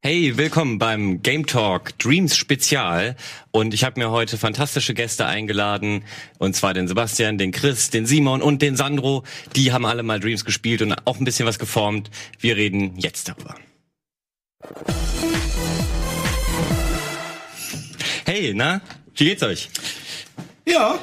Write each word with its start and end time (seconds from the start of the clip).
Hey, 0.00 0.36
willkommen 0.36 0.78
beim 0.78 1.22
Game 1.22 1.44
Talk 1.44 1.98
Dreams 1.98 2.36
Spezial. 2.36 3.16
Und 3.50 3.74
ich 3.74 3.82
habe 3.82 3.98
mir 3.98 4.12
heute 4.12 4.38
fantastische 4.38 4.94
Gäste 4.94 5.26
eingeladen. 5.26 6.04
Und 6.38 6.54
zwar 6.54 6.72
den 6.72 6.86
Sebastian, 6.86 7.36
den 7.36 7.50
Chris, 7.50 7.90
den 7.90 8.06
Simon 8.06 8.40
und 8.40 8.62
den 8.62 8.76
Sandro. 8.76 9.24
Die 9.56 9.72
haben 9.72 9.84
alle 9.84 10.04
mal 10.04 10.20
Dreams 10.20 10.44
gespielt 10.44 10.82
und 10.82 10.94
auch 11.04 11.18
ein 11.18 11.24
bisschen 11.24 11.46
was 11.46 11.58
geformt. 11.58 12.10
Wir 12.38 12.56
reden 12.56 12.96
jetzt 12.96 13.28
darüber. 13.28 13.56
Hey, 18.24 18.52
na? 18.54 18.80
Wie 19.16 19.24
geht's 19.24 19.42
euch? 19.42 19.68
Ja, 20.64 21.00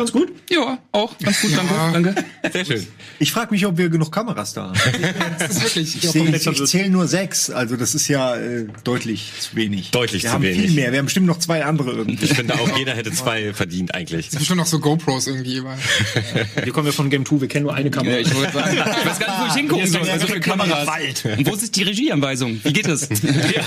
ganz 0.00 0.12
gut. 0.12 0.32
Ja, 0.50 0.78
auch 0.92 1.16
ganz 1.18 1.40
gut, 1.42 1.50
danke. 1.56 1.74
danke. 1.92 2.24
Sehr 2.52 2.64
schön. 2.64 2.86
Ich 3.18 3.32
frage 3.32 3.52
mich, 3.52 3.66
ob 3.66 3.76
wir 3.76 3.88
genug 3.90 4.10
Kameras 4.10 4.54
da 4.54 4.68
haben. 4.68 4.80
Das 5.38 5.50
ist 5.50 5.62
wirklich. 5.62 5.96
Ich, 5.96 6.14
ich, 6.14 6.46
ich 6.46 6.64
zähle 6.66 6.90
nur 6.90 7.06
sechs, 7.06 7.50
also 7.50 7.76
das 7.76 7.94
ist 7.94 8.08
ja 8.08 8.36
äh, 8.36 8.66
deutlich 8.84 9.32
zu 9.38 9.56
wenig. 9.56 9.90
Deutlich 9.90 10.22
wir 10.22 10.30
zu 10.30 10.34
haben 10.34 10.42
wenig. 10.42 10.60
viel 10.60 10.70
mehr. 10.72 10.92
Wir 10.92 10.98
haben 10.98 11.06
bestimmt 11.06 11.26
noch 11.26 11.38
zwei 11.38 11.64
andere 11.64 11.92
irgendwie. 11.92 12.24
Ich 12.24 12.34
finde 12.34 12.54
auch, 12.54 12.76
jeder 12.78 12.94
hätte 12.94 13.12
zwei 13.12 13.52
verdient 13.54 13.94
eigentlich. 13.94 14.28
Schon 14.44 14.56
noch 14.56 14.66
so 14.66 14.80
GoPros 14.80 15.26
irgendwie 15.26 15.56
überall. 15.56 15.78
Wir 16.64 16.72
kommen 16.72 16.86
ja 16.86 16.92
von 16.92 17.10
Game 17.10 17.24
2, 17.24 17.40
wir 17.40 17.48
kennen 17.48 17.64
nur 17.64 17.74
eine 17.74 17.90
Kamera. 17.90 18.14
Ja, 18.14 18.20
ich 18.20 18.34
wollte 18.34 18.52
sagen, 18.52 18.76
ich 19.00 19.06
weiß 19.06 19.18
gar 19.18 19.28
nicht, 19.28 19.40
wo 19.40 19.46
ich 19.46 19.54
hingucken 19.54 19.86
soll. 19.86 20.06
ja 20.06 20.12
Also 20.12 20.26
für 20.26 20.40
keine 20.40 20.62
Kamera 20.62 20.84
Kameras. 20.84 21.24
im 21.24 21.38
Und 21.38 21.46
wo 21.46 21.54
ist 21.54 21.76
die 21.76 21.82
Regieanweisung? 21.82 22.60
Wie 22.62 22.72
geht 22.72 22.88
das? 22.88 23.08
Ja, 23.08 23.62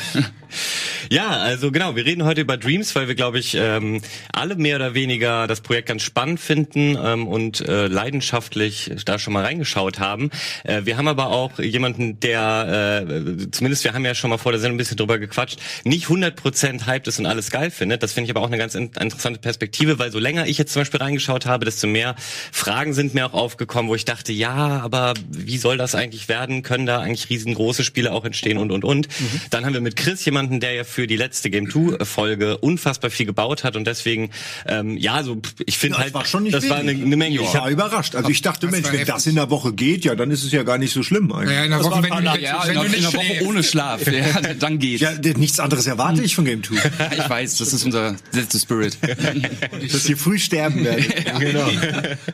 also 1.22 1.72
genau, 1.72 1.96
wir 1.96 2.06
reden 2.06 2.24
heute 2.24 2.42
über 2.42 2.58
Dreams, 2.58 2.96
weil 2.96 3.08
wir, 3.08 3.14
glaube 3.14 3.38
ich, 3.38 3.56
ähm, 3.56 4.02
alle 4.32 4.56
mehr 4.56 4.78
oder 4.78 4.96
weniger 4.96 5.46
das 5.46 5.62
Projekt 5.62 5.90
ganz 5.90 6.02
spannend 6.02 6.40
finden 6.40 6.98
ähm, 7.00 7.28
und 7.28 7.62
äh, 7.62 7.86
leidenschaftlich 7.86 8.92
da 9.06 9.20
schon 9.20 9.34
mal 9.34 9.44
reingeschaut 9.44 10.00
haben. 10.00 10.32
Äh, 10.64 10.86
wir 10.86 10.98
haben 10.98 11.08
aber 11.08 11.28
auch 11.28 11.60
jemanden, 11.60 12.20
der, 12.20 13.06
äh, 13.08 13.52
zumindest 13.52 13.84
wir 13.84 13.94
haben 13.94 14.04
ja 14.06 14.16
schon 14.16 14.32
mal 14.32 14.40
vor 14.40 14.54
der 14.54 14.60
Sendung 14.60 14.76
ein 14.76 14.78
bisschen 14.80 14.98
drüber 14.98 15.20
gequatscht, 15.20 15.60
nicht 15.84 16.08
100% 16.08 16.88
hyped 16.88 17.08
ist 17.08 17.20
und 17.20 17.28
alles 17.28 17.52
geil 17.52 17.70
findet. 17.70 18.02
Das 18.02 18.14
finde 18.14 18.26
ich 18.26 18.36
aber 18.36 18.42
auch 18.42 18.48
eine 18.48 18.58
ganz 18.58 18.74
in 18.74 18.86
interessante 19.00 19.40
Perspektive, 19.40 20.00
weil 20.00 20.12
so 20.12 20.18
länger 20.18 20.48
ich 20.48 20.58
jetzt 20.58 20.74
zum 20.74 20.82
Beispiel 20.82 21.00
reingeschaut 21.00 21.46
habe, 21.46 21.66
desto 21.66 21.86
mehr 21.86 22.16
Fragen 22.52 22.94
sind 22.96 23.14
mir 23.14 23.28
auch 23.28 23.34
aufgekommen, 23.34 23.88
wo 23.88 23.94
ich 23.94 24.06
dachte, 24.06 24.34
ja, 24.34 24.82
aber 24.82 25.14
wie 25.30 25.60
soll 25.60 25.78
das 25.78 25.94
eigentlich 25.94 26.28
werden? 26.28 26.64
Können 26.64 26.88
da 26.88 27.02
eigentlich 27.02 27.30
riesengroße 27.30 27.84
Spiele 27.84 28.14
auch 28.14 28.26
entstehen 28.26 28.58
und, 28.58 28.72
und, 28.72 28.84
und. 28.84 29.08
Dann 29.52 29.64
haben 29.64 29.74
wir 29.74 29.82
mit 29.82 29.96
Chris 29.96 30.26
jemanden, 30.26 30.60
der 30.60 30.74
ja 30.74 30.84
für 30.84 31.03
die 31.08 31.18
letzte 31.18 31.50
Game 31.50 31.70
2 31.70 32.04
Folge 32.06 32.58
unfassbar 32.58 33.10
viel 33.10 33.26
gebaut 33.26 33.64
hat 33.64 33.76
und 33.76 33.86
deswegen, 33.86 34.32
ähm, 34.68 34.98
ja, 34.98 35.24
so, 35.24 35.42
ich 35.66 35.78
finde 35.78 35.98
Ja, 35.98 36.04
halt, 36.04 36.08
das 36.10 36.14
war 36.22 36.26
schon 36.26 36.44
nicht 36.44 36.54
das 36.56 36.70
war 36.70 36.78
eine, 36.78 36.92
wenig. 36.92 37.06
eine 37.06 37.18
Menge. 37.18 37.36
Ich 37.36 37.42
Ich 37.48 37.54
war 37.54 37.70
überrascht. 37.70 38.16
Also 38.16 38.30
ich 38.30 38.42
dachte, 38.42 38.68
Das 38.68 38.72
Mensch, 38.72 38.92
wenn 38.92 39.06
das 39.06 39.28
in 39.28 39.36
der 39.36 39.50
Woche 39.50 39.74
geht, 39.74 40.06
ja, 40.06 40.16
dann 40.16 40.32
ist 40.32 40.44
es 40.44 40.52
ja 40.52 40.64
gar 40.64 40.78
nicht 40.78 40.94
so 40.94 41.04
schlimm 41.04 41.32
eigentlich. 41.32 41.50
Naja, 41.50 41.64
in 41.66 41.72
der 41.72 41.84
Woche, 41.84 42.04
wenn 42.04 42.10
du, 42.10 42.16
wenn, 42.34 42.42
Ja, 42.42 42.64
wenn 42.66 42.76
in, 42.76 42.80
du 42.80 42.86
in 42.86 42.92
nicht 42.92 43.08
einer 43.08 43.14
Woche 43.14 43.46
ohne 43.46 43.64
Schlaf. 43.64 44.12
Ja, 44.12 44.42
dann 44.60 44.80
geht's. 44.80 45.02
Ja, 45.02 45.12
nichts 45.38 45.60
anderes 45.60 45.88
erwarte 45.88 46.22
ich 46.22 46.36
von 46.36 46.46
Game 46.46 46.64
2. 46.64 46.76
Ich 47.18 47.30
weiß, 47.30 47.58
das 47.58 47.74
ist 47.74 47.86
unser 47.86 48.16
letzter 48.32 48.60
Spirit. 48.60 48.98
Dass 49.92 50.10
ihr 50.10 50.18
früh 50.18 50.40
sterben 50.40 50.84
werdet. 50.84 51.06
Genau. 51.40 51.68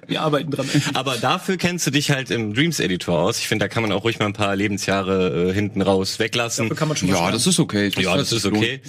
Wir 0.07 0.21
arbeiten 0.21 0.51
dran. 0.51 0.67
aber 0.93 1.17
dafür 1.17 1.57
kennst 1.57 1.85
du 1.87 1.91
dich 1.91 2.11
halt 2.11 2.31
im 2.31 2.53
Dreams 2.53 2.79
Editor 2.79 3.19
aus. 3.19 3.39
Ich 3.39 3.47
finde, 3.47 3.65
da 3.65 3.69
kann 3.69 3.81
man 3.83 3.91
auch 3.91 4.03
ruhig 4.03 4.19
mal 4.19 4.25
ein 4.25 4.33
paar 4.33 4.55
Lebensjahre 4.55 5.49
äh, 5.49 5.53
hinten 5.53 5.81
raus 5.81 6.19
weglassen. 6.19 6.65
Dafür 6.65 6.77
kann 6.77 6.87
man 6.87 6.97
schon 6.97 7.09
Ja, 7.09 7.31
das 7.31 7.47
ist 7.47 7.59
okay. 7.59 7.91
Ja, 7.97 8.15
das 8.17 8.31
ist 8.31 8.45
okay. 8.57 8.81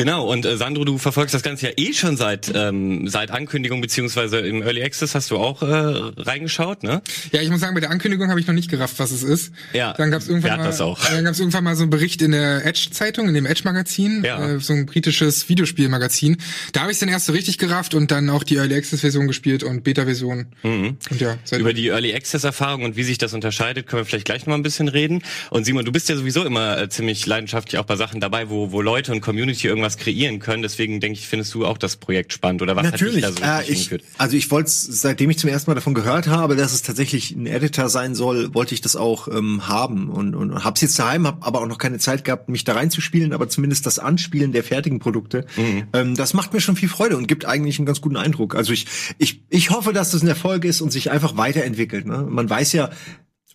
Genau, 0.00 0.26
und 0.30 0.46
äh, 0.46 0.56
Sandro, 0.56 0.84
du 0.84 0.96
verfolgst 0.96 1.34
das 1.34 1.42
Ganze 1.42 1.66
ja 1.66 1.72
eh 1.76 1.92
schon 1.92 2.16
seit 2.16 2.50
ähm, 2.54 3.06
seit 3.06 3.30
Ankündigung 3.30 3.80
beziehungsweise 3.82 4.38
im 4.38 4.62
Early 4.62 4.82
Access 4.82 5.14
hast 5.14 5.30
du 5.30 5.36
auch 5.36 5.60
äh, 5.62 5.66
reingeschaut, 5.66 6.82
ne? 6.82 7.02
Ja, 7.32 7.42
ich 7.42 7.50
muss 7.50 7.60
sagen, 7.60 7.74
bei 7.74 7.80
der 7.80 7.90
Ankündigung 7.90 8.30
habe 8.30 8.40
ich 8.40 8.46
noch 8.46 8.54
nicht 8.54 8.70
gerafft, 8.70 8.98
was 8.98 9.10
es 9.10 9.22
ist. 9.22 9.52
Ja, 9.74 9.92
Dann 9.92 10.10
gab 10.10 10.22
es 10.22 10.28
wer 10.28 10.34
irgendwann 10.36 10.52
hat 10.52 10.58
mal, 10.60 10.66
das 10.66 10.80
auch? 10.80 10.98
dann 11.04 11.24
gab's 11.24 11.38
irgendwann 11.38 11.64
mal 11.64 11.76
so 11.76 11.82
einen 11.82 11.90
Bericht 11.90 12.22
in 12.22 12.30
der 12.32 12.64
Edge-Zeitung, 12.64 13.28
in 13.28 13.34
dem 13.34 13.44
Edge-Magazin, 13.46 14.24
Ja. 14.24 14.54
äh, 14.54 14.60
so 14.60 14.72
ein 14.72 14.86
britisches 14.86 15.48
Videospielmagazin. 15.48 16.38
Da 16.72 16.80
habe 16.82 16.92
ich 16.92 16.98
dann 16.98 17.08
erst 17.10 17.26
so 17.26 17.32
richtig 17.32 17.58
gerafft 17.58 17.92
und 17.94 18.10
dann 18.10 18.30
auch 18.30 18.42
die 18.42 18.56
Early 18.56 18.74
Access-Version 18.76 19.26
gespielt 19.28 19.62
und 19.62 19.84
Beta-Version. 19.84 20.46
Und 20.62 20.96
ja, 21.18 21.34
Mhm. 21.50 21.58
Über 21.58 21.72
die 21.74 21.88
Early 21.88 22.14
Access 22.14 22.44
Erfahrung 22.44 22.84
und 22.84 22.96
wie 22.96 23.02
sich 23.02 23.18
das 23.18 23.34
unterscheidet, 23.34 23.86
können 23.86 24.00
wir 24.00 24.06
vielleicht 24.06 24.24
gleich 24.26 24.42
noch 24.42 24.48
mal 24.48 24.54
ein 24.54 24.62
bisschen 24.62 24.88
reden. 24.88 25.22
Und 25.50 25.64
Simon, 25.64 25.84
du 25.84 25.92
bist 25.92 26.08
ja 26.08 26.16
sowieso 26.16 26.44
immer 26.44 26.78
äh, 26.80 26.88
ziemlich 26.88 27.26
leidenschaftlich 27.26 27.78
auch 27.78 27.84
bei 27.84 27.96
Sachen 27.96 28.20
dabei, 28.20 28.48
wo 28.48 28.72
wo 28.72 28.80
Leute 28.80 29.12
und 29.12 29.20
Community 29.20 29.66
irgendwas 29.66 29.89
kreieren 29.98 30.38
können. 30.38 30.62
Deswegen 30.62 31.00
denke 31.00 31.18
ich, 31.18 31.26
findest 31.26 31.54
du 31.54 31.66
auch 31.66 31.78
das 31.78 31.96
Projekt 31.96 32.32
spannend 32.32 32.62
oder 32.62 32.76
was 32.76 32.84
Natürlich. 32.84 33.24
hat 33.24 33.36
dich 33.36 33.42
Äh, 33.42 33.46
da 33.46 33.56
so 33.62 33.68
richtig 33.68 33.92
ich, 33.92 34.00
also 34.18 34.36
ich 34.36 34.50
wollte, 34.50 34.70
seitdem 34.70 35.30
ich 35.30 35.38
zum 35.38 35.50
ersten 35.50 35.70
Mal 35.70 35.74
davon 35.74 35.94
gehört 35.94 36.26
habe, 36.26 36.56
dass 36.56 36.72
es 36.72 36.82
tatsächlich 36.82 37.32
ein 37.32 37.46
Editor 37.46 37.88
sein 37.88 38.14
soll, 38.14 38.54
wollte 38.54 38.74
ich 38.74 38.80
das 38.80 38.96
auch 38.96 39.28
ähm, 39.28 39.68
haben 39.68 40.08
und, 40.08 40.34
und 40.34 40.64
hab's 40.64 40.80
jetzt 40.80 40.98
daheim, 40.98 41.26
habe 41.26 41.46
aber 41.46 41.60
auch 41.60 41.66
noch 41.66 41.78
keine 41.78 41.98
Zeit 41.98 42.24
gehabt, 42.24 42.48
mich 42.48 42.64
da 42.64 42.74
reinzuspielen, 42.74 43.32
aber 43.32 43.48
zumindest 43.48 43.86
das 43.86 43.98
Anspielen 43.98 44.52
der 44.52 44.64
fertigen 44.64 44.98
Produkte, 44.98 45.46
ähm, 45.92 46.14
das 46.14 46.34
macht 46.34 46.52
mir 46.52 46.60
schon 46.60 46.76
viel 46.76 46.88
Freude 46.88 47.16
und 47.16 47.26
gibt 47.26 47.44
eigentlich 47.44 47.78
einen 47.78 47.86
ganz 47.86 48.00
guten 48.00 48.16
Eindruck. 48.16 48.54
Also 48.54 48.72
ich, 48.72 48.86
ich, 49.18 49.42
ich 49.48 49.70
hoffe, 49.70 49.92
dass 49.92 50.10
das 50.10 50.22
ein 50.22 50.28
Erfolg 50.28 50.64
ist 50.64 50.80
und 50.80 50.90
sich 50.90 51.10
einfach 51.10 51.36
weiterentwickelt. 51.36 52.06
Ne? 52.06 52.26
Man 52.28 52.48
weiß 52.48 52.72
ja, 52.72 52.90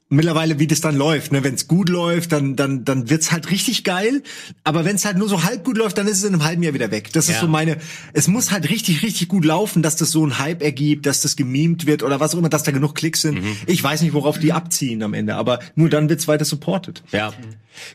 mittlerweile, 0.09 0.59
wie 0.59 0.67
das 0.67 0.81
dann 0.81 0.95
läuft. 0.95 1.31
Ne? 1.31 1.43
Wenn 1.43 1.55
es 1.55 1.67
gut 1.67 1.89
läuft, 1.89 2.31
dann 2.31 2.55
dann 2.55 2.85
dann 2.85 3.09
wird's 3.09 3.31
halt 3.31 3.49
richtig 3.51 3.83
geil. 3.83 4.21
Aber 4.63 4.85
wenn 4.85 4.95
es 4.95 5.05
halt 5.05 5.17
nur 5.17 5.27
so 5.27 5.43
halb 5.43 5.63
gut 5.63 5.77
läuft, 5.77 5.97
dann 5.97 6.07
ist 6.07 6.17
es 6.19 6.23
in 6.23 6.33
einem 6.33 6.43
halben 6.43 6.63
Jahr 6.63 6.73
wieder 6.73 6.91
weg. 6.91 7.11
Das 7.13 7.27
ist 7.27 7.35
Ja. 7.35 7.41
so 7.41 7.47
meine. 7.47 7.77
Es 8.13 8.27
muss 8.27 8.51
halt 8.51 8.69
richtig 8.69 9.03
richtig 9.03 9.27
gut 9.27 9.45
laufen, 9.45 9.81
dass 9.81 9.95
das 9.95 10.11
so 10.11 10.25
ein 10.25 10.37
Hype 10.39 10.61
ergibt, 10.61 11.05
dass 11.05 11.21
das 11.21 11.35
gemimt 11.35 11.85
wird 11.85 12.03
oder 12.03 12.19
was 12.19 12.33
auch 12.35 12.39
immer, 12.39 12.49
dass 12.49 12.63
da 12.63 12.71
genug 12.71 12.95
Klicks 12.95 13.21
sind. 13.21 13.41
Mhm. 13.43 13.57
Ich 13.65 13.83
weiß 13.83 14.01
nicht, 14.01 14.13
worauf 14.13 14.37
die 14.39 14.53
abziehen 14.53 15.01
am 15.03 15.13
Ende, 15.13 15.35
aber 15.35 15.59
nur 15.75 15.89
dann 15.89 16.07
wird's 16.09 16.27
weiter 16.27 16.45
supported. 16.45 17.03
Ja. 17.11 17.33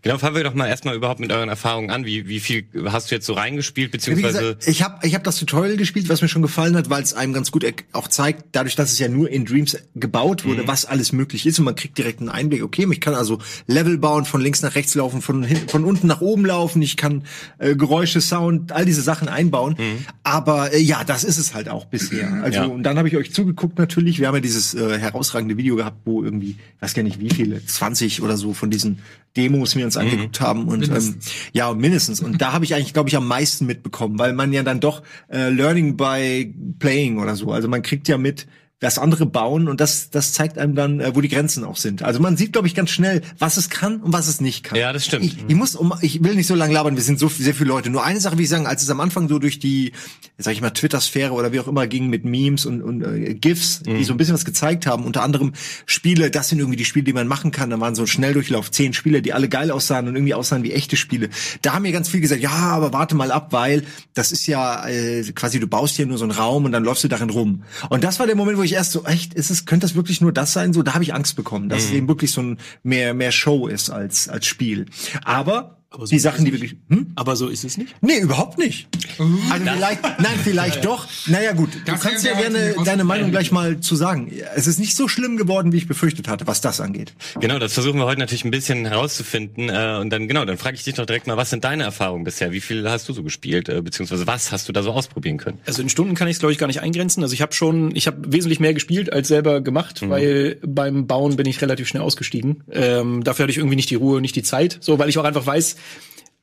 Genau, 0.03 0.19
fangen 0.19 0.37
wir 0.37 0.45
doch 0.45 0.55
mal 0.55 0.67
erstmal 0.67 0.95
überhaupt 0.95 1.21
mit 1.21 1.33
euren 1.33 1.49
Erfahrungen 1.49 1.91
an. 1.91 2.05
Wie, 2.05 2.29
wie 2.29 2.41
viel 2.41 2.67
hast 2.87 3.11
du 3.11 3.15
jetzt 3.15 3.27
so 3.27 3.33
reingespielt, 3.35 3.91
beziehungsweise 3.91 4.39
gesagt, 4.39 4.69
ich 4.69 4.83
habe 4.83 5.07
ich 5.07 5.15
hab 5.15 5.25
das 5.25 5.37
Tutorial 5.37 5.77
gespielt, 5.77 6.09
was 6.09 6.23
mir 6.23 6.29
schon 6.29 6.43
gefallen 6.43 6.77
hat, 6.77 6.91
weil 6.91 7.03
es 7.03 7.15
einem 7.15 7.33
ganz 7.33 7.51
gut 7.51 7.65
auch 7.93 8.09
zeigt, 8.09 8.45
dadurch, 8.53 8.77
dass 8.77 8.93
es 8.93 8.99
ja 8.99 9.09
nur 9.09 9.31
in 9.31 9.45
Dreams 9.45 9.77
gebaut 9.95 10.45
wurde, 10.45 10.67
was 10.67 10.85
alles 10.85 11.13
möglich 11.13 11.47
ist 11.47 11.59
und 11.59 11.65
man 11.65 11.75
kriegt 11.75 11.99
direkt 11.99 12.21
einen 12.21 12.29
Einblick. 12.29 12.63
Okay, 12.63 12.87
ich 12.91 13.01
kann 13.01 13.15
also 13.15 13.39
Level 13.67 13.99
bauen, 13.99 14.25
von 14.25 14.41
links 14.41 14.63
nach 14.63 14.75
rechts 14.75 14.95
laufen, 14.95 15.23
von, 15.23 15.43
hin, 15.43 15.69
von 15.69 15.85
unten 15.85 16.07
nach 16.07 16.21
oben 16.21 16.45
laufen, 16.47 16.83
ich 16.83 16.97
kann 16.97 17.25
äh, 17.59 17.75
Geräusche, 17.77 18.21
Sound, 18.21 18.73
all 18.73 18.85
diese 18.85 19.03
Sachen 19.03 19.29
einbauen. 19.29 19.77
Aber 20.23 20.73
äh, 20.73 20.79
ja, 20.81 21.05
das 21.05 21.25
ist 21.25 21.39
es 21.39 21.55
halt 21.55 21.69
auch 21.69 21.87
bisher. 21.87 22.33
Also 22.43 22.59
Ja. 22.61 22.65
und 22.67 22.83
dann 22.83 22.99
habe 22.99 23.09
ich 23.09 23.17
euch 23.17 23.33
zugeguckt 23.33 23.79
natürlich. 23.79 24.19
Wir 24.21 24.29
haben 24.29 24.35
ja 24.35 24.41
dieses 24.41 24.75
äh, 24.75 24.99
herausragende 24.99 25.57
Video 25.57 25.77
gehabt, 25.77 25.99
wo 26.05 26.23
irgendwie, 26.23 26.51
ich 26.51 26.83
weiß 26.83 26.95
gar 26.95 27.03
nicht 27.03 27.21
wie 27.21 27.31
viele, 27.31 27.65
20 27.65 28.23
oder 28.23 28.37
so 28.37 28.53
von 28.55 28.71
diesen 28.71 28.99
Demos 29.37 29.70
wir 29.79 29.85
uns 29.85 29.97
angeguckt 29.97 30.41
haben 30.41 30.69
und 30.69 30.89
ähm, 30.89 31.17
ja 31.53 31.73
mindestens. 31.75 32.21
Und 32.21 32.41
da 32.41 32.53
habe 32.53 32.65
ich 32.65 32.75
eigentlich 32.75 32.93
glaube 32.93 33.09
ich 33.09 33.17
am 33.17 33.27
meisten 33.27 33.67
mitbekommen, 33.67 34.19
weil 34.19 34.33
man 34.33 34.53
ja 34.53 34.63
dann 34.63 34.81
doch 34.81 35.03
äh, 35.29 35.51
Learning 35.51 35.97
by 35.97 36.53
Playing 36.79 37.19
oder 37.19 37.37
so, 37.37 37.53
also 37.53 37.69
man 37.69 37.83
kriegt 37.83 38.09
ja 38.09 38.19
mit 38.19 38.47
was 38.81 38.99
andere 38.99 39.27
bauen 39.27 39.69
und 39.69 39.81
das 39.81 40.11
das 40.11 40.33
zeigt 40.33 40.57
einem 40.59 40.75
dann 40.75 41.01
äh, 41.01 41.15
wo 41.15 41.21
die 41.21 41.29
Grenzen 41.29 41.65
auch 41.65 41.77
sind. 41.77 42.03
Also 42.03 42.21
man 42.21 42.37
sieht 42.37 42.53
glaube 42.53 42.67
ich 42.67 42.75
ganz 42.75 42.91
schnell, 42.91 43.21
was 43.39 43.57
es 43.57 43.69
kann 43.71 44.01
und 44.01 44.13
was 44.13 44.27
es 44.29 44.41
nicht 44.41 44.65
kann. 44.65 44.79
Ja, 44.79 44.93
das 44.93 45.05
stimmt. 45.05 45.25
Ich, 45.25 45.37
ich 45.47 45.55
muss 45.55 45.75
um 45.75 45.93
ich 46.01 46.23
will 46.25 46.35
nicht 46.35 46.47
so 46.47 46.55
lange 46.55 46.73
labern, 46.73 46.97
wir 46.97 47.03
sind 47.03 47.19
so 47.19 47.29
sehr 47.29 47.55
viele 47.55 47.69
Leute. 47.69 47.91
Nur 47.91 48.05
eine 48.05 48.21
Sache 48.21 48.37
will 48.39 48.45
ich 48.45 48.51
sagen, 48.51 48.67
als 48.67 48.83
es 48.83 48.91
am 48.91 49.01
Anfang 49.01 49.29
so 49.29 49.39
durch 49.39 49.59
die 49.59 49.93
sag 50.39 50.53
ich 50.55 50.63
mal 50.63 50.71
Twitter 50.71 51.01
Sphäre 51.01 51.33
oder 51.33 51.53
wie 51.53 51.61
auch 51.61 51.69
immer 51.69 51.87
ging 51.87 52.09
mit 52.09 52.25
Memes 52.25 52.65
und 52.67 52.83
und 52.83 53.03
äh, 53.03 53.35
GIFs, 53.35 53.83
Mhm. 53.87 53.99
die 53.99 54.05
so 54.05 54.13
ein 54.15 54.17
bisschen 54.17 54.35
was 54.35 54.45
gezeigt 54.45 54.87
haben, 54.87 55.05
unter 55.05 55.23
anderem 55.23 55.53
Spiele, 55.87 56.31
das 56.31 56.49
sind 56.49 56.59
irgendwie 56.59 56.77
die 56.77 56.85
Spiele, 56.85 57.05
die 57.05 57.13
man 57.13 57.27
machen 57.29 57.51
kann. 57.51 57.71
Da 57.71 57.79
waren 57.81 57.95
so 57.95 58.03
ein 58.03 58.07
Schnelldurchlauf, 58.09 58.71
zehn 58.71 58.93
Spiele, 58.95 59.21
die 59.23 59.33
alle 59.33 59.49
geil 59.49 59.71
aussahen 59.71 60.09
und 60.09 60.17
irgendwie 60.17 60.35
aussahen 60.35 60.63
wie 60.63 60.73
echte 60.73 60.97
Spiele. 60.97 61.29
Da 61.63 61.75
haben 61.75 61.83
mir 61.83 61.93
ganz 61.93 62.09
viel 62.09 62.21
gesagt, 62.21 62.41
ja, 62.41 62.51
aber 62.51 62.93
warte 62.93 63.15
mal 63.15 63.31
ab, 63.31 63.49
weil 63.53 63.85
das 64.15 64.33
ist 64.33 64.47
ja 64.47 64.87
äh, 64.89 65.23
quasi, 65.35 65.61
du 65.61 65.67
baust 65.67 65.97
hier 65.97 66.07
nur 66.07 66.19
so 66.19 66.25
einen 66.25 66.33
Raum 66.33 66.65
und 66.65 66.73
dann 66.73 66.85
läufst 66.85 67.05
du 67.05 67.09
darin 67.09 67.31
rum. 67.31 67.63
Und 67.91 68.05
das 68.05 68.19
war 68.19 68.27
der 68.27 68.37
Moment, 68.37 68.57
wo 68.59 68.63
ich 68.63 68.70
erst 68.73 68.93
so, 68.93 69.05
echt, 69.05 69.35
ist 69.35 69.51
es, 69.51 69.67
könnte 69.67 69.87
das 69.87 69.95
wirklich 69.95 70.21
nur 70.21 70.33
das 70.33 70.53
sein? 70.53 70.73
So, 70.73 70.83
da 70.83 70.95
habe 70.95 71.05
ich 71.05 71.15
Angst 71.15 71.37
bekommen, 71.37 71.69
dass 71.69 71.85
es 71.85 71.91
eben 71.91 72.09
wirklich 72.09 72.33
so 72.33 72.43
ein 72.43 72.59
mehr, 72.83 73.15
mehr 73.15 73.33
Show 73.33 73.67
ist 73.67 73.91
als, 73.91 74.29
als 74.29 74.47
Spiel. 74.47 74.87
Aber, 75.25 75.80
Aber 75.93 76.06
so 76.06 76.11
die 76.11 76.17
ist 76.17 76.23
Sachen, 76.23 76.39
es 76.39 76.45
die 76.45 76.51
nicht. 76.53 76.61
wirklich, 76.62 76.78
hm? 76.89 77.13
Aber 77.16 77.34
so 77.34 77.48
ist 77.48 77.65
es 77.65 77.77
nicht. 77.77 77.97
Nee, 78.01 78.19
überhaupt 78.21 78.59
nicht. 78.59 78.87
Also 79.19 79.65
vielleicht, 79.75 80.03
nein, 80.03 80.39
vielleicht 80.45 80.84
doch. 80.84 81.09
Naja 81.27 81.53
gut, 81.53 81.75
du 81.75 81.78
Das 81.84 82.01
kannst 82.01 82.25
ja 82.25 82.34
gerne 82.39 82.75
deine. 82.84 83.03
Meinung 83.03 83.33
gleich 83.33 83.51
mal 83.51 83.81
zu 83.81 83.97
sagen. 83.97 84.31
Es 84.54 84.69
ist 84.69 84.78
nicht 84.78 84.95
so 84.95 85.09
schlimm 85.09 85.37
geworden, 85.37 85.72
wie 85.72 85.78
ich 85.78 85.89
befürchtet 85.89 86.28
hatte, 86.28 86.47
was 86.47 86.60
das 86.60 86.81
angeht. 86.81 87.15
Genau, 87.41 87.59
das 87.59 87.72
versuchen 87.72 87.98
wir 87.98 88.04
heute 88.04 88.21
natürlich 88.21 88.45
ein 88.45 88.53
bisschen 88.53 88.87
herauszufinden. 88.87 89.69
Äh, 89.69 89.98
und 90.01 90.10
dann, 90.10 90.28
genau, 90.28 90.45
dann 90.45 90.59
frage 90.59 90.77
ich 90.77 90.84
dich 90.84 90.95
doch 90.95 91.07
direkt 91.07 91.27
mal, 91.27 91.37
was 91.37 91.51
sind 91.51 91.65
deine 91.65 91.83
Erfahrungen 91.83 92.22
bisher? 92.22 92.53
Wie 92.53 92.60
viel 92.60 92.89
hast 92.89 93.09
du 93.09 93.13
so 93.13 93.25
gespielt? 93.25 93.69
Äh, 93.69 93.83
beziehungsweise 93.83 94.28
was 94.28 94.53
hast 94.53 94.69
du 94.69 94.72
da 94.72 94.84
so 94.84 94.92
ausprobieren 94.92 95.39
können? 95.39 95.59
Also 95.66 95.83
in 95.83 95.89
Stunden 95.89 96.15
kann 96.15 96.28
ich 96.28 96.34
es 96.34 96.39
glaube 96.39 96.53
ich 96.53 96.59
gar 96.59 96.69
nicht 96.69 96.81
eingrenzen. 96.83 97.22
Also 97.25 97.34
ich 97.34 97.42
habe 97.42 97.53
schon, 97.53 97.95
ich 97.97 98.07
habe 98.07 98.33
wesentlich 98.33 98.60
mehr 98.60 98.75
gespielt 98.75 99.13
als 99.13 99.27
selber 99.27 99.60
gemacht, 99.60 100.09
weil 100.09 100.59
beim 100.65 101.09
Bauen 101.09 101.34
bin 101.34 101.47
ich 101.47 101.60
relativ 101.60 101.89
schnell 101.89 102.03
ausgestiegen. 102.04 102.63
Ähm, 102.71 103.25
dafür 103.25 103.42
hatte 103.42 103.51
ich 103.51 103.59
irgendwie 103.59 103.77
nicht 103.77 103.91
die 103.91 103.97
Ruhe, 103.97 104.21
nicht 104.21 104.37
die 104.37 104.45
Zeit, 104.45 104.78
so 104.81 105.01
weil 105.01 105.09
ich 105.09 105.19
auch 105.19 105.25
einfach 105.25 105.45
weiß. 105.45 105.77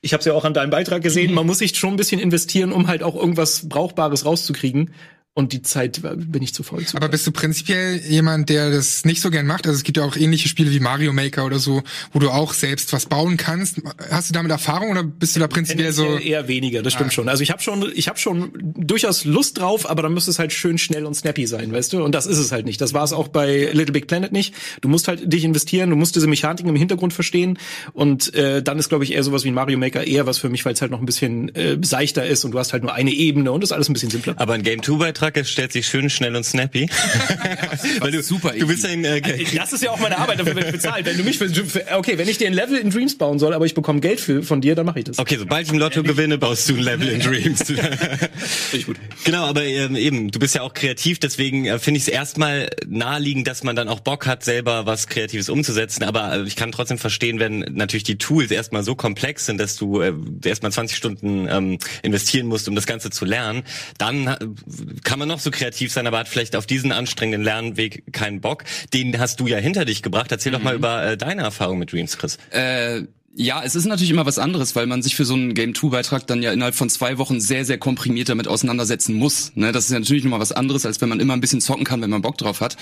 Ich 0.01 0.13
habe 0.13 0.19
es 0.19 0.25
ja 0.25 0.33
auch 0.33 0.45
an 0.45 0.53
deinem 0.53 0.69
Beitrag 0.69 1.01
gesehen. 1.01 1.33
Man 1.33 1.45
muss 1.45 1.59
sich 1.59 1.75
schon 1.77 1.91
ein 1.91 1.97
bisschen 1.97 2.19
investieren, 2.19 2.71
um 2.71 2.87
halt 2.87 3.03
auch 3.03 3.15
irgendwas 3.15 3.67
Brauchbares 3.67 4.25
rauszukriegen. 4.25 4.93
Und 5.37 5.53
die 5.53 5.61
Zeit 5.61 6.01
bin 6.01 6.41
ich 6.41 6.55
zu 6.55 6.63
voll 6.63 6.83
zu. 6.83 6.97
Aber 6.97 7.09
bist 7.09 7.27
du 7.27 7.31
prinzipiell 7.31 8.01
jemand, 8.09 8.49
der 8.49 8.71
das 8.71 9.05
nicht 9.05 9.21
so 9.21 9.29
gern 9.29 9.45
macht? 9.45 9.67
Also 9.67 9.77
es 9.77 9.83
gibt 9.83 9.97
ja 9.97 10.03
auch 10.03 10.15
ähnliche 10.15 10.49
Spiele 10.49 10.71
wie 10.71 10.79
Mario 10.79 11.13
Maker 11.13 11.45
oder 11.45 11.59
so, 11.59 11.83
wo 12.11 12.17
du 12.17 12.31
auch 12.31 12.55
selbst 12.55 12.91
was 12.91 13.05
bauen 13.05 13.37
kannst. 13.37 13.79
Hast 14.09 14.29
du 14.29 14.33
damit 14.33 14.49
Erfahrung 14.49 14.89
oder 14.89 15.03
bist 15.03 15.35
du 15.35 15.39
da 15.39 15.47
prinzipiell 15.47 15.91
so? 15.91 16.17
Eher 16.17 16.47
weniger, 16.47 16.81
das 16.81 16.93
stimmt 16.93 17.13
schon. 17.13 17.29
Also 17.29 17.43
ich 17.43 17.51
habe 17.51 17.61
schon, 17.61 17.85
ich 17.93 18.07
habe 18.07 18.17
schon 18.17 18.51
durchaus 18.55 19.25
Lust 19.25 19.59
drauf, 19.59 19.87
aber 19.87 20.01
dann 20.01 20.15
müsste 20.15 20.31
es 20.31 20.39
halt 20.39 20.53
schön 20.53 20.79
schnell 20.79 21.05
und 21.05 21.13
snappy 21.13 21.45
sein, 21.45 21.71
weißt 21.71 21.93
du? 21.93 22.03
Und 22.03 22.13
das 22.13 22.25
ist 22.25 22.39
es 22.39 22.51
halt 22.51 22.65
nicht. 22.65 22.81
Das 22.81 22.95
war 22.95 23.03
es 23.03 23.13
auch 23.13 23.27
bei 23.27 23.69
Little 23.73 23.93
Big 23.93 24.07
Planet 24.07 24.31
nicht. 24.31 24.55
Du 24.81 24.89
musst 24.89 25.07
halt 25.07 25.31
dich 25.31 25.43
investieren, 25.43 25.91
du 25.91 25.95
musst 25.95 26.15
diese 26.15 26.25
Mechaniken 26.25 26.67
im 26.67 26.75
Hintergrund 26.75 27.13
verstehen 27.13 27.59
und 27.93 28.33
äh, 28.33 28.63
dann 28.63 28.79
ist 28.79 28.89
glaube 28.89 29.03
ich 29.03 29.13
eher 29.13 29.21
sowas 29.21 29.43
wie 29.43 29.49
ein 29.49 29.53
Mario 29.53 29.77
Maker 29.77 30.03
eher 30.03 30.25
was 30.25 30.39
für 30.39 30.49
mich, 30.49 30.65
weil 30.65 30.73
es 30.73 30.81
halt 30.81 30.89
noch 30.89 30.99
ein 30.99 31.05
bisschen 31.05 31.53
äh, 31.53 31.77
seichter 31.83 32.25
ist 32.25 32.43
und 32.43 32.53
du 32.53 32.57
hast 32.57 32.73
halt 32.73 32.81
nur 32.81 32.95
eine 32.95 33.11
Ebene 33.11 33.51
und 33.51 33.61
das 33.61 33.69
ist 33.69 33.73
alles 33.73 33.87
ein 33.87 33.93
bisschen 33.93 34.09
simpler. 34.09 34.33
Aber 34.37 34.53
ein 34.53 34.63
Game 34.63 34.81
2 34.81 34.95
Beitrag 34.95 35.26
es 35.35 35.49
stellt 35.49 35.73
sich 35.73 35.87
schön 35.87 36.09
schnell 36.09 36.35
und 36.35 36.43
snappy. 36.43 36.89
Weil 37.99 38.11
du, 38.11 38.23
super 38.23 38.51
du 38.51 38.67
bist 38.67 38.85
ein 38.85 39.03
äh, 39.03 39.21
Das 39.55 39.73
ist 39.73 39.83
ja 39.83 39.91
auch 39.91 39.99
meine 39.99 40.17
Arbeit, 40.17 40.39
dafür 40.39 40.55
werde 40.55 40.67
ich 40.67 40.73
bezahlt. 40.73 41.05
Wenn 41.05 41.17
du 41.17 41.23
mich 41.23 41.39
okay, 41.93 42.17
wenn 42.17 42.27
ich 42.27 42.37
dir 42.37 42.47
ein 42.47 42.53
Level 42.53 42.77
in 42.77 42.89
Dreams 42.89 43.17
bauen 43.17 43.39
soll, 43.39 43.53
aber 43.53 43.65
ich 43.65 43.73
bekomme 43.73 43.99
Geld 43.99 44.19
für, 44.19 44.43
von 44.43 44.61
dir, 44.61 44.75
dann 44.75 44.85
mache 44.85 44.99
ich 44.99 45.05
das. 45.05 45.19
Okay, 45.19 45.37
sobald 45.37 45.65
ich 45.65 45.73
im 45.73 45.79
Lotto 45.79 46.03
gewinne, 46.03 46.37
baust 46.37 46.69
du 46.69 46.75
ein 46.75 46.81
Level 46.81 47.09
in 47.09 47.19
Dreams. 47.19 47.63
ich 48.73 48.85
gut. 48.85 48.97
Genau, 49.23 49.45
aber 49.45 49.63
ähm, 49.63 49.95
eben, 49.95 50.31
du 50.31 50.39
bist 50.39 50.55
ja 50.55 50.61
auch 50.61 50.73
kreativ, 50.73 51.19
deswegen 51.19 51.65
äh, 51.65 51.79
finde 51.79 51.97
ich 51.97 52.03
es 52.03 52.09
erstmal 52.09 52.69
naheliegend, 52.87 53.47
dass 53.47 53.63
man 53.63 53.75
dann 53.75 53.89
auch 53.89 53.99
Bock 53.99 54.25
hat, 54.25 54.43
selber 54.43 54.85
was 54.85 55.07
Kreatives 55.07 55.49
umzusetzen. 55.49 56.03
Aber 56.03 56.33
äh, 56.33 56.43
ich 56.43 56.55
kann 56.55 56.71
trotzdem 56.71 56.97
verstehen, 56.97 57.39
wenn 57.39 57.59
natürlich 57.59 58.03
die 58.03 58.17
Tools 58.17 58.51
erstmal 58.51 58.83
so 58.83 58.95
komplex 58.95 59.45
sind, 59.45 59.59
dass 59.59 59.75
du 59.75 60.01
äh, 60.01 60.13
erstmal 60.43 60.71
20 60.71 60.97
Stunden 60.97 61.47
ähm, 61.49 61.79
investieren 62.03 62.47
musst, 62.47 62.67
um 62.67 62.75
das 62.75 62.85
Ganze 62.85 63.09
zu 63.09 63.25
lernen, 63.25 63.63
dann 63.97 64.27
äh, 64.27 64.37
kann 65.07 65.19
man 65.19 65.29
noch 65.29 65.39
so 65.39 65.51
kreativ 65.51 65.93
sein, 65.93 66.05
aber 66.05 66.19
hat 66.19 66.27
vielleicht 66.27 66.53
auf 66.57 66.65
diesen 66.65 66.91
anstrengenden 66.91 67.41
Lernweg 67.41 68.11
keinen 68.11 68.41
Bock. 68.41 68.65
Den 68.93 69.17
hast 69.17 69.39
du 69.39 69.47
ja 69.47 69.57
hinter 69.57 69.85
dich 69.85 70.03
gebracht. 70.03 70.33
Erzähl 70.33 70.51
doch 70.51 70.61
mal 70.61 70.75
über 70.75 71.01
äh, 71.01 71.17
deine 71.17 71.43
Erfahrung 71.43 71.79
mit 71.79 71.93
Dreams, 71.93 72.17
Chris. 72.17 72.37
Äh, 72.51 73.03
ja, 73.33 73.63
es 73.63 73.75
ist 73.75 73.85
natürlich 73.85 74.09
immer 74.09 74.25
was 74.25 74.37
anderes, 74.37 74.75
weil 74.75 74.85
man 74.85 75.01
sich 75.01 75.15
für 75.15 75.23
so 75.23 75.33
einen 75.33 75.53
Game 75.53 75.73
2 75.73 75.87
Beitrag 75.87 76.27
dann 76.27 76.43
ja 76.43 76.51
innerhalb 76.51 76.75
von 76.75 76.89
zwei 76.89 77.17
Wochen 77.19 77.39
sehr, 77.39 77.63
sehr 77.63 77.77
komprimiert 77.77 78.27
damit 78.27 78.49
auseinandersetzen 78.49 79.15
muss. 79.15 79.53
Ne? 79.55 79.71
Das 79.71 79.85
ist 79.85 79.91
ja 79.91 79.99
natürlich 79.99 80.25
nochmal 80.25 80.41
was 80.41 80.51
anderes, 80.51 80.85
als 80.85 80.99
wenn 80.99 81.07
man 81.07 81.21
immer 81.21 81.35
ein 81.35 81.41
bisschen 81.41 81.61
zocken 81.61 81.85
kann, 81.85 82.01
wenn 82.01 82.09
man 82.09 82.21
Bock 82.21 82.37
drauf 82.37 82.59
hat. 82.59 82.75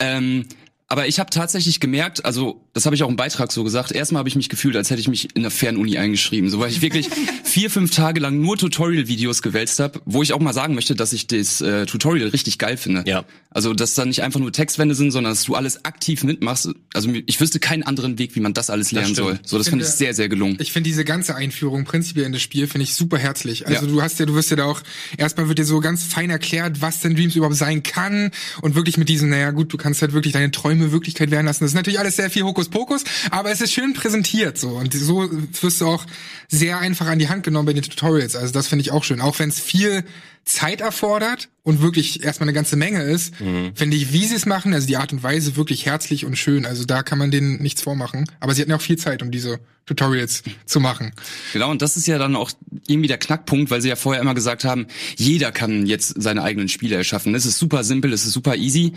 Ähm, 0.00 0.46
aber 0.88 1.08
ich 1.08 1.18
habe 1.18 1.30
tatsächlich 1.30 1.80
gemerkt, 1.80 2.24
also 2.24 2.64
das 2.72 2.86
habe 2.86 2.94
ich 2.94 3.02
auch 3.02 3.08
im 3.08 3.16
Beitrag 3.16 3.50
so 3.50 3.64
gesagt, 3.64 3.90
erstmal 3.90 4.20
habe 4.20 4.28
ich 4.28 4.36
mich 4.36 4.48
gefühlt, 4.48 4.76
als 4.76 4.90
hätte 4.90 5.00
ich 5.00 5.08
mich 5.08 5.34
in 5.34 5.42
der 5.42 5.50
Fernuni 5.50 5.98
eingeschrieben, 5.98 6.48
so 6.48 6.60
weil 6.60 6.70
ich 6.70 6.80
wirklich 6.80 7.08
vier, 7.44 7.70
fünf 7.70 7.90
Tage 7.90 8.20
lang 8.20 8.40
nur 8.40 8.56
Tutorial-Videos 8.56 9.42
gewälzt 9.42 9.80
habe, 9.80 10.00
wo 10.04 10.22
ich 10.22 10.32
auch 10.32 10.38
mal 10.38 10.52
sagen 10.52 10.74
möchte, 10.74 10.94
dass 10.94 11.12
ich 11.12 11.26
das 11.26 11.60
äh, 11.60 11.86
Tutorial 11.86 12.28
richtig 12.28 12.58
geil 12.58 12.76
finde. 12.76 13.02
Ja. 13.06 13.24
Also 13.50 13.72
dass 13.72 13.94
da 13.94 14.04
nicht 14.04 14.22
einfach 14.22 14.38
nur 14.38 14.52
Textwände 14.52 14.94
sind, 14.94 15.10
sondern 15.10 15.32
dass 15.32 15.44
du 15.44 15.54
alles 15.54 15.84
aktiv 15.84 16.22
mitmachst. 16.22 16.68
Also 16.92 17.10
ich 17.26 17.40
wüsste 17.40 17.58
keinen 17.58 17.82
anderen 17.82 18.18
Weg, 18.18 18.36
wie 18.36 18.40
man 18.40 18.52
das 18.54 18.70
alles 18.70 18.92
lernen 18.92 19.14
soll. 19.14 19.40
So, 19.44 19.58
das 19.58 19.70
fand 19.70 19.82
ich 19.82 19.88
sehr, 19.88 20.14
sehr 20.14 20.28
gelungen. 20.28 20.58
Ich 20.60 20.72
finde 20.72 20.88
diese 20.88 21.04
ganze 21.04 21.34
Einführung 21.34 21.84
prinzipiell 21.84 22.26
in 22.26 22.32
das 22.32 22.42
Spiel 22.42 22.66
finde 22.68 22.84
ich 22.84 22.94
super 22.94 23.18
herzlich. 23.18 23.66
Also 23.66 23.86
Ja. 23.86 23.92
du 23.92 24.02
hast 24.02 24.20
ja, 24.20 24.26
du 24.26 24.34
wirst 24.34 24.50
ja 24.50 24.56
da 24.56 24.66
auch 24.66 24.82
erstmal 25.16 25.48
wird 25.48 25.58
dir 25.58 25.64
so 25.64 25.80
ganz 25.80 26.04
fein 26.04 26.30
erklärt, 26.30 26.80
was 26.82 27.00
denn 27.00 27.16
Dreams 27.16 27.34
überhaupt 27.34 27.56
sein 27.56 27.82
kann 27.82 28.30
und 28.60 28.74
wirklich 28.74 28.98
mit 28.98 29.08
diesem, 29.08 29.30
naja 29.30 29.50
gut, 29.50 29.72
du 29.72 29.78
kannst 29.78 30.02
halt 30.02 30.12
wirklich 30.12 30.34
deine 30.34 30.50
Träume 30.50 30.75
Wirklichkeit 30.92 31.30
werden 31.30 31.46
lassen. 31.46 31.64
Das 31.64 31.70
ist 31.70 31.76
natürlich 31.76 31.98
alles 31.98 32.16
sehr 32.16 32.30
viel 32.30 32.42
Hokuspokus, 32.42 33.04
aber 33.30 33.50
es 33.50 33.60
ist 33.60 33.72
schön 33.72 33.92
präsentiert 33.92 34.58
so 34.58 34.70
und 34.70 34.92
so 34.94 35.28
wirst 35.60 35.80
du 35.80 35.86
auch 35.86 36.04
sehr 36.48 36.78
einfach 36.78 37.06
an 37.06 37.18
die 37.18 37.28
Hand 37.28 37.42
genommen 37.42 37.66
bei 37.66 37.72
den 37.72 37.82
Tutorials. 37.82 38.36
Also 38.36 38.52
das 38.52 38.68
finde 38.68 38.82
ich 38.82 38.90
auch 38.90 39.04
schön, 39.04 39.20
auch 39.20 39.38
wenn 39.38 39.48
es 39.48 39.60
viel 39.60 40.04
Zeit 40.46 40.80
erfordert 40.80 41.48
und 41.64 41.82
wirklich 41.82 42.22
erstmal 42.22 42.48
eine 42.48 42.54
ganze 42.54 42.76
Menge 42.76 43.02
ist, 43.02 43.34
finde 43.74 43.96
ich, 43.96 44.12
wie 44.12 44.24
sie 44.24 44.36
es 44.36 44.46
machen, 44.46 44.72
also 44.74 44.86
die 44.86 44.96
Art 44.96 45.12
und 45.12 45.24
Weise 45.24 45.56
wirklich 45.56 45.86
herzlich 45.86 46.24
und 46.24 46.36
schön. 46.36 46.64
Also 46.64 46.84
da 46.84 47.02
kann 47.02 47.18
man 47.18 47.32
denen 47.32 47.60
nichts 47.60 47.82
vormachen. 47.82 48.30
Aber 48.38 48.54
sie 48.54 48.62
hatten 48.62 48.70
ja 48.70 48.76
auch 48.76 48.80
viel 48.80 48.96
Zeit, 48.96 49.22
um 49.22 49.32
diese 49.32 49.58
Tutorials 49.86 50.44
zu 50.64 50.78
machen. 50.78 51.12
Genau, 51.52 51.70
und 51.70 51.82
das 51.82 51.96
ist 51.96 52.06
ja 52.06 52.18
dann 52.18 52.36
auch 52.36 52.52
irgendwie 52.86 53.08
der 53.08 53.18
Knackpunkt, 53.18 53.70
weil 53.72 53.82
sie 53.82 53.88
ja 53.88 53.96
vorher 53.96 54.22
immer 54.22 54.34
gesagt 54.34 54.64
haben, 54.64 54.86
jeder 55.16 55.50
kann 55.50 55.86
jetzt 55.86 56.14
seine 56.16 56.44
eigenen 56.44 56.68
Spiele 56.68 56.94
erschaffen. 56.94 57.34
Es 57.34 57.44
ist 57.44 57.58
super 57.58 57.82
simpel, 57.82 58.12
es 58.12 58.24
ist 58.24 58.32
super 58.32 58.54
easy. 58.54 58.92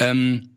Ähm, 0.00 0.50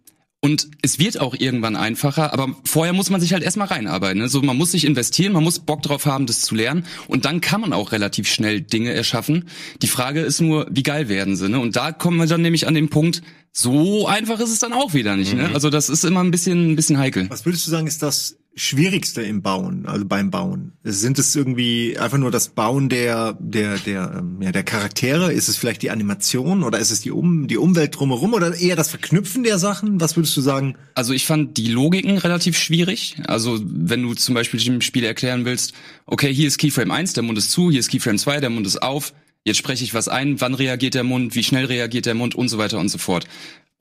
und 0.43 0.69
es 0.81 0.97
wird 0.97 1.21
auch 1.21 1.35
irgendwann 1.37 1.75
einfacher, 1.75 2.33
aber 2.33 2.55
vorher 2.65 2.93
muss 2.93 3.11
man 3.11 3.21
sich 3.21 3.33
halt 3.33 3.43
erstmal 3.43 3.67
reinarbeiten. 3.67 4.17
Ne? 4.17 4.27
So, 4.27 4.41
man 4.41 4.57
muss 4.57 4.71
sich 4.71 4.85
investieren, 4.85 5.33
man 5.33 5.43
muss 5.43 5.59
Bock 5.59 5.83
drauf 5.83 6.07
haben, 6.07 6.25
das 6.25 6.41
zu 6.41 6.55
lernen. 6.55 6.87
Und 7.07 7.25
dann 7.25 7.41
kann 7.41 7.61
man 7.61 7.73
auch 7.73 7.91
relativ 7.91 8.27
schnell 8.27 8.59
Dinge 8.59 8.91
erschaffen. 8.91 9.47
Die 9.83 9.87
Frage 9.87 10.21
ist 10.21 10.41
nur, 10.41 10.65
wie 10.71 10.81
geil 10.81 11.09
werden 11.09 11.35
sie? 11.35 11.47
Ne? 11.47 11.59
Und 11.59 11.75
da 11.75 11.91
kommen 11.91 12.17
wir 12.17 12.25
dann 12.25 12.41
nämlich 12.41 12.67
an 12.67 12.73
den 12.73 12.89
Punkt, 12.89 13.21
so 13.51 14.07
einfach 14.07 14.39
ist 14.39 14.49
es 14.49 14.57
dann 14.57 14.73
auch 14.73 14.95
wieder 14.95 15.15
nicht. 15.15 15.35
Ne? 15.35 15.51
Also 15.53 15.69
das 15.69 15.89
ist 15.89 16.03
immer 16.03 16.23
ein 16.23 16.31
bisschen, 16.31 16.71
ein 16.71 16.75
bisschen 16.75 16.97
heikel. 16.97 17.29
Was 17.29 17.45
würdest 17.45 17.67
du 17.67 17.69
sagen, 17.69 17.85
ist 17.85 18.01
das 18.01 18.37
Schwierigste 18.53 19.21
im 19.21 19.41
Bauen, 19.41 19.85
also 19.85 20.05
beim 20.05 20.29
Bauen? 20.29 20.73
Sind 20.83 21.17
es 21.19 21.35
irgendwie 21.35 21.97
einfach 21.97 22.17
nur 22.17 22.31
das 22.31 22.49
Bauen 22.49 22.89
der, 22.89 23.37
der, 23.39 23.77
der, 23.77 24.15
ähm, 24.19 24.41
ja, 24.41 24.51
der 24.51 24.63
Charaktere? 24.63 25.31
Ist 25.31 25.47
es 25.47 25.55
vielleicht 25.55 25.81
die 25.81 25.89
Animation 25.89 26.63
oder 26.63 26.77
ist 26.77 26.91
es 26.91 26.99
die, 26.99 27.11
um, 27.11 27.47
die 27.47 27.57
Umwelt 27.57 27.97
drumherum 27.97 28.33
oder 28.33 28.53
eher 28.53 28.75
das 28.75 28.89
Verknüpfen 28.89 29.43
der 29.43 29.57
Sachen? 29.57 30.01
Was 30.01 30.17
würdest 30.17 30.35
du 30.35 30.41
sagen? 30.41 30.75
Also 30.95 31.13
ich 31.13 31.25
fand 31.25 31.57
die 31.57 31.67
Logiken 31.67 32.17
relativ 32.17 32.57
schwierig. 32.57 33.15
Also 33.25 33.57
wenn 33.63 34.03
du 34.03 34.15
zum 34.15 34.35
Beispiel 34.35 34.59
dem 34.59 34.81
Spiel 34.81 35.05
erklären 35.05 35.45
willst, 35.45 35.73
okay, 36.05 36.33
hier 36.33 36.47
ist 36.47 36.57
Keyframe 36.57 36.91
1, 36.91 37.13
der 37.13 37.23
Mund 37.23 37.37
ist 37.37 37.51
zu, 37.51 37.71
hier 37.71 37.79
ist 37.79 37.89
Keyframe 37.89 38.17
2, 38.17 38.41
der 38.41 38.49
Mund 38.49 38.67
ist 38.67 38.81
auf, 38.81 39.13
jetzt 39.45 39.57
spreche 39.57 39.85
ich 39.85 39.93
was 39.93 40.09
ein, 40.09 40.41
wann 40.41 40.55
reagiert 40.55 40.93
der 40.93 41.03
Mund, 41.03 41.35
wie 41.35 41.43
schnell 41.43 41.65
reagiert 41.65 42.05
der 42.05 42.15
Mund 42.15 42.35
und 42.35 42.49
so 42.49 42.57
weiter 42.57 42.79
und 42.79 42.89
so 42.89 42.97
fort. 42.97 43.27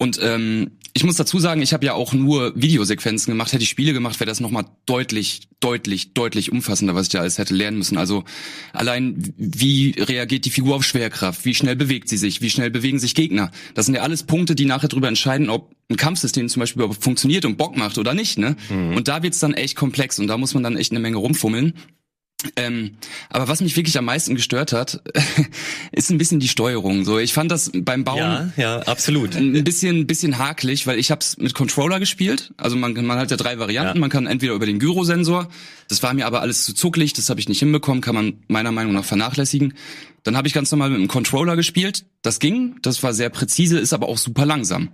Und 0.01 0.19
ähm, 0.23 0.71
ich 0.95 1.05
muss 1.05 1.17
dazu 1.17 1.39
sagen, 1.39 1.61
ich 1.61 1.75
habe 1.75 1.85
ja 1.85 1.93
auch 1.93 2.15
nur 2.15 2.55
Videosequenzen 2.57 3.31
gemacht. 3.31 3.53
Hätte 3.53 3.63
ich 3.63 3.69
Spiele 3.69 3.93
gemacht, 3.93 4.19
wäre 4.19 4.31
das 4.31 4.41
nochmal 4.41 4.65
deutlich, 4.87 5.43
deutlich, 5.61 6.15
deutlich 6.15 6.51
umfassender, 6.51 6.95
was 6.95 7.09
ich 7.09 7.13
da 7.13 7.21
alles 7.21 7.37
hätte 7.37 7.55
lernen 7.55 7.77
müssen. 7.77 7.99
Also 7.99 8.25
allein, 8.73 9.35
wie 9.37 9.95
reagiert 9.99 10.47
die 10.47 10.51
Figur 10.51 10.77
auf 10.77 10.85
Schwerkraft? 10.85 11.45
Wie 11.45 11.55
schnell 11.55 11.77
bewegt 11.77 12.09
sie 12.09 12.17
sich? 12.17 12.41
Wie 12.41 12.49
schnell 12.49 12.71
bewegen 12.71 12.99
sich 12.99 13.15
Gegner? 13.15 13.51
Das 13.75 13.85
sind 13.85 13.95
ja 13.95 14.01
alles 14.01 14.23
Punkte, 14.23 14.55
die 14.55 14.65
nachher 14.65 14.89
darüber 14.89 15.09
entscheiden, 15.09 15.51
ob 15.51 15.71
ein 15.91 15.97
Kampfsystem 15.97 16.49
zum 16.49 16.61
Beispiel 16.61 16.83
überhaupt 16.83 17.05
funktioniert 17.05 17.45
und 17.45 17.59
Bock 17.59 17.77
macht 17.77 17.99
oder 17.99 18.15
nicht. 18.15 18.39
Ne? 18.39 18.57
Und 18.97 19.07
da 19.07 19.23
wird's 19.23 19.39
dann 19.39 19.53
echt 19.53 19.77
komplex 19.77 20.19
und 20.19 20.29
da 20.29 20.39
muss 20.39 20.55
man 20.55 20.63
dann 20.63 20.79
echt 20.79 20.93
eine 20.93 21.01
Menge 21.01 21.19
rumfummeln. 21.19 21.75
Ähm, 22.57 22.93
aber 23.29 23.49
was 23.49 23.61
mich 23.61 23.77
wirklich 23.77 23.99
am 23.99 24.05
meisten 24.05 24.35
gestört 24.35 24.73
hat, 24.73 25.03
ist 25.93 26.11
ein 26.11 26.19
bisschen 26.19 26.41
die 26.41 26.49
Steuerung. 26.49 27.05
So, 27.05 27.19
ich 27.19 27.33
fand 27.33 27.51
das 27.51 27.71
beim 27.75 28.05
Bauen 28.05 28.19
Ja, 28.19 28.53
ja, 28.57 28.79
absolut. 28.81 29.35
ein 29.37 29.65
bisschen, 29.65 30.01
ein 30.01 30.07
bisschen 30.07 30.39
hakelig, 30.39 30.87
weil 30.87 30.99
ich 30.99 31.11
habe 31.11 31.21
es 31.21 31.37
mit 31.39 31.55
Controller 31.55 32.01
gespielt. 32.01 32.53
Also 32.57 32.77
man, 32.77 32.95
man 33.05 33.19
hat 33.19 33.31
ja 33.31 33.37
drei 33.37 33.59
Varianten. 33.59 33.97
Ja. 33.97 34.01
Man 34.01 34.11
kann 34.11 34.27
entweder 34.27 34.55
über 34.55 34.67
den 34.67 34.79
Gyrosensor. 34.79 35.49
Das 35.89 36.03
war 36.03 36.15
mir 36.15 36.27
aber 36.27 36.41
alles 36.41 36.65
zu 36.65 36.75
zucklig. 36.75 37.13
Das 37.13 37.31
habe 37.31 37.41
ich 37.41 37.49
nicht 37.49 37.59
hinbekommen. 37.59 38.01
Kann 38.01 38.15
man 38.15 38.35
meiner 38.49 38.73
Meinung 38.73 38.93
nach 38.93 39.05
vernachlässigen. 39.05 39.75
Dann 40.23 40.37
habe 40.37 40.49
ich 40.49 40.55
ganz 40.55 40.71
normal 40.71 40.91
mit 40.91 41.01
dem 41.01 41.09
Controller 41.09 41.57
gespielt. 41.57 42.05
Das 42.23 42.39
ging. 42.39 42.77
Das 42.83 43.03
war 43.03 43.15
sehr 43.15 43.31
präzise, 43.31 43.79
ist 43.79 43.93
aber 43.93 44.09
auch 44.09 44.19
super 44.19 44.47
langsam. 44.47 44.91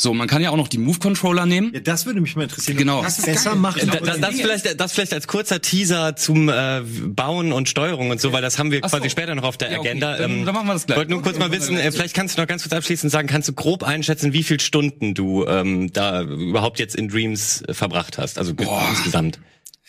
So, 0.00 0.14
man 0.14 0.28
kann 0.28 0.40
ja 0.42 0.50
auch 0.50 0.56
noch 0.56 0.68
die 0.68 0.78
Move-Controller 0.78 1.44
nehmen. 1.44 1.72
Ja, 1.74 1.80
das 1.80 2.06
würde 2.06 2.20
mich 2.20 2.36
mal 2.36 2.44
interessieren. 2.44 2.76
Genau. 2.76 3.02
Das 3.02 3.16
das 3.16 3.26
ist 3.26 3.34
besser 3.34 3.50
geil. 3.50 3.58
macht. 3.58 3.82
Da, 3.82 3.96
da, 3.98 4.16
das, 4.16 4.36
vielleicht, 4.40 4.80
das 4.80 4.92
vielleicht 4.92 5.12
als 5.12 5.26
kurzer 5.26 5.60
Teaser 5.60 6.14
zum 6.14 6.48
äh, 6.48 6.82
Bauen 7.08 7.50
und 7.52 7.68
Steuerung 7.68 8.10
und 8.10 8.20
so, 8.20 8.32
weil 8.32 8.40
das 8.40 8.60
haben 8.60 8.70
wir 8.70 8.78
Ach 8.84 8.88
so. 8.90 8.96
quasi 8.98 9.10
später 9.10 9.34
noch 9.34 9.42
auf 9.42 9.56
der 9.56 9.72
Ja, 9.72 9.78
okay. 9.80 9.88
Agenda. 9.88 10.16
Dann- 10.16 10.30
Ähm, 10.30 10.44
dann 10.46 10.54
machen 10.54 10.68
wir 10.68 10.74
das 10.74 10.86
gleich. 10.86 10.98
wollte 10.98 11.10
nur 11.10 11.22
kurz 11.22 11.36
mal 11.40 11.50
wissen, 11.50 11.76
äh, 11.76 11.90
vielleicht 11.90 12.14
kannst 12.14 12.36
du 12.38 12.40
noch 12.42 12.46
ganz 12.46 12.62
kurz 12.62 12.72
abschließend 12.74 13.10
sagen, 13.10 13.26
kannst 13.26 13.48
du 13.48 13.52
grob 13.54 13.82
einschätzen, 13.82 14.32
wie 14.32 14.44
viel 14.44 14.60
Stunden 14.60 15.14
du 15.14 15.44
ähm, 15.46 15.92
da 15.92 16.22
überhaupt 16.22 16.78
jetzt 16.78 16.94
in 16.94 17.08
Dreams 17.08 17.64
verbracht 17.68 18.18
hast, 18.18 18.38
also 18.38 18.54
Boah. 18.54 18.86
insgesamt. 18.90 19.40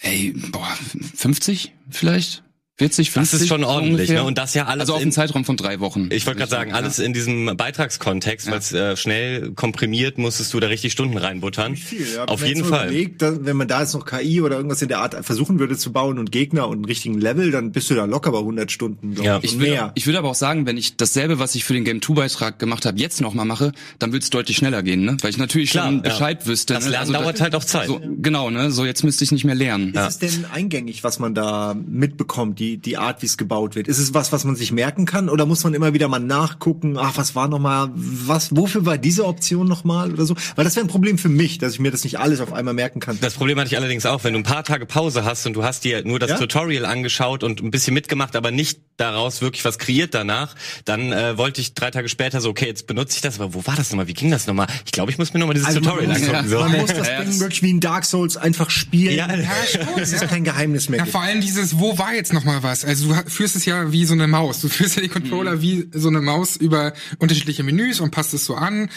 Ey, 0.01 0.33
boah, 0.51 0.67
50 1.15 1.73
vielleicht? 1.91 2.41
40, 2.79 3.11
50? 3.11 3.31
Das 3.31 3.41
ist 3.41 3.47
schon 3.47 3.63
ordentlich, 3.63 3.91
ungefähr. 4.09 4.21
ne? 4.21 4.23
Und 4.27 4.37
das 4.37 4.53
ja 4.55 4.65
alles 4.65 4.81
Also 4.81 4.93
auf 4.93 4.99
in- 4.99 5.03
einen 5.03 5.11
Zeitraum 5.11 5.45
von 5.45 5.55
drei 5.57 5.79
Wochen. 5.79 6.09
Ich 6.11 6.25
wollte 6.25 6.39
gerade 6.39 6.49
sagen, 6.51 6.73
alles 6.73 6.97
in 6.99 7.13
diesem 7.13 7.55
Beitragskontext, 7.55 8.49
weil 8.49 8.57
es 8.57 8.71
äh, 8.73 8.97
schnell 8.97 9.51
komprimiert, 9.51 10.17
musstest 10.17 10.53
du 10.53 10.59
da 10.59 10.67
richtig 10.67 10.91
Stunden 10.91 11.17
reinbuttern. 11.17 11.75
Viel, 11.75 12.05
ja. 12.15 12.25
Auf 12.25 12.41
Wenn 12.41 12.47
man 12.49 12.55
jeden 12.57 12.65
Fall. 12.69 12.85
Überlegt, 12.87 13.21
dass, 13.21 13.45
wenn 13.45 13.57
man 13.57 13.67
da 13.67 13.81
jetzt 13.81 13.93
noch 13.93 14.05
KI 14.05 14.41
oder 14.41 14.55
irgendwas 14.57 14.81
in 14.81 14.87
der 14.87 14.99
Art 14.99 15.15
versuchen 15.25 15.59
würde 15.59 15.77
zu 15.77 15.91
bauen 15.91 16.17
und 16.19 16.31
Gegner 16.31 16.67
und 16.67 16.77
einen 16.77 16.85
richtigen 16.85 17.19
Level, 17.19 17.51
dann 17.51 17.71
bist 17.71 17.89
du 17.89 17.95
da 17.95 18.05
locker 18.05 18.31
bei 18.31 18.39
100 18.39 18.71
Stunden. 18.71 19.21
Ja. 19.21 19.39
ich, 19.41 19.53
und 19.53 19.59
würde, 19.59 19.71
mehr. 19.71 19.91
ich 19.95 20.05
würde 20.07 20.19
aber 20.19 20.29
auch 20.29 20.35
sagen, 20.35 20.65
wenn 20.65 20.77
ich 20.77 20.97
dasselbe, 20.97 21.39
was 21.39 21.55
ich 21.55 21.63
für 21.65 21.73
den 21.73 21.83
Game 21.85 22.01
2 22.01 22.13
Beitrag 22.13 22.59
gemacht 22.59 22.85
habe, 22.85 22.97
jetzt 22.99 23.21
nochmal 23.21 23.45
mache, 23.45 23.71
dann 23.99 24.13
wird 24.13 24.23
es 24.23 24.29
deutlich 24.29 24.57
schneller 24.57 24.83
gehen, 24.83 25.03
ne? 25.03 25.17
Weil 25.21 25.29
ich 25.31 25.37
natürlich 25.37 25.71
Klar, 25.71 25.85
schon 25.87 25.95
ja. 25.97 26.01
Bescheid 26.01 26.45
wüsste. 26.47 26.73
Das 26.75 26.85
ne? 26.85 26.91
Lernen 26.91 27.13
da- 27.13 27.19
dauert 27.21 27.41
halt 27.41 27.55
auch 27.55 27.63
Zeit. 27.63 27.87
So, 27.87 28.01
genau, 28.21 28.49
ne? 28.49 28.71
So 28.71 28.85
jetzt 28.85 29.03
müsste 29.03 29.23
ich 29.23 29.31
nicht 29.31 29.43
mehr 29.45 29.55
lernen. 29.55 29.93
Ist 29.93 30.07
es 30.07 30.17
denn 30.19 30.45
eingängig, 30.51 31.03
was 31.03 31.19
man 31.19 31.33
da 31.35 31.75
mitbekommt? 31.87 32.59
Die 32.59 32.68
die, 32.69 32.77
die 32.77 32.97
Art, 32.97 33.21
wie 33.21 33.25
es 33.25 33.37
gebaut 33.37 33.75
wird? 33.75 33.87
Ist 33.87 33.99
es 33.99 34.13
was, 34.13 34.31
was 34.31 34.43
man 34.43 34.55
sich 34.55 34.71
merken 34.71 35.05
kann 35.05 35.29
oder 35.29 35.45
muss 35.45 35.63
man 35.63 35.73
immer 35.73 35.93
wieder 35.93 36.07
mal 36.07 36.19
nachgucken, 36.19 36.97
ach, 36.97 37.13
was 37.17 37.35
war 37.35 37.47
nochmal, 37.47 37.89
was, 37.93 38.55
wofür 38.55 38.85
war 38.85 38.97
diese 38.97 39.25
Option 39.25 39.67
nochmal 39.67 40.11
oder 40.13 40.25
so? 40.25 40.35
Weil 40.55 40.65
das 40.65 40.75
wäre 40.75 40.85
ein 40.85 40.89
Problem 40.89 41.17
für 41.17 41.29
mich, 41.29 41.57
dass 41.57 41.73
ich 41.73 41.79
mir 41.79 41.91
das 41.91 42.03
nicht 42.03 42.19
alles 42.19 42.41
auf 42.41 42.53
einmal 42.53 42.73
merken 42.73 42.99
kann. 42.99 43.17
Das 43.21 43.33
Problem 43.33 43.57
hatte 43.59 43.67
ich 43.67 43.77
allerdings 43.77 44.05
auch, 44.05 44.23
wenn 44.23 44.33
du 44.33 44.39
ein 44.39 44.43
paar 44.43 44.63
Tage 44.63 44.85
Pause 44.85 45.23
hast 45.25 45.45
und 45.45 45.53
du 45.53 45.63
hast 45.63 45.83
dir 45.83 46.03
nur 46.05 46.19
das 46.19 46.31
Ja? 46.31 46.37
Tutorial 46.37 46.85
angeschaut 46.85 47.43
und 47.43 47.61
ein 47.61 47.71
bisschen 47.71 47.93
mitgemacht, 47.93 48.35
aber 48.35 48.51
nicht 48.51 48.79
daraus 48.97 49.41
wirklich 49.41 49.63
was 49.65 49.79
kreiert 49.79 50.13
danach, 50.13 50.55
dann 50.85 51.11
äh, 51.11 51.37
wollte 51.37 51.61
ich 51.61 51.73
drei 51.73 51.89
Tage 51.91 52.09
später 52.09 52.41
so, 52.41 52.49
okay, 52.49 52.65
jetzt 52.65 52.85
benutze 52.87 53.15
ich 53.15 53.21
das, 53.21 53.39
aber 53.39 53.53
wo 53.53 53.65
war 53.65 53.75
das 53.75 53.89
nochmal? 53.91 54.07
Wie 54.07 54.13
ging 54.13 54.29
das 54.29 54.45
nochmal? 54.47 54.67
Ich 54.85 54.91
glaube, 54.91 55.11
ich 55.11 55.17
muss 55.17 55.33
mir 55.33 55.39
nochmal 55.39 55.53
dieses 55.55 55.67
Also 55.69 55.79
Tutorial 55.79 56.11
angucken. 56.11 56.47
So. 56.47 56.59
man 56.59 56.77
muss 56.77 56.93
das 56.93 57.07
Ja, 57.09 57.23
Ding 57.23 57.39
wirklich 57.39 57.63
wie 57.63 57.69
in 57.71 57.79
Dark 57.79 58.05
Souls 58.05 58.37
einfach 58.37 58.69
spielen. 58.69 59.15
Ja, 59.15 59.27
Ja, 59.33 59.49
schon, 59.71 59.81
Das 59.97 60.11
ist 60.11 60.21
ja. 60.21 60.27
kein 60.27 60.43
Geheimnis 60.43 60.89
mehr. 60.89 60.99
Ja, 60.99 61.05
vor 61.05 61.21
allem 61.21 61.41
dieses, 61.41 61.79
wo 61.79 61.97
war 61.97 62.13
jetzt 62.13 62.33
noch 62.33 62.43
was? 62.63 62.85
Also 62.85 63.07
du 63.13 63.29
führst 63.29 63.55
es 63.55 63.65
ja 63.65 63.91
wie 63.91 64.05
so 64.05 64.13
eine 64.13 64.27
Maus. 64.27 64.61
Du 64.61 64.69
führst 64.69 64.95
ja 64.95 65.01
die 65.01 65.07
Controller 65.09 65.55
Mhm. 65.57 65.61
wie 65.61 65.87
so 65.93 66.07
eine 66.09 66.21
Maus 66.21 66.55
über 66.57 66.93
unterschiedliche 67.19 67.63
Menüs 67.63 67.99
und 67.99 68.11
passt 68.11 68.33
es 68.33 68.45
so 68.45 68.55
an. 68.55 68.89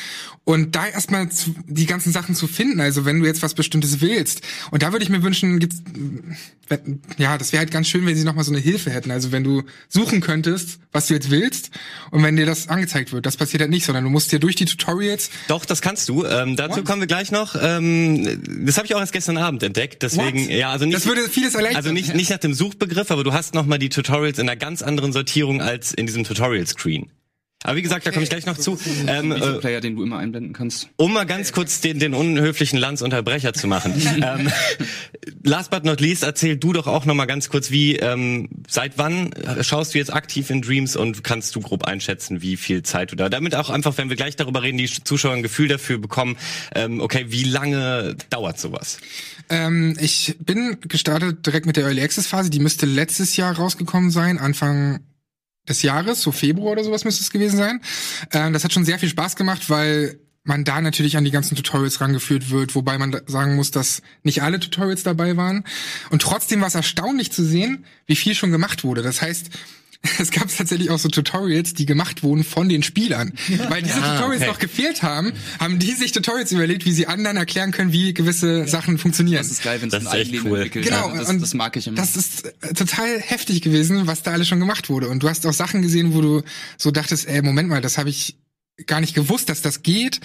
Und 0.44 0.74
da 0.74 0.86
erstmal 0.86 1.28
die 1.66 1.86
ganzen 1.86 2.12
Sachen 2.12 2.34
zu 2.34 2.46
finden, 2.48 2.80
also 2.80 3.04
wenn 3.04 3.20
du 3.20 3.26
jetzt 3.26 3.42
was 3.42 3.54
Bestimmtes 3.54 4.00
willst. 4.00 4.42
Und 4.70 4.82
da 4.82 4.92
würde 4.92 5.04
ich 5.04 5.08
mir 5.10 5.22
wünschen, 5.22 5.58
gibt's, 5.60 5.82
ja, 7.18 7.36
das 7.38 7.52
wäre 7.52 7.60
halt 7.60 7.70
ganz 7.70 7.86
schön, 7.88 8.06
wenn 8.06 8.16
sie 8.16 8.24
noch 8.24 8.34
mal 8.34 8.44
so 8.44 8.50
eine 8.52 8.60
Hilfe 8.60 8.90
hätten. 8.90 9.10
Also 9.10 9.30
wenn 9.30 9.44
du 9.44 9.62
suchen 9.88 10.20
könntest, 10.20 10.78
was 10.90 11.06
du 11.06 11.14
jetzt 11.14 11.30
willst 11.30 11.70
und 12.10 12.22
wenn 12.22 12.36
dir 12.36 12.46
das 12.46 12.68
angezeigt 12.68 13.12
wird. 13.12 13.26
Das 13.26 13.36
passiert 13.36 13.60
halt 13.60 13.70
nicht, 13.70 13.84
sondern 13.84 14.04
du 14.04 14.10
musst 14.10 14.32
dir 14.32 14.38
durch 14.38 14.56
die 14.56 14.64
Tutorials 14.64 15.30
Doch, 15.48 15.64
das 15.64 15.80
kannst 15.82 16.08
du. 16.08 16.24
Ähm, 16.24 16.56
dazu 16.56 16.78
What? 16.78 16.84
kommen 16.86 17.00
wir 17.00 17.06
gleich 17.06 17.30
noch. 17.30 17.54
Ähm, 17.60 18.40
das 18.66 18.76
habe 18.78 18.86
ich 18.86 18.94
auch 18.94 19.00
erst 19.00 19.12
gestern 19.12 19.36
Abend 19.36 19.62
entdeckt. 19.62 20.02
Deswegen, 20.02 20.44
What? 20.44 20.50
ja, 20.50 20.70
also 20.70 20.84
nicht. 20.86 20.96
Das 20.96 21.06
würde 21.06 21.22
vieles 21.28 21.54
erleichtern. 21.54 21.76
Also 21.76 21.92
nicht, 21.92 22.14
nicht 22.14 22.30
nach 22.30 22.38
dem 22.38 22.54
Suchbegriff, 22.54 23.10
aber 23.10 23.22
du 23.24 23.32
hast 23.32 23.51
nochmal 23.54 23.78
die 23.78 23.88
Tutorials 23.88 24.38
in 24.38 24.48
einer 24.48 24.56
ganz 24.56 24.82
anderen 24.82 25.12
Sortierung 25.12 25.60
als 25.60 25.92
in 25.92 26.06
diesem 26.06 26.24
Tutorial-Screen. 26.24 27.10
Aber 27.64 27.76
wie 27.76 27.82
gesagt, 27.82 28.06
da 28.06 28.10
komme 28.10 28.24
ich 28.24 28.30
gleich 28.30 28.46
noch 28.46 28.58
zu. 28.58 28.78
Ähm, 29.06 29.30
äh, 29.30 29.36
Videoplayer, 29.36 29.80
den 29.80 29.96
du 29.96 30.02
immer 30.02 30.18
einblenden 30.18 30.52
kannst. 30.52 30.88
um 30.96 31.12
mal 31.12 31.26
ganz 31.26 31.52
kurz 31.52 31.80
den, 31.80 31.98
den 31.98 32.14
unhöflichen 32.14 32.78
Landsunterbrecher 32.78 33.52
zu 33.52 33.68
machen. 33.68 33.94
ähm, 34.22 34.50
last 35.44 35.70
but 35.70 35.84
not 35.84 36.00
least, 36.00 36.24
erzähl 36.24 36.56
du 36.56 36.72
doch 36.72 36.86
auch 36.86 37.04
noch 37.04 37.14
mal 37.14 37.26
ganz 37.26 37.48
kurz, 37.48 37.70
wie 37.70 37.96
ähm, 37.96 38.48
seit 38.68 38.98
wann 38.98 39.30
schaust 39.60 39.94
du 39.94 39.98
jetzt 39.98 40.12
aktiv 40.12 40.50
in 40.50 40.62
Dreams 40.62 40.96
und 40.96 41.22
kannst 41.22 41.54
du 41.54 41.60
grob 41.60 41.84
einschätzen, 41.84 42.42
wie 42.42 42.56
viel 42.56 42.82
Zeit 42.82 43.12
du 43.12 43.16
da, 43.16 43.28
damit 43.28 43.54
auch 43.54 43.70
einfach, 43.70 43.96
wenn 43.96 44.08
wir 44.08 44.16
gleich 44.16 44.34
darüber 44.34 44.62
reden, 44.62 44.78
die 44.78 44.86
Zuschauer 44.86 45.34
ein 45.34 45.42
Gefühl 45.42 45.68
dafür 45.68 45.98
bekommen, 45.98 46.36
ähm, 46.74 47.00
okay, 47.00 47.26
wie 47.28 47.44
lange 47.44 48.16
dauert 48.30 48.58
sowas? 48.58 48.98
Ähm, 49.52 49.94
ich 50.00 50.36
bin 50.40 50.78
gestartet 50.80 51.44
direkt 51.44 51.66
mit 51.66 51.76
der 51.76 51.84
Early 51.84 52.00
Access 52.00 52.26
Phase. 52.26 52.48
Die 52.48 52.58
müsste 52.58 52.86
letztes 52.86 53.36
Jahr 53.36 53.54
rausgekommen 53.54 54.10
sein, 54.10 54.38
Anfang 54.38 55.00
des 55.68 55.82
Jahres, 55.82 56.22
so 56.22 56.32
Februar 56.32 56.72
oder 56.72 56.84
sowas 56.84 57.04
müsste 57.04 57.22
es 57.22 57.30
gewesen 57.30 57.58
sein. 57.58 57.82
Ähm, 58.32 58.54
das 58.54 58.64
hat 58.64 58.72
schon 58.72 58.86
sehr 58.86 58.98
viel 58.98 59.10
Spaß 59.10 59.36
gemacht, 59.36 59.68
weil 59.68 60.18
man 60.44 60.64
da 60.64 60.80
natürlich 60.80 61.18
an 61.18 61.24
die 61.24 61.30
ganzen 61.30 61.54
Tutorials 61.54 62.00
rangeführt 62.00 62.50
wird, 62.50 62.74
wobei 62.74 62.96
man 62.96 63.14
sagen 63.26 63.54
muss, 63.54 63.70
dass 63.70 64.00
nicht 64.22 64.42
alle 64.42 64.58
Tutorials 64.58 65.02
dabei 65.02 65.36
waren. 65.36 65.64
Und 66.08 66.22
trotzdem 66.22 66.62
war 66.62 66.68
es 66.68 66.74
erstaunlich 66.74 67.30
zu 67.30 67.44
sehen, 67.44 67.84
wie 68.06 68.16
viel 68.16 68.34
schon 68.34 68.52
gemacht 68.52 68.84
wurde. 68.84 69.02
Das 69.02 69.20
heißt, 69.20 69.50
es 70.18 70.30
gab 70.30 70.54
tatsächlich 70.54 70.90
auch 70.90 70.98
so 70.98 71.08
Tutorials, 71.08 71.74
die 71.74 71.86
gemacht 71.86 72.22
wurden 72.22 72.42
von 72.42 72.68
den 72.68 72.82
Spielern. 72.82 73.32
Weil 73.68 73.82
diese 73.82 74.00
Tutorials 74.00 74.42
okay. 74.42 74.46
noch 74.46 74.58
gefehlt 74.58 75.02
haben, 75.02 75.32
haben 75.60 75.78
die 75.78 75.92
sich 75.92 76.12
Tutorials 76.12 76.50
überlegt, 76.50 76.84
wie 76.84 76.92
sie 76.92 77.06
anderen 77.06 77.36
erklären 77.36 77.70
können, 77.70 77.92
wie 77.92 78.12
gewisse 78.12 78.66
Sachen 78.66 78.98
funktionieren. 78.98 79.38
Das 79.38 79.50
ist 79.50 79.62
geil, 79.62 79.80
wenn 79.80 79.88
es 79.88 79.94
ein 79.94 80.06
Eigenleben 80.06 80.50
cool. 80.50 80.58
entwickelt. 80.58 80.86
Genau, 80.86 81.08
Ja, 81.08 81.18
das, 81.18 81.28
und 81.28 81.40
das 81.40 81.54
mag 81.54 81.76
ich 81.76 81.86
immer. 81.86 81.96
Das 81.96 82.16
ist 82.16 82.46
äh, 82.46 82.74
total 82.74 83.20
heftig 83.20 83.62
gewesen, 83.62 84.06
was 84.06 84.22
da 84.22 84.32
alles 84.32 84.48
schon 84.48 84.58
gemacht 84.58 84.90
wurde. 84.90 85.08
Und 85.08 85.22
du 85.22 85.28
hast 85.28 85.46
auch 85.46 85.52
Sachen 85.52 85.82
gesehen, 85.82 86.14
wo 86.14 86.20
du 86.20 86.42
so 86.78 86.90
dachtest, 86.90 87.28
ey, 87.28 87.40
Moment 87.42 87.68
mal, 87.68 87.80
das 87.80 87.96
habe 87.96 88.10
ich 88.10 88.36
gar 88.86 89.00
nicht 89.00 89.14
gewusst, 89.14 89.48
dass 89.48 89.62
das 89.62 89.82
geht, 89.82 90.20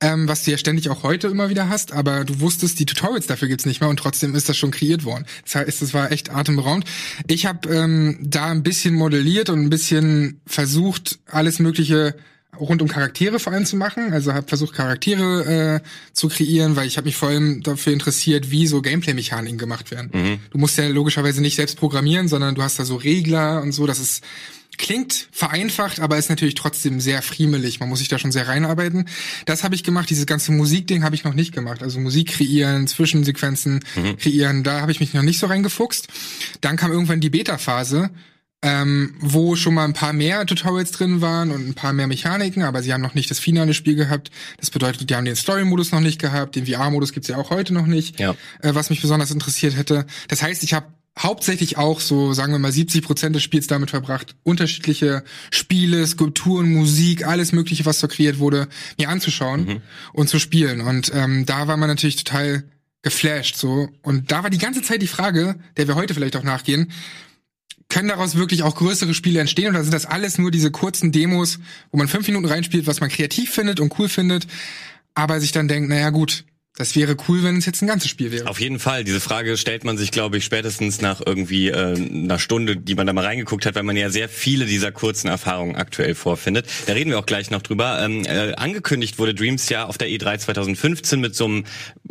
ähm, 0.00 0.26
was 0.26 0.44
du 0.44 0.50
ja 0.50 0.58
ständig 0.58 0.88
auch 0.88 1.02
heute 1.02 1.28
immer 1.28 1.50
wieder 1.50 1.68
hast, 1.68 1.92
aber 1.92 2.24
du 2.24 2.40
wusstest, 2.40 2.78
die 2.78 2.86
Tutorials 2.86 3.26
dafür 3.26 3.48
gibt's 3.48 3.66
nicht 3.66 3.80
mehr 3.80 3.90
und 3.90 3.98
trotzdem 3.98 4.34
ist 4.34 4.48
das 4.48 4.56
schon 4.56 4.70
kreiert 4.70 5.04
worden. 5.04 5.26
Das 5.44 5.56
heißt, 5.56 5.82
es 5.82 5.94
war 5.94 6.10
echt 6.10 6.30
atemberaubend. 6.30 6.86
Ich 7.28 7.46
habe 7.46 7.68
ähm, 7.68 8.18
da 8.22 8.46
ein 8.46 8.62
bisschen 8.62 8.94
modelliert 8.94 9.50
und 9.50 9.60
ein 9.60 9.70
bisschen 9.70 10.40
versucht, 10.46 11.18
alles 11.26 11.58
Mögliche 11.58 12.16
rund 12.58 12.82
um 12.82 12.88
Charaktere 12.88 13.38
vor 13.38 13.52
allem 13.52 13.64
zu 13.64 13.76
machen. 13.76 14.12
Also 14.12 14.34
habe 14.34 14.48
versucht, 14.48 14.74
Charaktere 14.74 15.80
äh, 15.82 16.12
zu 16.12 16.28
kreieren, 16.28 16.76
weil 16.76 16.86
ich 16.86 16.96
habe 16.96 17.06
mich 17.06 17.16
vor 17.16 17.28
allem 17.28 17.62
dafür 17.62 17.92
interessiert, 17.92 18.50
wie 18.50 18.66
so 18.66 18.82
Gameplay-Mechaniken 18.82 19.58
gemacht 19.58 19.90
werden. 19.90 20.10
Du 20.50 20.58
musst 20.58 20.76
ja 20.76 20.88
logischerweise 20.88 21.40
nicht 21.42 21.56
selbst 21.56 21.76
programmieren, 21.78 22.28
sondern 22.28 22.54
du 22.54 22.62
hast 22.62 22.78
da 22.78 22.84
so 22.84 22.96
Regler 22.96 23.62
und 23.62 23.72
so. 23.72 23.86
Das 23.86 24.00
ist 24.00 24.24
klingt 24.80 25.28
vereinfacht, 25.30 26.00
aber 26.00 26.18
ist 26.18 26.30
natürlich 26.30 26.56
trotzdem 26.56 26.98
sehr 27.00 27.22
friemelig. 27.22 27.78
Man 27.78 27.88
muss 27.88 28.00
sich 28.00 28.08
da 28.08 28.18
schon 28.18 28.32
sehr 28.32 28.48
reinarbeiten. 28.48 29.06
Das 29.46 29.62
habe 29.62 29.74
ich 29.76 29.84
gemacht. 29.84 30.10
Dieses 30.10 30.26
ganze 30.26 30.50
Musikding 30.50 31.04
habe 31.04 31.14
ich 31.14 31.22
noch 31.22 31.34
nicht 31.34 31.52
gemacht. 31.54 31.82
Also 31.82 32.00
Musik 32.00 32.32
kreieren, 32.32 32.86
Zwischensequenzen 32.88 33.84
kreieren, 34.18 34.64
da 34.64 34.80
habe 34.80 34.90
ich 34.92 34.98
mich 35.00 35.14
noch 35.14 35.22
nicht 35.22 35.38
so 35.38 35.46
reingefuchst. 35.46 36.08
Dann 36.62 36.76
kam 36.76 36.90
irgendwann 36.90 37.20
die 37.20 37.30
Beta-Phase 37.30 38.10
ähm, 38.62 39.14
wo 39.20 39.56
schon 39.56 39.72
mal 39.72 39.84
ein 39.86 39.94
paar 39.94 40.12
mehr 40.12 40.44
Tutorials 40.44 40.90
drin 40.90 41.22
waren 41.22 41.50
und 41.50 41.66
ein 41.66 41.72
paar 41.72 41.94
mehr 41.94 42.06
Mechaniken, 42.06 42.62
aber 42.62 42.82
sie 42.82 42.92
haben 42.92 43.00
noch 43.00 43.14
nicht 43.14 43.30
das 43.30 43.38
finale 43.38 43.72
Spiel 43.72 43.94
gehabt. 43.94 44.30
Das 44.58 44.70
bedeutet, 44.70 45.08
die 45.08 45.14
haben 45.14 45.24
den 45.24 45.34
Story-Modus 45.36 45.92
noch 45.92 46.00
nicht 46.00 46.20
gehabt, 46.20 46.56
den 46.56 46.66
VR-Modus 46.66 47.14
gibt's 47.14 47.28
ja 47.28 47.38
auch 47.38 47.48
heute 47.48 47.72
noch 47.72 47.86
nicht, 47.86 48.20
Ja. 48.20 48.32
äh, 48.60 48.74
was 48.74 48.90
mich 48.90 49.00
besonders 49.00 49.30
interessiert 49.30 49.78
hätte. 49.78 50.04
Das 50.28 50.42
heißt, 50.42 50.62
ich 50.62 50.74
habe 50.74 50.86
hauptsächlich 51.18 51.76
auch 51.76 52.00
so, 52.00 52.32
sagen 52.32 52.52
wir 52.52 52.58
mal, 52.58 52.72
70 52.72 53.02
Prozent 53.02 53.36
des 53.36 53.42
Spiels 53.42 53.66
damit 53.66 53.90
verbracht, 53.90 54.36
unterschiedliche 54.42 55.24
Spiele, 55.50 56.06
Skulpturen, 56.06 56.72
Musik, 56.72 57.26
alles 57.26 57.52
Mögliche, 57.52 57.84
was 57.84 58.00
so 58.00 58.08
kreiert 58.08 58.38
wurde, 58.38 58.68
mir 58.98 59.08
anzuschauen 59.08 59.82
und 60.12 60.28
zu 60.28 60.38
spielen. 60.38 60.80
Und 60.80 61.10
ähm, 61.14 61.46
da 61.46 61.68
war 61.68 61.76
man 61.76 61.88
natürlich 61.88 62.16
total 62.16 62.64
geflasht 63.02 63.56
so. 63.56 63.88
Und 64.02 64.30
da 64.30 64.42
war 64.42 64.50
die 64.50 64.58
ganze 64.58 64.82
Zeit 64.82 65.02
die 65.02 65.06
Frage, 65.06 65.56
der 65.76 65.88
wir 65.88 65.94
heute 65.94 66.14
vielleicht 66.14 66.36
auch 66.36 66.42
nachgehen, 66.42 66.92
können 67.88 68.08
daraus 68.08 68.36
wirklich 68.36 68.62
auch 68.62 68.76
größere 68.76 69.14
Spiele 69.14 69.40
entstehen 69.40 69.70
oder 69.70 69.82
sind 69.82 69.92
das 69.92 70.06
alles 70.06 70.38
nur 70.38 70.50
diese 70.50 70.70
kurzen 70.70 71.12
Demos, 71.12 71.58
wo 71.90 71.98
man 71.98 72.08
fünf 72.08 72.26
Minuten 72.28 72.46
reinspielt, 72.46 72.86
was 72.86 73.00
man 73.00 73.10
kreativ 73.10 73.50
findet 73.50 73.80
und 73.80 73.98
cool 73.98 74.08
findet, 74.08 74.46
aber 75.14 75.40
sich 75.40 75.50
dann 75.52 75.66
denkt, 75.66 75.88
naja 75.88 76.10
gut, 76.10 76.44
das 76.80 76.96
wäre 76.96 77.14
cool, 77.28 77.42
wenn 77.42 77.58
es 77.58 77.66
jetzt 77.66 77.82
ein 77.82 77.86
ganzes 77.86 78.08
Spiel 78.10 78.32
wäre. 78.32 78.48
Auf 78.48 78.58
jeden 78.58 78.78
Fall. 78.78 79.04
Diese 79.04 79.20
Frage 79.20 79.58
stellt 79.58 79.84
man 79.84 79.98
sich, 79.98 80.10
glaube 80.10 80.38
ich, 80.38 80.46
spätestens 80.46 81.02
nach 81.02 81.20
irgendwie 81.24 81.68
äh, 81.68 81.94
einer 81.94 82.38
Stunde, 82.38 82.74
die 82.74 82.94
man 82.94 83.06
da 83.06 83.12
mal 83.12 83.26
reingeguckt 83.26 83.66
hat, 83.66 83.74
weil 83.74 83.82
man 83.82 83.96
ja 83.96 84.08
sehr 84.08 84.30
viele 84.30 84.64
dieser 84.64 84.90
kurzen 84.90 85.28
Erfahrungen 85.28 85.76
aktuell 85.76 86.14
vorfindet. 86.14 86.66
Da 86.86 86.94
reden 86.94 87.10
wir 87.10 87.18
auch 87.18 87.26
gleich 87.26 87.50
noch 87.50 87.60
drüber. 87.60 88.00
Ähm, 88.02 88.24
äh, 88.24 88.54
angekündigt 88.54 89.18
wurde 89.18 89.34
Dreams 89.34 89.68
ja 89.68 89.84
auf 89.84 89.98
der 89.98 90.08
E3 90.08 90.38
2015 90.38 91.20
mit 91.20 91.36
so 91.36 91.44
einem 91.44 91.64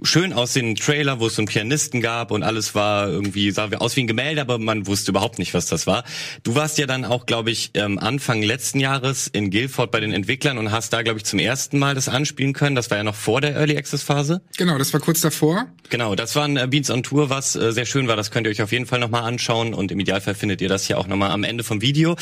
schön 0.03 0.33
aussehenden 0.33 0.75
Trailer, 0.75 1.19
wo 1.19 1.25
es 1.25 1.35
so 1.35 1.41
einen 1.41 1.47
Pianisten 1.47 1.99
gab 1.99 2.29
und 2.29 2.43
alles 2.43 2.75
war 2.75 3.07
irgendwie, 3.07 3.49
sah 3.49 3.69
aus 3.79 3.95
wie 3.95 4.01
ein 4.01 4.07
Gemälde, 4.07 4.41
aber 4.41 4.59
man 4.59 4.85
wusste 4.85 5.09
überhaupt 5.09 5.39
nicht, 5.39 5.55
was 5.55 5.65
das 5.65 5.88
war. 5.88 6.03
Du 6.43 6.53
warst 6.53 6.77
ja 6.77 6.85
dann 6.85 7.05
auch, 7.05 7.25
glaube 7.25 7.49
ich, 7.49 7.71
ähm, 7.73 7.97
Anfang 7.97 8.43
letzten 8.43 8.79
Jahres 8.79 9.25
in 9.25 9.49
Guildford 9.49 9.89
bei 9.89 9.99
den 9.99 10.13
Entwicklern 10.13 10.59
und 10.59 10.71
hast 10.71 10.93
da, 10.93 11.01
glaube 11.01 11.17
ich, 11.17 11.25
zum 11.25 11.39
ersten 11.39 11.79
Mal 11.79 11.95
das 11.95 12.07
anspielen 12.07 12.53
können. 12.53 12.75
Das 12.75 12.91
war 12.91 12.99
ja 12.99 13.03
noch 13.03 13.15
vor 13.15 13.41
der 13.41 13.55
Early 13.55 13.75
Access 13.75 14.03
Phase. 14.03 14.43
Genau, 14.59 14.77
das 14.77 14.91
war 14.91 14.99
kurz 14.99 15.21
davor. 15.21 15.67
Genau, 15.89 16.15
das 16.15 16.35
war 16.35 16.43
ein 16.43 16.57
äh, 16.57 16.67
Beats 16.67 16.89
on 16.91 17.01
Tour, 17.01 17.29
was 17.29 17.55
äh, 17.55 17.71
sehr 17.71 17.85
schön 17.85 18.09
war. 18.09 18.17
Das 18.17 18.29
könnt 18.29 18.45
ihr 18.45 18.51
euch 18.51 18.61
auf 18.61 18.73
jeden 18.73 18.85
Fall 18.85 18.99
nochmal 18.99 19.23
anschauen 19.23 19.73
und 19.73 19.89
im 19.89 19.99
Idealfall 20.01 20.35
findet 20.35 20.59
ihr 20.59 20.67
das 20.67 20.85
hier 20.85 20.97
auch 20.97 21.07
nochmal 21.07 21.31
am 21.31 21.45
Ende 21.45 21.63
vom 21.63 21.81
Video. 21.81 22.17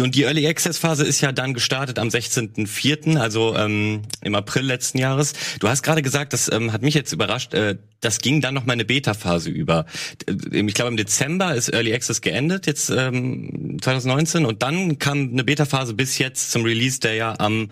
Und 0.00 0.14
die 0.14 0.22
Early 0.22 0.46
Access 0.48 0.78
Phase 0.78 1.04
ist 1.04 1.20
ja 1.20 1.32
dann 1.32 1.52
gestartet 1.52 1.98
am 1.98 2.08
16.04., 2.08 3.18
also 3.18 3.54
ähm, 3.56 4.00
im 4.22 4.34
April 4.34 4.62
letzten 4.64 4.96
Jahres. 4.96 5.34
Du 5.60 5.68
hast 5.68 5.82
gerade 5.82 6.00
gesagt, 6.00 6.32
das 6.32 6.50
ähm, 6.50 6.72
hat 6.72 6.80
mich 6.80 6.94
jetzt 6.94 7.12
überrascht, 7.12 7.52
äh, 7.52 7.76
das 8.00 8.18
ging 8.20 8.40
dann 8.40 8.54
noch 8.54 8.64
mal 8.64 8.72
eine 8.72 8.86
Beta-Phase 8.86 9.50
über. 9.50 9.84
D- 10.28 10.60
Ich 10.66 10.74
glaube, 10.74 10.90
im 10.90 10.96
Dezember 10.96 11.54
ist 11.54 11.68
Early 11.68 11.92
Access 11.94 12.22
geendet, 12.22 12.66
jetzt 12.66 12.88
ähm, 12.90 13.76
2019, 13.82 14.46
und 14.46 14.62
dann 14.62 14.98
kam 14.98 15.30
eine 15.32 15.44
Beta-Phase 15.44 15.92
bis 15.94 16.16
jetzt 16.18 16.50
zum 16.52 16.64
Release, 16.64 16.98
der 17.00 17.14
ja 17.14 17.34
am 17.38 17.68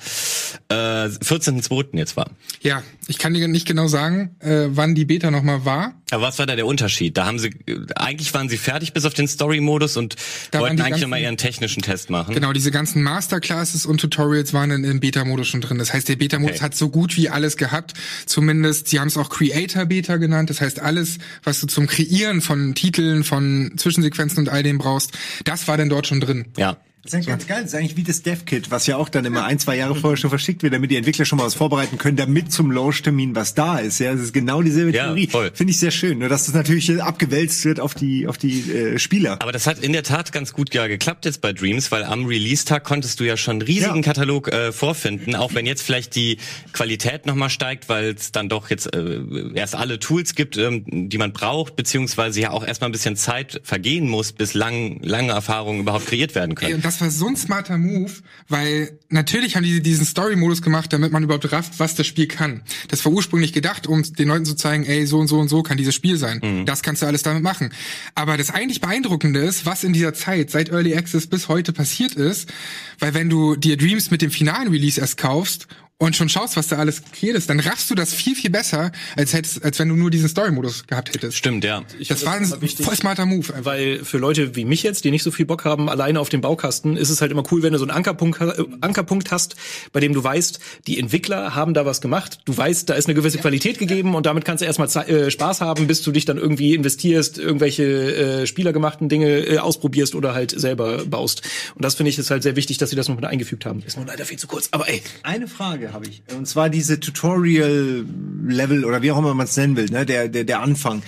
äh, 0.68 0.74
14.02. 0.74 1.96
jetzt 1.96 2.16
war. 2.16 2.30
Ja, 2.60 2.82
ich 3.08 3.18
kann 3.18 3.34
dir 3.34 3.48
nicht 3.48 3.66
genau 3.66 3.88
sagen, 3.88 3.99
äh, 4.08 4.66
wann 4.70 4.94
die 4.94 5.04
Beta 5.04 5.30
nochmal 5.30 5.64
war. 5.64 5.94
Aber 6.12 6.22
was 6.24 6.38
war 6.40 6.46
da 6.46 6.56
der 6.56 6.66
Unterschied? 6.66 7.16
Da 7.16 7.26
haben 7.26 7.38
sie, 7.38 7.48
äh, 7.66 7.78
eigentlich 7.96 8.32
waren 8.34 8.48
sie 8.48 8.56
fertig 8.56 8.92
bis 8.92 9.04
auf 9.04 9.14
den 9.14 9.28
Story-Modus 9.28 9.96
und 9.96 10.16
Da 10.50 10.58
wollten 10.60 10.72
eigentlich 10.76 10.88
ganzen- 10.90 11.02
nochmal 11.02 11.24
einen 11.24 11.36
technischen 11.36 11.82
Test 11.82 12.10
machen. 12.10 12.34
Genau, 12.34 12.52
diese 12.52 12.70
ganzen 12.70 13.02
Masterclasses 13.02 13.86
und 13.86 14.00
Tutorials 14.00 14.52
waren 14.52 14.70
in, 14.70 14.84
im 14.84 15.00
Beta-Modus 15.00 15.46
schon 15.48 15.60
drin. 15.60 15.78
Das 15.78 15.92
heißt, 15.92 16.08
der 16.08 16.16
Beta-Modus 16.16 16.56
Okay. 16.56 16.64
hat 16.64 16.74
so 16.74 16.88
gut 16.88 17.16
wie 17.16 17.28
alles 17.28 17.56
gehabt. 17.56 17.94
Zumindest, 18.26 18.88
sie 18.88 18.98
haben 18.98 19.08
es 19.08 19.16
auch 19.16 19.28
Creator-Beta 19.30 20.16
genannt. 20.16 20.50
Das 20.50 20.60
heißt, 20.60 20.80
alles, 20.80 21.18
was 21.44 21.60
du 21.60 21.66
zum 21.66 21.86
Kreieren 21.86 22.40
von 22.40 22.74
Titeln, 22.74 23.22
von 23.24 23.72
Zwischensequenzen 23.76 24.38
und 24.40 24.48
all 24.48 24.62
dem 24.62 24.78
brauchst, 24.78 25.12
das 25.44 25.68
war 25.68 25.76
dann 25.76 25.88
dort 25.88 26.06
schon 26.06 26.20
drin. 26.20 26.46
Ja. 26.56 26.76
Das 27.02 27.12
ist 27.12 27.14
eigentlich 27.14 27.28
ganz 27.28 27.46
geil. 27.46 27.62
Das 27.62 27.72
ist 27.72 27.78
eigentlich 27.78 27.96
wie 27.96 28.02
das 28.02 28.20
Dev-Kit, 28.22 28.70
was 28.70 28.86
ja 28.86 28.98
auch 28.98 29.08
dann 29.08 29.24
immer 29.24 29.44
ein, 29.44 29.58
zwei 29.58 29.74
Jahre 29.76 29.94
vorher 29.94 30.18
schon 30.18 30.28
verschickt 30.28 30.62
wird, 30.62 30.74
damit 30.74 30.90
die 30.90 30.96
Entwickler 30.96 31.24
schon 31.24 31.38
mal 31.38 31.46
was 31.46 31.54
vorbereiten 31.54 31.96
können, 31.96 32.18
damit 32.18 32.52
zum 32.52 32.70
Launch-Termin 32.70 33.34
was 33.34 33.54
da 33.54 33.78
ist. 33.78 34.00
Ja, 34.00 34.12
das 34.12 34.20
ist 34.20 34.34
genau 34.34 34.60
dieselbe 34.60 34.92
Ja, 34.94 35.04
Theorie. 35.06 35.26
voll. 35.26 35.50
Finde 35.54 35.70
ich 35.70 35.78
sehr 35.78 35.92
schön. 35.92 36.18
Nur, 36.18 36.28
dass 36.28 36.44
das 36.44 36.54
natürlich 36.54 37.02
abgewälzt 37.02 37.64
wird 37.64 37.80
auf 37.80 37.94
die, 37.94 38.26
auf 38.26 38.36
die 38.36 38.70
äh, 38.70 38.98
Spieler. 38.98 39.38
Aber 39.40 39.50
das 39.50 39.66
hat 39.66 39.78
in 39.78 39.94
der 39.94 40.02
Tat 40.02 40.30
ganz 40.32 40.52
gut 40.52 40.74
ja 40.74 40.86
geklappt 40.88 41.24
jetzt 41.24 41.40
bei 41.40 41.54
Dreams, 41.54 41.90
weil 41.90 42.04
am 42.04 42.26
Release-Tag 42.26 42.84
konntest 42.84 43.18
du 43.18 43.24
ja 43.24 43.38
schon 43.38 43.52
einen 43.52 43.62
riesigen 43.62 43.96
Ja. 43.96 44.02
Katalog 44.02 44.52
äh, 44.52 44.70
vorfinden, 44.70 45.34
auch 45.36 45.54
wenn 45.54 45.64
jetzt 45.64 45.80
vielleicht 45.82 46.14
die 46.16 46.36
Qualität 46.74 47.24
nochmal 47.24 47.48
steigt, 47.48 47.88
weil 47.88 48.10
es 48.10 48.30
dann 48.30 48.50
doch 48.50 48.68
jetzt 48.68 48.94
äh, 48.94 49.20
erst 49.54 49.74
alle 49.74 50.00
Tools 50.00 50.34
gibt, 50.34 50.58
ähm, 50.58 50.84
die 51.08 51.16
man 51.16 51.32
braucht, 51.32 51.76
beziehungsweise 51.76 52.40
ja 52.42 52.50
auch 52.50 52.62
erstmal 52.66 52.90
ein 52.90 52.92
bisschen 52.92 53.16
Zeit 53.16 53.62
vergehen 53.64 54.06
muss, 54.06 54.32
bis 54.32 54.52
lang, 54.52 55.00
lange 55.02 55.32
Erfahrungen 55.32 55.80
überhaupt 55.80 56.06
kreiert 56.06 56.34
werden 56.34 56.54
können. 56.54 56.89
Das 56.90 57.00
war 57.00 57.10
so 57.10 57.28
ein 57.28 57.36
smarter 57.36 57.78
Move, 57.78 58.10
weil 58.48 58.98
natürlich 59.10 59.54
haben 59.54 59.62
die 59.62 59.80
diesen 59.80 60.04
Story-Modus 60.04 60.60
gemacht, 60.60 60.92
damit 60.92 61.12
man 61.12 61.22
überhaupt 61.22 61.52
rafft, 61.52 61.78
was 61.78 61.94
das 61.94 62.04
Spiel 62.04 62.26
kann. 62.26 62.62
Das 62.88 63.04
war 63.04 63.12
ursprünglich 63.12 63.52
gedacht, 63.52 63.86
um 63.86 64.02
den 64.02 64.26
Leuten 64.26 64.44
zu 64.44 64.56
zeigen, 64.56 64.84
ey, 64.84 65.06
so 65.06 65.20
und 65.20 65.28
so 65.28 65.38
und 65.38 65.46
so 65.46 65.62
kann 65.62 65.76
dieses 65.76 65.94
Spiel 65.94 66.16
sein. 66.16 66.40
Mhm. 66.42 66.66
Das 66.66 66.82
kannst 66.82 67.02
du 67.02 67.06
alles 67.06 67.22
damit 67.22 67.44
machen. 67.44 67.70
Aber 68.16 68.36
das 68.36 68.50
eigentlich 68.50 68.80
Beeindruckende 68.80 69.38
ist, 69.38 69.66
was 69.66 69.84
in 69.84 69.92
dieser 69.92 70.14
Zeit, 70.14 70.50
seit 70.50 70.70
Early 70.70 70.96
Access 70.96 71.28
bis 71.28 71.46
heute 71.46 71.72
passiert 71.72 72.14
ist, 72.14 72.52
weil 72.98 73.14
wenn 73.14 73.30
du 73.30 73.54
dir 73.54 73.76
Dreams 73.76 74.10
mit 74.10 74.20
dem 74.20 74.32
finalen 74.32 74.66
Release 74.66 75.00
erst 75.00 75.16
kaufst 75.16 75.68
und 76.00 76.16
schon 76.16 76.28
schaust, 76.30 76.56
was 76.56 76.68
da 76.68 76.76
alles 76.76 77.02
kreiert 77.12 77.36
ist, 77.36 77.50
dann 77.50 77.60
raffst 77.60 77.90
du 77.90 77.94
das 77.94 78.14
viel, 78.14 78.34
viel 78.34 78.50
besser, 78.50 78.90
als 79.16 79.34
hättest, 79.34 79.62
als 79.62 79.78
wenn 79.78 79.90
du 79.90 79.96
nur 79.96 80.10
diesen 80.10 80.28
Story-Modus 80.30 80.86
gehabt 80.86 81.14
hättest. 81.14 81.36
Stimmt, 81.36 81.62
ja. 81.62 81.82
Das 82.08 82.24
war 82.24 82.34
ein 82.34 82.46
voll 82.46 82.96
smarter 82.96 83.26
Move. 83.26 83.50
einfach. 83.50 83.64
Weil 83.64 84.04
für 84.04 84.18
Leute 84.18 84.56
wie 84.56 84.64
mich 84.64 84.82
jetzt, 84.82 85.04
die 85.04 85.10
nicht 85.10 85.22
so 85.22 85.30
viel 85.30 85.46
Bock 85.46 85.64
haben, 85.64 85.88
alleine 85.88 86.20
auf 86.20 86.28
dem 86.28 86.40
Baukasten, 86.40 86.96
ist 86.96 87.10
es 87.10 87.20
halt 87.20 87.30
immer 87.30 87.44
cool, 87.50 87.62
wenn 87.62 87.72
du 87.72 87.78
so 87.78 87.84
einen 87.84 87.90
Ankerpunkt, 87.90 88.40
äh, 88.40 88.64
Ankerpunkt 88.80 89.30
hast, 89.30 89.56
bei 89.92 90.00
dem 90.00 90.12
du 90.12 90.22
weißt, 90.22 90.60
die 90.86 90.98
Entwickler 90.98 91.54
haben 91.54 91.74
da 91.74 91.86
was 91.86 92.00
gemacht. 92.00 92.40
Du 92.44 92.56
weißt, 92.56 92.88
da 92.88 92.94
ist 92.94 93.06
eine 93.06 93.14
gewisse 93.14 93.38
Qualität 93.38 93.78
gegeben 93.78 94.14
und 94.14 94.26
damit 94.26 94.44
kannst 94.44 94.62
du 94.62 94.66
erstmal 94.66 94.88
äh, 95.08 95.30
Spaß 95.30 95.60
haben, 95.60 95.86
bis 95.86 96.02
du 96.02 96.12
dich 96.12 96.24
dann 96.24 96.38
irgendwie 96.38 96.74
investierst, 96.74 97.38
irgendwelche 97.38 97.84
äh, 97.84 98.46
spielergemachten 98.46 99.08
Dinge 99.08 99.40
äh, 99.40 99.58
ausprobierst 99.58 100.14
oder 100.14 100.34
halt 100.34 100.58
selber 100.58 101.04
baust. 101.04 101.42
Und 101.74 101.84
das 101.84 101.94
finde 101.94 102.10
ich 102.10 102.18
ist 102.18 102.30
halt 102.30 102.42
sehr 102.42 102.56
wichtig, 102.56 102.78
dass 102.78 102.90
sie 102.90 102.96
das 102.96 103.08
noch 103.08 103.16
mit 103.16 103.24
eingefügt 103.24 103.64
haben. 103.64 103.82
Ist 103.86 103.96
nur 103.96 104.06
leider 104.06 104.24
viel 104.24 104.38
zu 104.38 104.46
kurz. 104.46 104.68
Aber 104.72 104.88
ey, 104.88 105.02
Eine 105.22 105.48
Frage 105.48 105.89
habe 105.92 106.06
ich. 106.06 106.22
Und 106.36 106.46
zwar 106.46 106.70
diese 106.70 107.00
Tutorial-Level 107.00 108.84
oder 108.84 109.02
wie 109.02 109.12
auch 109.12 109.18
immer 109.18 109.34
man 109.34 109.44
es 109.44 109.56
nennen 109.56 109.76
will, 109.76 109.86
ne? 109.86 110.06
der, 110.06 110.28
der, 110.28 110.44
der 110.44 110.60
Anfang. 110.60 111.02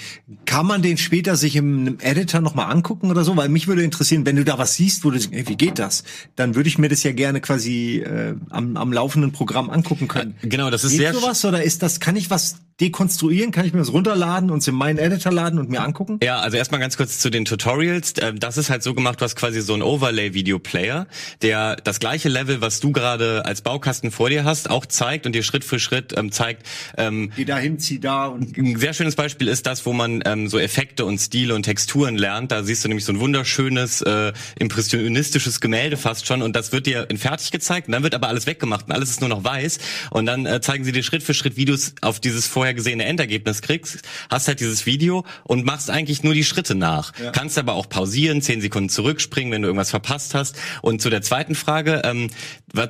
Kann 0.53 0.67
man 0.67 0.83
den 0.83 0.99
später 0.99 1.35
sich 1.37 1.57
im 1.57 1.99
Editor 2.01 2.43
nochmal 2.43 2.71
angucken 2.71 3.11
oder 3.11 3.25
so? 3.25 3.35
Weil 3.39 3.49
mich 3.49 3.69
würde 3.69 3.83
interessieren, 3.83 4.27
wenn 4.27 4.37
du 4.37 4.45
da 4.45 4.59
was 4.59 4.75
siehst, 4.75 5.03
wo 5.03 5.11
du 5.11 5.19
denkst, 5.19 5.35
ey, 5.35 5.49
wie 5.49 5.57
geht 5.57 5.79
das? 5.79 6.05
Dann 6.37 6.55
würde 6.55 6.69
ich 6.69 6.77
mir 6.77 6.91
das 6.91 7.03
ja 7.05 7.13
gerne 7.13 7.41
quasi 7.41 8.01
äh, 8.01 8.35
am, 8.51 8.77
am 8.77 8.93
laufenden 8.93 9.33
Programm 9.33 9.71
angucken 9.71 10.09
können. 10.09 10.35
Genau, 10.43 10.69
das 10.69 10.85
ist 10.85 10.91
Geht 10.91 11.01
sehr 11.01 11.15
sowas 11.15 11.43
oder 11.47 11.63
ist 11.63 11.83
das, 11.83 12.01
kann 12.01 12.17
ich 12.17 12.29
was 12.29 12.57
dekonstruieren? 12.81 13.53
Kann 13.53 13.65
ich 13.65 13.73
mir 13.73 13.79
das 13.79 13.93
runterladen 13.93 14.51
und 14.51 14.67
in 14.67 14.75
meinen 14.75 14.99
Editor 14.99 15.33
laden 15.33 15.59
und 15.59 15.71
mir 15.71 15.83
angucken? 15.83 16.19
Ja, 16.23 16.41
also 16.41 16.57
erstmal 16.57 16.81
ganz 16.81 16.97
kurz 16.97 17.19
zu 17.19 17.31
den 17.31 17.45
Tutorials. 17.45 18.15
Ähm, 18.21 18.39
Das 18.41 18.59
ist 18.59 18.71
halt 18.71 18.83
so 18.83 18.93
gemacht, 18.93 19.21
du 19.21 19.25
hast 19.25 19.37
quasi 19.37 19.61
so 19.61 19.73
einen 19.73 19.83
Overlay-Video-Player, 19.83 21.07
der 21.43 21.77
das 21.77 22.01
gleiche 22.01 22.29
Level, 22.29 22.61
was 22.61 22.81
du 22.81 22.93
gerade 22.93 23.45
als 23.45 23.63
Baukasten 23.63 24.11
vor 24.11 24.31
dir 24.31 24.45
hast, 24.45 24.69
auch 24.69 24.85
zeigt 24.85 25.27
und 25.27 25.35
dir 25.35 25.43
Schritt 25.43 25.65
für 25.65 25.79
Schritt 25.79 26.13
ähm, 26.17 26.33
zeigt. 26.33 26.67
Ähm, 26.97 27.31
Geh 27.37 27.45
da 27.45 27.57
hin, 27.59 27.79
zieh 27.79 28.01
da 28.01 28.27
und 28.27 28.57
ein 28.57 28.77
sehr 28.77 28.95
schönes 28.95 29.15
Beispiel 29.15 29.49
ist 29.49 29.67
das, 29.67 29.87
wo 29.87 29.93
man 29.93 30.23
ähm, 30.25 30.42
so 30.49 30.59
Effekte 30.59 31.05
und 31.05 31.19
Stile 31.19 31.55
und 31.55 31.65
Texturen 31.65 32.17
lernt. 32.17 32.53
Da 32.53 32.63
siehst 32.63 32.85
du 32.85 32.89
nämlich 32.89 33.05
so 33.05 33.13
ein 33.13 33.21
wunderschönes, 33.21 34.03
äh, 34.03 34.33
impressionistisches 34.59 35.61
Gemälde 35.61 35.97
fast 35.97 36.27
schon 36.27 36.43
und 36.43 36.57
das 36.57 36.73
wird 36.73 36.87
dir 36.87 37.09
in 37.11 37.19
fertig 37.19 37.51
gezeigt 37.51 37.89
und 37.89 37.93
dann 37.93 38.03
wird 38.03 38.15
aber 38.15 38.29
alles 38.29 38.47
weggemacht 38.47 38.87
und 38.87 38.93
alles 38.93 39.11
ist 39.11 39.21
nur 39.21 39.31
noch 39.31 39.45
weiß 39.45 39.79
und 40.11 40.27
dann 40.27 40.47
äh, 40.47 40.61
zeigen 40.61 40.85
sie 40.85 40.93
dir 40.93 41.03
Schritt 41.03 41.23
für 41.23 41.35
Schritt, 41.35 41.57
wie 41.57 41.65
du 41.65 41.73
es 41.73 41.95
auf 42.01 42.21
dieses 42.21 42.47
vorher 42.47 42.75
gesehene 42.75 43.05
Endergebnis 43.05 43.63
kriegst. 43.63 44.01
Hast 44.31 44.49
halt 44.49 44.61
dieses 44.61 44.87
Video 44.87 45.25
und 45.45 45.65
machst 45.65 45.91
eigentlich 45.91 46.23
nur 46.23 46.35
die 46.35 46.45
Schritte 46.45 46.75
nach. 46.75 47.13
Kannst 47.33 47.59
aber 47.59 47.75
auch 47.75 47.89
pausieren, 47.89 48.43
zehn 48.43 48.61
Sekunden 48.61 48.89
zurückspringen, 48.89 49.53
wenn 49.53 49.63
du 49.63 49.69
irgendwas 49.69 49.91
verpasst 49.91 50.35
hast. 50.35 50.57
Und 50.83 51.03
zu 51.03 51.11
der 51.11 51.23
zweiten 51.23 51.55
Frage, 51.55 52.03
ähm, 52.05 52.31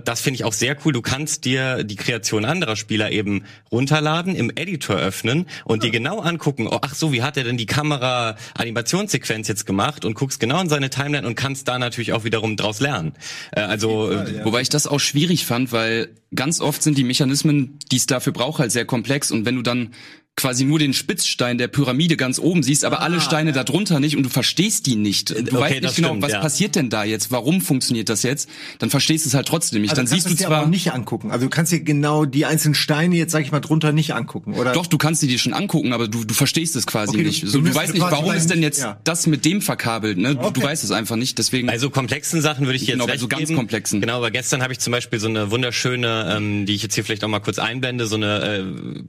das 0.05 0.21
finde 0.21 0.37
ich 0.37 0.45
auch 0.45 0.53
sehr 0.53 0.77
cool. 0.85 0.93
Du 0.93 1.03
kannst 1.03 1.45
dir 1.45 1.85
die 1.85 1.97
Kreation 1.97 2.45
anderer 2.45 2.77
Spieler 2.77 3.11
eben 3.11 3.45
runterladen, 3.71 4.35
im 4.35 4.51
Editor 4.55 4.97
öffnen 4.97 5.47
und 5.65 5.83
dir 5.83 5.91
genau 5.91 6.21
angucken, 6.21 6.69
oh, 6.69 6.79
ach 6.83 6.95
so, 6.95 7.13
wie 7.13 7.23
hat 7.23 7.37
er 7.37 7.42
denn 7.45 7.57
die 7.57 7.67
Kamera-Animationssequenz 7.67 9.49
jetzt 9.49 9.67
gemacht 9.67 10.05
und 10.05 10.15
guckst 10.15 10.41
genau 10.41 10.61
in 10.61 10.69
seine 10.69 10.91
Timeline 10.91 11.27
und 11.27 11.35
kannst 11.35 11.69
da 11.69 11.79
natürlich 11.79 12.13
auch 12.13 12.25
wiederum 12.25 12.57
draus 12.57 12.81
lernen. 12.81 13.13
Äh, 13.53 13.61
also 13.61 14.11
äh, 14.11 14.45
Wobei 14.45 14.61
ich 14.61 14.69
das 14.69 14.87
auch 14.87 15.01
schwierig 15.01 15.47
fand, 15.47 15.73
weil 15.73 16.09
ganz 16.35 16.61
oft 16.61 16.83
sind 16.83 16.99
die 16.99 17.05
Mechanismen, 17.05 17.79
die 17.91 17.97
es 17.97 18.07
dafür 18.07 18.33
braucht, 18.33 18.61
halt 18.61 18.73
sehr 18.73 18.85
komplex. 18.85 19.31
Und 19.31 19.45
wenn 19.45 19.57
du 19.57 19.63
dann 19.63 19.91
quasi 20.35 20.65
nur 20.65 20.79
den 20.79 20.95
Spitzstein 20.95 21.59
der 21.59 21.69
Pyramide 21.69 22.17
ganz 22.17 22.39
oben 22.39 22.63
siehst, 22.63 22.87
aber 22.87 23.03
alle 23.03 23.21
Steine 23.21 23.53
darunter 23.53 24.01
nicht 24.01 24.17
und 24.17 24.23
du 24.23 24.29
verstehst 24.31 24.87
die 24.87 24.97
nicht. 24.97 25.29
Du 25.31 25.37
okay, 25.37 25.53
weißt 25.53 25.83
nicht 25.83 25.97
genau, 25.97 26.09
stimmt, 26.09 26.23
was 26.23 26.33
ja. 26.33 26.41
passiert 26.41 26.75
denn 26.75 26.89
da 26.89 27.05
jetzt? 27.05 27.31
Warum 27.31 27.61
funktioniert 27.61 28.09
das 28.09 28.23
jetzt? 28.23 28.49
Dann 28.79 28.89
verstehst 28.89 29.27
du 29.27 29.29
es 29.29 29.35
halt 29.35 29.47
trotzdem 29.47 29.83
nicht. 29.83 29.91
Also 29.91 30.01
dann 30.03 30.09
kannst 30.11 30.27
siehst 30.29 30.41
du 30.41 30.45
zwar 30.45 30.67
nicht 30.67 30.91
angucken. 30.93 31.31
Also 31.31 31.45
du 31.47 31.51
kannst 31.51 31.71
dir 31.71 31.81
genau 31.81 32.25
die 32.25 32.47
einzelnen 32.47 32.75
Steine 32.75 33.15
jetzt, 33.17 33.31
sag 33.33 33.43
ich 33.43 33.53
mal, 33.53 33.61
drunter 33.61 33.93
nicht 33.93 34.15
angucken, 34.15 34.55
oder? 34.55 34.73
Doch, 34.73 34.87
du 34.87 34.97
kannst 34.97 35.21
sie 35.21 35.29
dir 35.29 35.39
schon 35.39 35.53
angucken, 35.53 35.93
aber 35.93 36.09
du, 36.09 36.25
du 36.25 36.33
verstehst 36.35 36.77
es 36.77 36.87
quasi 36.87 37.11
Okay, 37.11 37.23
du- 37.25 37.29
nicht. 37.29 37.43
du 37.43 37.47
So, 37.49 37.59
du, 37.59 37.65
müsstest 37.65 37.83
weißt 37.85 37.95
nicht, 37.95 38.03
warum 38.11 38.33
ist 38.33 38.49
denn 38.51 38.63
jetzt 38.63 38.81
ja. 38.81 38.99
das 39.05 39.27
mit 39.27 39.45
dem 39.45 39.61
verkabelt. 39.61 40.17
Ne? 40.17 40.35
Du, 40.35 40.41
du 40.41 40.47
Okay. 40.49 40.63
weißt 40.63 40.83
es 40.83 40.91
einfach 40.93 41.17
nicht. 41.17 41.37
Deswegen. 41.39 41.67
Bei 41.67 41.79
so 41.79 41.91
komplexen 41.91 42.41
Sachen 42.41 42.65
würde 42.67 42.77
ich 42.77 42.87
dir 42.87 42.93
Genau, 42.93 43.05
jetzt 43.05 43.09
bei 43.09 43.13
recht 43.13 43.21
so 43.21 43.29
ganz 43.29 43.49
geben. 43.49 43.57
komplexen. 43.57 44.01
Genau, 44.01 44.17
aber 44.17 44.31
gestern 44.31 44.63
habe 44.63 44.73
ich 44.73 44.79
zum 44.79 44.93
Beispiel 44.93 45.21
so 45.21 45.29
eine 45.29 45.51
wunderschöne, 45.51 46.35
ähm, 46.37 46.65
die 46.67 46.75
ich 46.75 46.83
jetzt 46.83 46.95
hier 46.95 47.05
vielleicht 47.05 47.23
auch 47.23 47.29
mal 47.29 47.41
kurz 47.41 47.59
einblende, 47.59 48.07
so 48.07 48.17
eine 48.17 48.43
äh, 48.43 49.03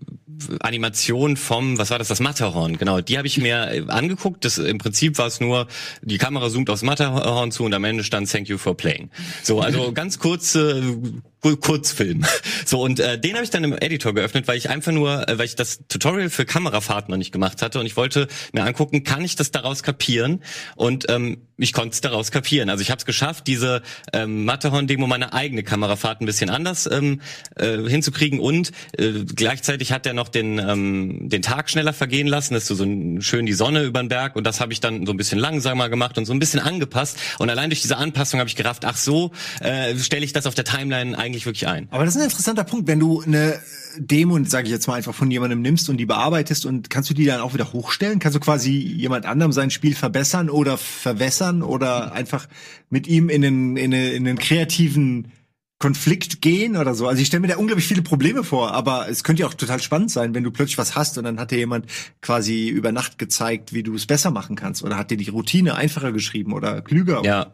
Animation 0.60 1.13
vom, 1.38 1.78
was 1.78 1.90
war 1.92 2.00
das, 2.00 2.08
das 2.08 2.20
Matterhorn, 2.20 2.78
genau, 2.78 3.02
die 3.02 3.18
habe 3.18 3.28
ich 3.28 3.38
mir 3.38 3.72
äh, 3.72 3.84
angeguckt. 3.88 4.46
Das 4.46 4.58
im 4.58 4.78
Prinzip 4.78 5.18
war 5.18 5.28
es 5.28 5.40
nur, 5.40 5.68
die 6.02 6.18
Kamera 6.18 6.50
zoomt 6.50 6.70
aufs 6.70 6.82
Matterhorn 6.84 7.52
zu 7.52 7.64
und 7.64 7.74
am 7.74 7.84
Ende 7.84 8.04
stand 8.04 8.32
Thank 8.32 8.48
you 8.50 8.58
for 8.58 8.76
playing. 8.76 9.10
So, 9.44 9.60
also 9.60 9.92
ganz 9.94 10.20
kurz 10.20 10.56
äh, 10.56 10.82
Kur- 10.82 11.22
Kurzfilm. 11.44 12.26
So 12.66 12.82
und 12.82 13.00
äh, 13.00 13.20
den 13.20 13.34
habe 13.34 13.44
ich 13.44 13.50
dann 13.50 13.64
im 13.64 13.74
Editor 13.74 14.14
geöffnet, 14.14 14.48
weil 14.48 14.58
ich 14.58 14.70
einfach 14.70 14.92
nur, 14.92 15.28
äh, 15.28 15.38
weil 15.38 15.46
ich 15.46 15.56
das 15.56 15.80
Tutorial 15.90 16.30
für 16.30 16.46
Kamerafahrten 16.46 17.12
noch 17.12 17.18
nicht 17.18 17.32
gemacht 17.32 17.62
hatte 17.62 17.80
und 17.80 17.86
ich 17.86 17.98
wollte 17.98 18.28
mir 18.54 18.64
angucken, 18.64 19.04
kann 19.04 19.24
ich 19.24 19.36
das 19.36 19.52
daraus 19.52 19.84
kapieren? 19.84 20.42
Und 20.76 21.10
ähm, 21.10 21.42
ich 21.58 21.74
konnte 21.74 21.94
es 21.94 22.02
daraus 22.02 22.32
kapieren. 22.32 22.70
Also 22.70 22.82
ich 22.82 22.90
habe 22.90 23.00
es 23.00 23.06
geschafft, 23.06 23.48
diese 23.48 23.82
ähm, 24.12 24.46
Matterhorn-Demo 24.46 25.08
meine 25.08 25.34
eigene 25.34 25.64
Kamerafahrt 25.64 26.22
ein 26.22 26.26
bisschen 26.26 26.50
anders 26.50 26.90
ähm, 26.92 27.22
äh, 27.56 27.78
hinzukriegen 27.78 28.40
und 28.40 28.72
äh, 28.98 29.24
gleichzeitig 29.36 29.92
hat 29.92 30.06
er 30.06 30.14
noch 30.14 30.30
den 30.30 30.60
ähm, 30.60 31.30
den 31.30 31.42
Tag 31.42 31.70
schneller 31.70 31.94
vergehen 31.94 32.28
lassen, 32.28 32.54
dass 32.54 32.66
du 32.68 32.76
so 32.76 32.86
schön 33.22 33.46
die 33.46 33.54
Sonne 33.54 33.84
über 33.84 34.02
den 34.02 34.10
Berg 34.10 34.36
und 34.36 34.46
das 34.46 34.60
habe 34.60 34.74
ich 34.74 34.80
dann 34.80 35.06
so 35.06 35.14
ein 35.14 35.18
bisschen 35.18 35.40
langsamer 35.40 35.90
gemacht 35.90 36.18
und 36.18 36.26
so 36.26 36.34
ein 36.34 36.40
bisschen 36.40 36.60
angepasst 36.60 37.18
und 37.40 37.50
allein 37.50 37.70
durch 37.70 37.82
diese 37.82 37.98
Anpassung 37.98 38.40
habe 38.40 38.50
ich 38.50 38.56
gerafft, 38.56 38.86
ach 38.86 38.98
so, 38.98 39.32
äh, 39.60 39.96
stelle 39.98 40.26
ich 40.26 40.34
das 40.34 40.48
auf 40.48 40.56
der 40.56 40.66
Timeline 40.66 41.18
eigentlich 41.34 41.46
wirklich 41.46 41.68
ein. 41.68 41.88
Aber 41.92 42.06
das 42.06 42.16
ist 42.16 42.22
ein 42.22 42.26
interessanter 42.26 42.64
Punkt, 42.64 42.88
wenn 42.88 43.00
du 43.00 43.22
eine 43.22 43.60
Demo, 43.98 44.42
sage 44.46 44.66
ich 44.66 44.72
jetzt 44.72 44.88
mal 44.88 44.96
einfach 44.96 45.14
von 45.14 45.30
jemandem 45.30 45.62
nimmst 45.62 45.90
und 45.90 45.98
die 45.98 46.06
bearbeitest 46.06 46.66
und 46.66 46.90
kannst 46.90 47.10
du 47.10 47.14
die 47.14 47.26
dann 47.26 47.42
auch 47.42 47.54
wieder 47.54 47.74
hochstellen? 47.74 48.20
Kannst 48.20 48.36
du 48.36 48.40
quasi 48.40 48.72
jemand 48.72 49.26
anderem 49.26 49.52
sein 49.52 49.72
Spiel 49.72 49.96
verbessern 49.96 50.50
oder 50.50 50.78
verwässern 50.78 51.62
oder 51.62 52.14
einfach 52.14 52.48
mit 52.90 53.08
ihm 53.08 53.30
in 53.30 53.42
den, 53.42 53.78
in 53.78 53.92
den, 53.92 54.14
in 54.14 54.24
den 54.26 54.38
kreativen 54.38 55.32
Konflikt 55.80 56.42
gehen 56.42 56.78
oder 56.78 56.96
so. 56.96 57.10
Also 57.10 57.22
ich 57.22 57.28
stelle 57.28 57.42
mir 57.42 57.50
da 57.50 57.58
unglaublich 57.58 57.86
viele 57.86 58.04
Probleme 58.04 58.46
vor, 58.46 58.72
aber 58.72 59.10
es 59.10 59.26
könnte 59.26 59.42
ja 59.42 59.48
auch 59.48 59.54
total 59.54 59.82
spannend 59.82 60.12
sein, 60.12 60.34
wenn 60.34 60.44
du 60.44 60.50
plötzlich 60.50 60.78
was 60.78 60.96
hast 60.96 61.18
und 61.18 61.26
dann 61.26 61.42
hat 61.42 61.52
dir 61.52 61.58
jemand 61.58 61.88
quasi 62.22 62.70
über 62.70 62.94
Nacht 62.94 63.18
gezeigt, 63.18 63.74
wie 63.74 63.84
du 63.84 63.94
es 63.94 64.06
besser 64.06 64.32
machen 64.32 64.56
kannst 64.56 64.82
oder 64.82 64.96
hat 64.96 65.12
dir 65.12 65.18
die 65.18 65.30
Routine 65.30 65.76
einfacher 65.76 66.14
geschrieben 66.14 66.54
oder 66.54 66.82
klüger. 66.82 67.22
Ja. 67.26 67.52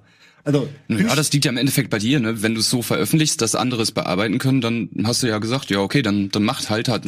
Also 0.50 0.70
Ja, 0.90 1.16
das 1.16 1.32
liegt 1.32 1.46
ja 1.46 1.52
im 1.52 1.58
Endeffekt 1.58 1.90
bei 1.90 2.00
dir, 2.00 2.20
ne? 2.20 2.42
Wenn 2.42 2.54
du 2.54 2.62
es 2.62 2.70
so 2.70 2.82
veröffentlichst, 2.82 3.42
dass 3.42 3.56
andere 3.56 3.82
es 3.82 3.92
bearbeiten 3.92 4.38
können, 4.38 4.62
dann 4.62 4.90
hast 5.04 5.24
du 5.24 5.28
ja 5.28 5.38
gesagt, 5.40 5.70
ja, 5.70 5.80
okay, 5.80 6.02
dann, 6.02 6.30
dann 6.30 6.44
macht 6.44 6.70
halt 6.70 6.90
halt. 6.90 7.04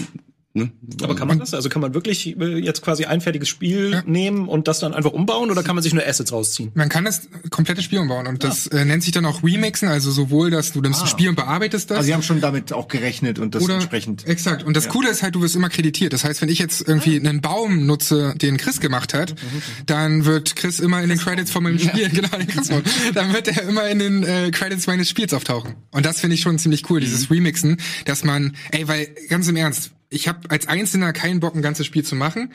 Ne? 0.53 0.69
Aber 1.01 1.15
kann 1.15 1.29
man 1.29 1.39
das? 1.39 1.53
Also 1.53 1.69
kann 1.69 1.81
man 1.81 1.93
wirklich 1.93 2.37
äh, 2.37 2.57
jetzt 2.57 2.81
quasi 2.81 3.05
ein 3.05 3.21
fertiges 3.21 3.47
Spiel 3.47 4.03
nehmen 4.05 4.49
und 4.49 4.67
das 4.67 4.79
dann 4.79 4.93
einfach 4.93 5.13
umbauen 5.13 5.49
oder 5.49 5.63
kann 5.63 5.75
man 5.75 5.83
sich 5.83 5.93
nur 5.93 6.05
Assets 6.05 6.33
rausziehen? 6.33 6.71
Man 6.73 6.89
kann 6.89 7.05
das 7.05 7.29
komplette 7.51 7.81
Spiel 7.81 7.99
umbauen 7.99 8.27
und 8.27 8.43
das 8.43 8.67
äh, 8.67 8.83
nennt 8.83 9.01
sich 9.01 9.13
dann 9.13 9.25
auch 9.25 9.43
Remixen, 9.43 9.87
also 9.87 10.11
sowohl, 10.11 10.49
dass 10.51 10.73
du 10.73 10.81
nimmst 10.81 11.03
ein 11.03 11.07
Spiel 11.07 11.29
und 11.29 11.35
bearbeitest 11.35 11.89
das. 11.89 11.99
also 11.99 12.07
sie 12.07 12.13
haben 12.13 12.23
schon 12.23 12.41
damit 12.41 12.73
auch 12.73 12.89
gerechnet 12.89 13.39
und 13.39 13.55
das 13.55 13.63
oder 13.63 13.75
entsprechend. 13.75 14.27
exakt. 14.27 14.63
Und 14.63 14.75
das 14.75 14.89
Coole 14.89 15.09
ist 15.09 15.23
halt, 15.23 15.35
du 15.35 15.41
wirst 15.41 15.55
immer 15.55 15.69
kreditiert. 15.69 16.11
Das 16.11 16.25
heißt, 16.25 16.41
wenn 16.41 16.49
ich 16.49 16.59
jetzt 16.59 16.85
irgendwie 16.85 17.17
einen 17.17 17.39
Baum 17.39 17.85
nutze, 17.85 18.33
den 18.35 18.57
Chris 18.57 18.81
gemacht 18.81 19.13
hat, 19.13 19.35
dann 19.85 20.25
wird 20.25 20.57
Chris 20.57 20.81
immer 20.81 21.01
in 21.01 21.07
den 21.07 21.17
Credits 21.17 21.49
von 21.49 21.63
meinem 21.63 21.79
Spiel, 21.79 22.09
genau, 22.13 22.29
den 22.37 22.47
Chris 22.47 22.67
dann 23.13 23.33
wird 23.33 23.47
er 23.47 23.63
immer 23.63 23.89
in 23.89 23.99
den 23.99 24.23
äh, 24.23 24.51
Credits 24.51 24.85
meines 24.87 25.07
Spiels 25.07 25.33
auftauchen. 25.33 25.75
Und 25.91 26.05
das 26.05 26.19
finde 26.19 26.35
ich 26.35 26.41
schon 26.41 26.59
ziemlich 26.59 26.89
cool, 26.89 26.99
dieses 26.99 27.31
Remixen, 27.31 27.77
dass 28.03 28.25
man, 28.25 28.55
ey, 28.71 28.87
weil 28.87 29.07
ganz 29.29 29.47
im 29.47 29.55
Ernst, 29.55 29.91
ich 30.12 30.28
habe 30.28 30.52
als 30.52 30.67
Einzelner 30.67 31.13
keinen 31.13 31.39
Bock, 31.39 31.56
ein 31.56 31.62
ganzes 31.63 31.88
Spiel 31.88 32.04
zu 32.04 32.15
machen. 32.15 32.52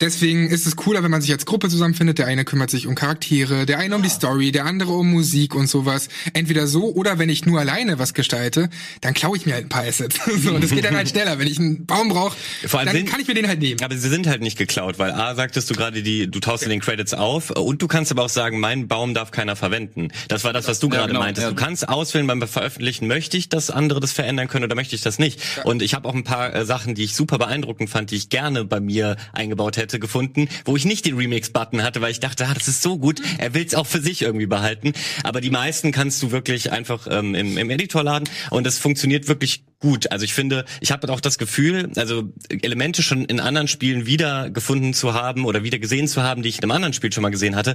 Deswegen 0.00 0.48
ist 0.48 0.66
es 0.66 0.76
cooler, 0.76 1.02
wenn 1.02 1.10
man 1.10 1.20
sich 1.20 1.30
als 1.32 1.44
Gruppe 1.44 1.68
zusammenfindet. 1.68 2.18
Der 2.18 2.26
eine 2.26 2.44
kümmert 2.44 2.70
sich 2.70 2.86
um 2.86 2.94
Charaktere, 2.94 3.66
der 3.66 3.78
eine 3.78 3.94
um 3.96 4.02
die 4.02 4.08
Story, 4.08 4.50
der 4.52 4.64
andere 4.64 4.92
um 4.92 5.10
Musik 5.10 5.54
und 5.54 5.66
sowas. 5.68 6.08
Entweder 6.32 6.66
so 6.66 6.92
oder 6.94 7.18
wenn 7.18 7.28
ich 7.28 7.44
nur 7.44 7.60
alleine 7.60 7.98
was 7.98 8.14
gestalte, 8.14 8.70
dann 9.02 9.12
klaue 9.14 9.36
ich 9.36 9.44
mir 9.46 9.54
halt 9.54 9.66
ein 9.66 9.68
paar 9.68 9.84
Assets. 9.84 10.18
so, 10.42 10.58
das 10.58 10.70
geht 10.70 10.84
dann 10.84 10.96
halt 10.96 11.08
schneller. 11.10 11.38
Wenn 11.38 11.46
ich 11.46 11.58
einen 11.58 11.84
Baum 11.86 12.08
brauche, 12.08 12.36
Vor 12.66 12.80
allem 12.80 12.86
dann 12.86 12.96
sind- 12.96 13.08
kann 13.10 13.20
ich 13.20 13.28
mir 13.28 13.34
den 13.34 13.46
halt 13.46 13.60
nehmen. 13.60 13.82
Aber 13.82 13.94
sie 13.96 14.08
sind 14.08 14.26
halt 14.26 14.40
nicht 14.40 14.56
geklaut, 14.56 14.98
weil 14.98 15.12
A 15.12 15.34
sagtest 15.34 15.68
du 15.70 15.74
gerade, 15.74 16.02
die, 16.02 16.30
du 16.30 16.40
tauchst 16.40 16.62
in 16.64 16.70
den 16.70 16.80
Credits 16.80 17.12
auf 17.14 17.50
und 17.50 17.82
du 17.82 17.86
kannst 17.88 18.10
aber 18.10 18.24
auch 18.24 18.28
sagen, 18.30 18.58
meinen 18.58 18.88
Baum 18.88 19.12
darf 19.14 19.30
keiner 19.32 19.54
verwenden. 19.56 20.08
Das 20.28 20.44
war 20.44 20.52
das, 20.52 20.66
was 20.66 20.78
du 20.80 20.86
Ja, 20.88 20.94
gerade 20.94 21.08
genau, 21.08 21.20
meintest. 21.20 21.44
ja. 21.44 21.50
Du 21.50 21.56
kannst 21.56 21.88
auswählen 21.88 22.26
beim 22.26 22.40
Veröffentlichen, 22.48 23.06
möchte 23.06 23.36
ich, 23.36 23.48
dass 23.50 23.70
andere 23.70 24.00
das 24.00 24.12
verändern 24.12 24.48
können 24.48 24.64
oder 24.64 24.74
möchte 24.76 24.94
ich 24.94 25.02
das 25.02 25.18
nicht. 25.18 25.40
Und 25.64 25.82
ich 25.82 25.92
habe 25.94 26.08
auch 26.08 26.14
ein 26.14 26.24
paar 26.24 26.54
äh, 26.54 26.64
Sachen, 26.64 26.94
die 26.94 27.04
ich 27.04 27.14
super 27.14 27.36
beeindruckend 27.38 27.90
fand, 27.90 28.10
die 28.10 28.16
ich 28.16 28.30
gerne 28.30 28.64
bei 28.64 28.80
mir 28.80 29.16
eingebaut 29.32 29.76
hätte, 29.76 29.89
gefunden, 29.98 30.48
wo 30.64 30.76
ich 30.76 30.84
nicht 30.84 31.06
den 31.06 31.16
Remix-Button 31.16 31.82
hatte, 31.82 32.00
weil 32.00 32.10
ich 32.10 32.20
dachte, 32.20 32.46
ah, 32.46 32.54
das 32.54 32.68
ist 32.68 32.82
so 32.82 32.98
gut, 32.98 33.20
er 33.38 33.54
will 33.54 33.64
es 33.64 33.74
auch 33.74 33.86
für 33.86 34.00
sich 34.00 34.22
irgendwie 34.22 34.46
behalten. 34.46 34.92
Aber 35.24 35.40
die 35.40 35.50
meisten 35.50 35.92
kannst 35.92 36.22
du 36.22 36.30
wirklich 36.30 36.72
einfach 36.72 37.06
ähm, 37.10 37.34
im, 37.34 37.58
im 37.58 37.70
Editor 37.70 38.02
laden 38.02 38.28
und 38.50 38.66
das 38.66 38.78
funktioniert 38.78 39.28
wirklich 39.28 39.64
gut. 39.80 40.12
Also 40.12 40.24
ich 40.24 40.34
finde, 40.34 40.64
ich 40.80 40.92
habe 40.92 41.10
auch 41.10 41.20
das 41.20 41.38
Gefühl, 41.38 41.90
also 41.96 42.32
Elemente 42.48 43.02
schon 43.02 43.24
in 43.24 43.40
anderen 43.40 43.66
Spielen 43.66 44.06
wieder 44.06 44.50
gefunden 44.50 44.94
zu 44.94 45.14
haben 45.14 45.46
oder 45.46 45.64
wieder 45.64 45.78
gesehen 45.78 46.06
zu 46.06 46.22
haben, 46.22 46.42
die 46.42 46.50
ich 46.50 46.58
in 46.58 46.64
einem 46.64 46.72
anderen 46.72 46.92
Spiel 46.92 47.12
schon 47.12 47.22
mal 47.22 47.30
gesehen 47.30 47.56
hatte. 47.56 47.74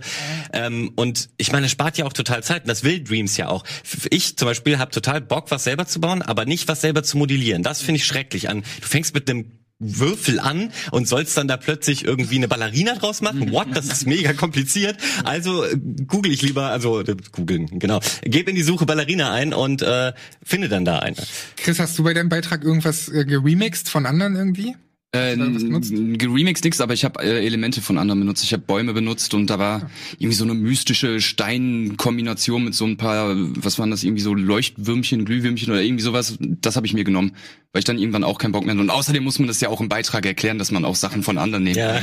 Ähm, 0.54 0.92
und 0.96 1.30
ich 1.38 1.52
meine, 1.52 1.66
es 1.66 1.72
spart 1.72 1.98
ja 1.98 2.06
auch 2.06 2.14
total 2.14 2.44
Zeit. 2.44 2.64
Und 2.64 2.70
das 2.70 2.84
will 2.84 3.04
Dreams 3.04 3.36
ja 3.38 3.48
auch. 3.50 3.64
Ich 4.12 4.38
zum 4.38 4.48
Beispiel 4.48 4.78
habe 4.78 4.92
total 4.92 5.20
Bock, 5.20 5.52
was 5.52 5.64
selber 5.64 5.88
zu 5.88 6.00
bauen, 6.00 6.22
aber 6.22 6.46
nicht 6.46 6.68
was 6.68 6.82
selber 6.82 7.04
zu 7.04 7.18
modellieren. 7.18 7.64
Das 7.64 7.82
finde 7.82 7.98
ich 7.98 8.06
schrecklich 8.06 8.50
an. 8.50 8.64
Du 8.82 8.88
fängst 8.88 9.14
mit 9.14 9.30
einem 9.30 9.52
Würfel 9.80 10.40
an 10.40 10.72
und 10.92 11.08
sollst 11.08 11.36
dann 11.38 11.48
da 11.48 11.58
plötzlich 11.58 12.06
irgendwie 12.06 12.38
eine 12.38 12.48
Ballerina 12.48 12.96
draus 12.96 13.22
machen? 13.22 13.52
What? 13.52 13.68
Das 13.74 13.88
ist 13.88 14.08
mega 14.08 14.34
kompliziert. 14.34 14.98
Also 15.24 15.66
äh, 15.66 15.78
google 16.08 16.32
ich 16.32 16.42
lieber, 16.42 16.68
also 16.68 17.02
äh, 17.02 17.16
googeln, 17.32 17.80
genau. 17.80 18.00
Gebe 18.22 18.50
in 18.50 18.56
die 18.56 18.64
Suche 18.64 18.86
Ballerina 18.86 19.34
ein 19.34 19.54
und 19.54 19.82
äh, 19.82 20.14
finde 20.42 20.70
dann 20.70 20.86
da 20.86 21.00
eine. 21.00 21.18
Chris, 21.58 21.80
hast 21.80 22.00
du 22.00 22.04
bei 22.04 22.14
deinem 22.14 22.30
Beitrag 22.30 22.64
irgendwas 22.64 23.10
äh, 23.10 23.26
geremixed 23.26 23.90
von 23.90 24.06
anderen 24.06 24.36
irgendwie? 24.36 24.76
Äh, 25.12 25.38
geremixed 26.18 26.66
nix, 26.66 26.82
aber 26.82 26.94
ich 26.94 27.06
habe 27.06 27.24
äh, 27.24 27.46
Elemente 27.46 27.82
von 27.82 27.98
anderen 27.98 28.20
benutzt. 28.20 28.44
Ich 28.44 28.52
habe 28.54 28.64
Bäume 28.64 28.94
benutzt 28.94 29.34
und 29.34 29.50
da 29.50 29.60
war 29.60 29.90
irgendwie 30.18 30.36
so 30.36 30.44
eine 30.44 30.54
mystische 30.54 31.22
Steinkombination 31.22 32.64
mit 32.64 32.76
so 32.76 32.86
ein 32.86 32.98
paar, 32.98 33.34
was 33.36 33.80
waren 33.80 33.92
das, 33.92 34.04
irgendwie 34.04 34.22
so 34.22 34.34
Leuchtwürmchen, 34.34 35.24
Glühwürmchen 35.26 35.72
oder 35.72 35.82
irgendwie 35.82 36.04
sowas. 36.04 36.38
Das 36.40 36.76
habe 36.76 36.86
ich 36.86 36.94
mir 36.94 37.06
genommen, 37.06 37.32
weil 37.72 37.80
ich 37.80 37.86
dann 37.86 37.98
irgendwann 37.98 38.24
auch 38.24 38.38
keinen 38.38 38.52
Bock 38.52 38.66
mehr 38.66 38.74
hatte. 38.74 38.82
Und 38.82 38.90
außerdem 38.90 39.24
muss 39.24 39.40
man 39.40 39.48
das 39.48 39.62
ja 39.62 39.70
auch 39.70 39.80
im 39.80 39.90
Beitrag 39.90 40.26
erklären, 40.26 40.58
dass 40.58 40.72
man 40.72 40.84
auch 40.84 40.96
Sachen 40.96 41.24
von 41.24 41.38
anderen 41.38 41.64
nimmt. 41.64 41.78
Ja. 41.78 41.94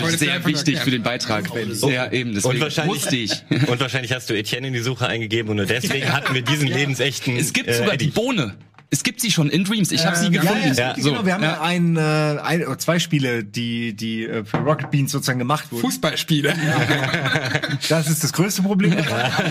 wolltest 0.00 0.22
du 0.22 0.26
Sehr 0.26 0.46
wichtig 0.46 0.78
für 0.78 0.90
den 0.90 1.02
Beitrag. 1.02 1.50
Ja, 1.82 2.10
eben, 2.10 2.34
deswegen 2.34 2.54
Und 2.54 2.60
wahrscheinlich, 2.60 2.94
musste 2.94 3.16
ich. 3.16 3.32
und 3.68 3.80
wahrscheinlich 3.80 4.12
hast 4.12 4.30
du 4.30 4.34
Etienne 4.34 4.68
in 4.68 4.72
die 4.72 4.80
Suche 4.80 5.06
eingegeben 5.06 5.50
und 5.50 5.56
nur 5.56 5.66
deswegen 5.66 6.12
hatten 6.12 6.34
wir 6.34 6.42
diesen 6.42 6.68
lebensechten. 6.68 7.36
Es 7.36 7.52
gibt 7.52 7.68
äh, 7.68 7.74
sogar 7.74 7.94
Eddie. 7.94 8.06
die 8.06 8.10
Bohne. 8.12 8.54
Es 8.90 9.02
gibt 9.02 9.20
sie 9.20 9.30
schon 9.30 9.50
in 9.50 9.64
Dreams. 9.64 9.92
Ich 9.92 10.06
habe 10.06 10.16
sie 10.16 10.26
Ähm, 10.26 10.32
ja, 10.32 10.40
gefunden. 10.40 10.62
Ja, 10.64 10.72
ja, 10.72 10.88
Ja, 10.88 10.92
genau, 10.94 11.18
so. 11.18 11.26
wir 11.26 11.34
haben 11.34 11.42
ja, 11.42 11.60
ein, 11.60 11.96
äh, 11.96 12.00
ein 12.42 12.66
oder 12.66 12.78
zwei 12.78 12.98
Spiele, 12.98 13.44
die 13.44 13.94
die 13.94 14.24
äh, 14.24 14.44
für 14.44 14.58
Rocket 14.58 14.90
Beans 14.90 15.12
sozusagen 15.12 15.38
gemacht 15.38 15.70
wurden. 15.70 15.82
Fußballspiele. 15.82 16.54
Das 17.88 18.08
ist 18.08 18.24
das 18.24 18.32
größte 18.32 18.62
Problem. 18.62 18.94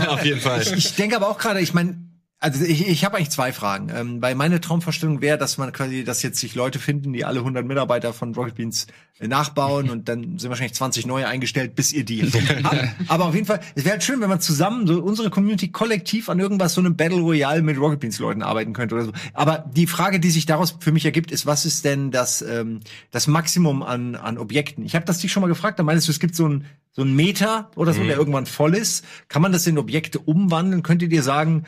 Auf 0.07 0.23
jeden 0.25 0.41
Fall. 0.41 0.61
Ich 0.75 0.95
denke 0.95 1.15
aber 1.15 1.29
auch 1.29 1.37
gerade, 1.37 1.59
ich 1.59 1.73
meine, 1.73 1.97
also 2.39 2.63
ich, 2.63 2.87
ich 2.87 3.03
habe 3.03 3.17
eigentlich 3.17 3.31
zwei 3.31 3.51
Fragen. 3.51 3.89
Ähm, 3.93 4.19
bei 4.19 4.35
meine 4.35 4.61
Traumvorstellung 4.61 5.21
wäre, 5.21 5.39
dass 5.39 5.57
man 5.57 5.71
quasi, 5.71 6.03
dass 6.03 6.21
jetzt 6.21 6.39
sich 6.39 6.53
Leute 6.53 6.77
finden, 6.77 7.11
die 7.11 7.25
alle 7.25 7.39
100 7.39 7.65
Mitarbeiter 7.65 8.13
von 8.13 8.35
Rocket 8.35 8.53
Beans 8.53 8.85
äh, 9.17 9.27
nachbauen 9.27 9.89
und 9.89 10.07
dann 10.07 10.37
sind 10.37 10.49
wahrscheinlich 10.49 10.75
20 10.75 11.07
neue 11.07 11.27
eingestellt, 11.27 11.73
bis 11.73 11.93
ihr 11.93 12.05
die 12.05 12.21
habt. 12.21 12.77
Aber 13.07 13.25
auf 13.25 13.33
jeden 13.33 13.47
Fall, 13.47 13.59
es 13.73 13.85
wäre 13.85 13.93
halt 13.93 14.03
schön, 14.03 14.21
wenn 14.21 14.29
man 14.29 14.39
zusammen, 14.39 14.85
so 14.85 15.01
unsere 15.01 15.31
Community 15.31 15.69
kollektiv 15.69 16.29
an 16.29 16.39
irgendwas, 16.39 16.75
so 16.75 16.81
einem 16.81 16.95
Battle 16.95 17.21
Royale 17.21 17.63
mit 17.63 17.79
Rocket 17.79 18.01
Beans 18.01 18.19
Leuten 18.19 18.43
arbeiten 18.43 18.73
könnte 18.73 18.93
oder 18.93 19.05
so. 19.05 19.13
Aber 19.33 19.65
die 19.73 19.87
Frage, 19.87 20.19
die 20.19 20.29
sich 20.29 20.45
daraus 20.45 20.75
für 20.79 20.91
mich 20.91 21.05
ergibt, 21.05 21.31
ist, 21.31 21.47
was 21.47 21.65
ist 21.65 21.85
denn 21.85 22.11
das, 22.11 22.43
ähm, 22.43 22.81
das 23.09 23.25
Maximum 23.25 23.81
an, 23.81 24.15
an 24.15 24.37
Objekten? 24.37 24.85
Ich 24.85 24.93
habe 24.93 25.05
das 25.05 25.17
dich 25.17 25.31
schon 25.31 25.41
mal 25.41 25.47
gefragt, 25.47 25.79
da 25.79 25.83
meinst 25.83 26.07
du, 26.07 26.11
es 26.11 26.19
gibt 26.19 26.35
so 26.35 26.47
ein 26.47 26.65
so 26.97 27.03
ein 27.03 27.15
Meter 27.15 27.69
oder 27.75 27.93
so, 27.93 28.03
der 28.03 28.17
irgendwann 28.17 28.47
voll 28.47 28.73
ist. 28.73 29.05
Kann 29.27 29.43
man 29.43 29.51
das 29.51 29.67
in 29.67 29.77
Objekte 29.77 30.17
umwandeln? 30.17 30.81
Könnt 30.81 31.03
ihr 31.03 31.09
dir 31.09 31.21
sagen, 31.21 31.63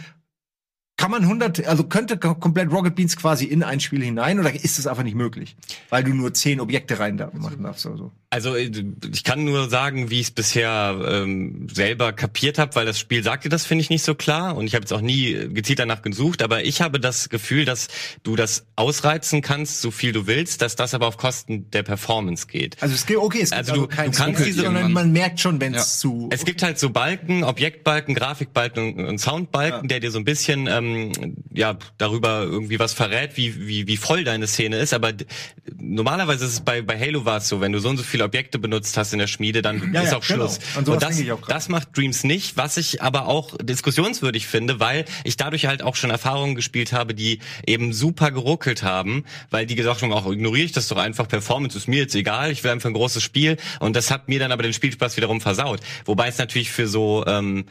kann 1.00 1.12
man 1.12 1.24
100, 1.24 1.66
also 1.66 1.86
könnte 1.86 2.18
ko- 2.18 2.36
komplett 2.36 2.72
Rocket 2.72 2.94
Beans 2.94 3.16
quasi 3.16 3.46
in 3.46 3.64
ein 3.64 3.80
Spiel 3.80 4.04
hinein 4.04 4.38
oder 4.40 4.54
ist 4.54 4.78
das 4.78 4.86
einfach 4.86 5.04
nicht 5.04 5.16
möglich? 5.16 5.56
Weil 5.90 6.04
du 6.04 6.14
nur 6.14 6.34
10 6.34 6.60
Objekte 6.60 7.00
rein 7.00 7.16
da 7.18 7.32
machen 7.34 7.64
darfst 7.64 7.86
oder 7.86 7.98
so. 7.98 8.12
Also 8.32 8.54
äh, 8.56 8.70
ich 9.12 9.24
kann 9.24 9.44
nur 9.46 9.70
sagen, 9.70 10.10
wie 10.12 10.20
ich 10.20 10.28
es 10.28 10.32
bisher 10.32 11.00
ähm, 11.10 11.68
selber 11.74 12.12
kapiert 12.12 12.60
habe, 12.60 12.76
weil 12.76 12.86
das 12.86 13.00
Spiel 13.00 13.24
sagte 13.24 13.48
das, 13.50 13.66
finde 13.66 13.82
ich, 13.82 13.90
nicht 13.90 14.04
so 14.04 14.14
klar. 14.14 14.56
Und 14.58 14.68
ich 14.68 14.76
habe 14.76 14.84
jetzt 14.84 14.92
auch 14.94 15.02
nie 15.02 15.34
gezielt 15.52 15.80
danach 15.80 16.02
gesucht, 16.04 16.44
aber 16.44 16.64
ich 16.66 16.82
habe 16.82 17.00
das 17.00 17.30
Gefühl, 17.30 17.64
dass 17.66 17.88
du 18.24 18.36
das 18.36 18.66
ausreizen 18.76 19.42
kannst, 19.42 19.82
so 19.82 19.90
viel 19.92 20.12
du 20.12 20.28
willst, 20.28 20.62
dass 20.62 20.76
das 20.76 20.94
aber 20.94 21.08
auf 21.08 21.16
Kosten 21.18 21.72
der 21.72 21.82
Performance 21.84 22.46
geht. 22.48 22.76
Also 22.82 22.94
es 22.94 23.06
geht, 23.06 23.18
okay, 23.18 23.40
es 23.42 23.50
gibt 23.52 23.58
Also 23.58 23.72
also, 23.72 23.86
du- 23.88 23.96
kein 23.96 24.12
du 24.12 24.18
kannst 24.18 24.46
diese- 24.46 24.62
sondern 24.64 24.92
man 24.92 25.12
merkt 25.12 25.40
schon, 25.40 25.60
wenn 25.62 25.74
es 25.74 25.96
Ja. 25.96 26.00
zu 26.02 26.30
Es 26.32 26.44
gibt 26.46 26.62
halt 26.62 26.78
so 26.78 26.90
Balken, 26.92 27.44
Objektbalken, 27.44 28.14
Grafikbalken 28.16 28.94
und- 29.00 29.06
und 29.06 29.18
Soundbalken, 29.18 29.88
der 29.88 30.02
dir 30.02 30.12
so 30.12 30.20
ein 30.20 30.26
bisschen 30.26 30.68
ähm, 30.68 30.88
ja 31.54 31.78
darüber 31.97 32.43
irgendwie 32.43 32.80
was 32.80 32.93
verrät, 32.93 33.38
wie 33.38 33.67
wie 33.67 33.88
wie 33.88 33.97
voll 33.97 34.23
deine 34.23 34.47
Szene 34.47 34.78
ist. 34.78 34.93
Aber 34.93 35.12
normalerweise 35.78 36.45
ist 36.45 36.54
es 36.54 36.62
bei 36.62 36.82
bei 36.82 36.99
Halo 36.99 37.25
war 37.25 37.38
es 37.38 37.47
so, 37.47 37.62
wenn 37.62 37.71
du 37.71 37.80
so 37.80 37.89
und 37.89 37.97
so 37.97 38.04
viele 38.04 38.23
Objekte 38.23 38.60
benutzt 38.60 38.97
hast 38.97 39.13
in 39.13 39.19
der 39.19 39.28
Schmiede, 39.28 39.62
dann 39.62 39.91
Ja, 39.93 40.02
ist 40.02 40.12
ja, 40.12 40.17
auch 40.17 40.25
genau. 40.25 40.47
Schluss. 40.47 40.60
Sowas 40.73 40.88
und 40.88 41.02
das 41.02 41.39
das 41.47 41.69
macht 41.69 41.95
Dreams 41.97 42.23
nicht, 42.23 42.58
was 42.58 42.78
ich 42.78 43.02
aber 43.02 43.28
auch 43.28 43.56
diskussionswürdig 43.62 44.47
finde, 44.47 44.80
weil 44.80 45.06
ich 45.23 45.38
dadurch 45.38 45.65
halt 45.65 45.82
auch 45.82 45.95
schon 45.95 46.10
Erfahrungen 46.10 46.56
gespielt 46.56 46.93
habe, 46.93 47.13
die 47.13 47.39
eben 47.65 47.93
super 47.93 48.32
geruckelt 48.32 48.84
haben, 48.84 49.23
weil 49.49 49.65
die 49.65 49.75
gesagt 49.75 50.02
haben, 50.02 50.12
auch 50.13 50.32
ignoriere 50.32 50.65
ich 50.65 50.71
das 50.71 50.88
doch 50.88 50.97
einfach, 50.97 51.28
Performance 51.28 51.78
ist 51.78 51.88
mir 51.88 51.99
jetzt 51.99 52.15
egal, 52.15 52.52
ich 52.52 52.63
will 52.63 52.71
einfach 52.71 52.89
ein 52.89 52.93
großes 52.93 53.23
Spiel 53.23 53.58
und 53.80 53.95
das 53.95 54.12
hat 54.12 54.30
mir 54.30 54.39
dann 54.39 54.52
aber 54.52 54.63
den 54.63 54.73
Spielspaß 54.73 55.17
wiederum 55.17 55.41
versaut. 55.41 55.80
Wobei 56.06 56.28
es 56.28 56.38
natürlich 56.38 56.71
für 56.71 56.88
so 56.88 57.25
ähm, 57.28 57.65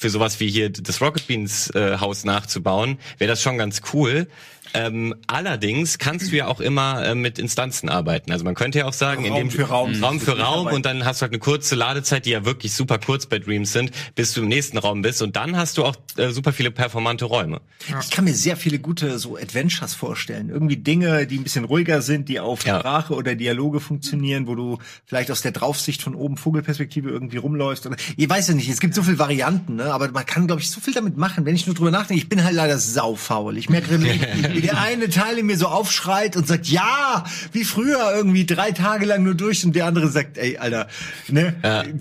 für 0.00 0.08
sowas 0.08 0.40
wie 0.40 0.48
hier 0.48 0.70
das 0.70 1.02
Rocket 1.02 1.26
Beans 1.26 1.68
äh, 1.74 1.98
Haus 1.98 2.24
nachzubauen, 2.24 2.98
wäre 3.18 3.28
das 3.28 3.42
schon 3.42 3.58
ganz 3.58 3.82
cool. 3.92 4.28
Ähm, 4.72 5.14
allerdings 5.26 5.98
kannst 5.98 6.30
du 6.30 6.36
ja 6.36 6.46
auch 6.46 6.60
immer 6.60 7.04
äh, 7.04 7.14
mit 7.14 7.38
Instanzen 7.38 7.88
arbeiten. 7.88 8.30
Also 8.32 8.44
man 8.44 8.54
könnte 8.54 8.78
ja 8.78 8.86
auch 8.86 8.92
sagen, 8.92 9.26
Raum 9.26 9.36
indem 9.36 9.50
für 9.50 9.64
Raum. 9.64 10.02
Raum 10.02 10.20
für. 10.20 10.38
Raum 10.38 10.66
und 10.68 10.86
dann 10.86 11.04
hast 11.04 11.20
du 11.20 11.22
halt 11.22 11.32
eine 11.32 11.40
kurze 11.40 11.74
Ladezeit, 11.74 12.24
die 12.26 12.30
ja 12.30 12.44
wirklich 12.44 12.72
super 12.72 12.98
kurz 12.98 13.26
bei 13.26 13.38
Dreams 13.38 13.72
sind, 13.72 13.90
bis 14.14 14.32
du 14.32 14.42
im 14.42 14.48
nächsten 14.48 14.78
Raum 14.78 15.02
bist 15.02 15.22
und 15.22 15.34
dann 15.36 15.56
hast 15.56 15.76
du 15.78 15.84
auch 15.84 15.96
äh, 16.16 16.30
super 16.30 16.52
viele 16.52 16.70
performante 16.70 17.24
Räume. 17.24 17.60
Ich 18.00 18.10
kann 18.10 18.24
mir 18.24 18.34
sehr 18.34 18.56
viele 18.56 18.78
gute 18.78 19.18
so 19.18 19.36
Adventures 19.36 19.94
vorstellen. 19.94 20.50
Irgendwie 20.50 20.76
Dinge, 20.76 21.26
die 21.26 21.38
ein 21.38 21.42
bisschen 21.42 21.64
ruhiger 21.64 22.00
sind, 22.02 22.28
die 22.28 22.38
auf 22.40 22.64
Ja. 22.64 22.78
Sprache 22.78 23.14
oder 23.14 23.34
Dialoge 23.34 23.80
funktionieren, 23.80 24.46
wo 24.46 24.54
du 24.54 24.78
vielleicht 25.06 25.30
aus 25.30 25.42
der 25.42 25.52
Draufsicht 25.52 26.02
von 26.02 26.14
oben 26.14 26.36
Vogelperspektive 26.36 27.10
irgendwie 27.10 27.38
rumläufst. 27.38 27.86
Oder, 27.86 27.96
ich 28.16 28.28
weiß 28.28 28.48
ja 28.48 28.54
nicht, 28.54 28.68
es 28.68 28.80
gibt 28.80 28.94
so 28.94 29.02
viele 29.02 29.18
Varianten, 29.18 29.76
ne? 29.76 29.92
aber 29.92 30.10
man 30.10 30.26
kann, 30.26 30.46
glaube 30.46 30.60
ich, 30.62 30.70
so 30.70 30.80
viel 30.80 30.94
damit 30.94 31.16
machen. 31.16 31.44
Wenn 31.44 31.54
ich 31.54 31.66
nur 31.66 31.74
drüber 31.74 31.90
nachdenke, 31.90 32.22
ich 32.22 32.28
bin 32.28 32.44
halt 32.44 32.54
leider 32.54 32.78
saufaul. 32.78 33.56
Ich 33.58 33.68
merke, 33.68 33.98
wie 34.60 34.66
der 34.66 34.80
eine 34.80 35.08
Teil 35.08 35.38
in 35.38 35.46
mir 35.46 35.56
so 35.56 35.66
aufschreit 35.66 36.36
und 36.36 36.46
sagt, 36.46 36.66
ja, 36.66 37.24
wie 37.52 37.64
früher 37.64 38.12
irgendwie 38.14 38.44
drei 38.44 38.72
Tage 38.72 39.06
lang 39.06 39.22
nur 39.22 39.34
durch 39.34 39.64
und 39.64 39.74
der 39.74 39.86
andere 39.86 40.08
sagt, 40.08 40.38
ey, 40.38 40.58
Alter, 40.58 40.88
ne, 41.28 41.54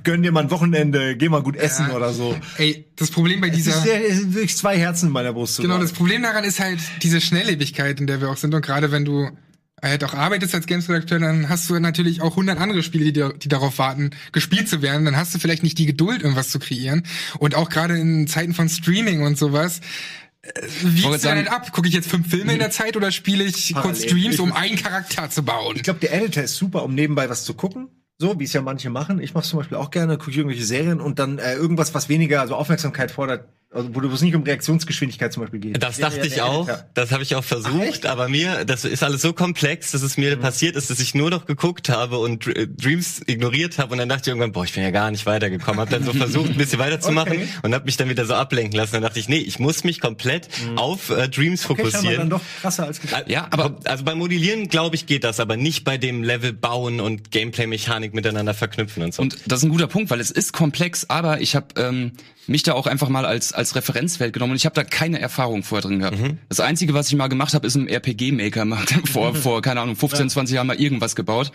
gönn 0.04 0.24
dir 0.24 0.32
mal 0.32 0.43
ein 0.43 0.52
Wochenende, 0.52 1.15
geh 1.15 1.30
mal 1.30 1.41
gut 1.41 1.56
essen 1.56 1.91
oder 1.91 2.13
so. 2.13 2.36
Ey, 2.58 2.86
das 2.95 3.12
Problem 3.12 3.41
bei 3.41 3.48
Es 3.48 3.56
dieser 3.56 3.72
ist, 3.72 3.84
sehr, 3.84 4.10
es 4.10 4.17
sind 4.17 4.34
wirklich 4.34 4.58
zwei 4.58 4.78
Herzen 4.78 5.08
in 5.08 5.13
meiner 5.13 5.34
Brust. 5.34 5.58
Genau, 5.58 5.76
sogar. 5.76 5.82
das 5.82 5.93
Problem 5.93 6.22
daran 6.24 6.43
ist 6.43 6.60
halt 6.60 6.80
diese 7.02 7.22
Schnelllebigkeit, 7.22 8.00
in 8.00 8.08
der 8.08 8.22
wir 8.22 8.30
auch 8.30 8.38
sind. 8.38 8.54
Und 8.54 8.62
gerade 8.62 8.91
wenn 8.91 9.06
du 9.06 9.30
halt 9.82 10.04
auch 10.04 10.13
arbeitest 10.13 10.56
als 10.56 10.65
Games-Redakteur, 10.65 11.19
dann 11.19 11.48
hast 11.48 11.69
du 11.69 11.80
natürlich 11.80 12.22
auch 12.22 12.36
hundert 12.36 12.60
andere 12.60 12.84
Spiele, 12.84 13.12
die, 13.13 13.39
die 13.39 13.48
darauf 13.48 13.78
warten, 13.78 14.12
gespielt 14.32 14.67
zu 14.67 14.82
werden. 14.82 15.06
Dann 15.06 15.15
hast 15.15 15.34
du 15.34 15.39
vielleicht 15.39 15.63
nicht 15.63 15.78
die 15.78 15.86
Geduld, 15.86 16.22
irgendwas 16.22 16.50
zu 16.50 16.60
kreieren. 16.60 17.04
Und 17.39 17.56
auch 17.56 17.69
gerade 17.69 17.98
in 17.98 18.28
Zeiten 18.28 18.54
von 18.54 18.67
Streaming 18.67 19.22
und 19.22 19.38
sowas, 19.38 19.80
wie 20.63 21.13
ist 21.13 21.25
denn 21.25 21.47
ab? 21.47 21.71
Gucke 21.71 21.88
ich 21.88 21.93
jetzt 21.93 22.10
fünf 22.10 22.30
Filme 22.30 22.54
in 22.54 22.60
der 22.60 22.71
Zeit 22.71 22.95
oder 22.95 23.12
spiele 23.12 23.43
ich 23.43 23.73
kurz. 23.75 24.04
Streams, 24.04 24.39
um 24.39 24.54
einen 24.54 24.78
Charakter 24.78 25.30
zu 25.30 25.43
bauen? 25.43 25.75
Ich 25.75 25.84
glaube, 25.84 25.99
der 25.99 26.13
Editor 26.13 26.43
ist 26.43 26.56
super, 26.56 26.84
um 26.84 26.95
nebenbei 26.95 27.30
was 27.30 27.43
zu 27.43 27.54
gucken. 27.54 27.89
So, 28.17 28.39
wie 28.39 28.43
es 28.43 28.54
ja 28.54 28.62
manche 28.62 28.89
machen. 28.89 29.21
Ich 29.21 29.34
mache 29.34 29.45
zum 29.45 29.60
Beispiel 29.60 29.78
auch 29.78 29.91
gerne, 29.91 30.17
gucke 30.17 30.32
irgendwelche 30.32 30.65
Serien 30.65 30.99
und 30.99 31.19
dann 31.19 31.39
äh, 31.39 31.54
irgendwas, 31.54 31.93
was 31.93 32.10
weniger 32.10 32.41
also 32.41 32.56
Aufmerksamkeit 32.56 33.12
fordert, 33.12 33.47
Also, 33.71 33.93
wo 33.93 33.99
es 34.01 34.21
nicht 34.23 34.34
um 34.36 34.41
Reaktionsgeschwindigkeit 34.41 35.32
zum 35.32 35.43
Beispiel 35.43 35.60
geht. 35.60 35.84
Das 35.84 35.97
Der- 35.97 36.05
dachte 36.08 36.17
der- 36.21 36.25
ich 36.25 36.34
der 36.34 36.45
auch. 36.47 36.67
Editor. 36.67 36.86
Das 36.95 37.12
habe 37.12 37.21
ich 37.21 37.36
auch 37.36 37.43
versucht. 37.43 38.08
aber 38.08 38.27
mir, 38.27 38.65
das 38.65 38.84
ist 38.84 39.03
alles 39.03 39.21
so 39.21 39.32
komplex, 39.32 39.91
dass 39.91 40.01
es 40.01 40.17
mir 40.17 40.36
Mhm. 40.36 40.41
passiert 40.41 40.75
ist, 40.75 40.89
dass 40.89 40.99
ich 40.99 41.13
nur 41.13 41.29
noch 41.29 41.45
geguckt 41.45 41.88
habe 41.89 42.17
und 42.17 42.47
äh, 42.47 42.65
Dreams 42.67 43.21
ignoriert 43.27 43.77
habe. 43.77 43.91
Und 43.91 43.99
dann 43.99 44.10
dachte 44.10 44.21
ich 44.23 44.27
irgendwann, 44.29 44.53
boah, 44.53 44.63
ich 44.63 44.73
bin 44.73 44.82
ja 44.82 44.89
gar 44.89 45.12
nicht 45.12 45.27
weitergekommen. 45.27 45.79
Habe 45.82 45.91
dann 45.91 46.03
so 46.03 46.13
versucht, 46.13 46.49
ein 46.49 46.58
bisschen 46.58 46.79
weiterzumachen 46.79 47.34
Okay. 47.34 47.47
und 47.62 47.75
habe 47.75 47.86
mich 47.86 47.95
dann 47.95 48.10
wieder 48.10 48.25
so 48.25 48.34
ablenken 48.34 48.75
lassen. 48.75 48.93
Dann 48.93 49.03
dachte 49.03 49.19
ich, 49.19 49.29
nee, 49.29 49.38
ich 49.38 49.60
muss 49.60 49.84
mich 49.84 49.99
komplett 49.99 50.47
auf 50.75 51.12
äh, 51.12 51.29
Dreams 51.29 51.69
Okay, 51.69 51.84
fokussieren. 51.86 52.17
dann 52.17 52.29
doch 52.32 52.41
krasser 52.62 52.88
als 52.88 52.99
gedacht. 52.99 53.25
Ja, 53.29 53.47
aber 53.51 53.77
also 53.84 54.03
beim 54.03 54.17
Modellieren 54.17 54.67
glaube 54.69 54.95
ich 54.95 55.05
geht 55.05 55.23
das, 55.23 55.39
aber 55.39 55.58
nicht 55.58 55.84
bei 55.84 55.99
dem 55.99 56.23
Level 56.23 56.53
bauen 56.53 56.99
und 56.99 57.29
Gameplay-Mechanik 57.29 58.15
miteinander 58.15 58.55
verknüpfen 58.55 59.03
und 59.03 59.13
so. 59.13 59.21
Und 59.21 59.38
das 59.45 59.60
ist 59.60 59.65
ein 59.65 59.69
guter 59.69 59.86
Punkt, 59.88 60.10
weil 60.10 60.19
es 60.21 60.32
ist 60.32 60.53
komplex, 60.53 61.08
aber 61.08 61.39
ich 61.41 61.55
habe 61.55 61.67
ähm, 61.77 62.13
mich 62.47 62.63
da 62.63 62.73
auch 62.73 62.88
einfach 62.88 63.10
mal 63.10 63.27
als 63.27 63.53
als 63.60 63.76
Referenzwelt 63.76 64.34
genommen 64.34 64.52
und 64.52 64.56
ich 64.56 64.65
habe 64.65 64.74
da 64.74 64.84
keine 64.84 65.19
Erfahrung 65.19 65.63
vorher 65.63 65.88
drin 65.88 66.00
gehabt. 66.00 66.17
Das 66.48 66.62
einzige, 66.62 66.93
was 66.93 67.10
ich 67.10 67.15
mal 67.15 67.28
gemacht 67.28 67.54
habe, 67.54 67.67
ist 67.67 67.76
im 67.76 67.88
RPG-Maker 67.88 68.63
mal 68.65 68.84
vor 69.06 69.36
vor 69.36 69.62
keine 69.62 69.82
Ahnung 69.82 69.98
15, 69.98 70.30
20 70.30 70.56
Jahren 70.56 70.67
mal 70.67 70.80
irgendwas 70.80 71.15
gebaut. 71.15 71.52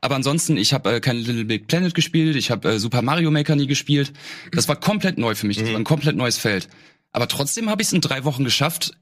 Aber 0.00 0.16
ansonsten, 0.16 0.56
ich 0.56 0.72
habe 0.72 0.94
äh, 0.94 1.00
kein 1.00 1.16
Little 1.16 1.44
Big 1.44 1.68
Planet 1.68 1.94
gespielt, 1.94 2.34
ich 2.36 2.50
habe 2.50 2.72
äh, 2.72 2.78
Super 2.78 3.02
Mario 3.02 3.30
Maker 3.30 3.54
nie 3.54 3.66
gespielt. 3.66 4.12
Das 4.50 4.66
war 4.66 4.76
komplett 4.76 5.18
neu 5.18 5.34
für 5.34 5.46
mich, 5.46 5.58
das 5.58 5.68
war 5.68 5.76
ein 5.76 5.84
komplett 5.84 6.16
neues 6.16 6.38
Feld. 6.38 6.68
Aber 7.12 7.28
trotzdem 7.28 7.68
habe 7.68 7.82
ich 7.82 7.88
es 7.88 7.92
in 7.92 8.00
drei 8.00 8.24
Wochen 8.24 8.44
geschafft, 8.44 8.96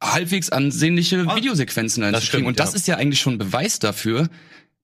halbwegs 0.00 0.50
ansehnliche 0.50 1.26
Videosequenzen 1.34 2.04
einzukriegen. 2.04 2.46
und 2.46 2.60
das 2.60 2.72
ja. 2.72 2.76
ist 2.76 2.86
ja 2.86 2.96
eigentlich 2.96 3.20
schon 3.20 3.38
Beweis 3.38 3.78
dafür, 3.78 4.28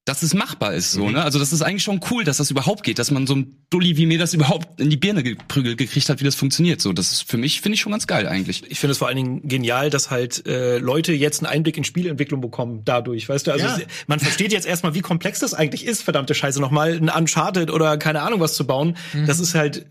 dass 0.06 0.22
es 0.22 0.32
machbar 0.34 0.72
ist, 0.74 0.92
so, 0.92 1.10
ne? 1.10 1.22
Also 1.22 1.38
das 1.38 1.52
ist 1.52 1.60
eigentlich 1.62 1.82
schon 1.82 2.00
cool, 2.10 2.24
dass 2.24 2.38
das 2.38 2.50
überhaupt 2.50 2.82
geht, 2.82 2.98
dass 2.98 3.10
man 3.10 3.26
so 3.26 3.34
ein 3.36 3.64
Dulli 3.68 3.96
wie 3.98 4.06
mir 4.06 4.18
das 4.18 4.32
überhaupt 4.34 4.80
in 4.80 4.88
die 4.90 4.96
Birne 4.96 5.22
geprügelt 5.22 5.76
gekriegt 5.76 6.08
hat, 6.08 6.20
wie 6.20 6.24
das 6.24 6.34
funktioniert. 6.34 6.80
So, 6.80 6.92
das 6.92 7.12
ist 7.12 7.30
für 7.30 7.36
mich 7.36 7.60
finde 7.60 7.74
ich 7.74 7.82
schon 7.82 7.92
ganz 7.92 8.06
geil 8.06 8.26
eigentlich. 8.26 8.62
Ich 8.70 8.80
finde 8.80 8.92
es 8.92 8.98
vor 8.98 9.08
allen 9.08 9.16
Dingen 9.18 9.46
genial, 9.46 9.90
dass 9.90 10.10
halt 10.10 10.46
äh, 10.46 10.78
Leute 10.78 11.12
jetzt 11.12 11.40
einen 11.44 11.52
Einblick 11.52 11.76
in 11.76 11.84
Spielentwicklung 11.84 12.40
bekommen 12.40 12.80
dadurch, 12.84 13.28
weißt 13.28 13.46
du? 13.46 13.52
Also 13.52 13.66
Ja. 13.66 13.78
man 14.06 14.20
versteht 14.20 14.52
jetzt 14.52 14.66
erstmal, 14.66 14.94
wie 14.94 15.00
komplex 15.02 15.38
das 15.40 15.52
eigentlich 15.54 15.84
ist, 15.86 16.02
verdammte 16.02 16.34
Scheiße, 16.34 16.60
nochmal 16.60 16.94
ein 16.94 17.10
Uncharted 17.10 17.70
oder 17.70 17.98
keine 17.98 18.22
Ahnung 18.22 18.40
was 18.40 18.54
zu 18.54 18.66
bauen. 18.66 18.96
Das 19.26 19.38
ist 19.38 19.54
halt 19.54 19.86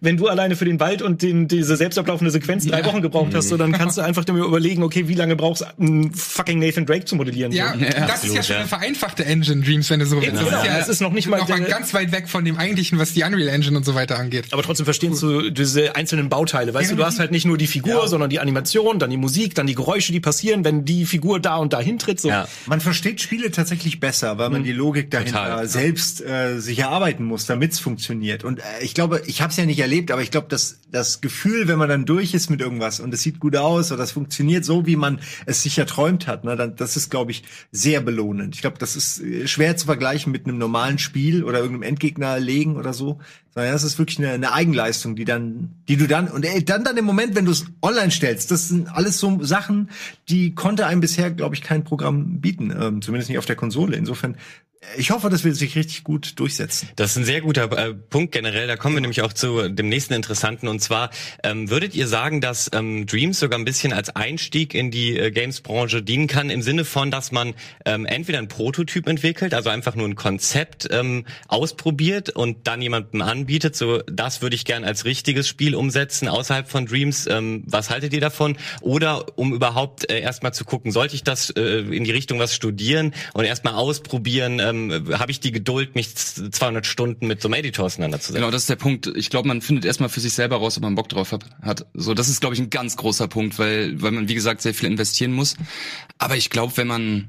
wenn 0.00 0.18
du 0.18 0.28
alleine 0.28 0.56
für 0.56 0.66
den 0.66 0.78
Wald 0.78 1.00
und 1.00 1.22
den, 1.22 1.48
diese 1.48 1.74
selbst 1.76 1.98
ablaufende 1.98 2.30
Sequenz 2.30 2.66
drei 2.66 2.84
Wochen 2.84 3.00
gebraucht 3.00 3.34
hast, 3.34 3.48
so, 3.48 3.56
dann 3.56 3.72
kannst 3.72 3.96
du 3.96 4.02
einfach 4.02 4.26
dir 4.26 4.34
überlegen, 4.34 4.82
okay, 4.82 5.08
wie 5.08 5.14
lange 5.14 5.36
brauchst 5.36 5.62
du, 5.62 5.66
einen 5.82 6.12
fucking 6.12 6.58
Nathan 6.58 6.84
Drake 6.84 7.06
zu 7.06 7.16
modellieren? 7.16 7.50
Ja, 7.50 7.72
so. 7.72 7.78
das 7.80 7.88
ist 7.88 7.96
ja 7.96 8.04
absolut, 8.04 8.44
schon 8.44 8.54
ja. 8.54 8.60
eine 8.60 8.68
vereinfachte 8.68 9.24
Engine, 9.24 9.62
Dreams, 9.62 9.88
wenn 9.88 10.00
du 10.00 10.06
so 10.06 10.20
willst. 10.20 10.38
Genau. 10.38 10.50
Das 10.50 10.60
ist 10.60 10.66
ja 10.66 10.78
Es 10.78 10.88
ist 10.88 11.00
noch 11.00 11.12
nicht 11.12 11.28
mal 11.28 11.38
noch 11.38 11.48
mal 11.48 11.60
ganz 11.62 11.94
weit 11.94 12.12
weg 12.12 12.28
von 12.28 12.44
dem 12.44 12.58
eigentlichen, 12.58 12.98
was 12.98 13.14
die 13.14 13.22
Unreal 13.22 13.48
Engine 13.48 13.74
und 13.74 13.84
so 13.84 13.94
weiter 13.94 14.18
angeht. 14.18 14.48
Aber 14.50 14.62
trotzdem 14.62 14.84
verstehst 14.84 15.22
du 15.22 15.48
diese 15.48 15.96
einzelnen 15.96 16.28
Bauteile. 16.28 16.74
Weißt 16.74 16.90
du, 16.90 16.96
du 16.96 17.04
hast 17.04 17.18
halt 17.18 17.30
nicht 17.30 17.46
nur 17.46 17.56
die 17.56 17.66
Figur, 17.66 18.06
sondern 18.06 18.28
die 18.28 18.40
Animation, 18.40 18.98
dann 18.98 19.08
die 19.08 19.16
Musik, 19.16 19.54
dann 19.54 19.66
die 19.66 19.74
Geräusche, 19.74 20.12
die 20.12 20.20
passieren, 20.20 20.62
wenn 20.64 20.84
die 20.84 21.06
Figur 21.06 21.40
da 21.40 21.56
und 21.56 21.72
da 21.72 21.80
hintritt. 21.80 22.20
So. 22.20 22.28
Ja. 22.28 22.46
Man 22.66 22.82
versteht 22.82 23.22
Spiele 23.22 23.50
tatsächlich 23.50 23.98
besser, 23.98 24.36
weil 24.36 24.50
man 24.50 24.62
die 24.62 24.72
Logik 24.72 25.10
dahinter 25.10 25.44
Total. 25.44 25.68
selbst 25.68 26.20
äh, 26.20 26.58
sich 26.58 26.80
erarbeiten 26.80 27.24
muss, 27.24 27.46
damit 27.46 27.72
es 27.72 27.78
funktioniert. 27.78 28.44
Und 28.44 28.58
äh, 28.58 28.89
ich 28.90 28.94
glaube, 28.94 29.22
ich 29.26 29.40
habe 29.40 29.52
es 29.52 29.56
ja 29.56 29.66
nicht 29.66 29.78
erlebt, 29.78 30.10
aber 30.10 30.20
ich 30.20 30.32
glaube, 30.32 30.48
dass 30.48 30.80
das 30.90 31.20
Gefühl, 31.20 31.68
wenn 31.68 31.78
man 31.78 31.88
dann 31.88 32.06
durch 32.06 32.34
ist 32.34 32.50
mit 32.50 32.60
irgendwas 32.60 32.98
und 32.98 33.14
es 33.14 33.22
sieht 33.22 33.38
gut 33.38 33.54
aus 33.54 33.92
oder 33.92 33.98
das 33.98 34.10
funktioniert 34.10 34.64
so, 34.64 34.84
wie 34.84 34.96
man 34.96 35.20
es 35.46 35.62
sich 35.62 35.78
erträumt 35.78 36.26
hat, 36.26 36.42
ne, 36.42 36.56
dann 36.56 36.74
das 36.74 36.96
ist, 36.96 37.08
glaube 37.08 37.30
ich, 37.30 37.44
sehr 37.70 38.00
belohnend. 38.00 38.56
Ich 38.56 38.62
glaube, 38.62 38.78
das 38.80 38.96
ist 38.96 39.20
äh, 39.20 39.46
schwer 39.46 39.76
zu 39.76 39.86
vergleichen 39.86 40.32
mit 40.32 40.44
einem 40.44 40.58
normalen 40.58 40.98
Spiel 40.98 41.44
oder 41.44 41.60
irgendeinem 41.60 41.84
Endgegner 41.84 42.40
legen 42.40 42.76
oder 42.76 42.92
so. 42.92 43.20
Sondern 43.54 43.72
das 43.72 43.84
ist 43.84 43.96
wirklich 44.00 44.18
eine, 44.18 44.30
eine 44.30 44.52
Eigenleistung, 44.52 45.14
die 45.14 45.24
dann, 45.24 45.76
die 45.86 45.96
du 45.96 46.08
dann 46.08 46.26
und 46.26 46.44
ey, 46.44 46.64
dann 46.64 46.82
dann 46.82 46.96
im 46.96 47.04
Moment, 47.04 47.36
wenn 47.36 47.44
du 47.44 47.52
es 47.52 47.66
online 47.82 48.10
stellst, 48.10 48.50
das 48.50 48.70
sind 48.70 48.88
alles 48.88 49.20
so 49.20 49.40
Sachen, 49.44 49.88
die 50.28 50.52
konnte 50.56 50.86
einem 50.86 51.00
bisher, 51.00 51.30
glaube 51.30 51.54
ich, 51.54 51.62
kein 51.62 51.84
Programm 51.84 52.40
bieten, 52.40 52.74
ähm, 52.76 53.02
zumindest 53.02 53.28
nicht 53.28 53.38
auf 53.38 53.46
der 53.46 53.56
Konsole. 53.56 53.96
Insofern, 53.96 54.36
ich 54.96 55.10
hoffe, 55.10 55.28
das 55.28 55.44
wird 55.44 55.56
sich 55.56 55.76
richtig 55.76 56.04
gut 56.04 56.38
durchsetzen. 56.40 56.88
Das 56.96 57.10
ist 57.10 57.18
ein 57.18 57.24
sehr 57.26 57.42
guter 57.42 57.70
äh, 57.76 57.92
Punkt 57.92 58.32
generell. 58.32 58.66
Da 58.66 58.76
kommen 58.76 58.96
wir 58.96 59.02
nämlich 59.02 59.20
auch 59.20 59.34
zu 59.34 59.68
dem 59.68 59.90
nächsten 59.90 60.14
interessanten. 60.14 60.68
Und 60.68 60.80
zwar 60.80 61.10
ähm, 61.44 61.68
würdet 61.68 61.94
ihr 61.94 62.08
sagen, 62.08 62.40
dass 62.40 62.70
ähm, 62.72 63.04
Dreams 63.04 63.38
sogar 63.38 63.58
ein 63.58 63.66
bisschen 63.66 63.92
als 63.92 64.16
Einstieg 64.16 64.72
in 64.74 64.90
die 64.90 65.18
äh, 65.18 65.30
Games-Branche 65.32 66.02
dienen 66.02 66.28
kann, 66.28 66.48
im 66.48 66.62
Sinne 66.62 66.86
von, 66.86 67.10
dass 67.10 67.30
man 67.30 67.52
ähm, 67.84 68.06
entweder 68.06 68.38
einen 68.38 68.48
Prototyp 68.48 69.06
entwickelt, 69.06 69.52
also 69.52 69.68
einfach 69.68 69.96
nur 69.96 70.08
ein 70.08 70.14
Konzept 70.14 70.88
ähm, 70.90 71.26
ausprobiert 71.46 72.30
und 72.30 72.66
dann 72.66 72.80
jemandem 72.80 73.20
anbietet, 73.20 73.76
so 73.76 73.98
das 74.10 74.40
würde 74.40 74.56
ich 74.56 74.64
gern 74.64 74.84
als 74.84 75.04
richtiges 75.04 75.46
Spiel 75.46 75.74
umsetzen 75.74 76.26
außerhalb 76.26 76.70
von 76.70 76.86
Dreams. 76.86 77.26
Ähm, 77.26 77.64
was 77.66 77.90
haltet 77.90 78.14
ihr 78.14 78.20
davon? 78.22 78.56
Oder 78.80 79.38
um 79.38 79.52
überhaupt 79.52 80.10
äh, 80.10 80.20
erstmal 80.20 80.54
zu 80.54 80.64
gucken, 80.64 80.90
sollte 80.90 81.14
ich 81.16 81.22
das 81.22 81.50
äh, 81.50 81.80
in 81.80 82.04
die 82.04 82.12
Richtung 82.12 82.38
was 82.38 82.54
studieren 82.54 83.12
und 83.34 83.44
erstmal 83.44 83.74
ausprobieren, 83.74 84.58
ähm, 84.70 85.18
habe 85.18 85.30
ich 85.30 85.40
die 85.40 85.52
Geduld, 85.52 85.94
mich 85.94 86.14
z- 86.14 86.54
200 86.54 86.86
Stunden 86.86 87.26
mit 87.26 87.42
so 87.42 87.48
einem 87.48 87.54
Editor 87.54 87.86
auseinanderzusetzen? 87.86 88.36
Genau, 88.40 88.50
das 88.50 88.62
ist 88.62 88.70
der 88.70 88.76
Punkt. 88.76 89.06
Ich 89.16 89.30
glaube, 89.30 89.48
man 89.48 89.60
findet 89.60 89.84
erstmal 89.84 90.08
für 90.08 90.20
sich 90.20 90.32
selber 90.32 90.56
raus, 90.56 90.76
ob 90.76 90.82
man 90.82 90.94
Bock 90.94 91.08
drauf 91.08 91.32
hat. 91.32 91.44
hat. 91.62 91.86
So, 91.94 92.14
das 92.14 92.28
ist, 92.28 92.40
glaube 92.40 92.54
ich, 92.54 92.60
ein 92.60 92.70
ganz 92.70 92.96
großer 92.96 93.28
Punkt, 93.28 93.58
weil, 93.58 94.00
weil 94.02 94.12
man, 94.12 94.28
wie 94.28 94.34
gesagt, 94.34 94.62
sehr 94.62 94.74
viel 94.74 94.88
investieren 94.88 95.32
muss. 95.32 95.56
Aber 96.18 96.36
ich 96.36 96.50
glaube, 96.50 96.76
wenn 96.76 96.86
man 96.86 97.28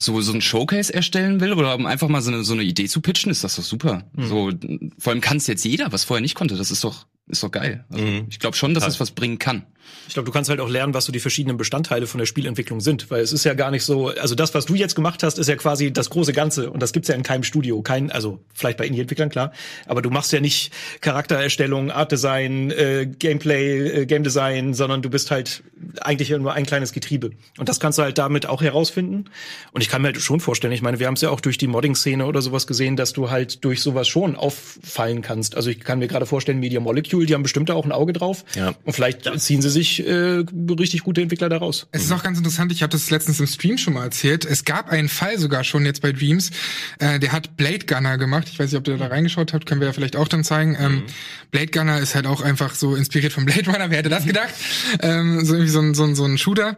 so, 0.00 0.20
so 0.20 0.32
ein 0.32 0.40
Showcase 0.40 0.92
erstellen 0.92 1.40
will 1.40 1.52
oder 1.52 1.74
um 1.76 1.86
einfach 1.86 2.08
mal 2.08 2.22
so 2.22 2.32
eine, 2.32 2.42
so 2.42 2.54
eine 2.54 2.64
Idee 2.64 2.86
zu 2.88 3.00
pitchen, 3.00 3.30
ist 3.30 3.44
das 3.44 3.54
doch 3.56 3.62
super. 3.62 4.04
So, 4.16 4.50
vor 4.98 5.12
allem 5.12 5.20
kann 5.20 5.36
es 5.36 5.46
jetzt 5.46 5.64
jeder, 5.64 5.92
was 5.92 6.02
vorher 6.04 6.20
nicht 6.22 6.34
konnte. 6.34 6.56
Das 6.56 6.72
ist 6.72 6.82
doch, 6.82 7.06
ist 7.28 7.42
doch 7.42 7.50
geil. 7.50 7.84
Also, 7.90 8.04
Ich 8.28 8.38
glaube 8.38 8.56
schon, 8.56 8.74
dass 8.74 8.86
es 8.86 9.00
was 9.00 9.12
bringen 9.12 9.38
kann. 9.38 9.66
Ich 10.06 10.14
glaube, 10.14 10.26
du 10.26 10.32
kannst 10.32 10.50
halt 10.50 10.60
auch 10.60 10.68
lernen, 10.68 10.94
was 10.94 11.06
so 11.06 11.12
die 11.12 11.20
verschiedenen 11.20 11.56
Bestandteile 11.56 12.06
von 12.06 12.18
der 12.18 12.26
Spielentwicklung 12.26 12.80
sind, 12.80 13.10
weil 13.10 13.20
es 13.20 13.32
ist 13.32 13.44
ja 13.44 13.54
gar 13.54 13.70
nicht 13.70 13.84
so, 13.84 14.08
also 14.08 14.34
das, 14.34 14.54
was 14.54 14.66
du 14.66 14.74
jetzt 14.74 14.94
gemacht 14.94 15.22
hast, 15.22 15.38
ist 15.38 15.48
ja 15.48 15.56
quasi 15.56 15.92
das 15.92 16.10
große 16.10 16.32
Ganze 16.32 16.70
und 16.70 16.82
das 16.82 16.92
gibt's 16.92 17.08
ja 17.08 17.14
in 17.14 17.22
keinem 17.22 17.42
Studio, 17.42 17.82
kein, 17.82 18.10
also 18.10 18.40
vielleicht 18.54 18.78
bei 18.78 18.86
Indie-Entwicklern 18.86 19.28
klar, 19.28 19.52
aber 19.86 20.02
du 20.02 20.10
machst 20.10 20.32
ja 20.32 20.40
nicht 20.40 20.72
Charaktererstellung, 21.00 21.90
Artdesign, 21.90 22.70
äh, 22.70 23.06
Gameplay, 23.18 24.02
äh, 24.02 24.06
Game 24.06 24.22
Design, 24.22 24.74
sondern 24.74 25.02
du 25.02 25.10
bist 25.10 25.30
halt 25.30 25.62
eigentlich 26.00 26.28
ja 26.28 26.38
nur 26.38 26.52
ein 26.52 26.66
kleines 26.66 26.92
Getriebe 26.92 27.30
und 27.58 27.68
das 27.68 27.80
kannst 27.80 27.98
du 27.98 28.02
halt 28.02 28.18
damit 28.18 28.46
auch 28.46 28.62
herausfinden 28.62 29.26
und 29.72 29.80
ich 29.80 29.88
kann 29.88 30.02
mir 30.02 30.08
halt 30.08 30.20
schon 30.20 30.40
vorstellen, 30.40 30.72
ich 30.72 30.82
meine, 30.82 30.98
wir 30.98 31.06
haben 31.06 31.14
es 31.14 31.20
ja 31.22 31.30
auch 31.30 31.40
durch 31.40 31.58
die 31.58 31.66
Modding-Szene 31.66 32.24
oder 32.26 32.42
sowas 32.42 32.66
gesehen, 32.66 32.96
dass 32.96 33.12
du 33.12 33.30
halt 33.30 33.64
durch 33.64 33.80
sowas 33.80 34.08
schon 34.08 34.36
auffallen 34.36 35.22
kannst. 35.22 35.56
Also 35.56 35.70
ich 35.70 35.80
kann 35.80 35.98
mir 35.98 36.08
gerade 36.08 36.26
vorstellen, 36.26 36.58
Media 36.58 36.80
Molecule, 36.80 37.11
die 37.20 37.34
haben 37.34 37.42
bestimmt 37.42 37.68
da 37.68 37.74
auch 37.74 37.84
ein 37.84 37.92
Auge 37.92 38.12
drauf 38.12 38.44
Ja. 38.54 38.74
und 38.84 38.92
vielleicht 38.92 39.30
ziehen 39.40 39.62
sie 39.62 39.70
sich 39.70 40.06
äh, 40.06 40.44
richtig 40.78 41.02
gute 41.02 41.22
Entwickler 41.22 41.48
daraus. 41.48 41.86
Es 41.92 42.02
ist 42.04 42.12
auch 42.12 42.22
ganz 42.22 42.38
interessant, 42.38 42.72
ich 42.72 42.82
habe 42.82 42.90
das 42.90 43.10
letztens 43.10 43.40
im 43.40 43.46
Stream 43.46 43.78
schon 43.78 43.94
mal 43.94 44.04
erzählt. 44.04 44.44
Es 44.44 44.64
gab 44.64 44.88
einen 44.90 45.08
Fall 45.08 45.38
sogar 45.38 45.64
schon 45.64 45.84
jetzt 45.84 46.02
bei 46.02 46.12
Dreams, 46.12 46.50
äh, 46.98 47.18
der 47.18 47.32
hat 47.32 47.56
Blade 47.56 47.86
Gunner 47.86 48.18
gemacht. 48.18 48.48
Ich 48.50 48.58
weiß 48.58 48.70
nicht, 48.72 48.78
ob 48.78 48.88
ihr 48.88 48.96
da 48.96 49.06
reingeschaut 49.06 49.52
habt, 49.52 49.66
können 49.66 49.80
wir 49.80 49.88
ja 49.88 49.92
vielleicht 49.92 50.16
auch 50.16 50.28
dann 50.28 50.44
zeigen. 50.44 50.76
Ähm, 50.80 51.02
Blade 51.50 51.68
Gunner 51.68 52.00
ist 52.00 52.14
halt 52.14 52.26
auch 52.26 52.40
einfach 52.40 52.74
so 52.74 52.94
inspiriert 52.94 53.32
von 53.32 53.44
Blade 53.44 53.66
Runner, 53.70 53.90
wer 53.90 53.98
hätte 53.98 54.08
das 54.08 54.24
gedacht? 54.24 54.54
ähm, 55.00 55.44
so 55.44 55.54
irgendwie 55.54 55.70
so 55.70 55.80
ein, 55.80 55.94
so 55.94 56.04
ein, 56.04 56.14
so 56.14 56.24
ein 56.24 56.38
Shooter. 56.38 56.76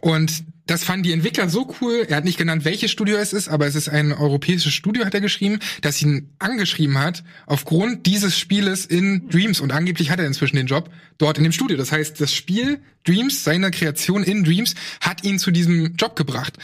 Und 0.00 0.44
das 0.66 0.84
fanden 0.84 1.02
die 1.02 1.12
Entwickler 1.12 1.48
so 1.48 1.74
cool. 1.80 2.06
Er 2.08 2.16
hat 2.16 2.24
nicht 2.24 2.38
genannt, 2.38 2.64
welches 2.64 2.90
Studio 2.90 3.16
es 3.16 3.32
ist, 3.32 3.48
aber 3.48 3.66
es 3.66 3.74
ist 3.74 3.88
ein 3.88 4.12
europäisches 4.12 4.72
Studio, 4.72 5.04
hat 5.04 5.14
er 5.14 5.20
geschrieben, 5.20 5.58
das 5.80 6.00
ihn 6.00 6.30
angeschrieben 6.38 6.98
hat, 6.98 7.24
aufgrund 7.46 8.06
dieses 8.06 8.38
Spieles 8.38 8.86
in 8.86 9.28
Dreams. 9.28 9.60
Und 9.60 9.72
angeblich 9.72 10.10
hat 10.10 10.20
er 10.20 10.26
inzwischen 10.26 10.56
den 10.56 10.66
Job 10.66 10.90
dort 11.18 11.36
in 11.36 11.44
dem 11.44 11.52
Studio. 11.52 11.76
Das 11.76 11.92
heißt, 11.92 12.20
das 12.20 12.32
Spiel 12.32 12.80
Dreams, 13.04 13.44
seine 13.44 13.70
Kreation 13.70 14.22
in 14.22 14.44
Dreams, 14.44 14.74
hat 15.00 15.24
ihn 15.24 15.38
zu 15.38 15.50
diesem 15.50 15.96
Job 15.96 16.16
gebracht. 16.16 16.56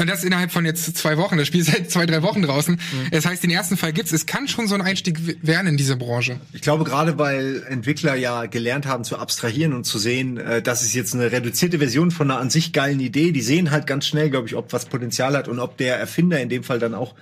Und 0.00 0.08
das 0.08 0.24
innerhalb 0.24 0.50
von 0.50 0.66
jetzt 0.66 0.96
zwei 0.96 1.16
Wochen. 1.18 1.38
Das 1.38 1.46
Spiel 1.46 1.60
ist 1.60 1.70
seit 1.70 1.88
zwei, 1.88 2.04
drei 2.04 2.22
Wochen 2.22 2.42
draußen. 2.42 2.80
Das 3.12 3.26
heißt, 3.26 3.44
den 3.44 3.50
ersten 3.50 3.76
Fall 3.76 3.92
gibt's. 3.92 4.10
Es 4.10 4.26
kann 4.26 4.48
schon 4.48 4.66
so 4.66 4.74
ein 4.74 4.82
Einstieg 4.82 5.46
werden 5.46 5.68
in 5.68 5.76
diese 5.76 5.96
Branche. 5.96 6.40
Ich 6.52 6.62
glaube 6.62 6.82
gerade, 6.82 7.16
weil 7.16 7.62
Entwickler 7.68 8.16
ja 8.16 8.46
gelernt 8.46 8.86
haben 8.86 9.04
zu 9.04 9.18
abstrahieren 9.18 9.72
und 9.72 9.84
zu 9.84 9.98
sehen, 10.00 10.36
äh, 10.38 10.62
das 10.62 10.82
ist 10.82 10.94
jetzt 10.94 11.14
eine 11.14 11.30
reduzierte 11.30 11.78
Version 11.78 12.10
von 12.10 12.28
einer 12.28 12.40
an 12.40 12.50
sich 12.50 12.72
geilen 12.72 12.98
Idee. 12.98 13.30
Die 13.30 13.40
sehen 13.40 13.70
halt 13.70 13.86
ganz 13.86 14.06
schnell, 14.06 14.30
glaube 14.30 14.48
ich, 14.48 14.56
ob 14.56 14.72
was 14.72 14.86
Potenzial 14.86 15.36
hat 15.36 15.46
und 15.46 15.60
ob 15.60 15.76
der 15.76 15.96
Erfinder 15.96 16.40
in 16.40 16.48
dem 16.48 16.64
Fall 16.64 16.80
dann 16.80 16.94
auch 16.94 17.14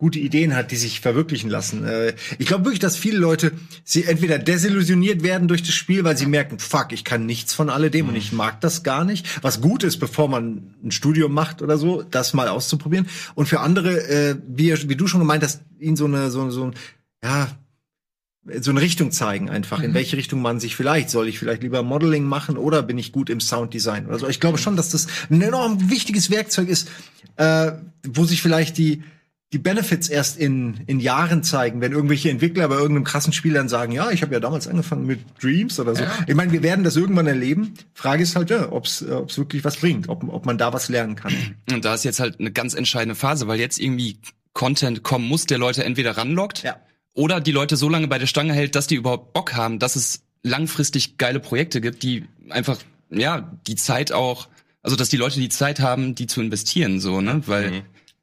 gute 0.00 0.18
Ideen 0.18 0.56
hat, 0.56 0.70
die 0.70 0.76
sich 0.76 1.00
verwirklichen 1.00 1.50
lassen. 1.50 1.84
Äh, 1.84 2.14
ich 2.38 2.46
glaube 2.46 2.64
wirklich, 2.64 2.80
dass 2.80 2.96
viele 2.96 3.18
Leute 3.18 3.52
sie 3.84 4.04
entweder 4.04 4.38
desillusioniert 4.38 5.22
werden 5.22 5.46
durch 5.46 5.62
das 5.62 5.74
Spiel, 5.74 6.04
weil 6.04 6.16
sie 6.16 6.24
merken, 6.24 6.58
fuck, 6.58 6.92
ich 6.92 7.04
kann 7.04 7.26
nichts 7.26 7.52
von 7.52 7.68
alledem 7.68 8.08
und 8.08 8.16
ich 8.16 8.32
mag 8.32 8.62
das 8.62 8.82
gar 8.82 9.04
nicht. 9.04 9.44
Was 9.44 9.60
gut 9.60 9.84
ist, 9.84 9.98
bevor 9.98 10.28
man 10.28 10.74
ein 10.82 10.90
Studium 10.90 11.34
macht 11.34 11.60
oder 11.60 11.76
so, 11.76 12.02
das 12.02 12.32
mal 12.32 12.48
auszuprobieren. 12.48 13.08
Und 13.34 13.46
für 13.46 13.60
andere, 13.60 14.08
äh, 14.08 14.36
wie, 14.48 14.72
wie 14.88 14.96
du 14.96 15.06
schon 15.06 15.20
gemeint 15.20 15.42
hast, 15.42 15.60
ihnen 15.78 15.96
so 15.96 16.06
eine, 16.06 16.30
so, 16.30 16.50
so 16.50 16.64
ein, 16.64 16.74
ja, 17.22 17.48
so 18.58 18.70
eine 18.70 18.80
Richtung 18.80 19.12
zeigen 19.12 19.50
einfach, 19.50 19.82
in 19.82 19.92
welche 19.92 20.16
Richtung 20.16 20.40
man 20.40 20.60
sich 20.60 20.76
vielleicht, 20.76 21.10
soll 21.10 21.28
ich 21.28 21.38
vielleicht 21.38 21.62
lieber 21.62 21.82
Modeling 21.82 22.24
machen 22.24 22.56
oder 22.56 22.82
bin 22.82 22.96
ich 22.96 23.12
gut 23.12 23.28
im 23.28 23.38
Sounddesign 23.38 24.06
oder 24.06 24.18
so. 24.18 24.28
Ich 24.28 24.40
glaube 24.40 24.56
schon, 24.56 24.76
dass 24.76 24.88
das 24.88 25.08
ein 25.28 25.42
enorm 25.42 25.90
wichtiges 25.90 26.30
Werkzeug 26.30 26.70
ist, 26.70 26.88
äh, 27.36 27.72
wo 28.08 28.24
sich 28.24 28.40
vielleicht 28.40 28.78
die 28.78 29.02
die 29.52 29.58
Benefits 29.58 30.08
erst 30.08 30.38
in, 30.38 30.80
in 30.86 31.00
Jahren 31.00 31.42
zeigen, 31.42 31.80
wenn 31.80 31.90
irgendwelche 31.90 32.30
Entwickler 32.30 32.68
bei 32.68 32.76
irgendeinem 32.76 33.02
krassen 33.04 33.32
Spiel 33.32 33.52
dann 33.54 33.68
sagen, 33.68 33.90
ja, 33.92 34.10
ich 34.12 34.22
habe 34.22 34.32
ja 34.32 34.38
damals 34.38 34.68
angefangen 34.68 35.06
mit 35.06 35.20
Dreams 35.42 35.80
oder 35.80 35.96
so. 35.96 36.04
Ja. 36.04 36.12
Ich 36.28 36.34
meine, 36.36 36.52
wir 36.52 36.62
werden 36.62 36.84
das 36.84 36.94
irgendwann 36.96 37.26
erleben. 37.26 37.74
Frage 37.92 38.22
ist 38.22 38.36
halt, 38.36 38.50
ja, 38.50 38.70
ob 38.70 38.84
es 38.86 39.02
wirklich 39.02 39.64
was 39.64 39.76
bringt, 39.78 40.08
ob, 40.08 40.22
ob 40.28 40.46
man 40.46 40.56
da 40.56 40.72
was 40.72 40.88
lernen 40.88 41.16
kann. 41.16 41.34
Und 41.72 41.84
da 41.84 41.94
ist 41.94 42.04
jetzt 42.04 42.20
halt 42.20 42.38
eine 42.38 42.52
ganz 42.52 42.74
entscheidende 42.74 43.16
Phase, 43.16 43.48
weil 43.48 43.58
jetzt 43.58 43.80
irgendwie 43.80 44.18
Content 44.52 45.02
kommen 45.02 45.26
muss, 45.26 45.46
der 45.46 45.58
Leute 45.58 45.84
entweder 45.84 46.16
ranlockt 46.16 46.62
Ja. 46.62 46.76
oder 47.14 47.40
die 47.40 47.52
Leute 47.52 47.76
so 47.76 47.88
lange 47.88 48.06
bei 48.08 48.18
der 48.18 48.26
Stange 48.26 48.52
hält, 48.52 48.74
dass 48.76 48.86
die 48.86 48.94
überhaupt 48.96 49.32
Bock 49.32 49.54
haben, 49.54 49.78
dass 49.80 49.96
es 49.96 50.22
langfristig 50.42 51.18
geile 51.18 51.40
Projekte 51.40 51.80
gibt, 51.80 52.02
die 52.02 52.24
einfach, 52.50 52.78
ja, 53.10 53.50
die 53.66 53.74
Zeit 53.76 54.12
auch, 54.12 54.48
also 54.82 54.96
dass 54.96 55.08
die 55.08 55.16
Leute 55.16 55.38
die 55.40 55.48
Zeit 55.48 55.80
haben, 55.80 56.14
die 56.14 56.26
zu 56.26 56.40
investieren, 56.40 57.00
so, 57.00 57.20
ne? 57.20 57.42
Weil 57.46 57.70
Mhm. 57.70 57.82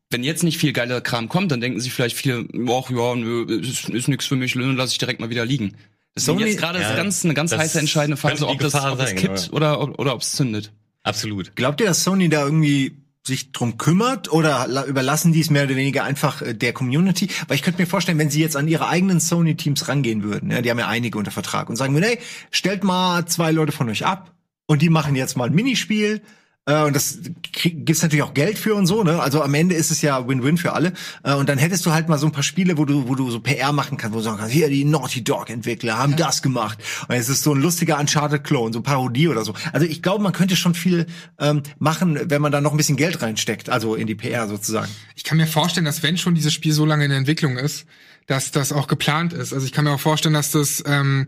Wenn 0.10 0.24
jetzt 0.24 0.44
nicht 0.44 0.58
viel 0.58 0.74
geiler 0.74 1.02
Kram 1.02 1.28
kommt, 1.30 1.52
dann 1.52 1.60
denken 1.62 1.80
sich 1.80 1.94
vielleicht 1.94 2.16
viele, 2.16 2.48
ach 2.70 2.90
ja, 2.90 3.16
nö, 3.16 3.44
ist, 3.46 3.90
ist 3.90 4.08
nix 4.08 4.26
für 4.26 4.36
mich, 4.36 4.56
lass 4.56 4.92
ich 4.92 4.98
direkt 4.98 5.20
mal 5.20 5.30
wieder 5.30 5.46
liegen. 5.46 5.74
Deswegen 6.16 6.40
Sony- 6.40 6.46
jetzt 6.48 6.58
gerade 6.60 6.80
Ja, 6.82 6.90
ist 6.92 6.96
ganz, 6.98 7.26
eine 7.26 7.34
ganz 7.34 7.52
das 7.52 7.60
heiße 7.60 7.80
entscheidende 7.80 8.18
Phase, 8.18 8.38
die 8.38 8.44
ob 8.46 8.60
das, 8.60 8.74
ob 8.74 8.98
das 8.98 9.10
sein, 9.10 9.18
kippt 9.18 9.50
oder, 9.52 9.80
ob- 9.82 10.00
oder 10.00 10.14
ob 10.16 10.22
es 10.22 10.32
zündet. 10.32 10.72
Absolut. 11.04 11.56
Glaubt 11.56 11.80
ihr, 11.82 11.88
dass 11.88 12.04
Sony 12.04 12.30
da 12.30 12.44
irgendwie 12.44 12.98
sich 13.26 13.52
drum 13.52 13.78
kümmert 13.78 14.32
oder 14.32 14.66
la- 14.68 14.86
überlassen 14.86 15.34
die 15.34 15.42
es 15.42 15.50
mehr 15.50 15.66
oder 15.66 15.76
weniger 15.76 16.06
einfach 16.06 16.42
äh, 16.42 16.54
der 16.56 16.72
Community? 16.74 17.28
Weil 17.48 17.56
ich 17.56 17.62
könnte 17.62 17.82
mir 17.82 17.86
vorstellen, 17.86 18.18
wenn 18.18 18.30
sie 18.30 18.40
jetzt 18.42 18.56
an 18.56 18.68
ihre 18.70 18.88
eigenen 18.88 19.20
Sony-Teams 19.20 19.90
rangehen 19.90 20.24
würden, 20.24 20.50
ja, 20.50 20.62
die 20.62 20.72
haben 20.72 20.80
ja 20.80 20.88
einige 20.88 21.18
unter 21.18 21.32
Vertrag 21.32 21.70
und 21.70 21.76
sagen 21.76 21.94
würden, 21.94 22.06
hey, 22.06 22.20
stellt 22.52 22.84
mal 22.86 23.26
zwei 23.26 23.52
Leute 23.52 23.74
von 23.74 23.90
euch 23.90 24.06
ab 24.06 24.34
und 24.66 24.82
die 24.82 24.90
machen 24.90 25.16
jetzt 25.16 25.36
mal 25.38 25.50
ein 25.50 25.54
Minispiel. 25.56 26.22
Äh, 26.68 26.84
und 26.84 26.96
das 26.96 27.20
gibt's 27.54 28.04
natürlich 28.04 28.24
auch 28.24 28.34
Geld 28.34 28.60
für 28.60 28.76
und 28.76 28.86
so, 28.86 29.04
ne? 29.04 29.20
Also 29.20 29.42
am 29.42 29.54
Ende 29.54 29.74
ist 29.74 29.90
es 29.90 30.02
ja 30.02 30.28
Win-Win 30.28 30.58
für 30.58 30.74
alle. 30.74 30.94
Äh, 31.24 31.34
und 31.34 31.50
dann 31.50 31.58
hättest 31.58 31.86
du 31.86 31.92
halt 31.92 32.10
mal 32.10 32.18
so 32.18 32.28
ein 32.28 32.32
paar 32.32 32.44
Spiele, 32.44 32.78
wo 32.78 32.86
du, 32.86 33.08
wo 33.08 33.16
du 33.16 33.32
so 33.32 33.40
PR 33.40 33.72
machen 33.72 33.98
kannst, 33.98 34.14
wo 34.14 34.20
du 34.20 34.24
sagen 34.24 34.38
kannst, 34.38 34.54
hier 34.54 34.70
die 34.70 34.84
Naughty 34.86 35.24
Dog-Entwickler 35.24 35.98
haben 35.98 36.16
das 36.16 36.42
gemacht. 36.42 36.78
Und 37.08 37.16
es 37.16 37.30
ist 37.30 37.44
so 37.44 37.56
ein 37.56 37.62
lustiger 37.62 37.98
Uncharted-Clone, 37.98 38.74
so 38.74 38.82
Parodie 38.82 39.30
oder 39.30 39.44
so. 39.44 39.54
Also 39.72 39.86
ich 39.86 40.02
glaube, 40.02 40.24
man 40.24 40.34
könnte 40.34 40.56
schon 40.56 40.74
viel 40.74 41.08
ähm, 41.40 41.64
machen, 41.80 42.20
wenn 42.26 42.42
man 42.42 42.52
da 42.52 42.62
noch 42.62 42.72
ein 42.72 42.78
bisschen 42.78 42.98
Geld 42.98 43.22
reinsteckt, 43.22 43.70
also 43.70 43.96
in 43.96 44.06
die 44.06 44.16
PR 44.16 44.48
sozusagen. 44.48 44.92
Ich 45.16 45.24
kann 45.24 45.38
mir 45.38 45.48
vorstellen, 45.48 45.86
dass 45.86 46.04
wenn 46.04 46.18
schon 46.18 46.36
dieses 46.36 46.54
Spiel 46.54 46.74
so 46.74 46.86
lange 46.86 47.06
in 47.06 47.10
der 47.10 47.18
Entwicklung 47.18 47.58
ist, 47.58 47.86
dass 48.28 48.52
das 48.52 48.74
auch 48.74 48.88
geplant 48.88 49.32
ist. 49.32 49.54
Also 49.54 49.66
ich 49.66 49.72
kann 49.72 49.86
mir 49.86 49.92
auch 49.92 50.00
vorstellen, 50.00 50.34
dass 50.34 50.52
das 50.52 50.84
ähm, 50.86 51.28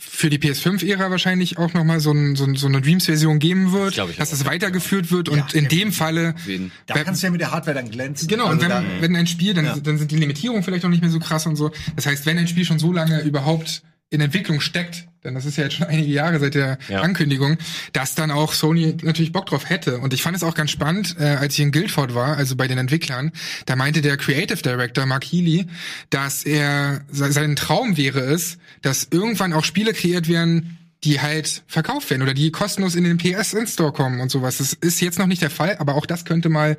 für 0.00 0.30
die 0.30 0.38
PS5-Ära 0.38 1.10
wahrscheinlich 1.10 1.58
auch 1.58 1.74
nochmal 1.74 1.98
so, 1.98 2.12
ein, 2.12 2.36
so, 2.36 2.44
ein, 2.44 2.54
so 2.54 2.68
eine 2.68 2.80
Dreams-Version 2.80 3.40
geben 3.40 3.72
wird, 3.72 3.98
ich 3.98 4.16
dass 4.16 4.30
das 4.30 4.40
ja. 4.42 4.46
weitergeführt 4.46 5.10
wird 5.10 5.28
und 5.28 5.54
in 5.54 5.66
dem 5.68 5.92
Falle? 5.92 6.34
Da 6.86 6.94
Wenn- 6.94 7.04
kannst 7.04 7.22
du 7.22 7.26
ja 7.26 7.30
mit 7.32 7.40
der 7.40 7.50
Hardware 7.50 7.74
dann 7.74 7.90
glänzen. 7.90 8.28
Genau, 8.28 8.44
also 8.46 8.54
und 8.54 8.62
wenn, 8.62 8.68
da, 8.68 8.84
wenn 9.00 9.16
ein 9.16 9.26
Spiel, 9.26 9.54
dann, 9.54 9.64
Ja. 9.64 9.76
dann 9.76 9.98
sind 9.98 10.10
die 10.12 10.16
Limitierungen 10.16 10.62
vielleicht 10.62 10.84
auch 10.84 10.88
nicht 10.88 11.02
mehr 11.02 11.10
so 11.10 11.18
krass 11.18 11.46
und 11.46 11.56
so. 11.56 11.72
Das 11.96 12.06
heißt, 12.06 12.26
wenn 12.26 12.38
ein 12.38 12.46
Spiel 12.46 12.64
schon 12.64 12.78
so 12.78 12.92
lange 12.92 13.20
überhaupt 13.22 13.82
in 14.10 14.20
Entwicklung 14.22 14.60
steckt, 14.60 15.06
denn 15.24 15.34
das 15.34 15.44
ist 15.44 15.58
ja 15.58 15.64
jetzt 15.64 15.74
schon 15.76 15.86
einige 15.88 16.08
Jahre 16.10 16.38
seit 16.38 16.54
der 16.54 16.78
Ja. 16.88 17.02
Ankündigung, 17.02 17.58
dass 17.92 18.14
dann 18.14 18.30
auch 18.30 18.52
Sony 18.54 18.96
natürlich 19.02 19.32
Bock 19.32 19.46
drauf 19.46 19.68
hätte. 19.68 19.98
Und 19.98 20.14
ich 20.14 20.22
fand 20.22 20.36
es 20.36 20.42
auch 20.42 20.54
ganz 20.54 20.70
spannend, 20.70 21.16
äh, 21.20 21.24
als 21.24 21.54
ich 21.54 21.60
in 21.60 21.72
Guildford 21.72 22.14
war, 22.14 22.36
also 22.36 22.56
bei 22.56 22.68
den 22.68 22.78
Entwicklern, 22.78 23.32
da 23.66 23.76
meinte 23.76 24.00
der 24.00 24.16
Creative 24.16 24.62
Director 24.62 25.04
Mark 25.04 25.24
Healy, 25.24 25.66
dass 26.10 26.44
er 26.44 27.02
se- 27.10 27.32
sein 27.32 27.54
Traum 27.56 27.96
wäre 27.96 28.20
es, 28.20 28.58
dass 28.82 29.08
irgendwann 29.10 29.52
auch 29.52 29.64
Spiele 29.64 29.92
kreiert 29.92 30.28
werden, 30.28 30.78
die 31.04 31.20
halt 31.20 31.62
verkauft 31.68 32.10
werden 32.10 32.22
oder 32.22 32.34
die 32.34 32.50
kostenlos 32.50 32.94
in 32.96 33.04
den 33.04 33.18
PS 33.18 33.52
In-Store 33.52 33.92
kommen 33.92 34.20
und 34.20 34.30
sowas. 34.30 34.56
Das 34.58 34.72
ist 34.72 35.00
jetzt 35.00 35.18
noch 35.18 35.26
nicht 35.26 35.42
der 35.42 35.50
Fall, 35.50 35.76
aber 35.78 35.94
auch 35.94 36.06
das 36.06 36.24
könnte 36.24 36.48
mal 36.48 36.76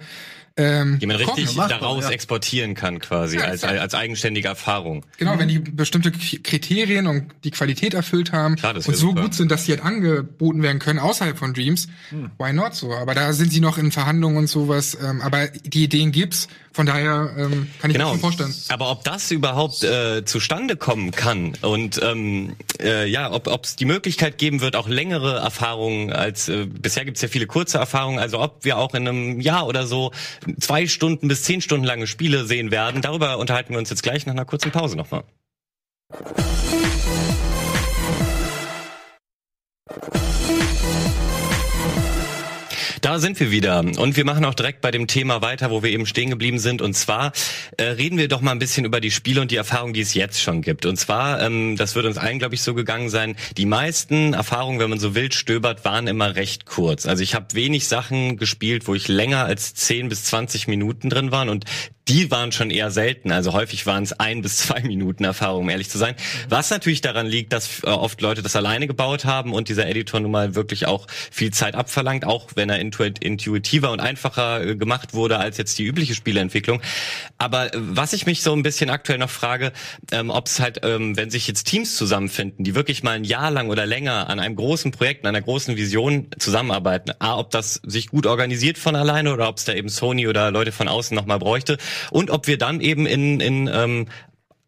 ähm, 0.60 1.00
Die 1.00 1.06
man 1.06 1.16
richtig 1.16 1.56
machbar, 1.56 1.80
daraus 1.80 2.04
ja. 2.04 2.10
exportieren 2.12 2.76
kann 2.76 3.00
quasi, 3.00 3.38
Ja, 3.38 3.44
als, 3.46 3.64
als 3.64 3.94
eigenständige 3.96 4.50
Erfahrung. 4.50 5.06
Genau, 5.18 5.40
wenn 5.40 5.48
die 5.48 5.60
bestimmte 5.60 6.12
K- 6.12 6.40
Kriterien 6.44 7.08
und 7.08 7.32
die 7.46 7.52
Qualität 7.52 7.94
erfüllt 7.94 8.32
haben 8.34 8.58
Klar, 8.58 8.74
das 8.74 8.88
und 8.88 8.96
so 8.96 9.08
super. 9.08 9.22
gut 9.22 9.34
sind, 9.34 9.50
dass 9.52 9.66
sie 9.66 9.72
halt 9.72 9.84
angeboten 9.86 10.62
werden 10.62 10.80
können 10.80 11.00
außerhalb 11.00 11.38
von 11.38 11.54
Dreams, 11.54 11.88
why 12.38 12.52
not 12.52 12.76
so? 12.76 12.94
Aber 12.94 13.16
da 13.16 13.32
sind 13.34 13.52
sie 13.54 13.62
noch 13.62 13.78
in 13.78 13.92
Verhandlungen 13.92 14.38
und 14.38 14.48
sowas. 14.48 14.98
Ähm, 15.02 15.22
aber 15.22 15.48
die 15.48 15.86
Ideen 15.86 16.12
gibt's, 16.12 16.50
von 16.72 16.86
daher 16.86 17.32
ähm, 17.38 17.68
kann 17.80 17.92
ich 17.92 17.98
mir 17.98 18.04
Genau. 18.04 18.10
schon 18.12 18.20
vorstellen. 18.20 18.54
Aber 18.70 18.92
ob 18.92 19.04
das 19.04 19.32
überhaupt 19.32 19.84
äh, 19.84 20.24
zustande 20.26 20.76
kommen 20.76 21.12
kann 21.12 21.54
und 21.62 22.00
ähm, 22.04 22.56
äh, 22.82 23.08
ja, 23.08 23.32
ob 23.32 23.64
es 23.64 23.76
die 23.76 23.86
Möglichkeit 23.86 24.38
geben 24.38 24.62
wird, 24.62 24.76
auch 24.76 24.88
längere 24.88 25.38
Erfahrungen 25.40 26.14
als 26.14 26.48
äh, 26.50 26.66
bisher 26.66 27.06
gibt 27.06 27.18
es 27.18 27.22
ja 27.22 27.28
viele 27.28 27.48
kurze 27.48 27.78
Erfahrungen, 27.78 28.20
also 28.20 28.40
ob 28.40 28.64
wir 28.66 28.78
auch 28.78 28.94
in 28.94 29.08
einem 29.08 29.42
Jahr 29.42 29.68
oder 29.68 29.88
so 29.88 30.12
zwei 30.60 30.88
Stunden 30.88 31.28
bis 31.28 31.44
zehn 31.44 31.62
Stunden 31.62 31.86
lange 31.86 32.08
Spiele 32.08 32.46
sehen 32.46 32.72
werden, 32.72 33.02
darüber 33.02 33.38
unterhalten 33.38 33.74
wir 33.74 33.80
uns 33.80 33.90
jetzt 33.90 34.04
gleich 34.04 34.26
nach 34.26 34.34
einer 34.34 34.46
kurzen 34.46 34.72
Pause 34.72 34.96
nochmal. 34.96 35.24
Da 43.02 43.20
sind 43.20 43.40
wir 43.40 43.52
wieder 43.52 43.80
und 43.80 44.18
wir 44.18 44.26
machen 44.26 44.44
auch 44.46 44.54
direkt 44.54 44.82
bei 44.82 44.92
dem 44.92 45.08
Thema 45.08 45.42
weiter, 45.42 45.72
wo 45.72 45.84
wir 45.84 45.92
eben 45.92 46.06
stehen 46.06 46.30
geblieben 46.30 46.60
sind. 46.60 46.82
Und 46.82 46.96
zwar 46.96 47.32
äh, 47.78 47.84
reden 47.84 48.18
wir 48.18 48.28
doch 48.28 48.42
mal 48.42 48.52
ein 48.52 48.60
bisschen 48.60 48.86
über 48.86 49.00
die 49.00 49.12
Spiele 49.12 49.42
und 49.42 49.52
die 49.52 49.56
Erfahrungen, 49.56 49.94
die 49.94 50.02
es 50.02 50.14
jetzt 50.14 50.42
schon 50.42 50.62
gibt. 50.62 50.86
Und 50.86 50.98
zwar, 50.98 51.42
ähm, 51.42 51.76
das 51.78 51.96
wird 51.96 52.06
uns 52.06 52.18
allen, 52.18 52.40
glaube 52.40 52.56
ich, 52.56 52.62
so 52.62 52.74
gegangen 52.74 53.10
sein. 53.10 53.36
Die 53.58 53.66
meisten 53.66 54.34
Erfahrungen, 54.34 54.80
wenn 54.80 54.90
man 54.90 55.00
so 55.00 55.16
wild 55.16 55.34
stöbert, 55.34 55.86
waren 55.86 56.08
immer 56.08 56.36
recht 56.36 56.66
kurz. 56.66 57.06
Also 57.06 57.24
ich 57.24 57.36
habe 57.36 57.48
wenig 57.54 57.88
Sachen 57.88 58.38
gespielt, 58.38 58.88
wo 58.88 58.96
ich 58.96 59.08
länger 59.08 59.46
als 59.46 59.74
10 59.76 60.10
bis 60.10 60.26
20 60.26 60.68
Minuten 60.68 61.10
drin 61.10 61.32
waren 61.32 61.50
und 61.50 61.66
die 62.10 62.32
waren 62.32 62.52
schon 62.52 62.72
eher 62.72 62.90
selten. 62.90 63.32
Also 63.32 63.54
häufig 63.54 63.86
waren 63.86 64.04
es 64.04 64.14
ein 64.14 64.42
bis 64.42 64.58
zwei 64.58 64.82
Minuten 64.82 65.24
Erfahrung, 65.24 65.64
um 65.64 65.70
ehrlich 65.70 65.90
zu 65.90 65.98
sein. 66.00 66.16
Was 66.50 66.72
natürlich 66.72 67.02
daran 67.02 67.28
liegt, 67.28 67.54
dass 67.54 67.84
äh, 67.84 67.88
oft 67.88 68.20
Leute 68.22 68.42
das 68.42 68.56
alleine 68.56 68.88
gebaut 68.88 69.26
haben 69.26 69.54
und 69.54 69.70
dieser 69.70 69.88
Editor 69.88 70.20
nun 70.20 70.32
mal 70.32 70.56
wirklich 70.56 70.88
auch 70.88 71.08
viel 71.32 71.52
Zeit 71.52 71.76
abverlangt, 71.76 72.26
auch 72.26 72.50
wenn 72.56 72.70
er 72.70 72.80
intu 72.80 72.89
intuitiver 72.92 73.92
und 73.92 74.00
einfacher 74.00 74.66
äh, 74.66 74.76
gemacht 74.76 75.14
wurde 75.14 75.38
als 75.38 75.58
jetzt 75.58 75.78
die 75.78 75.84
übliche 75.84 76.16
Spieleentwicklung. 76.16 76.82
Aber 77.38 77.74
äh, 77.74 77.78
was 77.78 78.14
ich 78.14 78.26
mich 78.26 78.42
so 78.42 78.54
ein 78.54 78.64
bisschen 78.64 78.90
aktuell 78.90 79.20
noch 79.20 79.30
frage, 79.30 79.72
ähm, 80.12 80.30
ob 80.30 80.48
es 80.48 80.60
halt, 80.60 80.82
ähm, 80.84 81.16
wenn 81.18 81.30
sich 81.30 81.48
jetzt 81.48 81.66
Teams 81.66 81.96
zusammenfinden, 81.96 82.64
die 82.64 82.76
wirklich 82.76 83.04
mal 83.04 83.12
ein 83.12 83.24
Jahr 83.24 83.52
lang 83.52 83.70
oder 83.70 83.86
länger 83.86 84.30
an 84.30 84.40
einem 84.40 84.56
großen 84.56 84.92
Projekt, 84.92 85.26
an 85.26 85.36
einer 85.36 85.44
großen 85.44 85.76
Vision 85.76 86.28
zusammenarbeiten, 86.38 87.12
A, 87.20 87.38
ob 87.38 87.52
das 87.52 87.82
sich 87.86 88.08
gut 88.08 88.26
organisiert 88.26 88.78
von 88.78 88.96
alleine 88.96 89.34
oder 89.34 89.50
ob 89.50 89.58
es 89.58 89.66
da 89.66 89.74
eben 89.74 89.90
Sony 89.90 90.28
oder 90.28 90.52
Leute 90.52 90.72
von 90.72 90.88
außen 90.88 91.16
nochmal 91.16 91.40
bräuchte 91.40 91.78
und 92.12 92.30
ob 92.32 92.48
wir 92.48 92.58
dann 92.58 92.82
eben 92.82 93.06
in, 93.06 93.40
in 93.40 93.70
ähm, 93.72 94.08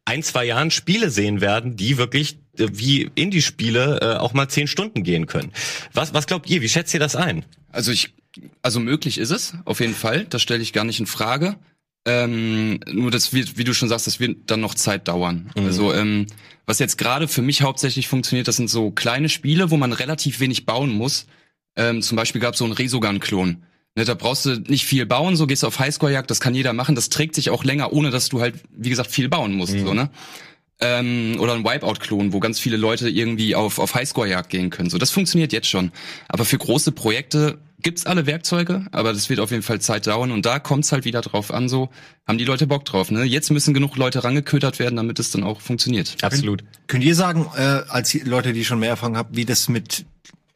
ein, 0.05 0.23
zwei 0.23 0.45
Jahren 0.45 0.71
Spiele 0.71 1.09
sehen 1.09 1.41
werden, 1.41 1.75
die 1.75 1.97
wirklich 1.97 2.37
äh, 2.57 2.67
wie 2.71 3.11
Indie-Spiele 3.15 3.99
äh, 4.01 4.17
auch 4.17 4.33
mal 4.33 4.49
zehn 4.49 4.67
Stunden 4.67 5.03
gehen 5.03 5.27
können. 5.27 5.51
Was, 5.93 6.13
was 6.13 6.27
glaubt 6.27 6.49
ihr? 6.49 6.61
Wie 6.61 6.69
schätzt 6.69 6.93
ihr 6.93 6.99
das 6.99 7.15
ein? 7.15 7.45
Also 7.71 7.91
ich, 7.91 8.13
also 8.61 8.79
möglich 8.79 9.17
ist 9.17 9.31
es, 9.31 9.53
auf 9.65 9.79
jeden 9.79 9.95
Fall. 9.95 10.25
Das 10.25 10.41
stelle 10.41 10.61
ich 10.61 10.73
gar 10.73 10.83
nicht 10.83 10.99
in 10.99 11.05
Frage. 11.05 11.57
Ähm, 12.05 12.79
nur 12.87 13.11
das 13.11 13.31
wird, 13.31 13.57
wie 13.57 13.63
du 13.63 13.73
schon 13.73 13.89
sagst, 13.89 14.07
das 14.07 14.19
wird 14.19 14.49
dann 14.49 14.59
noch 14.59 14.73
Zeit 14.73 15.07
dauern. 15.07 15.51
Also 15.55 15.93
ähm, 15.93 16.25
was 16.65 16.79
jetzt 16.79 16.97
gerade 16.97 17.27
für 17.27 17.43
mich 17.43 17.61
hauptsächlich 17.61 18.07
funktioniert, 18.07 18.47
das 18.47 18.55
sind 18.55 18.69
so 18.69 18.91
kleine 18.91 19.29
Spiele, 19.29 19.69
wo 19.69 19.77
man 19.77 19.93
relativ 19.93 20.39
wenig 20.39 20.65
bauen 20.65 20.89
muss. 20.89 21.27
Ähm, 21.75 22.01
zum 22.01 22.15
Beispiel 22.15 22.41
gab 22.41 22.53
es 22.53 22.59
so 22.59 22.65
einen 22.65 22.73
Resogun-Klon. 22.73 23.63
Ne, 23.95 24.05
da 24.05 24.13
brauchst 24.13 24.45
du 24.45 24.55
nicht 24.55 24.85
viel 24.85 25.05
bauen, 25.05 25.35
so 25.35 25.47
gehst 25.47 25.63
du 25.63 25.67
auf 25.67 25.79
Highscore-Jagd, 25.79 26.31
das 26.31 26.39
kann 26.39 26.55
jeder 26.55 26.71
machen, 26.71 26.95
das 26.95 27.09
trägt 27.09 27.35
sich 27.35 27.49
auch 27.49 27.65
länger, 27.65 27.91
ohne 27.91 28.09
dass 28.09 28.29
du 28.29 28.39
halt, 28.39 28.55
wie 28.71 28.89
gesagt, 28.89 29.11
viel 29.11 29.27
bauen 29.27 29.53
musst. 29.53 29.77
So, 29.77 29.93
ne? 29.93 30.09
ähm, 30.81 31.37
oder 31.39 31.53
ein 31.53 31.63
Wipeout-Klon, 31.63 32.33
wo 32.33 32.39
ganz 32.39 32.59
viele 32.59 32.75
Leute 32.75 33.07
irgendwie 33.09 33.55
auf, 33.55 33.79
auf 33.79 33.95
Highscore-Jagd 33.95 34.49
gehen 34.49 34.69
können. 34.71 34.89
So, 34.89 34.97
das 34.97 35.11
funktioniert 35.11 35.53
jetzt 35.53 35.67
schon. 35.67 35.91
Aber 36.27 36.43
für 36.43 36.57
große 36.57 36.91
Projekte 36.91 37.59
gibt's 37.81 38.05
alle 38.05 38.25
Werkzeuge, 38.25 38.85
aber 38.91 39.13
das 39.13 39.29
wird 39.29 39.39
auf 39.39 39.51
jeden 39.51 39.63
Fall 39.63 39.79
Zeit 39.79 40.07
dauern 40.07 40.31
und 40.31 40.45
da 40.45 40.59
kommt's 40.59 40.91
halt 40.91 41.05
wieder 41.05 41.21
drauf 41.21 41.51
an, 41.51 41.67
so 41.67 41.89
haben 42.27 42.37
die 42.37 42.45
Leute 42.45 42.67
Bock 42.67 42.85
drauf. 42.85 43.09
Ne? 43.09 43.23
Jetzt 43.23 43.49
müssen 43.49 43.73
genug 43.73 43.95
Leute 43.95 44.23
rangeködert 44.23 44.79
werden, 44.79 44.95
damit 44.95 45.19
es 45.19 45.31
dann 45.31 45.43
auch 45.43 45.61
funktioniert. 45.61 46.17
Absolut. 46.21 46.63
Könnt 46.87 47.03
ihr 47.03 47.15
sagen, 47.15 47.47
äh, 47.55 47.61
als 47.87 48.13
Leute, 48.23 48.53
die 48.53 48.65
schon 48.65 48.79
mehr 48.79 48.89
Erfahrung 48.89 49.17
haben, 49.17 49.35
wie 49.35 49.45
das 49.45 49.69
mit 49.69 50.05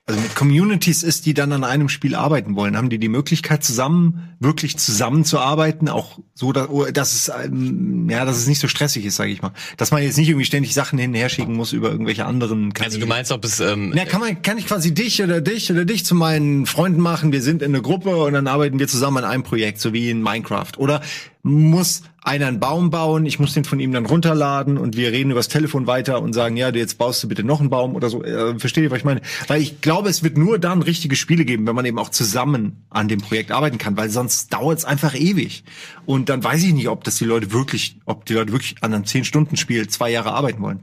also 0.07 0.21
mit 0.21 0.35
Communities 0.35 1.01
ist, 1.01 1.25
die 1.25 1.33
dann 1.33 1.51
an 1.51 1.63
einem 1.63 1.89
Spiel 1.89 2.13
arbeiten 2.13 2.55
wollen? 2.55 2.77
Haben 2.77 2.89
die 2.89 2.99
die 2.99 3.09
Möglichkeit 3.09 3.63
zusammen 3.63 4.35
wirklich 4.39 4.77
zusammenzuarbeiten, 4.77 5.89
auch 5.89 6.19
so, 6.35 6.51
dass, 6.51 6.69
oh, 6.69 6.85
dass 6.85 7.13
es 7.13 7.31
ähm, 7.43 8.07
ja, 8.09 8.23
dass 8.23 8.37
es 8.37 8.47
nicht 8.47 8.59
so 8.59 8.67
stressig 8.67 9.03
ist, 9.05 9.15
sage 9.15 9.31
ich 9.31 9.41
mal, 9.41 9.51
dass 9.77 9.89
man 9.89 10.03
jetzt 10.03 10.17
nicht 10.17 10.29
irgendwie 10.29 10.45
ständig 10.45 10.75
Sachen 10.75 10.99
hin 10.99 11.09
und 11.09 11.15
her 11.15 11.29
schicken 11.29 11.55
muss 11.55 11.73
über 11.73 11.89
irgendwelche 11.89 12.25
anderen 12.25 12.73
Kanäle. 12.73 12.93
Also 12.93 12.99
du 12.99 13.07
meinst, 13.07 13.31
ob 13.31 13.43
es 13.45 13.59
ähm, 13.59 13.93
Na, 13.95 14.05
kann 14.05 14.21
man, 14.21 14.41
kann 14.43 14.59
ich 14.59 14.67
quasi 14.67 14.93
dich 14.93 15.23
oder 15.23 15.41
dich 15.41 15.71
oder 15.71 15.85
dich 15.85 16.05
zu 16.05 16.13
meinen 16.13 16.67
Freunden 16.67 17.01
machen? 17.01 17.31
Wir 17.31 17.41
sind 17.41 17.63
in 17.63 17.73
einer 17.73 17.81
Gruppe 17.81 18.15
und 18.15 18.33
dann 18.33 18.47
arbeiten 18.47 18.77
wir 18.77 18.87
zusammen 18.87 19.17
an 19.17 19.25
einem 19.25 19.43
Projekt, 19.43 19.79
so 19.79 19.91
wie 19.91 20.11
in 20.11 20.21
Minecraft. 20.21 20.77
Oder 20.77 21.01
muss 21.41 22.03
einer 22.25 22.47
einen 22.47 22.59
Baum 22.59 22.89
bauen, 22.89 23.27
ich 23.27 23.39
muss 23.39 23.53
den 23.53 23.65
von 23.65 23.79
ihm 23.79 23.91
dann 23.91 24.07
runterladen 24.07 24.79
und 24.79 24.97
wir 24.97 25.11
reden 25.11 25.29
übers 25.29 25.47
Telefon 25.47 25.85
weiter 25.85 26.21
und 26.21 26.33
sagen, 26.33 26.57
ja, 26.57 26.71
du 26.71 26.79
jetzt 26.79 26.97
baust 26.97 27.23
du 27.23 27.27
bitte 27.27 27.43
noch 27.43 27.59
einen 27.59 27.69
Baum 27.69 27.95
oder 27.95 28.09
so. 28.09 28.23
Äh, 28.23 28.57
versteht 28.57 28.83
ihr, 28.83 28.91
was 28.91 28.97
ich 28.97 29.05
meine? 29.05 29.21
Weil 29.47 29.61
ich 29.61 29.79
glaube, 29.81 30.09
es 30.09 30.23
wird 30.23 30.35
nur 30.35 30.57
dann 30.57 30.81
richtige 30.81 31.15
Spiele 31.15 31.45
geben, 31.45 31.67
wenn 31.67 31.75
man 31.75 31.85
eben 31.85 31.99
auch 31.99 32.09
zusammen 32.09 32.83
an 32.89 33.07
dem 33.07 33.21
Projekt 33.21 33.51
arbeiten 33.51 33.77
kann, 33.77 33.95
weil 33.95 34.09
sonst 34.09 34.51
dauert 34.51 34.79
es 34.79 34.85
einfach 34.85 35.13
ewig. 35.13 35.63
Und 36.07 36.29
dann 36.29 36.43
weiß 36.43 36.63
ich 36.63 36.73
nicht, 36.73 36.89
ob 36.89 37.03
das 37.03 37.17
die 37.17 37.25
Leute 37.25 37.51
wirklich, 37.51 37.97
ob 38.05 38.25
die 38.25 38.33
Leute 38.33 38.51
wirklich 38.51 38.75
an 38.81 38.93
einem 38.93 39.03
10-Stunden-Spiel 39.03 39.87
zwei 39.87 40.09
Jahre 40.09 40.33
arbeiten 40.33 40.61
wollen. 40.61 40.79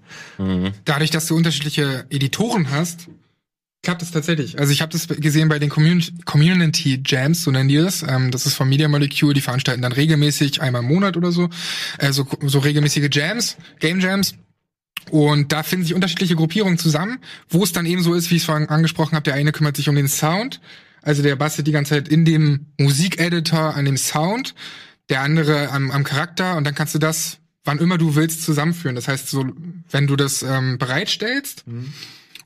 Dadurch, 0.84 1.10
dass 1.10 1.26
du 1.26 1.36
unterschiedliche 1.36 2.06
Editoren 2.08 2.70
hast, 2.70 3.08
klappt 3.82 4.02
es 4.02 4.12
tatsächlich. 4.12 4.58
Also 4.58 4.72
ich 4.72 4.80
habe 4.80 4.92
das 4.92 5.08
gesehen 5.08 5.48
bei 5.48 5.58
den 5.58 5.68
Community, 5.68 7.02
Jams, 7.04 7.42
so 7.42 7.50
nennen 7.50 7.68
die 7.68 7.76
das. 7.76 8.02
Ähm, 8.02 8.30
das 8.30 8.46
ist 8.46 8.54
von 8.54 8.68
Media 8.68 8.88
Molecule, 8.88 9.34
die 9.34 9.40
veranstalten 9.40 9.82
dann 9.82 9.92
regelmäßig 9.92 10.62
einmal 10.62 10.82
im 10.82 10.88
Monat 10.88 11.16
oder 11.16 11.32
so, 11.32 11.50
äh, 11.98 12.12
so, 12.12 12.26
so 12.42 12.60
regelmäßige 12.60 13.08
Jams, 13.10 13.56
Game 13.80 14.00
Jams. 14.00 14.34
Und 15.10 15.50
da 15.50 15.64
finden 15.64 15.84
sich 15.84 15.94
unterschiedliche 15.94 16.36
Gruppierungen 16.36 16.78
zusammen, 16.78 17.18
wo 17.48 17.64
es 17.64 17.72
dann 17.72 17.86
eben 17.86 18.02
so 18.02 18.14
ist, 18.14 18.30
wie 18.30 18.36
ich 18.36 18.42
es 18.42 18.46
vorhin 18.46 18.68
angesprochen 18.68 19.16
habe, 19.16 19.24
der 19.24 19.34
eine 19.34 19.50
kümmert 19.50 19.76
sich 19.76 19.88
um 19.88 19.96
den 19.96 20.06
Sound, 20.06 20.60
also 21.02 21.24
der 21.24 21.34
bastelt 21.34 21.66
die 21.66 21.72
ganze 21.72 21.94
Zeit 21.94 22.08
in 22.08 22.24
dem 22.24 22.66
Musikeditor 22.78 23.74
an 23.74 23.84
dem 23.84 23.96
Sound, 23.96 24.54
der 25.08 25.22
andere 25.22 25.70
am, 25.70 25.90
am 25.90 26.04
Charakter 26.04 26.56
und 26.56 26.62
dann 26.64 26.76
kannst 26.76 26.94
du 26.94 27.00
das, 27.00 27.38
wann 27.64 27.78
immer 27.78 27.98
du 27.98 28.14
willst, 28.14 28.44
zusammenführen. 28.44 28.94
Das 28.94 29.08
heißt, 29.08 29.28
so 29.28 29.44
wenn 29.90 30.06
du 30.06 30.14
das 30.14 30.44
ähm, 30.44 30.78
bereitstellst, 30.78 31.64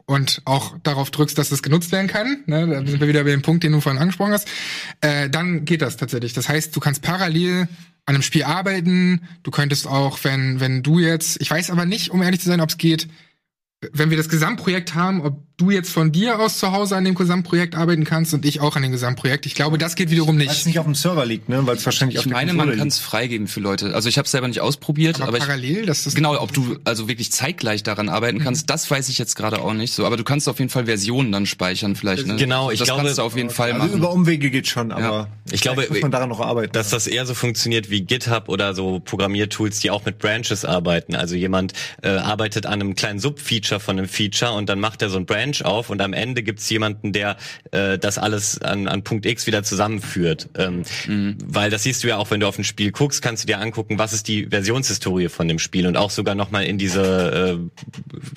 und 0.06 0.40
auch 0.44 0.78
darauf 0.82 1.10
drückst, 1.10 1.36
dass 1.36 1.50
es 1.50 1.62
genutzt 1.62 1.92
werden 1.92 2.06
kann, 2.06 2.44
ne, 2.46 2.66
da 2.66 2.86
sind 2.86 3.00
wir 3.00 3.08
wieder 3.08 3.24
bei 3.24 3.30
dem 3.30 3.42
Punkt, 3.42 3.64
den 3.64 3.72
du 3.72 3.80
vorhin 3.80 4.00
angesprochen 4.00 4.32
hast, 4.32 4.48
äh, 5.00 5.28
dann 5.28 5.64
geht 5.64 5.82
das 5.82 5.96
tatsächlich. 5.96 6.32
Das 6.32 6.48
heißt, 6.48 6.74
du 6.74 6.80
kannst 6.80 7.02
parallel 7.02 7.68
an 8.06 8.14
einem 8.14 8.22
Spiel 8.22 8.44
arbeiten. 8.44 9.22
Du 9.42 9.50
könntest 9.50 9.86
auch, 9.86 10.20
wenn 10.22 10.60
wenn 10.60 10.82
du 10.82 11.00
jetzt, 11.00 11.40
ich 11.40 11.50
weiß 11.50 11.70
aber 11.70 11.84
nicht, 11.84 12.10
um 12.10 12.22
ehrlich 12.22 12.40
zu 12.40 12.48
sein, 12.48 12.60
ob 12.60 12.70
es 12.70 12.78
geht, 12.78 13.08
wenn 13.92 14.10
wir 14.10 14.16
das 14.16 14.28
Gesamtprojekt 14.28 14.94
haben, 14.94 15.20
ob 15.20 15.42
du 15.58 15.70
jetzt 15.70 15.90
von 15.90 16.12
dir 16.12 16.38
aus 16.38 16.58
zu 16.58 16.72
Hause 16.72 16.96
an 16.96 17.04
dem 17.04 17.14
Gesamtprojekt 17.14 17.74
arbeiten 17.76 18.04
kannst 18.04 18.34
und 18.34 18.44
ich 18.44 18.60
auch 18.60 18.76
an 18.76 18.82
dem 18.82 18.92
Gesamtprojekt. 18.92 19.46
Ich 19.46 19.54
glaube, 19.54 19.78
das 19.78 19.94
geht 19.94 20.10
wiederum 20.10 20.36
Weil 20.38 20.46
es 20.48 20.52
nicht. 20.52 20.66
nicht 20.66 20.78
auf 20.78 20.84
dem 20.84 20.94
Server 20.94 21.24
liegt, 21.24 21.48
ne? 21.48 21.66
Weil 21.66 21.76
es 21.76 21.86
wahrscheinlich 21.86 22.18
auf 22.18 22.26
Ich 22.26 22.28
der 22.28 22.36
meine, 22.36 22.50
Konsole 22.50 22.70
man 22.72 22.78
kann 22.78 22.88
es 22.88 22.98
freigeben 22.98 23.46
für 23.48 23.60
Leute. 23.60 23.94
Also 23.94 24.10
ich 24.10 24.18
habe 24.18 24.26
es 24.26 24.32
selber 24.32 24.48
nicht 24.48 24.60
ausprobiert, 24.60 25.16
Aber 25.16 25.28
aber, 25.28 25.38
ich, 25.38 25.44
parallel, 25.44 25.86
dass 25.86 26.04
das 26.04 26.14
genau, 26.14 26.38
ob 26.38 26.52
du 26.52 26.76
also 26.84 27.08
wirklich 27.08 27.32
zeitgleich 27.32 27.82
daran 27.82 28.10
arbeiten 28.10 28.38
kannst, 28.38 28.68
das 28.68 28.90
weiß 28.90 29.08
ich 29.08 29.16
jetzt 29.16 29.34
gerade 29.34 29.62
auch 29.62 29.72
nicht 29.72 29.94
so. 29.94 30.04
Aber 30.04 30.18
du 30.18 30.24
kannst 30.24 30.46
auf 30.46 30.58
jeden 30.58 30.70
Fall 30.70 30.84
Versionen 30.84 31.32
dann 31.32 31.46
speichern 31.46 31.96
vielleicht. 31.96 32.26
Ne? 32.26 32.36
Genau, 32.36 32.70
ich 32.70 32.78
das 32.80 32.88
glaube- 32.88 33.02
kannst 33.04 33.16
du 33.18 33.22
auf 33.22 33.36
jeden 33.36 33.48
Fall 33.50 33.72
Also 33.72 33.86
machen. 33.86 33.96
über 33.98 34.12
Umwege 34.12 34.50
geht 34.50 34.66
schon, 34.68 34.92
aber 34.92 35.02
Ja. 35.02 35.28
Ich 35.52 35.62
glaube, 35.62 35.86
muss 35.88 36.00
man 36.02 36.10
daran 36.10 36.28
noch 36.28 36.40
arbeiten. 36.40 36.72
dass 36.72 36.90
das 36.90 37.06
eher 37.06 37.24
so 37.24 37.32
funktioniert 37.32 37.88
wie 37.88 38.02
GitHub 38.02 38.48
oder 38.50 38.74
so 38.74 39.00
Programmiertools, 39.00 39.78
die 39.78 39.90
auch 39.90 40.04
mit 40.04 40.18
Branches 40.18 40.64
arbeiten. 40.66 41.14
Also 41.14 41.34
jemand 41.34 41.72
äh, 42.02 42.08
arbeitet 42.08 42.66
an 42.66 42.74
einem 42.74 42.94
kleinen 42.94 43.20
Subfeature 43.20 43.80
von 43.80 43.98
einem 43.98 44.08
Feature 44.08 44.52
und 44.52 44.68
dann 44.68 44.80
macht 44.80 45.00
er 45.00 45.08
so 45.08 45.16
ein 45.16 45.24
Branch 45.24 45.45
auf 45.64 45.90
und 45.90 46.00
am 46.00 46.12
Ende 46.12 46.42
gibt's 46.42 46.68
jemanden, 46.70 47.12
der 47.12 47.36
äh, 47.72 47.98
das 47.98 48.18
alles 48.18 48.60
an, 48.60 48.88
an 48.88 49.02
Punkt 49.02 49.26
X 49.26 49.46
wieder 49.46 49.62
zusammenführt. 49.62 50.48
Ähm, 50.56 50.82
Weil 51.44 51.70
das 51.70 51.84
siehst 51.84 52.04
du 52.04 52.08
ja 52.08 52.16
auch, 52.16 52.30
wenn 52.30 52.40
du 52.40 52.46
auf 52.46 52.58
ein 52.58 52.64
Spiel 52.64 52.92
guckst, 52.92 53.22
kannst 53.22 53.44
du 53.44 53.46
dir 53.46 53.58
angucken, 53.58 53.98
was 53.98 54.12
ist 54.12 54.28
die 54.28 54.46
Versionshistorie 54.46 55.28
von 55.28 55.48
dem 55.48 55.58
Spiel 55.58 55.86
und 55.86 55.96
auch 55.96 56.10
sogar 56.10 56.34
nochmal 56.34 56.64
in 56.64 56.78
diese 56.78 57.60
äh, 57.60 57.80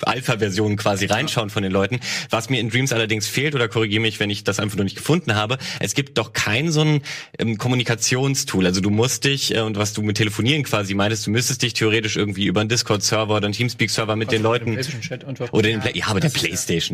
Alpha-Version 0.02 0.76
quasi 0.76 1.06
reinschauen 1.06 1.50
von 1.50 1.62
den 1.62 1.72
Leuten. 1.72 2.00
Was 2.30 2.50
mir 2.50 2.60
in 2.60 2.70
Dreams 2.70 2.92
allerdings 2.92 3.28
fehlt, 3.28 3.54
oder 3.54 3.68
korrigiere 3.68 4.00
mich, 4.00 4.20
wenn 4.20 4.30
ich 4.30 4.44
das 4.44 4.60
einfach 4.60 4.76
nur 4.76 4.84
nicht 4.84 4.96
gefunden 4.96 5.34
habe, 5.34 5.58
es 5.80 5.94
gibt 5.94 6.18
doch 6.18 6.32
kein 6.32 6.70
so 6.70 6.82
ein 6.82 7.02
ähm, 7.38 7.58
Kommunikationstool. 7.58 8.66
Also 8.66 8.80
du 8.80 8.90
musst 8.90 9.24
dich, 9.24 9.54
äh, 9.54 9.60
und 9.60 9.76
was 9.76 9.92
du 9.92 10.02
mit 10.02 10.16
Telefonieren 10.16 10.62
quasi 10.62 10.94
meintest, 10.94 11.26
du 11.26 11.30
müsstest 11.30 11.62
dich 11.62 11.74
theoretisch 11.74 12.16
irgendwie 12.16 12.46
über 12.46 12.60
einen 12.60 12.68
Discord-Server 12.68 13.36
oder 13.36 13.46
einen 13.46 13.54
Teamspeak-Server 13.54 14.16
mit 14.16 14.32
den 14.32 14.42
Leuten 14.42 14.76
einfach. 14.76 15.52
oder 15.52 15.68
den 15.68 15.82
ja, 15.94 16.06
aber 16.06 16.20
der 16.20 16.30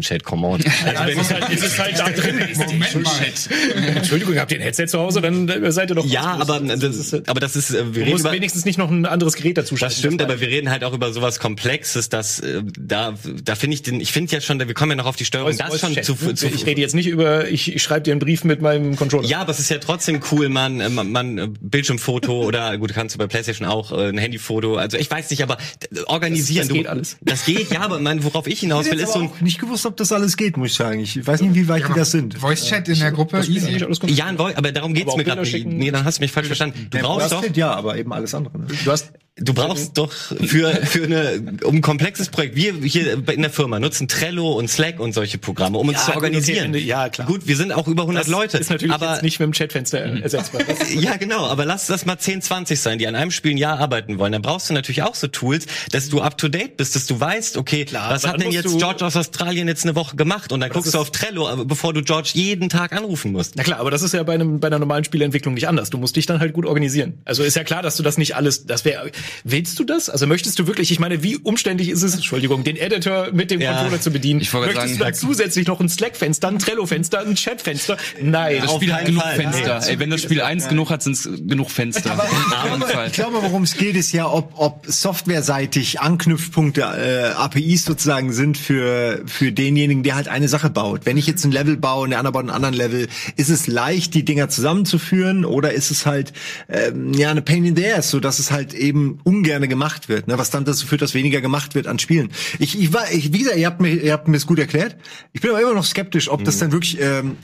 PlayStation-Chat, 0.07 0.25
come 0.25 0.47
on. 0.47 0.61
Also 0.85 1.07
wenn 1.07 1.19
es 1.19 1.31
ist 1.31 1.35
halt, 1.35 1.45
es 1.53 1.63
ist 1.63 1.79
halt 1.79 1.99
da 1.99 2.11
drin. 2.11 2.37
Moment 2.57 3.03
mal. 3.05 3.97
Entschuldigung, 3.97 4.39
habt 4.39 4.53
ihr 4.53 4.59
ein 4.59 4.63
Headset 4.63 4.87
zu 4.87 4.99
Hause? 4.99 5.21
Dann 5.21 5.49
äh, 5.49 5.73
seid 5.73 5.91
ihr 5.91 5.95
doch. 5.95 6.07
ja, 6.07 6.23
aber 6.23 6.61
das 6.61 6.81
das, 6.81 7.15
aber 7.27 7.41
das 7.41 7.57
ist, 7.57 7.71
äh, 7.71 7.85
wir 7.87 7.93
Du 7.93 7.99
reden 8.01 8.11
musst 8.13 8.25
über, 8.25 8.33
wenigstens 8.33 8.65
nicht 8.65 8.79
noch 8.79 8.91
ein 8.91 9.07
anderes 9.07 9.35
Gerät 9.35 9.59
dazu 9.59 9.75
Das 9.77 9.99
stimmt, 9.99 10.23
aber 10.23 10.41
wir 10.41 10.49
reden 10.49 10.71
halt 10.71 10.85
auch 10.85 10.93
über 10.93 11.13
sowas 11.13 11.39
Komplexes, 11.39 12.09
dass 12.09 12.41
äh, 12.41 12.63
da 12.79 13.15
da 13.43 13.55
finde 13.55 13.75
ich 13.75 13.83
den, 13.83 14.01
ich 14.01 14.13
finde 14.13 14.33
ja 14.33 14.41
schon, 14.41 14.59
wir 14.59 14.75
kommen 14.75 14.93
ja 14.93 14.97
noch 14.97 15.07
auf 15.07 15.17
die 15.17 15.25
Steuerung, 15.25 15.57
das 15.57 15.81
schon 15.81 16.03
zu, 16.03 16.15
zu 16.35 16.47
ich 16.47 16.67
rede 16.67 16.81
jetzt 16.81 16.95
nicht 16.95 17.07
über, 17.09 17.49
ich, 17.49 17.75
ich 17.75 17.83
schreibe 17.83 18.03
dir 18.03 18.13
einen 18.13 18.21
Brief 18.21 18.45
mit 18.45 18.61
meinem 18.61 18.97
Controller. 18.97 19.27
Ja, 19.27 19.41
aber 19.41 19.51
es 19.53 19.59
ist 19.59 19.69
ja 19.71 19.79
trotzdem 19.79 20.21
cool, 20.33 20.49
man, 20.49 20.95
man, 20.95 21.11
man 21.11 21.55
Bildschirmfoto 21.61 22.43
oder 22.47 22.77
gut, 22.79 22.93
kannst 22.95 23.15
du 23.15 23.19
bei 23.19 23.27
PlayStation 23.27 23.69
auch 23.69 23.93
äh, 23.93 24.09
ein 24.09 24.19
Handyfoto. 24.19 24.77
Also 24.77 24.97
ich 24.97 25.11
weiß 25.11 25.31
nicht, 25.31 25.43
aber 25.43 25.59
organisieren. 26.07 26.57
Das- 26.59 26.67
das 26.67 26.69
du, 26.69 26.75
geht 26.75 26.87
alles. 26.89 27.17
Das 27.21 27.45
geht, 27.45 27.71
ja, 27.73 27.81
aber 27.81 27.99
man, 28.01 28.25
worauf 28.25 28.47
ich 28.47 28.61
hinaus 28.61 28.87
Ich 28.87 28.93
will, 28.93 29.01
ist 29.01 29.13
so 29.13 29.21
ein 29.21 29.31
nicht 29.41 29.61
gewusst, 29.61 29.87
ob 29.97 29.99
das 29.99 30.13
alles 30.13 30.37
geht, 30.37 30.59
muss 30.59 30.73
ich 30.73 30.75
sagen. 30.75 31.01
Ich 31.01 31.27
weiß 31.27 31.41
nicht, 31.41 31.55
wie 31.55 31.69
weit 31.69 31.89
die 31.89 31.95
das 31.95 32.11
sind. 32.11 32.39
Voice 32.39 32.67
Chat 32.67 32.87
in 32.89 32.99
der 32.99 33.13
Gruppe, 33.13 33.39
easy. 33.39 33.79
ja, 34.09 34.27
aber 34.29 34.73
darum 34.73 34.93
geht's 34.93 35.09
Aber 35.09 35.17
mir 35.17 35.25
gerade 35.25 35.41
nicht. 35.41 35.67
Nee, 35.67 35.91
dann 35.91 36.05
hast 36.05 36.19
du 36.19 36.23
mich 36.23 36.33
falsch 36.33 36.49
verstanden. 36.49 36.89
Du 36.91 36.99
brauchst 36.99 37.33
doch 37.33 37.43
ja, 37.55 37.73
aber 37.73 37.97
eben 37.97 38.13
alles 38.13 38.35
andere. 38.35 38.59
Ne? 38.59 38.67
Du 38.85 38.91
hast 38.91 39.13
Du 39.39 39.53
brauchst 39.53 39.99
doch 39.99 40.11
für, 40.13 40.71
für 40.87 41.05
eine, 41.05 41.43
um 41.65 41.77
ein 41.77 41.81
komplexes 41.83 42.31
Projekt, 42.31 42.57
wir 42.57 42.73
hier 42.73 43.13
in 43.31 43.43
der 43.43 43.51
Firma 43.51 43.79
nutzen 43.79 44.09
Trello 44.09 44.53
und 44.53 44.69
Slack 44.71 44.99
und 44.99 45.13
solche 45.13 45.37
Programme, 45.37 45.77
um 45.77 45.89
uns 45.89 45.99
Ja, 45.99 46.05
zu 46.05 46.07
gut, 46.13 46.17
organisieren. 46.23 46.71
okay, 46.71 46.79
ja, 46.79 47.11
klar. 47.11 47.27
Gut, 47.27 47.47
wir 47.47 47.55
sind 47.55 47.71
auch 47.71 47.87
über 47.87 48.05
100 48.05 48.25
das 48.25 48.31
Leute. 48.31 48.57
ist 48.57 48.71
natürlich 48.71 48.95
aber 48.95 49.13
jetzt 49.13 49.23
nicht 49.23 49.39
mit 49.39 49.45
dem 49.45 49.53
Chatfenster 49.53 49.99
ersetzbar. 50.23 50.63
Ja, 50.99 51.17
genau, 51.19 51.45
aber 51.45 51.67
lass 51.67 51.87
das 51.87 52.07
mal 52.07 52.17
10, 52.17 52.41
20 52.41 52.81
sein, 52.81 52.99
die 52.99 53.07
an 53.07 53.15
einem 53.15 53.31
Spiel 53.31 53.51
ein 53.51 53.59
Jahr 53.59 53.79
arbeiten 53.79 54.19
wollen. 54.19 54.33
Dann 54.33 54.41
brauchst 54.41 54.71
du 54.71 54.75
natürlich 54.75 55.03
auch 55.03 55.15
so 55.15 55.27
Tools, 55.27 55.67
dass 55.93 56.09
du 56.09 56.23
up 56.23 56.39
to 56.39 56.49
date 56.49 56.79
bist, 56.79 56.97
dass 56.97 57.05
du 57.05 57.21
weißt, 57.21 57.59
okay, 57.59 57.85
was 57.93 58.25
aber 58.25 58.33
hat 58.33 58.41
denn 58.41 58.53
jetzt 58.53 58.79
George 58.79 59.05
aus 59.05 59.17
Australien 59.17 59.69
jetzt 59.69 59.85
eine 59.85 59.95
Woche 59.97 60.17
gemacht? 60.17 60.51
Und 60.51 60.61
dann 60.61 60.71
guckst 60.71 60.95
du 60.95 60.99
auf 60.99 61.11
Trello, 61.11 61.67
bevor 61.67 61.93
du 61.93 62.03
George 62.03 62.31
jeden 62.33 62.71
Tag 62.71 62.95
anrufen 62.95 63.33
musst. 63.33 63.57
Na 63.57 63.65
klar, 63.65 63.81
aber 63.81 63.91
das 63.91 64.01
ist 64.01 64.15
ja 64.15 64.23
bei, 64.23 64.33
einem, 64.33 64.61
bei 64.61 64.69
einer 64.69 64.79
normalen 64.79 65.05
Spieleentwicklung 65.05 65.53
nicht 65.53 65.69
anders. 65.69 65.91
Du 65.91 65.99
musst 65.99 66.17
dich 66.17 66.25
dann 66.25 66.41
halt 66.41 66.55
gut 66.55 66.65
organisieren. 66.65 67.19
Also 67.27 67.43
ist 67.43 67.55
ja 67.55 67.65
klar, 67.65 67.83
dass 67.83 67.97
du 67.99 68.03
das 68.03 68.17
nicht 68.17 68.35
alles, 68.35 68.65
das 68.65 68.87
wäre, 68.87 69.11
willst 69.45 69.79
du 69.79 69.85
das? 69.85 70.09
Also 70.09 70.27
möchtest 70.27 70.59
du 70.59 70.67
wirklich, 70.67 70.91
ich 70.91 70.99
meine, 71.01 71.23
wie 71.23 71.37
umständlich 71.37 71.89
ist 71.89 72.03
es, 72.03 72.15
Entschuldigung, 72.15 72.65
den 72.65 72.77
Editor 72.77 73.29
mit 73.33 73.51
dem 73.51 73.61
Ja, 73.61 73.75
Controller 73.75 74.01
zu 74.01 74.11
bedienen? 74.11 74.41
ich 74.41 74.53
wollte 74.53 74.75
möchtest 74.75 74.99
sagen, 74.99 74.99
du 74.99 75.05
dann 75.05 75.15
zusätzlich 75.15 75.67
noch 75.67 75.81
ein 75.81 75.89
Slack-Fenster, 75.89 76.49
ein 76.49 76.59
Trello-Fenster, 76.59 77.21
ein 77.21 77.35
Chat-Fenster? 77.35 77.97
Nein. 78.23 78.59
Das 78.61 78.71
auf 78.71 78.77
Spiel 78.77 78.93
hat 78.93 79.01
keinen 79.01 79.07
genug 79.07 79.23
Fall. 79.23 79.37
Fenster. 79.37 79.81
Ey, 79.89 79.99
wenn 79.99 80.11
das 80.11 80.23
Spiel 80.23 80.41
eins 80.41 80.69
genug 80.69 80.91
hat, 80.91 81.03
sind 81.03 81.13
es 81.13 81.29
genug 81.47 81.71
Fenster. 81.71 82.19
Jeden 82.65 82.83
Fall. 82.83 83.07
Ich 83.09 83.13
glaube, 83.13 83.39
worum 83.43 83.63
es 83.63 83.77
geht, 83.77 83.97
ist 83.97 84.13
ja, 84.13 84.31
ob, 84.31 84.53
ob 84.57 84.87
softwareseitig 84.87 86.01
Anknüpfpunkte, 86.01 86.81
äh, 86.83 87.33
APIs 87.37 87.85
sozusagen 87.85 88.33
sind 88.33 88.57
für, 88.57 89.23
für 89.27 89.53
denjenigen, 89.53 90.03
der 90.03 90.15
halt 90.15 90.29
eine 90.29 90.49
Sache 90.49 90.71
baut. 90.71 91.03
Wenn 91.05 91.17
ich 91.17 91.27
jetzt 91.27 91.45
ein 91.45 91.53
Level 91.53 91.77
baue 91.77 92.05
und 92.05 92.11
der 92.11 92.19
andere 92.19 92.33
baut 92.33 92.43
einen 92.43 92.51
anderen 92.51 92.75
Level, 92.75 93.09
ist 93.37 93.51
es 93.51 93.67
leicht, 93.67 94.15
die 94.15 94.25
Dinger 94.25 94.49
zusammenzuführen 94.49 95.45
oder 95.45 95.73
ist 95.73 95.91
es 95.91 96.07
halt 96.07 96.33
ähm, 96.69 97.13
ja 97.15 97.31
eine 97.31 97.43
Pain 97.43 97.65
in 97.65 97.77
the 97.77 97.87
ass, 97.87 98.11
so 98.11 98.21
dass 98.21 98.39
es 98.39 98.51
halt 98.51 98.75
eben 98.75 99.16
ungerne 99.25 99.69
gemacht 99.69 100.09
wird, 100.09 100.29
ne? 100.29 100.39
was 100.39 100.51
dann 100.51 100.65
dazu 100.65 100.87
führt, 100.87 101.03
dass 101.03 101.15
weniger 101.15 101.41
gemacht 101.41 101.75
wird 101.75 101.87
an 101.87 101.99
Spielen. 101.99 102.31
Ich, 102.59 102.79
ich 102.79 102.93
war, 102.93 103.11
ich, 103.13 103.33
wie 103.33 103.39
gesagt, 103.39 103.57
ihr 103.57 103.67
habt 103.67 103.81
mir, 103.81 103.91
ihr 103.91 104.13
habt 104.13 104.29
mir 104.29 104.37
es 104.37 104.47
gut 104.47 104.59
erklärt. 104.59 104.97
Ich 105.33 105.41
bin 105.41 105.51
aber 105.51 105.61
immer 105.61 105.75
noch 105.75 105.85
skeptisch, 105.85 106.29
ob 106.29 106.45
das 106.45 106.59
dann 106.59 106.73
wirklich 106.73 106.99
ähm, 107.01 107.37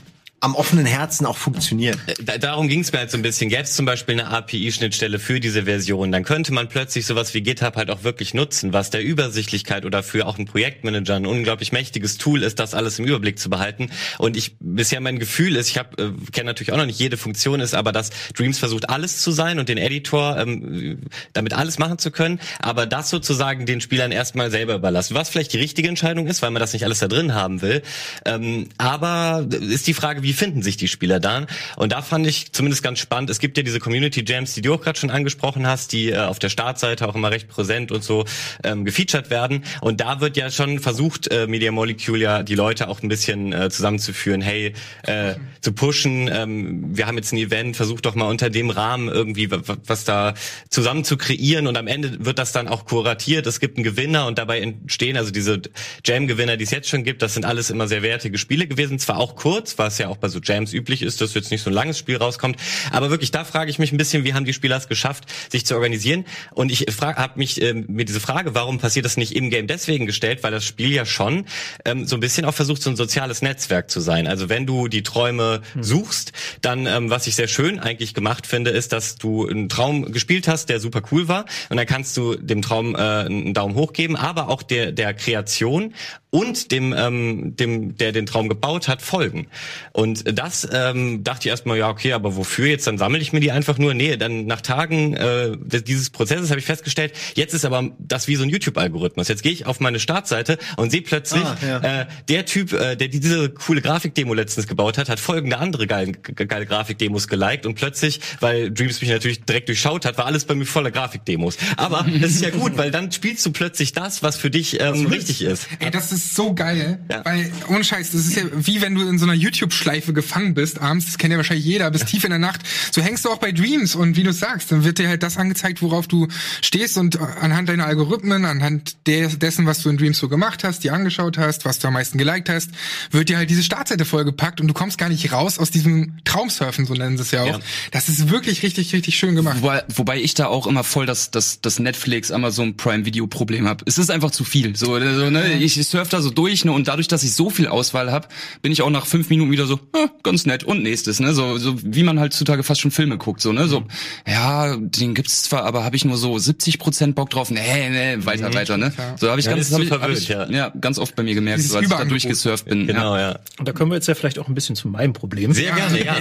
am 0.43 0.55
offenen 0.55 0.85
Herzen 0.85 1.25
auch 1.25 1.37
funktioniert. 1.37 1.97
Da, 2.21 2.37
darum 2.37 2.67
ging 2.67 2.81
es 2.81 2.91
mir 2.91 2.99
halt 2.99 3.09
so 3.09 3.17
ein 3.17 3.21
bisschen. 3.21 3.49
Gäbe 3.49 3.61
es 3.61 3.73
zum 3.73 3.85
Beispiel 3.85 4.19
eine 4.19 4.27
API-Schnittstelle 4.29 5.17
für 5.17 5.39
diese 5.39 5.63
Version, 5.63 6.11
dann 6.11 6.25
könnte 6.25 6.51
man 6.51 6.67
plötzlich 6.67 7.05
sowas 7.05 7.33
wie 7.33 7.41
GitHub 7.41 7.77
halt 7.77 7.89
auch 7.89 8.03
wirklich 8.03 8.33
nutzen, 8.33 8.73
was 8.73 8.89
der 8.89 9.01
Übersichtlichkeit 9.01 9.85
oder 9.85 10.03
für 10.03 10.27
auch 10.27 10.37
einen 10.37 10.45
Projektmanager 10.45 11.15
ein 11.15 11.25
unglaublich 11.25 11.71
mächtiges 11.71 12.17
Tool 12.17 12.43
ist, 12.43 12.59
das 12.59 12.73
alles 12.73 12.99
im 12.99 13.05
Überblick 13.05 13.39
zu 13.39 13.49
behalten. 13.49 13.89
Und 14.17 14.35
ich 14.35 14.57
bisher 14.59 14.99
mein 14.99 15.17
Gefühl 15.17 15.55
ist, 15.55 15.69
ich 15.69 15.77
habe 15.77 16.03
äh, 16.03 16.31
kenne 16.33 16.47
natürlich 16.47 16.73
auch 16.73 16.77
noch 16.77 16.85
nicht 16.85 16.99
jede 16.99 17.15
Funktion 17.15 17.61
ist, 17.61 17.73
aber 17.73 17.93
dass 17.93 18.09
Dreams 18.35 18.59
versucht 18.59 18.89
alles 18.89 19.21
zu 19.21 19.31
sein 19.31 19.59
und 19.59 19.69
den 19.69 19.77
Editor 19.77 20.37
ähm, 20.37 20.99
damit 21.31 21.53
alles 21.53 21.79
machen 21.79 21.99
zu 21.99 22.11
können, 22.11 22.41
aber 22.59 22.85
das 22.85 23.09
sozusagen 23.09 23.65
den 23.65 23.79
Spielern 23.79 24.11
erstmal 24.11 24.51
selber 24.51 24.75
überlassen. 24.75 25.15
Was 25.15 25.29
vielleicht 25.29 25.53
die 25.53 25.57
richtige 25.57 25.87
Entscheidung 25.87 26.27
ist, 26.27 26.41
weil 26.41 26.51
man 26.51 26.59
das 26.59 26.73
nicht 26.73 26.83
alles 26.83 26.99
da 26.99 27.07
drin 27.07 27.33
haben 27.33 27.61
will. 27.61 27.81
Ähm, 28.25 28.67
aber 28.77 29.47
ist 29.49 29.87
die 29.87 29.93
Frage, 29.93 30.21
wie 30.21 30.32
finden 30.33 30.61
sich 30.61 30.77
die 30.77 30.87
Spieler 30.87 31.19
dann? 31.19 31.47
Und 31.75 31.91
da 31.91 32.01
fand 32.01 32.27
ich 32.27 32.51
zumindest 32.51 32.83
ganz 32.83 32.99
spannend. 32.99 33.29
Es 33.29 33.39
gibt 33.39 33.57
ja 33.57 33.63
diese 33.63 33.79
Community 33.79 34.23
Jams, 34.25 34.53
die 34.53 34.61
du 34.61 34.73
auch 34.73 34.81
gerade 34.81 34.99
schon 34.99 35.09
angesprochen 35.11 35.65
hast, 35.67 35.91
die 35.91 36.09
äh, 36.11 36.17
auf 36.17 36.39
der 36.39 36.49
Startseite 36.49 37.07
auch 37.07 37.15
immer 37.15 37.31
recht 37.31 37.47
präsent 37.47 37.91
und 37.91 38.03
so 38.03 38.25
ähm, 38.63 38.85
gefeatured 38.85 39.29
werden. 39.29 39.63
Und 39.81 40.01
da 40.01 40.19
wird 40.21 40.37
ja 40.37 40.51
schon 40.51 40.79
versucht, 40.79 41.27
äh, 41.31 41.47
Media 41.47 41.71
Molecule 41.71 42.19
ja 42.19 42.43
die 42.43 42.55
Leute 42.55 42.87
auch 42.87 43.01
ein 43.01 43.09
bisschen 43.09 43.53
äh, 43.53 43.69
zusammenzuführen. 43.69 44.41
Hey, 44.41 44.73
äh, 45.03 45.35
zu 45.61 45.71
pushen. 45.73 46.29
Ähm, 46.31 46.95
wir 46.95 47.07
haben 47.07 47.17
jetzt 47.17 47.31
ein 47.33 47.37
Event, 47.37 47.75
versucht 47.75 48.05
doch 48.05 48.15
mal 48.15 48.25
unter 48.25 48.49
dem 48.49 48.69
Rahmen 48.69 49.07
irgendwie 49.07 49.49
wa- 49.51 49.61
wa- 49.65 49.77
was 49.85 50.03
da 50.03 50.33
zusammen 50.69 51.03
zu 51.03 51.17
kreieren. 51.17 51.67
Und 51.67 51.77
am 51.77 51.87
Ende 51.87 52.25
wird 52.25 52.39
das 52.39 52.51
dann 52.51 52.67
auch 52.67 52.85
kuratiert. 52.85 53.47
Es 53.47 53.59
gibt 53.59 53.77
einen 53.77 53.83
Gewinner 53.83 54.27
und 54.27 54.37
dabei 54.37 54.59
entstehen 54.61 55.17
also 55.17 55.31
diese 55.31 55.61
Jam-Gewinner, 56.05 56.57
die 56.57 56.63
es 56.63 56.71
jetzt 56.71 56.89
schon 56.89 57.03
gibt. 57.03 57.21
Das 57.21 57.33
sind 57.33 57.45
alles 57.45 57.69
immer 57.69 57.87
sehr 57.87 58.01
wertige 58.03 58.37
Spiele 58.37 58.67
gewesen. 58.67 58.99
Zwar 58.99 59.17
auch 59.17 59.35
kurz, 59.35 59.77
was 59.77 59.97
ja 59.97 60.07
auch 60.09 60.17
bei 60.23 60.29
so 60.29 60.39
Jams 60.41 60.71
üblich 60.73 61.01
ist, 61.01 61.19
dass 61.19 61.33
jetzt 61.33 61.51
nicht 61.51 61.61
so 61.61 61.69
ein 61.69 61.73
langes 61.73 61.97
Spiel 61.97 62.15
rauskommt. 62.15 62.55
Aber 62.91 63.09
wirklich, 63.09 63.31
da 63.31 63.43
frage 63.43 63.69
ich 63.69 63.77
mich 63.77 63.91
ein 63.91 63.97
bisschen, 63.97 64.23
wie 64.23 64.33
haben 64.33 64.45
die 64.45 64.53
Spieler 64.53 64.77
es 64.77 64.87
geschafft, 64.87 65.25
sich 65.51 65.65
zu 65.65 65.75
organisieren? 65.75 66.23
Und 66.53 66.71
ich 66.71 66.85
habe 67.01 67.33
mich 67.35 67.61
äh, 67.61 67.73
mir 67.73 68.05
diese 68.05 68.21
Frage, 68.21 68.55
warum 68.55 68.79
passiert 68.79 69.05
das 69.05 69.17
nicht 69.17 69.35
im 69.35 69.49
Game, 69.49 69.67
deswegen 69.67 70.05
gestellt, 70.05 70.41
weil 70.41 70.51
das 70.51 70.63
Spiel 70.63 70.93
ja 70.93 71.05
schon 71.05 71.45
ähm, 71.83 72.07
so 72.07 72.15
ein 72.15 72.21
bisschen 72.21 72.45
auch 72.45 72.53
versucht, 72.53 72.81
so 72.81 72.89
ein 72.89 72.95
soziales 72.95 73.41
Netzwerk 73.41 73.91
zu 73.91 73.99
sein. 73.99 74.27
Also 74.27 74.47
wenn 74.47 74.65
du 74.65 74.87
die 74.87 75.03
Träume 75.03 75.61
hm. 75.73 75.83
suchst, 75.83 76.31
dann, 76.61 76.87
ähm, 76.87 77.09
was 77.09 77.27
ich 77.27 77.35
sehr 77.35 77.49
schön 77.49 77.79
eigentlich 77.79 78.13
gemacht 78.13 78.47
finde, 78.47 78.69
ist, 78.71 78.93
dass 78.93 79.15
du 79.15 79.45
einen 79.45 79.67
Traum 79.67 80.13
gespielt 80.13 80.47
hast, 80.47 80.69
der 80.69 80.79
super 80.79 81.01
cool 81.11 81.27
war. 81.27 81.43
Und 81.69 81.75
dann 81.75 81.85
kannst 81.85 82.15
du 82.15 82.35
dem 82.35 82.61
Traum 82.61 82.95
äh, 82.95 82.97
einen 82.97 83.53
Daumen 83.53 83.75
hoch 83.75 83.91
geben, 83.91 84.15
aber 84.15 84.47
auch 84.47 84.63
der, 84.63 84.93
der 84.93 85.13
Kreation 85.13 85.93
und 86.33 86.71
dem, 86.71 86.95
ähm, 86.97 87.55
dem, 87.55 87.95
der 87.95 88.11
den 88.11 88.25
Traum 88.25 88.49
gebaut 88.49 88.87
hat, 88.87 89.03
folgen. 89.03 89.45
Und 89.91 90.23
das 90.35 90.67
ähm, 90.73 91.23
dachte 91.23 91.41
ich 91.47 91.51
erstmal, 91.51 91.77
ja, 91.77 91.89
okay, 91.89 92.13
aber 92.13 92.35
wofür 92.35 92.65
jetzt? 92.65 92.87
Dann 92.87 92.97
sammle 92.97 93.19
ich 93.19 93.33
mir 93.33 93.39
die 93.39 93.51
einfach 93.51 93.77
nur. 93.77 93.93
Nee, 93.93 94.17
dann 94.17 94.47
nach 94.47 94.61
Tagen 94.61 95.13
äh, 95.13 95.55
dieses 95.61 96.09
Prozesses 96.09 96.49
habe 96.49 96.59
ich 96.59 96.65
festgestellt, 96.65 97.13
jetzt 97.35 97.53
ist 97.53 97.65
aber 97.65 97.91
das 97.99 98.27
wie 98.27 98.35
so 98.35 98.41
ein 98.41 98.49
YouTube-Algorithmus. 98.49 99.27
Jetzt 99.27 99.43
gehe 99.43 99.51
ich 99.51 99.67
auf 99.67 99.79
meine 99.79 99.99
Startseite 99.99 100.57
und 100.75 100.89
sehe 100.89 101.03
plötzlich, 101.03 101.43
ah, 101.43 101.57
ja. 101.61 102.01
äh, 102.01 102.05
der 102.27 102.47
Typ, 102.47 102.73
äh, 102.73 102.95
der 102.95 103.09
diese 103.09 103.51
coole 103.51 103.83
Grafikdemo 103.83 104.33
letztens 104.33 104.65
gebaut 104.65 104.97
hat, 104.97 105.09
hat 105.09 105.19
folgende 105.19 105.59
andere 105.59 105.85
geile, 105.85 106.13
geile 106.13 106.65
Grafikdemos 106.65 107.27
geliked 107.27 107.67
und 107.67 107.75
plötzlich, 107.75 108.19
weil 108.39 108.71
Dreams 108.71 109.01
mich 109.01 109.11
natürlich 109.11 109.43
direkt 109.43 109.67
durchschaut 109.67 110.03
hat, 110.03 110.17
war 110.17 110.25
alles 110.25 110.45
bei 110.45 110.55
mir 110.55 110.65
voller 110.65 110.89
Grafikdemos. 110.89 111.57
Aber 111.77 112.03
das 112.19 112.31
ist 112.31 112.41
ja 112.41 112.49
gut, 112.49 112.75
weil 112.75 112.89
dann 112.89 113.11
spielst 113.11 113.45
du 113.45 113.51
plötzlich 113.51 113.91
das, 113.91 114.23
was 114.23 114.35
für 114.35 114.49
dich 114.49 114.81
ähm, 114.81 115.05
richtig 115.05 115.43
ist. 115.43 115.67
Ey, 115.77 115.91
das 115.91 116.11
ist 116.11 116.22
ist 116.23 116.35
so 116.35 116.53
geil, 116.53 116.99
ja. 117.09 117.23
weil 117.25 117.51
ohne 117.69 117.83
Scheiß, 117.83 118.11
das 118.11 118.21
ist 118.21 118.35
ja 118.35 118.43
wie 118.53 118.81
wenn 118.81 118.95
du 118.95 119.07
in 119.07 119.19
so 119.19 119.25
einer 119.25 119.33
YouTube-Schleife 119.33 120.13
gefangen 120.13 120.53
bist 120.53 120.81
abends, 120.81 121.05
das 121.05 121.17
kennt 121.17 121.31
ja 121.31 121.37
wahrscheinlich 121.37 121.65
jeder, 121.65 121.91
bis 121.91 122.01
ja. 122.01 122.07
tief 122.07 122.23
in 122.23 122.29
der 122.29 122.39
Nacht. 122.39 122.61
So 122.91 123.01
hängst 123.01 123.25
du 123.25 123.29
auch 123.29 123.37
bei 123.37 123.51
Dreams 123.51 123.95
und 123.95 124.15
wie 124.15 124.23
du 124.23 124.33
sagst, 124.33 124.71
dann 124.71 124.83
wird 124.83 124.99
dir 124.99 125.07
halt 125.07 125.23
das 125.23 125.37
angezeigt, 125.37 125.81
worauf 125.81 126.07
du 126.07 126.27
stehst 126.61 126.97
und 126.97 127.19
anhand 127.19 127.69
deiner 127.69 127.85
Algorithmen, 127.85 128.45
anhand 128.45 128.95
dessen, 129.07 129.65
was 129.65 129.81
du 129.81 129.89
in 129.89 129.97
Dreams 129.97 130.17
so 130.17 130.29
gemacht 130.29 130.63
hast, 130.63 130.83
dir 130.83 130.93
angeschaut 130.93 131.37
hast, 131.37 131.65
was 131.65 131.79
du 131.79 131.87
am 131.87 131.93
meisten 131.93 132.17
geliked 132.17 132.49
hast, 132.49 132.71
wird 133.11 133.29
dir 133.29 133.37
halt 133.37 133.49
diese 133.49 133.63
Startseite 133.63 134.05
vollgepackt 134.05 134.61
und 134.61 134.67
du 134.67 134.73
kommst 134.73 134.97
gar 134.97 135.09
nicht 135.09 135.31
raus 135.31 135.59
aus 135.59 135.71
diesem 135.71 136.17
Traumsurfen, 136.23 136.85
so 136.85 136.93
nennen 136.93 137.17
sie 137.17 137.23
es 137.23 137.31
ja 137.31 137.43
auch. 137.43 137.47
Ja. 137.47 137.59
Das 137.91 138.09
ist 138.09 138.29
wirklich 138.29 138.63
richtig, 138.63 138.93
richtig 138.93 139.17
schön 139.17 139.35
gemacht. 139.35 139.61
Wobei, 139.61 139.83
wobei 139.95 140.21
ich 140.21 140.33
da 140.33 140.47
auch 140.47 140.67
immer 140.67 140.83
voll 140.83 141.05
das, 141.05 141.31
das, 141.31 141.61
das 141.61 141.79
Netflix, 141.79 142.31
Amazon 142.31 142.77
Prime 142.77 143.05
Video 143.05 143.27
Problem 143.27 143.67
habe. 143.67 143.83
Es 143.87 143.97
ist 143.97 144.11
einfach 144.11 144.31
zu 144.31 144.43
viel. 144.43 144.75
So, 144.75 144.99
so 144.99 145.29
ne? 145.29 145.53
ich 145.53 145.75
surf 145.87 146.09
da 146.13 146.21
so 146.21 146.29
durch, 146.29 146.65
ne? 146.65 146.71
Und 146.71 146.87
dadurch, 146.87 147.07
dass 147.07 147.23
ich 147.23 147.33
so 147.33 147.49
viel 147.49 147.67
Auswahl 147.67 148.11
habe, 148.11 148.27
bin 148.61 148.71
ich 148.71 148.81
auch 148.81 148.89
nach 148.89 149.05
fünf 149.05 149.29
Minuten 149.29 149.51
wieder 149.51 149.65
so, 149.65 149.79
ah, 149.93 150.07
ganz 150.23 150.45
nett 150.45 150.63
und 150.63 150.83
nächstes, 150.83 151.19
ne? 151.19 151.33
So, 151.33 151.57
so 151.57 151.75
wie 151.83 152.03
man 152.03 152.19
halt 152.19 152.33
zutage 152.33 152.63
fast 152.63 152.81
schon 152.81 152.91
Filme 152.91 153.17
guckt, 153.17 153.41
so, 153.41 153.51
ne? 153.51 153.67
So, 153.67 153.83
ja, 154.27 154.77
den 154.77 155.13
gibt's 155.13 155.43
zwar, 155.43 155.63
aber 155.63 155.83
habe 155.83 155.95
ich 155.95 156.05
nur 156.05 156.17
so 156.17 156.37
70 156.37 156.79
Prozent 156.79 157.15
Bock 157.15 157.29
drauf. 157.29 157.51
Nee, 157.51 157.89
nee, 157.89 158.25
weiter, 158.25 158.49
nee, 158.49 158.55
weiter, 158.55 158.77
ne? 158.77 158.93
So 159.19 159.29
habe 159.29 159.39
ich 159.39 159.45
ja, 159.45 159.53
ganz, 159.53 159.71
hab 159.71 159.81
ich, 159.81 159.91
hab 159.91 160.09
ich, 160.09 160.27
ja. 160.27 160.49
ja. 160.49 160.69
ganz 160.79 160.99
oft 160.99 161.15
bei 161.15 161.23
mir 161.23 161.33
gemerkt, 161.33 161.63
so, 161.63 161.77
als 161.77 161.87
ich 161.87 161.93
da 161.93 162.05
durchgesurft 162.05 162.65
bin. 162.65 162.87
Genau, 162.87 163.17
ja. 163.17 163.39
Und 163.57 163.67
da 163.67 163.73
kommen 163.73 163.91
wir 163.91 163.95
jetzt 163.95 164.07
ja 164.07 164.15
vielleicht 164.15 164.39
auch 164.39 164.47
ein 164.47 164.55
bisschen 164.55 164.75
zu 164.75 164.87
meinem 164.87 165.13
Problem. 165.13 165.53
Sehr 165.53 165.73
gerne, 165.73 166.03
ja. 166.03 166.15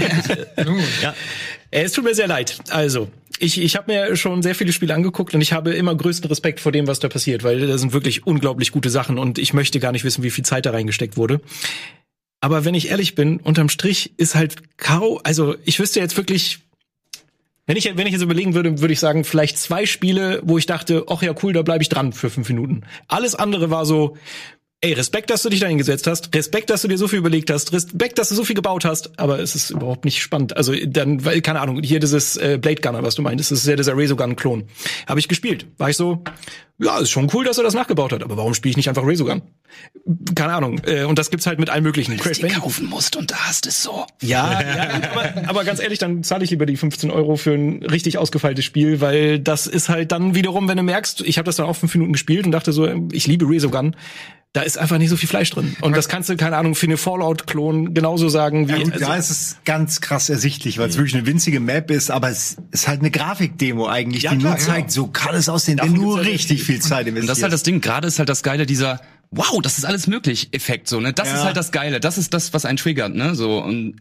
ja. 1.03 1.15
Es 1.71 1.93
tut 1.93 2.05
mir 2.05 2.15
sehr 2.15 2.27
leid. 2.27 2.59
Also, 2.71 3.09
ich, 3.43 3.61
ich 3.61 3.77
habe 3.77 3.93
mir 3.93 4.17
schon 4.17 4.43
sehr 4.43 4.55
viele 4.55 4.73
Spiele 4.73 4.95
angeguckt 4.95 5.35
und 5.35 5.41
ich 5.41 5.53
habe 5.53 5.73
immer 5.75 5.95
größten 5.95 6.29
Respekt 6.29 6.61
vor 6.61 6.71
dem, 6.71 6.87
was 6.87 7.01
da 7.01 7.09
passiert, 7.09 7.43
weil 7.43 7.67
da 7.67 7.77
sind 7.77 7.93
wirklich 7.93 8.25
unglaublich 8.27 8.71
gute 8.71 8.89
Sachen 8.89 9.19
und 9.19 9.39
ich 9.39 9.53
möchte 9.53 9.81
gar 9.81 9.91
nicht 9.93 10.05
wissen, 10.05 10.23
wie 10.23 10.31
viel 10.31 10.45
Zeit 10.45 10.65
da 10.65 10.71
reingesteckt 10.71 11.17
wurde. 11.17 11.41
Aber 12.41 12.65
wenn 12.65 12.75
ich 12.75 12.91
ehrlich 12.91 13.15
bin, 13.15 13.39
unterm 13.39 13.69
Strich 13.69 14.13
ist 14.17 14.35
halt 14.35 14.77
Kau, 14.77 15.21
also 15.25 15.57
ich 15.65 15.81
wüsste 15.81 15.99
jetzt 15.99 16.17
wirklich, 16.17 16.61
wenn 17.67 17.77
ich, 17.77 17.97
wenn 17.97 18.07
ich 18.07 18.13
jetzt 18.13 18.23
überlegen 18.23 18.55
würde, 18.55 18.81
würde 18.81 18.93
ich 18.93 19.01
sagen, 19.01 19.25
vielleicht 19.25 19.59
zwei 19.59 19.87
Spiele, 19.87 20.41
wo 20.45 20.57
ich 20.57 20.67
dachte, 20.67 21.07
ach 21.09 21.23
ja, 21.23 21.35
cool, 21.43 21.53
da 21.53 21.63
bleibe 21.63 21.83
ich 21.83 21.89
dran 21.89 22.13
für 22.13 22.31
fünf 22.31 22.49
Minuten. 22.49 22.83
Alles 23.09 23.35
andere 23.35 23.71
war 23.71 23.87
so, 23.87 24.17
ey, 24.83 24.93
Respekt, 24.95 25.31
dass 25.31 25.43
du 25.43 25.49
dich 25.49 25.61
da 25.61 25.69
hingesetzt 25.69 26.09
hast, 26.09 26.35
Respekt, 26.35 26.69
dass 26.69 26.83
du 26.83 26.89
dir 26.89 26.99
so 26.99 27.07
viel 27.07 27.21
überlegt 27.21 27.51
hast, 27.51 27.73
Respekt, 27.73 28.19
dass 28.19 28.29
du 28.31 28.35
so 28.35 28.45
viel 28.45 28.57
gebaut 28.57 28.85
hast, 28.85 29.19
aber 29.19 29.39
es 29.39 29.55
ist 29.55 29.71
überhaupt 29.71 30.05
nicht 30.05 30.21
spannend. 30.21 30.57
Also 30.57 30.75
dann, 30.87 31.25
weil, 31.25 31.41
keine 31.41 31.61
Ahnung, 31.61 31.81
hier 31.83 32.01
dieses 32.01 32.37
äh, 32.37 32.59
Blade 32.61 32.83
Gunner, 32.83 33.05
was 33.05 33.15
du 33.15 33.23
meintest, 33.23 33.53
das 33.53 33.61
ist 33.61 33.67
ja 33.67 33.77
dieser 33.77 33.97
Resogun-Klon. 33.97 34.65
Habe 35.07 35.21
ich 35.21 35.29
gespielt. 35.29 35.67
War 35.79 35.89
ich 35.89 35.97
so, 35.97 36.25
ja, 36.79 36.99
ist 36.99 37.11
schon 37.11 37.31
cool, 37.33 37.45
dass 37.45 37.59
er 37.59 37.65
das 37.65 37.75
nachgebaut 37.75 38.13
hat, 38.13 38.25
aber 38.25 38.37
warum 38.37 38.55
spiele 38.55 38.71
ich 38.71 38.77
nicht 38.77 38.89
einfach 38.89 39.07
Resogun? 39.07 39.43
Keine 40.35 40.53
Ahnung. 40.53 40.81
Äh, 40.85 41.05
und 41.05 41.17
das 41.17 41.31
gibt's 41.31 41.47
halt 41.47 41.61
mit 41.61 41.71
allen 41.71 41.85
möglichen. 41.85 42.19
Weil 42.19 42.33
du 42.33 42.49
kaufen 42.49 42.87
musst 42.87 43.15
und 43.15 43.31
da 43.31 43.37
hast 43.37 43.67
es 43.67 43.85
so. 43.85 44.05
Ja, 44.21 44.61
ja 44.61 45.01
aber, 45.13 45.49
aber 45.49 45.65
ganz 45.65 45.81
ehrlich, 45.81 46.01
dann 46.01 46.25
zahle 46.25 46.43
ich 46.43 46.51
lieber 46.51 46.67
die 46.67 46.77
15 46.77 47.13
Euro 47.13 47.37
für 47.37 47.53
ein 47.53 47.85
richtig 47.85 48.19
ausgefeiltes 48.19 48.65
Spiel, 48.65 49.01
weil 49.01 49.39
das 49.39 49.69
ist 49.69 49.89
halt 49.89 50.11
dann 50.11 50.35
wiederum, 50.35 50.67
wenn 50.67 50.77
du 50.77 50.83
merkst, 50.83 51.21
ich 51.21 51.39
habe 51.39 51.47
das 51.47 51.55
dann 51.55 51.67
auch 51.67 51.77
fünf 51.77 51.95
Minuten 51.95 52.15
gespielt 52.15 52.47
und 52.47 52.53
dachte 52.53 52.73
so, 52.73 52.89
ich 53.13 53.29
liebe 53.29 53.49
Resogun 53.49 53.95
da 54.53 54.61
ist 54.61 54.77
einfach 54.77 54.99
nicht 54.99 55.09
so 55.09 55.17
viel 55.17 55.29
Fleisch 55.29 55.51
drin. 55.51 55.77
Und 55.81 55.97
das 55.97 56.09
kannst 56.09 56.29
du, 56.29 56.37
keine 56.37 56.59
Ahnung, 56.59 56.75
für 56.75 56.87
eine 56.87 56.99
Fallout-Klon 56.99 57.95
genauso 57.95 58.29
sagen 58.29 58.69
wie. 58.69 58.73
Ja, 58.73 58.79
gut, 58.83 58.93
also, 58.93 59.07
da 59.07 59.17
ist 59.17 59.31
es 59.31 59.57
ganz 59.65 60.03
krass 60.03 60.29
ersichtlich, 60.29 60.77
weil 60.77 60.91
es 60.91 60.99
wirklich 60.99 61.15
eine 61.15 61.27
winzige 61.27 61.59
Map 61.59 61.91
ist, 61.91 62.11
aber 62.11 62.29
es 62.29 62.59
ist 62.71 62.87
halt 62.87 63.01
eine 63.01 63.11
Grafikdemo 63.11 63.87
eigentlich, 63.87 64.25
ja, 64.25 64.33
die 64.33 64.39
klar, 64.39 64.53
nur 64.53 64.61
zeigt, 64.61 64.91
ja. 64.91 64.95
so 64.95 65.07
kann 65.07 65.35
es 65.35 65.49
aussehen, 65.49 65.81
wenn 65.83 65.95
du 65.95 66.15
richtig 66.15 66.65
viel 66.65 66.81
Zeit 66.81 67.07
investierst. 67.07 67.23
Und 67.23 67.29
das 67.29 67.39
ist 67.39 67.43
halt 67.45 67.53
das 67.55 67.63
Ding, 67.63 67.81
gerade 67.81 68.07
ist 68.09 68.19
halt 68.19 68.29
das 68.29 68.43
Geile 68.43 68.67
dieser 68.67 69.01
Wow, 69.35 69.63
das 69.63 69.79
ist 69.79 69.87
alles 69.87 70.07
möglich 70.07 70.51
Effekt 70.53 70.89
so, 70.89 71.01
ne? 71.01 71.15
Das 71.15 71.29
ja. 71.29 71.37
ist 71.37 71.45
halt 71.45 71.57
das 71.57 71.73
Geile, 71.73 72.01
das 72.01 72.19
ist 72.19 72.35
das, 72.35 72.53
was 72.53 72.67
einen 72.67 72.77
triggert, 72.77 73.15
ne? 73.15 73.35
So 73.35 73.63
und 73.63 73.97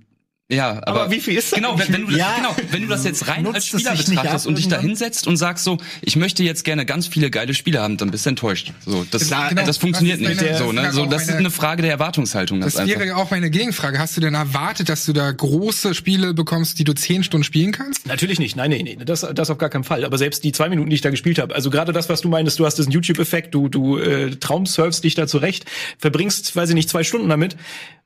ja, 0.51 0.81
aber, 0.83 1.03
aber, 1.03 1.11
wie 1.11 1.21
viel 1.21 1.37
ist 1.37 1.53
das? 1.53 1.59
Genau, 1.59 1.79
wenn, 1.79 1.93
wenn 1.93 2.01
du 2.01 2.07
das, 2.07 2.17
ja. 2.17 2.35
genau, 2.35 2.55
wenn 2.71 2.81
du 2.81 2.87
das 2.89 3.05
jetzt 3.05 3.27
rein 3.27 3.43
Nutzt 3.43 3.55
als 3.55 3.67
Spieler 3.67 3.95
betrachtest 3.95 4.47
und 4.47 4.57
dich 4.57 4.67
da 4.67 4.79
hinsetzt 4.79 5.25
und 5.25 5.37
sagst 5.37 5.63
so, 5.63 5.77
ich 6.01 6.17
möchte 6.17 6.43
jetzt 6.43 6.65
gerne 6.65 6.85
ganz 6.85 7.07
viele 7.07 7.31
geile 7.31 7.53
Spiele 7.53 7.81
haben, 7.81 7.95
dann 7.95 8.11
bist 8.11 8.25
du 8.25 8.31
enttäuscht. 8.31 8.73
So, 8.85 9.05
das, 9.09 9.29
genau, 9.29 9.65
das 9.65 9.77
funktioniert 9.77 10.21
das 10.21 10.27
nicht. 10.27 10.41
Meine, 10.41 10.57
so, 10.57 10.71
ne? 10.73 10.91
so, 10.91 11.05
das 11.05 11.21
meine, 11.21 11.31
ist 11.31 11.37
eine 11.37 11.51
Frage 11.51 11.83
der 11.83 11.91
Erwartungshaltung. 11.91 12.59
Das, 12.59 12.73
das 12.73 12.87
wäre 12.87 13.15
auch 13.15 13.31
meine 13.31 13.49
Gegenfrage. 13.49 13.97
Hast 13.97 14.17
du 14.17 14.21
denn 14.21 14.33
erwartet, 14.33 14.89
dass 14.89 15.05
du 15.05 15.13
da 15.13 15.31
große 15.31 15.95
Spiele 15.95 16.33
bekommst, 16.33 16.79
die 16.79 16.83
du 16.83 16.93
zehn 16.93 17.23
Stunden 17.23 17.45
spielen 17.45 17.71
kannst? 17.71 18.05
Natürlich 18.05 18.39
nicht. 18.39 18.57
Nein, 18.57 18.71
nein, 18.71 18.85
nein. 18.85 19.05
Das, 19.05 19.25
das 19.33 19.49
auf 19.49 19.57
gar 19.57 19.69
keinen 19.69 19.85
Fall. 19.85 20.03
Aber 20.03 20.17
selbst 20.17 20.43
die 20.43 20.51
zwei 20.51 20.67
Minuten, 20.67 20.89
die 20.89 20.95
ich 20.95 21.01
da 21.01 21.11
gespielt 21.11 21.39
habe, 21.39 21.55
also 21.55 21.69
gerade 21.69 21.93
das, 21.93 22.09
was 22.09 22.19
du 22.19 22.27
meinst, 22.27 22.59
du 22.59 22.65
hast 22.65 22.77
diesen 22.77 22.91
YouTube-Effekt, 22.91 23.53
du, 23.55 23.69
du 23.69 23.97
äh, 23.97 24.31
traumsurfst 24.31 25.03
dich 25.03 25.15
da 25.15 25.27
zurecht, 25.27 25.65
verbringst, 25.97 26.55
weiß 26.55 26.69
ich 26.69 26.75
nicht, 26.75 26.89
zwei 26.89 27.03
Stunden 27.03 27.29
damit 27.29 27.55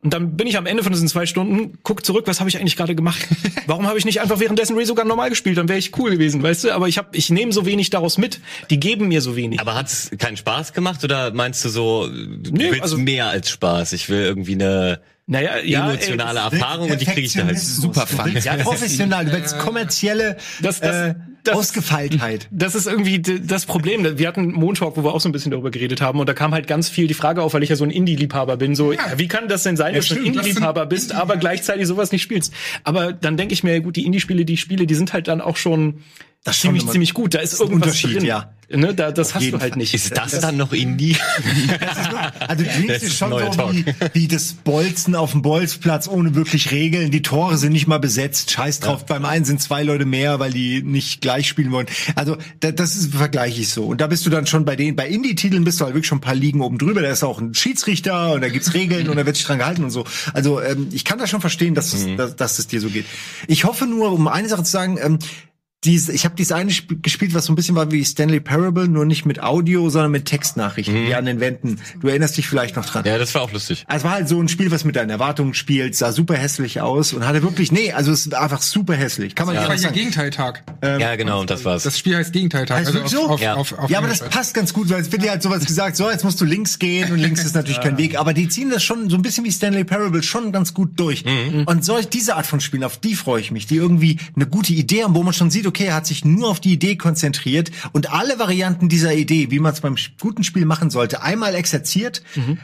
und 0.06 0.14
dann 0.14 0.38
bin 0.38 0.46
ich 0.46 0.56
am 0.56 0.68
Ende 0.68 0.84
von 0.84 0.92
diesen 0.92 1.08
zwei 1.08 1.26
Stunden, 1.26 1.80
guck 1.82 2.06
zurück, 2.06 2.28
was 2.28 2.35
habe 2.40 2.50
ich 2.50 2.58
eigentlich 2.58 2.76
gerade 2.76 2.96
gemacht? 2.96 3.28
Warum 3.68 3.88
habe 3.88 3.98
ich 3.98 4.06
nicht 4.06 4.22
einfach 4.22 4.40
währenddessen 4.40 4.76
Resogun 4.76 5.08
normal 5.08 5.30
gespielt? 5.30 5.58
Dann 5.58 5.70
wäre 5.70 5.80
ich 5.80 5.98
cool 5.98 6.12
gewesen, 6.12 6.44
weißt 6.44 6.66
du? 6.66 6.72
Aber 6.72 6.88
ich 6.88 6.98
hab, 6.98 7.16
ich 7.16 7.30
nehme 7.30 7.52
so 7.52 7.66
wenig 7.66 7.90
daraus 7.90 8.18
mit. 8.18 8.40
Die 8.70 8.80
geben 8.80 9.08
mir 9.08 9.22
so 9.22 9.36
wenig. 9.36 9.60
Aber 9.60 9.76
hat's 9.76 10.12
keinen 10.18 10.38
Spaß 10.38 10.74
gemacht 10.74 11.04
oder 11.04 11.34
meinst 11.34 11.64
du 11.66 11.70
so, 11.70 12.08
du 12.08 12.52
nee, 12.52 12.72
willst 12.72 12.82
also, 12.82 12.98
mehr 12.98 13.28
als 13.28 13.50
Spaß? 13.50 13.94
Ich 13.94 14.10
will 14.10 14.22
irgendwie 14.22 14.54
eine 14.54 15.02
naja, 15.28 15.58
ja, 15.64 15.90
emotionale 15.90 16.40
ey, 16.40 16.46
Erfahrung 16.46 16.92
und 16.92 17.02
die 17.02 17.06
kriege 17.06 17.22
ich 17.22 17.34
da 17.34 17.46
halt 17.46 17.60
super 17.60 18.06
fun. 18.06 18.38
Ja, 18.44 18.58
professional, 18.58 19.26
du 19.26 19.32
willst 19.32 19.58
kommerzielle 19.60 20.38
das, 20.62 20.80
das, 20.80 20.96
äh, 20.96 21.16
das, 21.48 21.56
Ausgefeiltheit. 21.56 22.48
Das 22.52 22.76
ist 22.76 22.88
irgendwie 22.88 23.20
das 23.20 23.66
Problem. 23.66 24.18
Wir 24.18 24.28
hatten 24.28 24.52
Montalk, 24.52 24.98
wo 24.98 25.04
wir 25.04 25.14
auch 25.14 25.22
so 25.22 25.30
ein 25.30 25.32
bisschen 25.32 25.52
darüber 25.52 25.72
geredet 25.72 26.02
haben 26.02 26.20
und 26.20 26.28
da 26.28 26.34
kam 26.34 26.54
halt 26.54 26.68
ganz 26.68 26.90
viel 26.90 27.08
die 27.08 27.14
Frage 27.14 27.42
auf, 27.42 27.54
weil 27.54 27.64
ich 27.64 27.70
ja 27.70 27.76
so 27.76 27.84
ein 27.84 27.92
Indie-Liebhaber 27.92 28.58
bin, 28.58 28.76
so, 28.76 28.92
ja. 28.92 29.00
wie 29.18 29.28
kann 29.28 29.48
das 29.48 29.64
denn 29.64 29.78
sein, 29.78 29.94
ja, 29.94 30.00
dass 30.00 30.08
stimmt, 30.08 30.22
du 30.22 30.26
ein 30.26 30.34
Indie-Liebhaber 30.34 30.86
bist, 30.86 31.14
aber 31.14 31.38
gleichzeitig 31.38 31.88
sowas 31.88 32.12
nicht 32.12 32.24
spielst? 32.24 32.54
Aber 32.84 33.14
dann 33.14 33.38
denke 33.38 33.54
ich 33.54 33.64
mir, 33.64 33.80
gut, 33.82 33.96
die 33.96 34.06
Indie-Spiele, 34.06 34.46
die 34.46 34.54
ich 34.54 34.62
spiele, 34.62 34.88
die 34.88 34.96
sind 34.96 35.14
halt 35.14 35.28
dann 35.28 35.42
auch 35.42 35.58
schon 35.58 36.02
das 36.44 36.60
ziemlich, 36.60 36.88
ziemlich 36.88 37.14
gut. 37.14 37.34
Da 37.34 37.40
ist, 37.40 37.54
ist 37.54 37.60
irgendwas 37.60 37.88
Unterschied, 37.88 38.18
drin. 38.18 38.26
ja. 38.26 38.55
Ne, 38.70 38.96
da, 38.96 39.12
das 39.12 39.36
hast 39.36 39.52
du 39.52 39.60
halt 39.60 39.76
nicht. 39.76 39.94
Ist 39.94 40.18
das, 40.18 40.32
das 40.32 40.42
dann 40.42 40.58
noch 40.58 40.74
Indie? 40.74 41.16
also 42.40 42.64
Dreams 42.64 43.04
ist 43.04 43.18
schon 43.18 43.30
so 43.30 43.72
wie, 43.72 43.86
wie 44.14 44.28
das 44.28 44.54
Bolzen 44.54 45.16
auf 45.16 45.32
dem 45.32 45.44
Bolzplatz 45.44 46.08
ohne 46.08 46.34
wirklich 46.34 46.72
Regeln. 46.72 47.12
Die 47.12 47.22
Tore 47.22 47.58
sind 47.58 47.74
nicht 47.74 47.88
mal 47.88 48.00
besetzt. 48.00 48.50
Scheiß 48.52 48.80
drauf. 48.80 49.02
Ja. 49.02 49.06
Beim 49.16 49.26
einen 49.26 49.46
sind 49.46 49.62
zwei 49.62 49.84
Leute 49.84 50.06
mehr, 50.06 50.40
weil 50.40 50.52
die 50.52 50.82
nicht 50.82 51.22
gleich 51.22 51.48
spielen 51.48 51.72
wollen. 51.72 51.86
Also 52.16 52.38
da, 52.60 52.72
das 52.72 52.96
ist 52.96 53.14
vergleiche 53.14 53.62
ich 53.62 53.70
so. 53.70 53.86
Und 53.86 54.02
da 54.02 54.08
bist 54.08 54.26
du 54.26 54.32
dann 54.32 54.48
schon 54.48 54.66
bei 54.66 54.76
den, 54.76 54.96
bei 54.96 55.08
Indie-Titeln 55.08 55.64
bist 55.64 55.80
du 55.80 55.86
halt 55.86 55.94
wirklich 55.94 56.08
schon 56.08 56.18
ein 56.18 56.22
paar 56.22 56.36
Ligen 56.36 56.62
oben 56.62 56.80
drüber. 56.80 57.04
Da 57.04 57.10
ist 57.10 57.24
auch 57.24 57.40
ein 57.40 57.54
Schiedsrichter 57.54 58.34
und 58.34 58.42
da 58.42 58.50
gibt's 58.50 58.74
Regeln 58.74 59.10
und 59.10 59.18
da 59.18 59.26
wird 59.28 59.36
sich 59.36 59.46
dran 59.46 59.60
gehalten 59.60 59.84
und 59.84 59.92
so. 59.92 60.06
Also 60.34 60.60
ähm, 60.60 60.88
ich 60.92 61.06
kann 61.06 61.20
da 61.20 61.28
schon 61.28 61.42
verstehen, 61.42 61.76
dass, 61.76 61.94
mhm. 61.94 62.12
es, 62.12 62.18
dass, 62.18 62.36
dass 62.36 62.60
es 62.60 62.68
dir 62.68 62.82
so 62.82 62.90
geht. 62.90 63.06
Ich 63.48 63.64
hoffe 63.64 63.86
nur, 63.86 64.12
um 64.12 64.28
eine 64.28 64.50
Sache 64.50 64.64
zu 64.64 64.72
sagen, 64.72 64.98
ähm, 65.00 65.20
dies, 65.86 66.10
ich 66.10 66.26
habe 66.26 66.36
dieses 66.36 66.52
eine 66.52 66.70
Sp 66.74 66.98
gespielt, 67.02 67.34
was 67.34 67.46
so 67.46 67.54
ein 67.54 67.56
bisschen 67.56 67.76
war 67.76 67.92
wie 67.92 68.04
Stanley 68.04 68.40
Parable, 68.40 68.88
nur 68.88 69.06
nicht 69.06 69.26
mit 69.26 69.42
Audio, 69.42 69.90
sondern 69.90 70.12
mit 70.12 70.26
Textnachrichten, 70.26 71.06
die 71.08 71.16
an 71.16 71.26
den 71.26 71.40
Wänden. 71.40 71.80
Du 72.02 72.08
erinnerst 72.08 72.38
dich 72.38 72.48
vielleicht 72.48 72.76
noch 72.76 72.86
dran. 72.86 73.04
Ja, 73.06 73.18
das 73.18 73.34
war 73.36 73.42
auch 73.42 73.52
lustig. 73.52 73.84
Also 73.88 74.00
es 74.00 74.04
war 74.04 74.12
halt 74.14 74.28
so 74.30 74.40
ein 74.42 74.48
Spiel, 74.48 74.72
was 74.72 74.84
mit 74.86 74.96
deinen 74.96 75.10
Erwartungen 75.10 75.54
spielt, 75.54 75.96
sah 75.96 76.12
super 76.12 76.36
hässlich 76.36 76.82
aus 76.82 77.14
und 77.14 77.26
hatte 77.28 77.42
wirklich, 77.44 77.72
nee, 77.72 77.92
also 77.92 78.12
es 78.12 78.32
war 78.32 78.42
einfach 78.44 78.62
super 78.62 78.96
hässlich. 78.96 79.36
Kann 79.36 79.48
man 79.48 79.56
Das 79.56 79.68
nicht 79.70 79.78
ja 79.78 79.84
sagen. 79.84 79.96
Gegenteiltag. 79.96 80.64
ja, 80.84 81.16
genau, 81.16 81.42
und 81.42 81.50
das 81.50 81.64
war's. 81.66 81.84
Das 81.84 81.98
Spiel 81.98 82.16
heißt 82.18 82.34
Gegenteiltag. 82.34 82.78
Heißt 82.80 82.94
wirklich 82.94 83.12
so? 83.12 83.28
auf, 83.28 83.42
Ja. 83.42 83.56
auf, 83.56 83.78
auf 83.78 83.90
ja, 83.90 84.00
aber 84.00 84.08
das 84.08 84.20
passt 84.20 84.54
ganz 84.54 84.74
gut, 84.74 84.90
weil 84.90 85.02
es 85.02 85.12
wird 85.12 85.24
ja 85.24 85.32
halt 85.32 85.44
sowas 85.44 85.66
gesagt, 85.66 85.96
so, 85.98 86.10
jetzt 86.10 86.24
musst 86.24 86.40
du 86.42 86.46
links 86.46 86.80
gehen 86.80 87.12
und 87.12 87.20
links 87.20 87.44
ist 87.44 87.56
natürlich 87.56 87.82
kein 87.82 87.98
Weg. 87.98 88.18
Aber 88.20 88.34
die 88.34 88.48
ziehen 88.48 88.70
das 88.70 88.84
schon 88.84 89.10
so 89.10 89.16
ein 89.16 89.22
bisschen 89.22 89.44
wie 89.46 89.52
Stanley 89.52 89.84
Parable 89.84 90.24
schon 90.24 90.52
ganz 90.52 90.74
gut 90.74 90.92
durch. 91.00 91.24
Und 91.66 91.86
solch, 91.86 92.08
diese 92.10 92.36
Art 92.36 92.46
von 92.48 92.60
Spielen, 92.60 92.84
auf 92.84 92.98
die 92.98 93.16
freue 93.16 93.42
ich 93.42 93.52
mich, 93.52 93.68
die 93.68 93.76
irgendwie 93.76 94.18
eine 94.36 94.46
gute 94.48 94.74
Idee 94.74 95.04
haben, 95.04 95.14
wo 95.16 95.24
man 95.24 95.34
schon 95.34 95.52
sieht, 95.52 95.66
okay, 95.68 95.75
er 95.84 95.96
hat 95.96 96.08
sich 96.08 96.24
nur 96.24 96.50
auf 96.50 96.60
die 96.60 96.74
Idee 96.74 96.96
konzentriert 96.96 97.72
und 97.92 98.14
alle 98.14 98.40
Varianten 98.40 98.88
dieser 98.90 99.14
Idee, 99.14 99.52
wie 99.52 99.60
man 99.60 99.74
es 99.74 99.82
beim 99.82 99.96
guten 100.22 100.44
Spiel 100.44 100.66
machen 100.66 100.90
sollte, 100.90 101.22
einmal 101.22 101.54
exerziert. 101.56 102.24
Äh, 102.36 102.56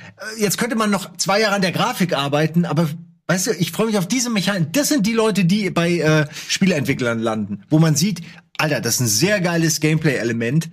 Jetzt 0.41 0.57
könnte 0.57 0.75
man 0.75 0.89
noch 0.89 1.17
zwei 1.17 1.41
Jahre 1.41 1.55
an 1.55 1.61
der 1.61 1.71
Grafik 1.71 2.13
arbeiten, 2.13 2.65
aber 2.65 2.89
Weißt 3.27 3.47
du, 3.47 3.51
ich 3.51 3.71
freue 3.71 3.85
mich 3.85 3.97
auf 3.97 4.09
diese 4.09 4.29
Mechanik. 4.29 4.73
Das 4.73 4.89
sind 4.89 5.07
die 5.07 5.13
Leute, 5.13 5.45
die 5.45 5.69
bei 5.69 5.99
äh, 5.99 6.25
Spieleentwicklern 6.49 7.19
landen, 7.19 7.63
wo 7.69 7.79
man 7.79 7.95
sieht, 7.95 8.21
Alter, 8.57 8.81
das 8.81 8.95
ist 8.95 8.99
ein 8.99 9.07
sehr 9.07 9.39
geiles 9.39 9.79
Gameplay-Element. 9.79 10.69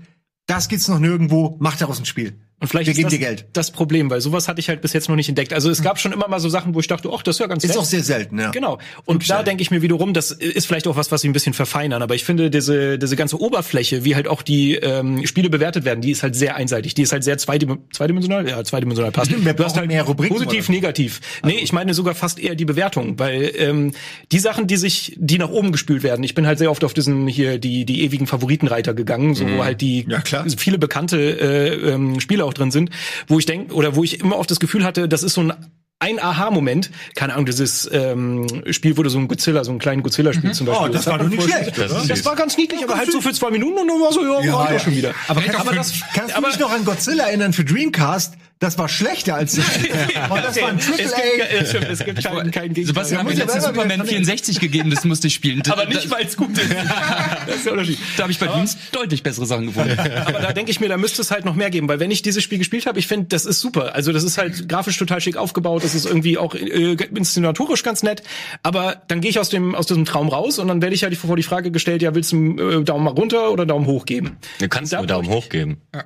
Das 0.47 0.67
gibt's 0.69 0.89
noch 0.89 0.99
nirgendwo. 0.99 1.57
Mach 1.61 1.77
daraus 1.77 2.01
ein 2.01 2.05
Spiel. 2.05 2.41
Und 2.61 2.67
vielleicht 2.69 2.87
Wir 2.87 2.93
ist 2.93 2.97
geben 2.97 3.09
das 3.11 3.19
dir 3.19 3.25
Geld. 3.25 3.47
das 3.53 3.71
Problem, 3.71 4.11
weil 4.11 4.21
sowas 4.21 4.49
hatte 4.49 4.59
ich 4.61 4.69
halt 4.69 4.81
bis 4.81 4.93
jetzt 4.93 5.09
noch 5.09 5.15
nicht 5.15 5.29
entdeckt. 5.29 5.53
Also 5.53 5.71
es 5.71 5.81
gab 5.81 6.01
schon 6.01 6.13
immer 6.13 6.27
mal 6.27 6.41
so 6.41 6.49
Sachen, 6.49 6.75
wo 6.75 6.81
ich 6.81 6.89
dachte, 6.89 7.09
ach, 7.15 7.23
das 7.23 7.37
ist 7.37 7.41
ja 7.41 7.47
ganz 7.47 7.63
Ist 7.63 7.71
nett. 7.71 7.79
auch 7.79 7.85
sehr 7.85 8.03
selten, 8.03 8.39
ja. 8.39 8.51
Genau. 8.51 8.79
Und 9.05 9.31
da 9.31 9.45
denke 9.45 9.63
ich 9.63 9.71
mir 9.71 9.81
wiederum, 9.81 10.13
das 10.13 10.33
ist 10.33 10.67
vielleicht 10.67 10.89
auch 10.89 10.97
was, 10.97 11.13
was 11.13 11.21
sie 11.21 11.29
ein 11.29 11.33
bisschen 11.33 11.53
verfeinern. 11.55 12.03
Aber 12.03 12.17
ich 12.17 12.25
finde, 12.25 12.51
diese, 12.51 12.99
diese 12.99 13.15
ganze 13.15 13.41
Oberfläche, 13.41 14.05
wie 14.05 14.17
halt 14.17 14.27
auch 14.27 14.43
die 14.43 14.75
ähm, 14.75 15.25
Spiele 15.25 15.51
bewertet 15.51 15.85
werden, 15.85 16.01
die 16.01 16.11
ist 16.11 16.25
halt 16.25 16.35
sehr 16.35 16.57
einseitig. 16.57 16.95
Die 16.95 17.03
ist 17.03 17.13
halt 17.13 17.23
sehr 17.23 17.39
zweidim 17.39 17.79
zweidimensional. 17.93 18.49
Ja, 18.49 18.65
zweidimensional 18.65 19.13
passt. 19.13 19.31
Wir 19.45 19.53
du 19.55 19.65
hast 19.65 19.77
halt 19.77 19.87
mehr 19.87 20.03
Rubriken, 20.03 20.37
Positiv, 20.37 20.69
negativ. 20.69 21.21
Nee, 21.45 21.59
ich 21.63 21.73
meine 21.73 21.95
sogar 21.95 22.17
fast 22.17 22.41
eher 22.41 22.57
die 22.57 22.65
Bewertung. 22.65 23.19
Weil 23.21 23.53
ähm, 23.57 23.93
die 24.33 24.41
Sachen, 24.41 24.67
die 24.67 24.77
sich, 24.77 25.15
die 25.17 25.39
nach 25.39 25.51
oben 25.51 25.71
gespült 25.71 26.03
werden, 26.03 26.25
ich 26.25 26.35
bin 26.35 26.47
halt 26.47 26.59
sehr 26.59 26.73
oft 26.73 26.83
auf 26.83 26.93
diesen 26.93 27.29
hier, 27.29 27.59
die, 27.59 27.85
die 27.85 28.03
ewigen 28.03 28.27
Favoritenreiter 28.27 28.95
gegangen, 28.95 29.37
so 29.37 29.45
wo 29.49 29.63
halt 29.63 29.81
die 29.81 30.07
Ja, 30.09 30.21
klar. 30.21 30.45
viele 30.57 30.79
bekannte 30.79 31.19
äh, 31.19 31.93
ähm, 31.93 32.19
Spiele 32.19 32.48
auch 32.49 32.55
drin 32.55 32.71
sind, 32.71 32.91
wo 33.29 33.39
ich 33.39 33.47
denke, 33.47 33.75
oder 33.75 33.95
wo 33.95 34.03
ich 34.05 34.21
immer 34.21 34.37
oft 34.39 34.51
das 34.51 34.59
Gefühl 34.61 34.85
hatte, 34.85 35.09
das 35.09 35.23
ist 35.23 35.35
so 35.35 35.43
ein 35.43 35.53
ein 36.01 36.21
Aha-Moment, 36.21 36.93
keine 37.17 37.33
Ahnung, 37.33 37.47
dieses 37.47 37.91
ähm, 37.93 38.47
Spiel, 38.71 38.97
du 39.03 39.09
so 39.11 39.19
einen 39.19 39.27
Godzilla, 39.27 39.65
so 39.65 39.73
einen 39.73 39.81
kleinen 39.81 40.05
Godzilla 40.05 40.33
spielst 40.33 40.59
zum 40.59 40.69
Beispiel. 40.69 40.89
Oh, 40.91 40.93
das 40.93 41.07
war 41.09 41.15
hat 41.15 41.23
doch 41.23 41.29
nicht 41.29 41.43
schlecht, 41.43 41.77
Das 41.77 42.07
Das 42.07 42.25
war 42.25 42.37
ganz 42.37 42.57
niedlich, 42.57 42.85
aber 42.85 42.97
halt 42.97 43.11
so 43.11 43.21
für 43.21 43.33
zwei 43.33 43.51
Minuten 43.51 43.79
und 43.81 43.89
dann 43.89 44.01
war 44.01 44.13
so, 44.13 44.23
ja, 44.23 44.41
Ja, 44.47 44.53
war 44.53 44.73
ja. 44.73 44.79
schon 44.79 44.95
wieder. 44.95 45.13
Aber, 45.27 45.41
doch, 45.41 45.65
du- 45.65 45.75
fünf- 45.75 46.05
kannst 46.15 46.31
du 46.35 46.37
aber- 46.39 46.49
dich 46.51 46.59
noch 46.61 46.71
an 46.71 46.85
Godzilla 46.85 47.25
erinnern 47.25 47.53
für 47.53 47.65
Dreamcast? 47.65 48.35
Das 48.61 48.77
war 48.77 48.89
schlechter 48.89 49.37
als 49.37 49.57
Und 49.57 49.65
das 50.43 50.61
war 50.61 50.69
ein 50.69 50.79
es 50.79 50.87
Triple 50.87 51.05
gibt, 51.05 51.15
A. 51.15 51.55
ja, 51.55 51.65
stimmt, 51.65 51.89
es 51.91 52.05
gibt 52.05 52.25
keinen 52.25 52.51
kein 52.51 52.75
Gegenteil. 52.75 52.87
Sebastian 52.87 53.21
hat 53.21 53.29
mir 53.29 53.35
letztens 53.35 53.65
Superman 53.65 53.99
dran 53.99 54.07
64 54.09 54.59
gegeben, 54.59 54.91
das 54.91 55.05
musste 55.05 55.29
ich 55.29 55.35
spielen. 55.35 55.63
aber 55.71 55.87
nicht, 55.87 56.11
weil 56.11 56.27
es 56.27 56.37
gut 56.37 56.59
ist. 56.59 56.69
das 57.47 57.57
ist 57.57 57.67
der 57.67 57.73
Unterschied. 57.73 57.99
Da 58.17 58.25
habe 58.25 58.33
ich 58.33 58.39
bei 58.39 58.47
Dreams 58.47 58.77
deutlich 58.91 59.23
bessere 59.23 59.47
Sachen 59.47 59.67
gefunden. 59.67 59.97
Aber 59.99 60.41
da 60.41 60.53
denke 60.53 60.73
ich 60.73 60.81
mir, 60.81 60.89
da 60.89 60.97
müsste 60.97 61.23
es 61.23 61.31
halt 61.31 61.45
noch 61.45 61.55
mehr 61.55 61.71
geben, 61.71 61.89
weil 61.89 62.01
wenn 62.01 62.11
ich 62.11 62.23
dieses 62.23 62.43
Spiel 62.43 62.59
gespielt 62.59 62.87
habe, 62.87 62.99
ich 62.99 63.07
finde, 63.07 63.27
das 63.27 63.47
ist 63.47 63.61
super. 63.61 63.95
Also 63.95 64.13
das 64.13 64.25
ist 64.25 64.39
halt 64.39 64.69
grafisch 64.69 64.99
total 64.99 65.21
schick 65.21 65.37
aufgebaut, 65.37 65.85
das 65.85 65.95
ist 65.95 66.07
irgendwie 66.07 66.37
auch 66.37 66.55
äh, 66.55 66.97
inszenatorisch 67.15 67.85
ganz 67.85 68.03
nett. 68.03 68.25
Aber 68.65 69.03
dann 69.07 69.21
gehe 69.21 69.31
ich 69.31 69.39
aus 69.39 69.51
dem 69.51 69.77
aus 69.77 69.87
diesem 69.87 70.05
Traum 70.05 70.29
raus 70.29 70.59
und 70.59 70.67
dann 70.67 70.83
werde 70.83 70.95
ich 70.97 71.05
halt 71.05 71.17
vor 71.17 71.37
die 71.37 71.43
Frage 71.43 71.71
gestellt, 71.71 72.03
ja, 72.03 72.15
willst 72.15 72.33
du 72.33 72.57
äh, 72.57 72.83
Daumen 72.83 73.05
mal 73.05 73.11
runter 73.11 73.53
oder 73.53 73.67
Daumen 73.67 73.87
hoch 73.87 74.05
geben? 74.05 74.37
Du 74.59 74.69
kannst 74.69 74.93
Da 74.93 74.99
nur 74.99 75.07
Daumen 75.07 75.29
hoch 75.29 75.49
geben. 75.49 75.81
Ja? 75.95 76.05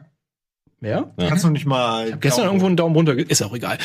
Kannst 1.16 1.44
du 1.44 1.50
nicht 1.50 1.66
mal. 1.66 2.16
Gestern 2.20 2.46
irgendwo 2.46 2.66
einen 2.66 2.76
Daumen 2.76 2.94
runter, 2.96 3.16
ist 3.16 3.42
auch 3.42 3.54
egal. 3.54 3.78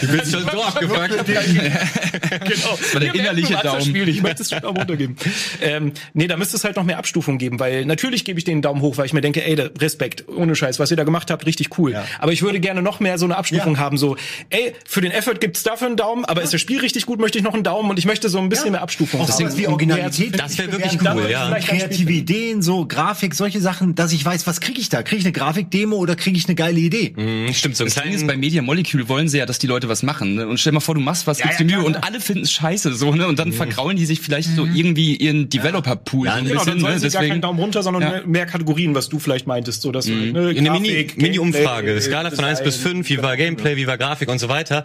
Du 0.00 0.08
bist 0.08 0.32
schon 0.32 0.42
so 0.42 0.62
abgefuckt. 0.62 1.26
genau. 1.26 2.78
war 2.92 3.00
der 3.00 3.14
innerliche 3.14 3.54
Daumen. 3.54 3.80
Spiel. 3.82 4.08
Ich 4.08 4.22
möchte 4.22 4.42
es 4.42 4.50
schon 4.50 4.60
Daumen 4.60 4.76
runtergeben. 4.76 5.16
ähm, 5.62 5.92
nee, 6.12 6.26
da 6.26 6.36
müsste 6.36 6.56
es 6.56 6.64
halt 6.64 6.76
noch 6.76 6.84
mehr 6.84 6.98
Abstufungen 6.98 7.38
geben, 7.38 7.58
weil 7.60 7.84
natürlich 7.86 8.24
gebe 8.24 8.38
ich 8.38 8.44
denen 8.44 8.56
einen 8.56 8.62
Daumen 8.62 8.80
hoch, 8.82 8.98
weil 8.98 9.06
ich 9.06 9.12
mir 9.12 9.20
denke, 9.20 9.44
ey, 9.44 9.54
Respekt, 9.54 10.28
ohne 10.28 10.54
Scheiß, 10.54 10.78
was 10.78 10.90
ihr 10.90 10.96
da 10.96 11.04
gemacht 11.04 11.30
habt, 11.30 11.46
richtig 11.46 11.78
cool. 11.78 11.96
Aber 12.18 12.32
ich 12.32 12.42
würde 12.42 12.60
gerne 12.60 12.82
noch 12.82 13.00
mehr 13.00 13.18
so 13.18 13.24
eine 13.24 13.36
Abstufung 13.36 13.74
Ja. 13.74 13.80
haben, 13.80 13.96
so, 13.98 14.16
ey, 14.50 14.74
für 14.86 15.00
den 15.00 15.12
Effort 15.12 15.34
gibt's 15.40 15.62
dafür 15.62 15.86
einen 15.86 15.96
Daumen, 15.96 16.24
aber 16.24 16.42
ist 16.42 16.52
das 16.52 16.60
Spiel 16.60 16.80
richtig 16.80 17.06
gut, 17.06 17.20
möchte 17.20 17.38
ich 17.38 17.44
noch 17.44 17.54
einen 17.54 17.64
Daumen 17.64 17.90
und 17.90 17.98
ich 17.98 18.04
möchte 18.06 18.28
so 18.28 18.38
ein 18.38 18.48
bisschen 18.48 18.72
mehr 18.72 18.82
Abstufung 18.82 19.20
Auch 19.20 19.28
sowas 19.30 19.56
wie 19.56 19.66
Originalität. 19.66 20.38
Das 20.38 20.58
wäre 20.58 20.72
wirklich 20.72 20.98
cool, 21.00 21.30
ja. 21.30 21.46
Vielleicht 21.46 21.68
kreative 21.68 22.12
Ideen, 22.12 22.62
so 22.62 22.86
Grafik, 22.86 23.34
solche 23.34 23.60
Sachen, 23.60 23.94
dass 23.94 24.12
ich 24.12 24.24
weiß, 24.24 24.46
was 24.46 24.60
kriege 24.60 24.80
ich 24.80 24.88
da? 24.88 25.02
Kriege 25.02 25.20
ich 25.20 25.24
eine 25.24 25.32
Grafikdemo 25.32 25.96
oder 25.96 26.16
kriege 26.16 26.33
ich 26.38 26.46
eine 26.46 26.54
geile 26.54 26.78
Idee? 26.80 27.12
Mhm, 27.16 27.52
Stimmt, 27.52 27.76
so 27.76 27.84
ein 27.84 27.90
Das 27.92 28.02
Ding 28.02 28.12
ist, 28.12 28.26
bei 28.26 28.36
Media 28.36 28.62
Molecule 28.62 29.08
wollen 29.08 29.28
sie 29.28 29.38
ja, 29.38 29.46
dass 29.46 29.58
die 29.58 29.66
Leute 29.66 29.88
was 29.88 30.02
machen. 30.02 30.34
Ne? 30.34 30.46
Und 30.46 30.58
stell 30.60 30.72
mal 30.72 30.80
vor, 30.80 30.94
du 30.94 31.00
machst 31.00 31.26
was, 31.26 31.38
gibst 31.38 31.58
ja, 31.60 31.64
dir 31.66 31.76
Mühe 31.76 31.84
klar, 31.84 31.86
und 31.86 32.04
alle 32.04 32.20
finden 32.20 32.42
es 32.42 32.52
scheiße, 32.52 32.94
so, 32.94 33.14
ne? 33.14 33.26
Und 33.26 33.38
dann 33.38 33.52
vergraulen 33.52 33.96
die 33.96 34.06
sich 34.06 34.20
vielleicht 34.20 34.50
so 34.54 34.66
irgendwie 34.66 35.16
ihren 35.16 35.48
Developer-Pool 35.48 36.28
so 36.28 36.32
ein 36.34 36.44
Genau, 36.44 36.56
dann 36.56 36.64
bisschen, 36.64 36.80
sollen 36.80 36.94
ne? 36.94 37.00
sie 37.00 37.08
gar 37.08 37.20
keinen 37.22 37.28
Deswegen. 37.28 37.40
Daumen 37.42 37.58
runter, 37.60 37.82
sondern 37.82 38.02
Ja. 38.02 38.22
mehr, 38.26 38.46
Kategorien, 38.46 38.94
was 38.94 39.08
du 39.08 39.18
vielleicht 39.18 39.46
meintest, 39.46 39.82
so 39.82 39.92
dass 39.92 40.06
du, 40.06 40.12
ne, 40.12 40.48
eine 40.56 40.70
Mini- 40.70 41.06
Mini-Umfrage, 41.16 41.92
äh, 41.94 42.00
Skala 42.00 42.30
von 42.30 42.44
1 42.44 42.62
bis 42.62 42.76
Design. 42.76 42.92
5, 43.04 43.08
wie 43.10 43.22
war 43.22 43.36
Gameplay, 43.36 43.76
wie 43.76 43.86
war 43.86 43.98
Grafik 43.98 44.28
und 44.28 44.38
so 44.38 44.48
weiter. 44.48 44.84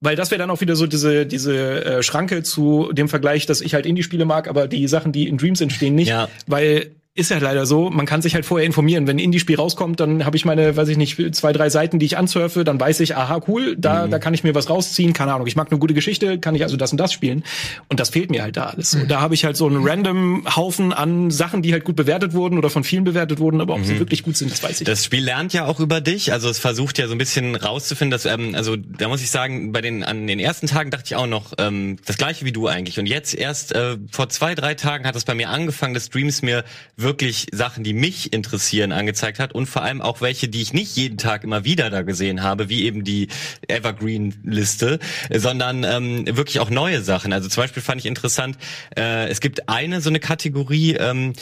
Weil 0.00 0.14
das 0.14 0.30
wäre 0.30 0.38
dann 0.38 0.50
auch 0.50 0.60
wieder 0.60 0.76
so 0.76 0.86
diese, 0.86 1.26
diese 1.26 1.84
äh, 1.84 2.02
Schranke 2.04 2.44
zu 2.44 2.92
dem 2.92 3.08
Vergleich, 3.08 3.46
dass 3.46 3.60
ich 3.60 3.74
halt 3.74 3.84
Indie-Spiele 3.84 4.24
mag, 4.26 4.46
aber 4.46 4.68
die 4.68 4.86
Sachen, 4.86 5.10
die 5.10 5.26
in 5.26 5.38
Dreams 5.38 5.60
entstehen, 5.60 5.96
nicht. 5.96 6.08
Ja. 6.08 6.28
Weil 6.46 6.92
ist 7.18 7.30
ja 7.30 7.38
leider 7.38 7.66
so, 7.66 7.90
man 7.90 8.06
kann 8.06 8.22
sich 8.22 8.34
halt 8.34 8.46
vorher 8.46 8.64
informieren. 8.66 9.06
Wenn 9.06 9.16
ein 9.16 9.20
Indie-Spiel 9.20 9.56
rauskommt, 9.56 9.98
dann 10.00 10.24
habe 10.24 10.36
ich 10.36 10.44
meine, 10.44 10.76
weiß 10.76 10.88
ich 10.88 10.96
nicht, 10.96 11.34
zwei, 11.34 11.52
drei 11.52 11.68
Seiten, 11.68 11.98
die 11.98 12.06
ich 12.06 12.16
ansurfe, 12.16 12.64
dann 12.64 12.78
weiß 12.78 13.00
ich, 13.00 13.16
aha, 13.16 13.40
cool, 13.48 13.76
da, 13.76 14.06
Mhm. 14.06 14.10
da 14.12 14.18
kann 14.18 14.34
ich 14.34 14.44
mir 14.44 14.54
was 14.54 14.70
rausziehen, 14.70 15.12
keine 15.12 15.32
Ahnung, 15.34 15.46
ich 15.46 15.56
mag 15.56 15.70
eine 15.70 15.78
gute 15.78 15.94
Geschichte, 15.94 16.38
kann 16.38 16.54
ich 16.54 16.62
also 16.62 16.76
das 16.76 16.92
und 16.92 16.98
das 16.98 17.12
spielen. 17.12 17.42
Und 17.88 17.98
das 18.00 18.10
fehlt 18.10 18.30
mir 18.30 18.42
halt 18.42 18.56
da 18.56 18.64
alles. 18.66 18.94
Mhm. 18.94 19.00
So, 19.00 19.06
da 19.06 19.20
habe 19.20 19.34
ich 19.34 19.44
halt 19.44 19.56
so 19.56 19.66
einen 19.66 19.86
random 19.86 20.44
Haufen 20.54 20.92
an 20.92 21.30
Sachen, 21.30 21.62
die 21.62 21.72
halt 21.72 21.84
gut 21.84 21.96
bewertet 21.96 22.32
wurden 22.34 22.56
oder 22.58 22.70
von 22.70 22.84
vielen 22.84 23.04
bewertet 23.04 23.40
wurden, 23.40 23.60
aber 23.60 23.74
ob 23.74 23.84
sie 23.84 23.98
wirklich 23.98 24.22
gut 24.22 24.36
sind, 24.36 24.50
das 24.52 24.62
weiß 24.62 24.80
ich. 24.80 24.86
Mhm. 24.86 24.90
Das 24.90 25.04
Spiel 25.04 25.24
lernt 25.24 25.52
ja 25.52 25.64
auch 25.66 25.80
über 25.80 26.00
dich, 26.00 26.32
also 26.32 26.48
es 26.48 26.58
versucht 26.58 26.98
ja 26.98 27.08
so 27.08 27.12
ein 27.14 27.18
bisschen 27.18 27.56
rauszufinden, 27.56 28.10
dass 28.12 28.26
ähm, 28.26 28.54
also 28.54 28.76
da 28.76 29.08
muss 29.08 29.20
ich 29.22 29.30
sagen, 29.30 29.72
bei 29.72 29.80
den 29.80 30.04
an 30.04 30.26
den 30.26 30.38
ersten 30.38 30.68
Tagen 30.68 30.90
dachte 30.90 31.04
ich 31.06 31.16
auch 31.16 31.26
noch 31.26 31.52
ähm, 31.58 31.96
das 32.06 32.16
gleiche 32.16 32.44
wie 32.44 32.52
du 32.52 32.68
eigentlich 32.68 32.98
und 33.00 33.06
jetzt 33.06 33.34
erst 33.34 33.74
äh, 33.74 33.96
vor 34.12 34.28
zwei 34.28 34.54
drei 34.54 34.74
Tagen 34.74 35.04
hat 35.06 35.16
es 35.16 35.24
bei 35.24 35.34
mir 35.34 35.48
angefangen, 35.48 35.94
dass 35.94 36.06
Streams 36.06 36.42
mir 36.42 36.64
wirklich 36.96 37.07
Sachen, 37.52 37.84
die 37.84 37.92
mich 37.92 38.32
interessieren, 38.32 38.92
angezeigt 38.92 39.38
hat 39.38 39.54
und 39.54 39.66
vor 39.66 39.82
allem 39.82 40.00
auch 40.00 40.20
welche, 40.20 40.48
die 40.48 40.62
ich 40.62 40.72
nicht 40.72 40.96
jeden 40.96 41.18
Tag 41.18 41.44
immer 41.44 41.64
wieder 41.64 41.90
da 41.90 42.02
gesehen 42.02 42.42
habe, 42.42 42.68
wie 42.68 42.84
eben 42.84 43.04
die 43.04 43.28
Evergreen-Liste, 43.66 44.98
sondern 45.34 45.84
ähm, 45.84 46.26
wirklich 46.26 46.60
auch 46.60 46.70
neue 46.70 47.02
Sachen. 47.02 47.32
Also 47.32 47.48
zum 47.48 47.62
Beispiel 47.62 47.82
fand 47.82 48.00
ich 48.00 48.06
interessant, 48.06 48.58
äh, 48.96 49.28
es 49.28 49.40
gibt 49.40 49.68
eine 49.68 50.00
so 50.00 50.10
eine 50.10 50.20
Kategorie. 50.20 50.94
Ähm, 50.94 51.32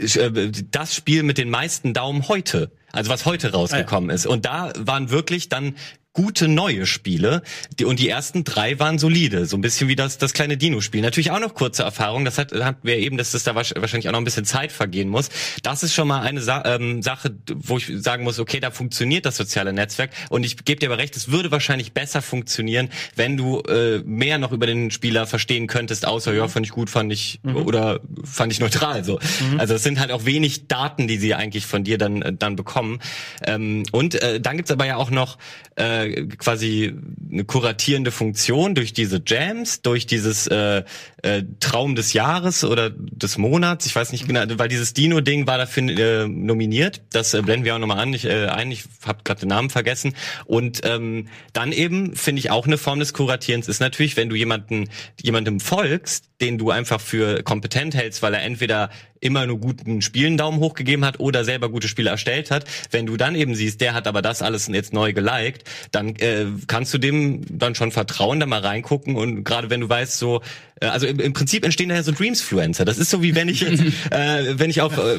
äh, 0.00 0.50
das 0.70 0.94
Spiel 0.94 1.22
mit 1.22 1.38
den 1.38 1.50
meisten 1.50 1.92
Daumen 1.92 2.28
heute, 2.28 2.70
also 2.92 3.10
was 3.10 3.26
heute 3.26 3.52
rausgekommen 3.52 4.10
ist. 4.10 4.26
Und 4.26 4.44
da 4.44 4.72
waren 4.78 5.10
wirklich 5.10 5.48
dann 5.48 5.74
gute 6.12 6.48
neue 6.48 6.86
Spiele 6.86 7.42
die, 7.78 7.84
und 7.84 8.00
die 8.00 8.08
ersten 8.08 8.42
drei 8.42 8.78
waren 8.80 8.98
solide, 8.98 9.46
so 9.46 9.56
ein 9.56 9.60
bisschen 9.60 9.88
wie 9.88 9.94
das 9.96 10.18
das 10.18 10.32
kleine 10.32 10.56
Dino-Spiel. 10.56 11.02
Natürlich 11.02 11.30
auch 11.30 11.38
noch 11.38 11.54
kurze 11.54 11.84
Erfahrung, 11.84 12.24
das 12.24 12.36
hat, 12.36 12.52
hatten 12.52 12.86
wir 12.86 12.96
eben, 12.98 13.16
dass 13.16 13.30
das 13.30 13.44
da 13.44 13.52
wahrsch- 13.52 13.80
wahrscheinlich 13.80 14.08
auch 14.08 14.12
noch 14.12 14.20
ein 14.20 14.24
bisschen 14.24 14.44
Zeit 14.44 14.72
vergehen 14.72 15.08
muss. 15.08 15.28
Das 15.62 15.82
ist 15.82 15.94
schon 15.94 16.08
mal 16.08 16.22
eine 16.22 16.40
Sa 16.40 16.64
ähm, 16.64 17.02
Sache, 17.02 17.36
wo 17.54 17.78
ich 17.78 17.92
sagen 17.96 18.24
muss, 18.24 18.40
okay, 18.40 18.58
da 18.58 18.70
funktioniert 18.70 19.24
das 19.24 19.36
soziale 19.36 19.72
Netzwerk 19.72 20.10
und 20.30 20.44
ich 20.44 20.64
gebe 20.64 20.80
dir 20.80 20.88
aber 20.88 20.98
recht, 20.98 21.16
es 21.16 21.30
würde 21.30 21.50
wahrscheinlich 21.52 21.92
besser 21.92 22.22
funktionieren, 22.22 22.88
wenn 23.14 23.36
du 23.36 23.60
äh, 23.60 23.98
mehr 24.04 24.38
noch 24.38 24.50
über 24.52 24.66
den 24.66 24.90
Spieler 24.90 25.26
verstehen 25.28 25.68
könntest, 25.68 26.06
außer 26.06 26.32
ja, 26.34 26.48
fand 26.48 26.66
ich 26.66 26.72
gut, 26.72 26.90
fand 26.90 27.12
ich 27.12 27.40
oder 27.44 28.00
fand 28.24 28.52
ich 28.52 28.58
neutral 28.60 29.04
so. 29.04 29.20
Also 29.58 29.74
es 29.74 29.82
sind 29.82 30.00
halt 30.00 30.10
auch 30.10 30.24
wenig 30.24 30.66
Daten, 30.66 31.06
die 31.06 31.18
sie 31.18 31.34
eigentlich 31.34 31.66
von 31.66 31.84
dir 31.84 31.98
dann 31.98 32.22
äh, 32.22 32.32
dann 32.32 32.56
bekommen. 32.56 32.98
Ähm, 33.44 33.84
und 33.92 34.14
äh, 34.20 34.40
dann 34.40 34.56
gibt's 34.56 34.70
aber 34.72 34.86
ja 34.86 34.96
auch 34.96 35.10
noch 35.10 35.38
äh, 35.76 35.99
quasi 36.38 36.94
eine 37.30 37.44
kuratierende 37.44 38.10
Funktion 38.10 38.74
durch 38.74 38.92
diese 38.92 39.22
Jams, 39.24 39.82
durch 39.82 40.06
dieses 40.06 40.46
äh, 40.46 40.82
äh, 41.22 41.42
Traum 41.60 41.94
des 41.94 42.12
Jahres 42.12 42.64
oder 42.64 42.90
des 42.90 43.38
Monats, 43.38 43.86
ich 43.86 43.94
weiß 43.94 44.12
nicht 44.12 44.26
genau, 44.26 44.42
weil 44.58 44.68
dieses 44.68 44.94
Dino-Ding 44.94 45.46
war 45.46 45.58
dafür 45.58 45.82
äh, 45.82 46.28
nominiert. 46.28 47.02
Das 47.10 47.34
äh, 47.34 47.42
blenden 47.42 47.64
wir 47.64 47.74
auch 47.74 47.78
nochmal 47.78 47.98
an. 47.98 48.12
Ich, 48.14 48.24
äh, 48.24 48.46
ein, 48.46 48.70
ich 48.70 48.84
habe 49.04 49.20
gerade 49.24 49.40
den 49.40 49.48
Namen 49.48 49.70
vergessen. 49.70 50.14
Und 50.46 50.80
ähm, 50.84 51.28
dann 51.52 51.72
eben 51.72 52.14
finde 52.16 52.40
ich 52.40 52.50
auch 52.50 52.66
eine 52.66 52.78
Form 52.78 52.98
des 52.98 53.12
Kuratierens 53.12 53.68
ist 53.68 53.80
natürlich, 53.80 54.16
wenn 54.16 54.28
du 54.28 54.36
jemanden 54.36 54.88
jemandem 55.20 55.60
folgst, 55.60 56.30
den 56.40 56.58
du 56.58 56.70
einfach 56.70 57.00
für 57.00 57.42
kompetent 57.42 57.94
hältst, 57.94 58.22
weil 58.22 58.34
er 58.34 58.42
entweder 58.42 58.90
immer 59.20 59.46
nur 59.46 59.58
guten 59.58 60.02
Spielen 60.02 60.36
Daumen 60.36 60.60
hoch 60.60 60.74
gegeben 60.74 61.04
hat 61.04 61.20
oder 61.20 61.44
selber 61.44 61.68
gute 61.68 61.88
Spiele 61.88 62.10
erstellt 62.10 62.50
hat. 62.50 62.64
Wenn 62.90 63.06
du 63.06 63.16
dann 63.16 63.34
eben 63.34 63.54
siehst, 63.54 63.80
der 63.80 63.94
hat 63.94 64.06
aber 64.06 64.22
das 64.22 64.42
alles 64.42 64.68
jetzt 64.68 64.92
neu 64.92 65.12
geliked, 65.12 65.64
dann 65.90 66.16
äh, 66.16 66.46
kannst 66.66 66.94
du 66.94 66.98
dem 66.98 67.42
dann 67.48 67.74
schon 67.74 67.90
vertrauen, 67.92 68.40
da 68.40 68.46
mal 68.46 68.60
reingucken 68.60 69.16
und 69.16 69.44
gerade 69.44 69.70
wenn 69.70 69.80
du 69.80 69.88
weißt 69.88 70.18
so, 70.18 70.40
äh, 70.80 70.86
also 70.86 71.06
im, 71.06 71.18
im 71.20 71.32
Prinzip 71.32 71.64
entstehen 71.64 71.88
da 71.88 71.96
ja 71.96 72.02
so 72.02 72.12
Dreamsfluencer. 72.12 72.84
Das 72.84 72.98
ist 72.98 73.10
so 73.10 73.22
wie 73.22 73.34
wenn 73.34 73.48
ich 73.48 73.60
jetzt, 73.60 73.82
äh, 74.10 74.58
wenn 74.58 74.70
ich 74.70 74.80
auf 74.80 74.96
äh, 74.96 75.18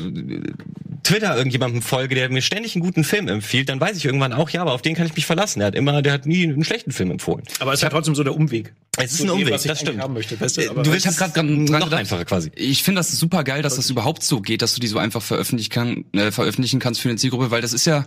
Twitter 1.04 1.36
irgendjemandem 1.36 1.82
folge, 1.82 2.16
der 2.16 2.30
mir 2.30 2.42
ständig 2.42 2.76
einen 2.76 2.84
guten 2.84 3.04
Film 3.04 3.28
empfiehlt, 3.28 3.70
dann 3.70 3.80
weiß 3.80 3.98
ich 3.98 4.06
irgendwann 4.06 4.34
auch, 4.34 4.50
ja, 4.50 4.62
aber 4.62 4.74
auf 4.74 4.82
den 4.82 4.96
kann 4.96 5.08
ich 5.08 5.16
mich 5.16 5.26
verlassen. 5.26 5.60
Der 5.60 5.68
hat 5.68 5.76
immer, 5.76 6.02
der 6.02 6.14
hat 6.14 6.26
nie 6.26 6.44
einen 6.44 6.64
schlechten 6.64 6.92
Film 6.92 7.12
empfohlen. 7.12 7.44
Aber 7.60 7.74
es 7.74 7.80
ist 7.80 7.84
ja 7.84 7.90
trotzdem 7.90 8.16
so 8.16 8.24
der 8.24 8.36
Umweg. 8.36 8.74
Es 8.98 9.14
ist 9.14 9.22
ein 9.22 9.30
Umweg, 9.30 9.52
was 9.52 9.66
ich 9.66 9.70
das 9.70 9.80
stimmt. 9.80 10.08
Möchte, 10.10 10.40
weißt 10.40 10.58
du, 10.58 10.62
Äh, 10.62 10.70
willst 10.76 11.06
Ich 11.06 11.20
habe 11.20 11.32
gerade 11.32 11.44
noch 11.44 11.80
gedacht, 11.80 11.94
einfacher 11.94 12.26
quasi. 12.26 12.52
Ich 12.56 12.84
finde 12.84 13.00
das 13.00 13.12
super 13.12 13.44
geil, 13.44 13.62
dass 13.62 13.76
das 13.76 13.90
überhaupt 13.90 14.24
so 14.24 14.42
geht, 14.42 14.62
dass 14.62 14.74
du 14.76 14.82
die 14.82 14.88
so 14.88 15.00
einfach 15.00 15.22
veröffentlichen, 15.22 15.72
kann, 15.72 16.06
äh, 16.14 16.32
veröffentlichen 16.32 16.80
kannst 16.80 17.02
für 17.02 17.10
eine 17.10 17.18
Zielgruppe, 17.18 17.52
weil 17.52 17.62
das 17.62 17.74
ist 17.74 17.86
ja 17.86 18.06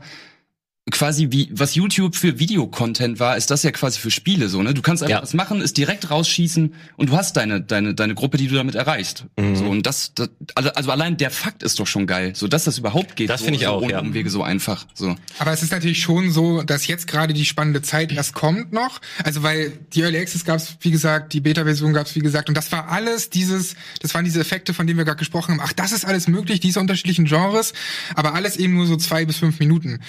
quasi 0.91 1.29
wie 1.31 1.49
was 1.51 1.75
YouTube 1.75 2.15
für 2.15 2.39
Videocontent 2.39 3.19
war, 3.19 3.39
ist 3.39 3.51
das 3.51 3.63
ja 3.63 3.71
quasi 3.71 3.99
für 3.99 4.11
Spiele 4.11 4.51
so, 4.51 4.63
ne? 4.63 4.75
Du 4.75 4.83
kannst 4.83 5.03
einfach 5.03 5.17
Ja. 5.17 5.23
was 5.23 5.33
machen, 5.33 5.63
ist 5.63 5.79
direkt 5.79 6.11
rausschießen 6.11 6.75
und 6.97 7.09
du 7.09 7.17
hast 7.17 7.39
deine 7.39 7.63
deine 7.63 7.95
deine 7.95 8.15
Gruppe, 8.15 8.37
die 8.37 8.49
du 8.49 8.55
damit 8.55 8.75
erreichst. 8.75 9.25
Mhm. 9.39 9.57
So 9.57 9.65
und 9.65 9.87
das, 9.87 10.13
das 10.15 10.29
also, 10.55 10.71
also 10.71 10.91
allein 10.91 11.17
der 11.17 11.31
Fakt 11.31 11.63
ist 11.63 11.81
doch 11.81 11.87
schon 11.87 12.07
geil, 12.07 12.33
so 12.35 12.49
dass 12.49 12.65
das 12.65 12.77
überhaupt 12.77 13.17
geht. 13.17 13.31
Das 13.31 13.41
so, 13.41 13.47
finde 13.47 13.61
ich 13.61 13.65
so 13.65 13.71
auch, 13.73 13.81
ohne 13.83 13.93
ja. 13.93 14.01
Umwege 14.01 14.29
so 14.29 14.43
einfach, 14.43 14.87
so. 14.93 15.17
Aber 15.39 15.53
es 15.53 15.63
ist 15.63 15.73
natürlich 15.73 16.03
schon 16.03 16.31
so, 16.31 16.63
dass 16.63 16.87
jetzt 16.87 17.07
gerade 17.07 17.33
die 17.33 17.47
spannende 17.47 17.81
Zeit 17.81 18.13
erst 18.13 18.35
kommt 18.35 18.73
noch. 18.75 19.01
Also 19.25 19.43
weil 19.43 19.73
die 19.95 20.03
Early 20.03 20.19
Access 20.19 20.45
gab 20.45 20.57
es, 20.57 20.77
wie 20.81 20.91
gesagt, 20.91 21.33
die 21.33 21.41
Beta-Version 21.41 21.95
gab 21.95 22.07
es, 22.07 22.15
wie 22.15 22.21
gesagt, 22.21 22.51
und 22.51 22.57
das 22.57 22.71
war 22.73 22.89
alles 22.89 23.31
dieses, 23.31 23.75
das 24.01 24.13
waren 24.15 24.27
diese 24.27 24.41
Effekte, 24.41 24.75
von 24.75 24.87
denen 24.87 24.99
wir 24.99 25.07
gerade 25.07 25.19
gesprochen 25.19 25.53
haben. 25.53 25.61
Ach, 25.65 25.73
das 25.73 25.93
ist 25.93 26.05
alles 26.05 26.29
möglich, 26.29 26.61
diese 26.61 26.79
unterschiedlichen 26.79 27.25
Genres, 27.25 27.73
aber 28.15 28.35
alles 28.35 28.59
eben 28.59 28.75
nur 28.75 28.87
so 28.87 28.97
zwei 28.97 29.25
bis 29.25 29.39
fünf 29.39 29.59
Minuten. 29.61 30.01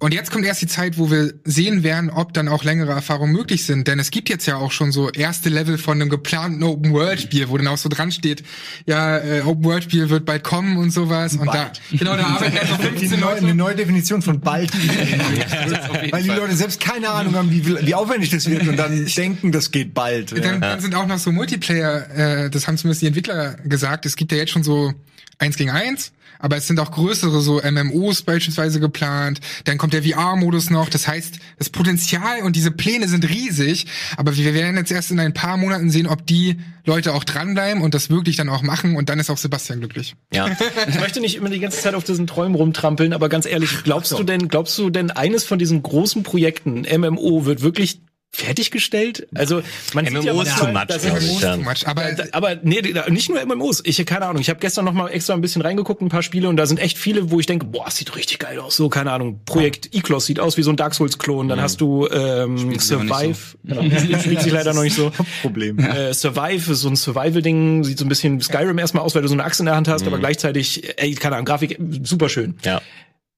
Und 0.00 0.14
jetzt 0.14 0.30
kommt 0.30 0.46
erst 0.46 0.62
die 0.62 0.66
Zeit, 0.66 0.96
wo 0.96 1.10
wir 1.10 1.34
sehen 1.44 1.82
werden, 1.82 2.08
ob 2.08 2.32
dann 2.32 2.48
auch 2.48 2.64
längere 2.64 2.90
Erfahrungen 2.92 3.34
möglich 3.34 3.66
sind. 3.66 3.86
Denn 3.86 3.98
es 3.98 4.10
gibt 4.10 4.30
jetzt 4.30 4.46
ja 4.46 4.56
auch 4.56 4.72
schon 4.72 4.92
so 4.92 5.10
erste 5.10 5.50
Level 5.50 5.76
von 5.76 6.00
einem 6.00 6.08
geplanten 6.08 6.62
Open-World-Spiel, 6.62 7.50
wo 7.50 7.58
dann 7.58 7.66
auch 7.66 7.76
so 7.76 7.90
dran 7.90 8.10
steht, 8.10 8.42
ja, 8.86 9.18
äh, 9.18 9.42
Open-World-Spiel 9.42 10.08
wird 10.08 10.24
bald 10.24 10.42
kommen 10.42 10.78
und 10.78 10.90
sowas. 10.90 11.36
Und 11.36 11.48
da, 11.48 11.70
genau, 11.92 12.16
da 12.16 12.24
arbeiten 12.24 12.56
ja 12.56 12.66
so 12.66 12.76
Die 12.76 12.82
15 12.98 13.20
neue, 13.20 13.30
Leute. 13.34 13.44
eine 13.44 13.54
neue 13.54 13.74
Definition 13.76 14.22
von 14.22 14.40
bald. 14.40 14.72
Weil 16.10 16.22
die 16.22 16.28
Fall. 16.28 16.38
Leute 16.38 16.56
selbst 16.56 16.80
keine 16.80 17.10
Ahnung 17.10 17.34
haben, 17.34 17.50
wie, 17.50 17.66
wie 17.66 17.94
aufwendig 17.94 18.30
das 18.30 18.48
wird 18.48 18.66
und 18.66 18.78
dann 18.78 19.04
denken, 19.04 19.52
das 19.52 19.70
geht 19.70 19.92
bald. 19.92 20.32
Dann, 20.32 20.62
dann 20.62 20.80
sind 20.80 20.94
auch 20.94 21.06
noch 21.06 21.18
so 21.18 21.30
Multiplayer, 21.30 22.46
äh, 22.46 22.50
das 22.50 22.66
haben 22.66 22.78
zumindest 22.78 23.02
die 23.02 23.06
Entwickler 23.06 23.56
gesagt, 23.64 24.06
es 24.06 24.16
gibt 24.16 24.32
ja 24.32 24.38
jetzt 24.38 24.52
schon 24.52 24.62
so 24.62 24.94
eins 25.38 25.56
gegen 25.56 25.70
eins, 25.70 26.12
aber 26.40 26.56
es 26.56 26.66
sind 26.66 26.80
auch 26.80 26.90
größere 26.90 27.40
so 27.40 27.60
MMOs 27.62 28.22
beispielsweise 28.22 28.80
geplant, 28.80 29.40
dann 29.64 29.78
kommt 29.78 29.92
der 29.92 30.02
VR-Modus 30.02 30.70
noch, 30.70 30.88
das 30.88 31.06
heißt, 31.06 31.38
das 31.58 31.70
Potenzial 31.70 32.42
und 32.42 32.56
diese 32.56 32.70
Pläne 32.70 33.08
sind 33.08 33.28
riesig, 33.28 33.86
aber 34.16 34.36
wir 34.36 34.54
werden 34.54 34.76
jetzt 34.76 34.90
erst 34.90 35.10
in 35.10 35.20
ein 35.20 35.34
paar 35.34 35.56
Monaten 35.56 35.90
sehen, 35.90 36.06
ob 36.06 36.26
die 36.26 36.56
Leute 36.84 37.14
auch 37.14 37.24
dranbleiben 37.24 37.82
und 37.82 37.94
das 37.94 38.10
wirklich 38.10 38.36
dann 38.36 38.48
auch 38.48 38.62
machen. 38.62 38.96
Und 38.96 39.08
dann 39.08 39.18
ist 39.18 39.30
auch 39.30 39.36
Sebastian 39.36 39.80
glücklich. 39.80 40.16
Ja. 40.32 40.48
Ich 40.88 40.98
möchte 40.98 41.20
nicht 41.20 41.36
immer 41.36 41.50
die 41.50 41.60
ganze 41.60 41.80
Zeit 41.80 41.94
auf 41.94 42.04
diesen 42.04 42.26
Träumen 42.26 42.54
rumtrampeln, 42.54 43.12
aber 43.12 43.28
ganz 43.28 43.46
ehrlich, 43.46 43.82
glaubst 43.84 44.12
du 44.12 44.22
denn, 44.22 44.48
glaubst 44.48 44.76
du 44.78 44.90
denn, 44.90 45.10
eines 45.10 45.44
von 45.44 45.58
diesen 45.58 45.82
großen 45.82 46.22
Projekten, 46.22 46.86
MMO, 46.98 47.44
wird 47.44 47.62
wirklich 47.62 48.00
fertiggestellt? 48.32 49.26
Also 49.34 49.62
man 49.92 50.06
sieht 50.06 50.22
ja 50.22 50.32
manchmal, 50.32 50.72
too 50.72 50.72
much, 50.72 51.04
ich. 51.04 51.12
MMOs 51.12 51.40
ja. 51.40 51.56
too 51.56 51.62
much, 51.62 51.86
aber 51.86 52.02
aber 52.32 52.56
nee, 52.62 52.80
nicht 53.08 53.28
nur 53.28 53.44
MMOs. 53.44 53.82
Ich 53.84 54.04
keine 54.06 54.26
Ahnung. 54.26 54.40
Ich 54.40 54.48
habe 54.48 54.60
gestern 54.60 54.84
noch 54.84 54.92
mal 54.92 55.08
extra 55.08 55.34
ein 55.34 55.40
bisschen 55.40 55.62
reingeguckt, 55.62 56.00
ein 56.00 56.08
paar 56.08 56.22
Spiele 56.22 56.48
und 56.48 56.56
da 56.56 56.66
sind 56.66 56.78
echt 56.78 56.96
viele, 56.96 57.30
wo 57.30 57.40
ich 57.40 57.46
denke, 57.46 57.66
boah, 57.66 57.84
das 57.86 57.96
sieht 57.96 58.14
richtig 58.16 58.38
geil 58.38 58.58
aus. 58.58 58.76
So 58.76 58.88
keine 58.88 59.12
Ahnung. 59.12 59.40
Projekt 59.44 59.94
Eclos 59.94 60.26
sieht 60.26 60.40
aus 60.40 60.56
wie 60.56 60.62
so 60.62 60.70
ein 60.70 60.76
Dark 60.76 60.94
Souls 60.94 61.18
Klon. 61.18 61.48
Dann 61.48 61.60
hast 61.60 61.80
du 61.80 62.08
ähm, 62.08 62.78
Survive. 62.78 63.56
Genau, 63.64 63.82
spielt 63.98 64.42
sich 64.42 64.52
leider 64.52 64.72
noch 64.74 64.82
nicht 64.82 64.96
so. 64.96 65.12
Problem. 65.42 65.78
Äh, 65.78 66.14
Survive 66.14 66.72
ist 66.72 66.80
so 66.80 66.88
ein 66.88 66.96
Survival-Ding, 66.96 67.84
sieht 67.84 67.98
so 67.98 68.04
ein 68.04 68.08
bisschen 68.08 68.40
Skyrim 68.40 68.78
erstmal 68.78 69.02
aus, 69.02 69.14
weil 69.14 69.22
du 69.22 69.28
so 69.28 69.34
eine 69.34 69.44
Axt 69.44 69.60
in 69.60 69.66
der 69.66 69.76
Hand 69.76 69.88
hast, 69.88 70.06
aber 70.06 70.18
gleichzeitig, 70.18 70.98
ey, 70.98 71.14
keine 71.14 71.36
Ahnung, 71.36 71.46
Grafik 71.46 71.78
super 72.02 72.28
schön. 72.28 72.56
ja. 72.64 72.80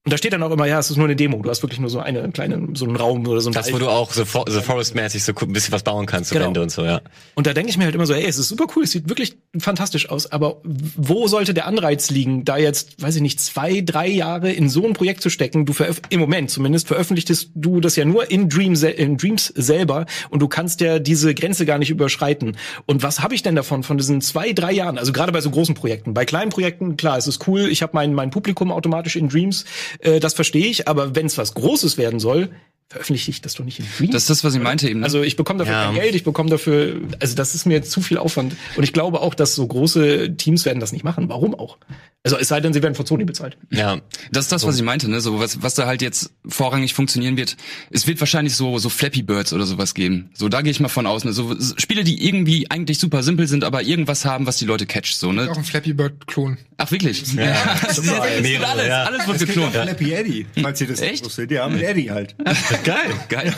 Und 0.05 0.11
da 0.13 0.17
steht 0.19 0.33
dann 0.33 0.43
auch 0.43 0.51
immer, 0.51 0.67
ja, 0.67 0.81
es 0.81 0.91
ist 0.91 0.97
nur 0.97 1.07
eine 1.07 1.15
Demo. 1.15 1.41
Du 1.43 1.49
hast 1.49 1.63
wirklich 1.63 1.79
nur 1.79 1.89
so 1.89 2.01
eine 2.01 2.29
kleine, 2.33 2.71
so 2.75 2.85
einen 2.87 2.97
Raum 2.97 3.25
oder 3.25 3.41
so 3.41 3.51
ein 3.51 3.53
Das, 3.53 3.69
wo 3.69 3.75
Wald. 3.75 3.83
du 3.85 3.89
auch 3.89 4.13
so, 4.13 4.25
For 4.25 4.45
so 4.49 4.61
Forest-mäßig 4.61 5.23
so 5.23 5.33
ein 5.33 5.53
bisschen 5.53 5.71
was 5.73 5.85
bauen 5.85 6.07
kannst, 6.07 6.31
so 6.31 6.35
Genau. 6.35 6.47
Wände 6.47 6.61
und 6.61 6.73
so, 6.73 6.83
ja. 6.85 7.01
Und 7.37 7.47
da 7.47 7.53
denke 7.55 7.71
ich 7.71 7.79
mir 7.79 7.85
halt 7.85 7.95
immer 7.95 8.05
so, 8.07 8.13
ey, 8.13 8.25
es 8.27 8.37
ist 8.37 8.49
super 8.49 8.67
cool, 8.75 8.83
es 8.83 8.91
sieht 8.91 9.09
wirklich 9.09 9.37
fantastisch 9.61 10.09
aus, 10.11 10.33
aber 10.33 10.57
wo 10.65 11.29
sollte 11.29 11.55
der 11.55 11.67
Anreiz 11.67 12.11
liegen, 12.11 12.45
da 12.45 12.57
jetzt, 12.57 13.01
weiß 13.01 13.15
ich 13.15 13.23
nicht, 13.23 13.39
zwei, 13.41 13.81
drei 13.81 14.09
Jahre 14.09 14.51
in 14.51 14.69
so 14.69 14.85
ein 14.85 14.93
Projekt 14.95 15.23
zu 15.23 15.31
stecken? 15.31 15.67
Du 15.67 15.73
im 16.09 16.19
Moment 16.19 16.51
zumindest 16.51 16.89
veröffentlichtest 16.89 17.51
du 17.55 17.79
das 17.81 17.95
ja 17.95 18.05
nur 18.05 18.29
in 18.29 18.49
Dreams, 18.49 18.81
sel- 18.81 18.95
in 18.95 19.19
Dreams 19.19 19.47
selber 19.55 20.07
und 20.31 20.41
du 20.43 20.49
kannst 20.49 20.81
ja 20.81 20.99
diese 20.99 21.33
Grenze 21.33 21.65
gar 21.65 21.79
nicht 21.79 21.91
überschreiten. 21.91 22.57
Und 22.87 23.05
was 23.05 23.21
habe 23.21 23.37
ich 23.37 23.45
denn 23.45 23.55
davon 23.55 23.85
von 23.85 23.99
diesen 23.99 24.21
zwei, 24.21 24.53
drei 24.53 24.73
Jahren? 24.73 24.99
Also 24.99 25.13
gerade 25.13 25.31
bei 25.31 25.41
so 25.41 25.51
großen 25.51 25.77
Projekten, 25.77 26.13
bei 26.13 26.25
kleinen 26.25 26.51
Projekten, 26.51 26.97
klar, 26.97 27.19
es 27.19 27.29
ist 27.29 27.47
cool, 27.47 27.69
ich 27.71 27.83
habe 27.83 27.93
mein 27.95 28.15
mein 28.15 28.31
Publikum 28.31 28.73
automatisch 28.73 29.15
in 29.15 29.29
Dreams, 29.29 29.65
äh, 30.01 30.21
das 30.21 30.35
verstehe 30.35 30.67
ich, 30.67 30.89
aber 30.89 31.15
wenn 31.15 31.27
es 31.27 31.39
was 31.39 31.55
Großes 31.55 31.99
werden 31.99 32.21
soll, 32.21 32.51
veröffentliche 32.93 33.31
ich 33.31 33.41
das 33.41 33.55
doch 33.55 33.65
nicht 33.65 33.79
in 33.79 33.87
Dreams. 33.97 34.13
Das 34.13 34.23
ist 34.25 34.31
das, 34.31 34.45
was 34.45 34.55
ich 34.55 34.61
meinte 34.61 34.89
eben. 34.89 35.01
Ne? 35.01 35.07
Also 35.07 35.23
ich 35.23 35.37
bekomme 35.37 35.61
dafür 35.61 35.75
Ja. 35.75 35.85
kein 35.87 35.95
Geld, 35.95 36.15
ich 36.15 36.25
bekomme 36.25 36.51
dafür, 36.51 37.01
also 37.21 37.35
das 37.35 37.55
ist 37.55 37.65
mir 37.65 37.75
jetzt 37.75 37.91
zu 37.91 38.03
viel 38.03 38.19
Aufwand. 38.19 38.55
Und 38.77 38.85
ich 38.85 38.93
glaube 38.93 39.21
auch, 39.21 39.35
dass 39.35 39.55
so 39.55 39.67
große 39.67 40.37
Teams 40.37 40.67
werden 40.67 40.79
das 40.79 40.93
nicht 40.93 41.03
machen. 41.03 41.29
Warum 41.31 41.55
auch? 41.55 41.79
Also 42.25 42.37
es 42.39 42.47
sei 42.49 42.61
denn, 42.61 42.73
sie 42.73 42.83
werden 42.83 42.95
von 42.95 43.05
Sony 43.05 43.25
bezahlt. 43.25 43.57
Ja. 43.71 44.01
Das 44.31 44.45
ist 44.45 44.53
das, 44.53 44.65
was 44.65 44.77
ich 44.77 44.83
meinte, 44.83 45.11
ne? 45.11 45.21
So 45.21 45.41
was, 45.41 45.61
was 45.63 45.75
da 45.75 45.87
halt 45.87 46.03
jetzt 46.03 46.31
vorrangig 46.47 46.95
funktionieren 46.95 47.37
wird. 47.37 47.57
Es 47.91 48.07
wird 48.07 48.21
wahrscheinlich 48.21 48.55
so 48.55 48.79
so 48.79 48.91
Flappy 48.91 49.23
Birds 49.23 49.53
oder 49.53 49.67
sowas 49.67 49.93
geben. 49.93 50.31
So 50.35 50.49
da 50.49 50.63
gehe 50.63 50.71
ich 50.71 50.79
mal 50.79 50.89
von 50.89 51.07
aus. 51.07 51.25
Ne? 51.25 51.33
So 51.33 51.53
so 51.59 51.75
Spiele, 51.79 52.05
die 52.05 52.25
irgendwie 52.25 52.71
eigentlich 52.71 53.01
super 53.01 53.25
simpel 53.25 53.49
sind, 53.49 53.65
aber 53.65 53.83
irgendwas 53.83 54.25
haben, 54.25 54.47
was 54.47 54.59
die 54.59 54.67
Leute 54.67 54.87
catcht. 54.87 55.17
So 55.17 55.33
ne? 55.33 55.51
auch 55.51 55.57
ein 55.57 55.65
Flappy 55.65 55.95
Bird 55.95 56.29
Klon. 56.29 56.59
Ach 56.77 56.93
wirklich? 56.93 57.33
Ja. 57.33 57.43
Mehrere, 58.41 58.69
alles, 58.69 58.87
ja. 58.87 59.03
alles 59.05 59.27
wird 59.27 59.39
geklont. 59.41 59.73
Flappy 59.73 60.13
Eddie, 60.13 60.47
falls 60.61 60.81
ihr 60.81 60.87
das 60.89 61.01
Echt? 61.01 61.25
wusstet. 61.25 61.51
Ja, 61.51 61.69
mit 61.69 61.83
Eddie 61.83 62.11
halt. 62.13 62.37
Geil. 62.85 63.13
Geil. 63.29 63.55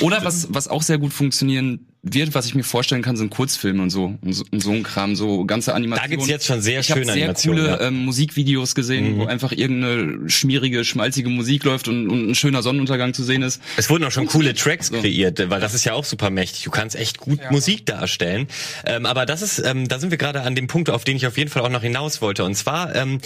Oder 0.00 0.24
was, 0.24 0.48
was 0.50 0.68
auch 0.68 0.82
sehr 0.82 0.98
gut 0.98 1.12
funktionieren 1.12 1.86
wird, 2.02 2.34
was 2.34 2.46
ich 2.46 2.54
mir 2.54 2.62
vorstellen 2.62 3.02
kann, 3.02 3.16
sind 3.16 3.30
Kurzfilme 3.30 3.82
und 3.82 3.90
so. 3.90 4.16
Und 4.22 4.32
so, 4.32 4.44
und 4.50 4.62
so 4.62 4.70
ein 4.70 4.82
Kram, 4.82 5.16
so 5.16 5.44
ganze 5.44 5.74
Animationen. 5.74 6.10
Da 6.10 6.16
gibt's 6.16 6.28
jetzt 6.28 6.46
schon 6.46 6.62
sehr 6.62 6.80
ich 6.80 6.86
schöne 6.86 7.04
sehr 7.04 7.14
Animationen, 7.14 7.64
coole 7.64 7.78
ja. 7.78 7.86
ähm, 7.88 8.04
Musikvideos 8.04 8.74
gesehen, 8.74 9.18
wo 9.18 9.26
einfach 9.26 9.52
irgendeine 9.52 10.28
schmierige, 10.30 10.84
schmalzige 10.84 11.28
Musik 11.28 11.64
läuft 11.64 11.88
und, 11.88 12.08
und 12.08 12.30
ein 12.30 12.34
schöner 12.34 12.62
Sonnenuntergang 12.62 13.12
zu 13.12 13.22
sehen 13.22 13.42
ist. 13.42 13.60
Es 13.76 13.90
wurden 13.90 14.04
auch 14.04 14.10
schon 14.10 14.26
coole 14.26 14.54
Tracks 14.54 14.90
kreiert, 14.90 15.50
weil 15.50 15.60
das 15.60 15.74
ist 15.74 15.84
ja 15.84 15.92
auch 15.92 16.04
super 16.04 16.30
mächtig. 16.30 16.64
Du 16.64 16.70
kannst 16.70 16.96
echt 16.96 17.18
gut 17.18 17.38
Musik 17.50 17.84
darstellen. 17.86 18.46
Ähm, 18.86 19.04
aber 19.04 19.26
das 19.26 19.42
ist, 19.42 19.58
ähm, 19.58 19.86
da 19.88 19.98
sind 19.98 20.10
wir 20.10 20.18
gerade 20.18 20.42
an 20.42 20.54
dem 20.54 20.68
Punkt, 20.68 20.88
auf 20.88 21.04
den 21.04 21.16
ich 21.16 21.26
auf 21.26 21.36
jeden 21.36 21.50
Fall 21.50 21.62
auch 21.62 21.70
noch 21.70 21.82
hinaus 21.82 22.22
wollte. 22.22 22.44
Und 22.44 22.54
zwar 22.54 22.94
ähm, 22.94 23.20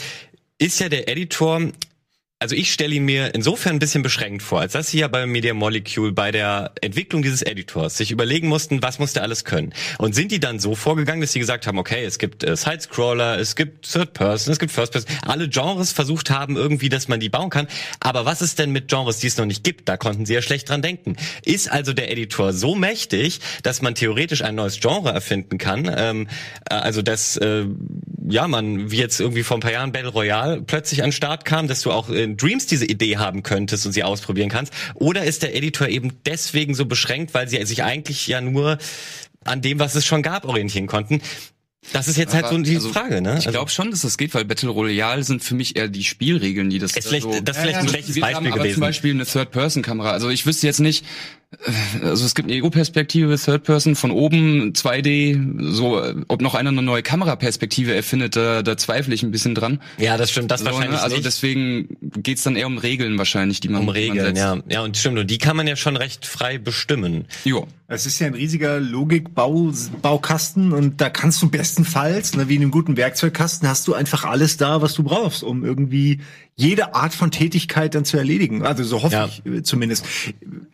ist 0.59 0.81
ja 0.81 0.89
der 0.89 1.09
Editor 1.09 1.61
also 2.45 2.57
ich 2.57 2.75
stelle 2.75 2.95
ihn 2.95 3.07
mir 3.07 3.35
insofern 3.35 3.77
ein 3.77 3.79
bisschen 3.79 4.03
beschränkt 4.03 4.43
vor, 4.43 4.61
als 4.61 4.75
dass 4.75 4.89
sie 4.89 4.99
ja 4.99 5.09
bei 5.09 5.25
Media 5.25 5.55
Molecule 5.55 6.13
bei 6.13 6.31
der 6.31 6.73
Entwicklung 6.83 7.23
dieses 7.23 7.41
Editors 7.41 7.97
sich 7.97 8.11
überlegen 8.11 8.49
mussten, 8.49 8.83
was 8.83 8.99
muss 8.99 9.15
der 9.15 9.23
alles 9.23 9.47
können. 9.47 9.73
Und 9.97 10.15
sind 10.15 10.31
die 10.31 10.41
dann 10.41 10.59
so 10.59 10.75
vorgegangen, 10.75 11.23
dass 11.23 11.33
sie 11.33 11.39
gesagt 11.39 11.67
haben, 11.67 11.79
okay, 11.79 12.05
es 12.05 12.19
gibt 12.19 12.45
äh, 12.45 12.55
Sidescroller, 12.55 13.39
es 13.39 13.57
gibt 13.57 13.91
Third 13.91 14.13
Person, 14.13 14.53
es 14.53 14.59
gibt 14.59 14.73
First 14.73 14.93
Person, 14.93 15.11
alle 15.23 15.49
Genres 15.49 15.93
versucht 15.93 16.29
haben 16.29 16.59
irgendwie, 16.59 16.91
dass 16.91 17.09
man 17.09 17.19
die 17.19 17.31
bauen 17.31 17.49
kann. 17.49 17.67
Aber 18.01 18.27
was 18.27 18.43
ist 18.43 18.59
denn 18.59 18.73
mit 18.73 18.89
Genres, 18.89 19.21
die 19.21 19.29
es 19.29 19.39
noch 19.39 19.47
nicht 19.47 19.65
gibt? 19.65 19.89
Da 19.89 19.97
konnten 19.97 20.27
sie 20.27 20.35
ja 20.35 20.43
schlecht 20.43 20.69
dran 20.69 20.83
denken. 20.83 21.17
Ist 21.47 21.73
also 21.73 21.95
der 21.95 22.13
Editor 22.13 22.53
so 22.53 22.75
mächtig, 22.75 23.41
dass 23.63 23.81
man 23.81 23.95
theoretisch 23.95 24.43
ein 24.43 24.57
neues 24.57 24.81
Genre 24.81 25.09
erfinden 25.09 25.57
kann? 25.57 25.91
Ähm, 25.97 26.29
äh, 26.69 26.75
also 26.75 27.01
dass 27.01 27.39
äh, 27.39 27.65
ja 28.29 28.49
man 28.49 28.91
wie 28.91 28.97
jetzt 28.97 29.21
irgendwie 29.21 29.43
vor 29.43 29.57
ein 29.59 29.61
paar 29.61 29.73
Jahren 29.73 29.93
Battle 29.93 30.09
Royale 30.11 30.63
plötzlich 30.63 31.03
an 31.03 31.09
den 31.09 31.13
Start 31.13 31.45
kam, 31.45 31.69
dass 31.69 31.83
du 31.83 31.93
auch 31.93 32.09
in 32.09 32.37
Dreams 32.37 32.67
diese 32.67 32.87
Idee 32.87 33.19
haben 33.19 33.43
könntest 33.43 33.85
und 33.87 33.93
sie 33.93 34.03
ausprobieren 34.03 34.49
kannst? 34.49 34.73
Oder 34.95 35.25
ist 35.25 35.43
der 35.43 35.55
Editor 35.55 35.89
eben 35.89 36.13
deswegen 36.27 36.75
so 36.75 36.87
beschränkt, 36.87 37.35
weil 37.35 37.49
sie 37.49 37.65
sich 37.65 37.83
eigentlich 37.83 38.27
ja 38.27 38.41
nur 38.41 38.79
an 39.45 39.61
dem, 39.63 39.79
was 39.79 39.95
es 39.95 40.07
schon 40.07 40.23
gab, 40.23 40.45
orientieren 40.47 40.87
konnten? 40.87 41.21
Das 41.93 42.09
ist 42.09 42.17
jetzt 42.17 42.33
halt 42.33 42.49
so 42.49 42.57
die 42.57 42.77
Also, 42.77 42.91
Frage, 42.95 43.21
ne? 43.21 43.37
Ich 43.39 43.47
glaube 43.47 43.71
schon, 43.71 43.91
dass 43.91 44.01
das 44.01 44.17
geht, 44.17 44.33
weil 44.35 44.47
Battle 44.47 44.71
Royale 44.71 45.23
sind 45.23 45.45
für 45.45 45.55
mich 45.55 45.77
eher 45.77 45.87
die 45.89 46.03
Spielregeln, 46.03 46.71
die 46.71 46.79
das 46.79 46.97
Ist 46.97 47.09
vielleicht- 47.09 47.25
so 47.25 47.41
das 47.43 47.57
ist 47.59 47.63
vielleicht 47.63 47.79
ein 47.81 47.89
schlechtes 47.91 48.15
Wir 48.15 48.23
haben 48.25 48.33
Beispiel 48.33 48.53
aber 48.53 48.59
gewesen. 48.63 48.75
zum 48.77 48.81
Beispiel 48.81 49.11
eine 49.11 49.27
Third-Person-Kamera. 49.27 50.11
Also 50.13 50.31
ich 50.31 50.47
wüsste 50.47 50.67
jetzt 50.67 50.81
nicht, 50.81 51.05
also 52.03 52.25
es 52.25 52.35
gibt 52.35 52.49
eine 52.49 52.57
Ego-Perspektive, 52.57 53.37
Third-Person 53.37 53.95
von 53.97 54.11
oben, 54.11 54.73
2D, 54.73 55.73
so, 55.73 56.03
ob 56.29 56.41
noch 56.43 56.55
einer 56.55 56.71
eine 56.71 56.83
neue 56.83 57.03
Kameraperspektive 57.03 57.95
erfindet, 57.95 58.37
da, 58.37 58.63
da 58.63 58.77
zweifle 58.77 59.15
ich 59.15 59.23
ein 59.23 59.31
bisschen 59.31 59.55
dran. 59.55 59.81
ja, 59.99 60.17
das 60.17 60.31
stimmt, 60.31 60.51
das 60.51 60.61
So, 60.61 60.67
ne? 60.67 60.73
wahrscheinlich 60.73 61.01
Also 61.01 61.17
nicht. 61.17 61.27
deswegen 61.27 61.89
geht's 62.17 62.43
dann 62.43 62.57
eher 62.57 62.67
um 62.67 62.79
Regeln 62.79 63.19
wahrscheinlich, 63.19 63.61
die 63.61 63.69
man 63.69 63.81
um 63.81 63.87
man 63.87 63.95
Regeln, 63.95 64.27
setzt. 64.27 64.39
ja. 64.39 64.59
Ja, 64.69 64.81
und 64.83 64.97
stimmt, 64.97 65.19
und 65.19 65.31
die 65.31 65.39
kann 65.39 65.57
man 65.57 65.67
ja 65.67 65.77
schon 65.77 65.97
recht 65.97 66.27
frei 66.27 66.59
bestimmen. 66.59 67.27
Jo. 67.45 67.67
Es 67.87 68.07
ist 68.07 68.19
ja 68.19 68.27
ein 68.27 68.35
riesiger 68.35 68.81
Logik-Baukasten 68.81 70.73
und 70.73 71.01
da 71.01 71.11
kannst 71.11 71.43
du 71.43 71.51
bestenfalls, 71.51 72.35
ne, 72.35 72.49
wie 72.49 72.57
in 72.57 72.63
einem 72.63 72.71
guten 72.71 72.97
Werkzeugkasten, 72.97 73.69
hast 73.69 73.87
du 73.89 73.95
einfach 73.95 74.25
alles 74.25 74.57
da, 74.57 74.81
was 74.83 74.95
du 74.95 75.03
brauchst, 75.03 75.43
um 75.43 75.65
irgendwie 75.65 76.21
jede 76.57 76.95
Art 76.95 77.15
von 77.15 77.31
Tätigkeit 77.31 77.95
dann 77.95 78.05
zu 78.05 78.17
erledigen. 78.17 78.65
Also 78.65 78.85
so 78.85 79.03
hoffe 79.03 79.15
Ja. 79.15 79.27
ich 79.27 79.45
äh, 79.45 79.63
zumindest. 79.63 80.05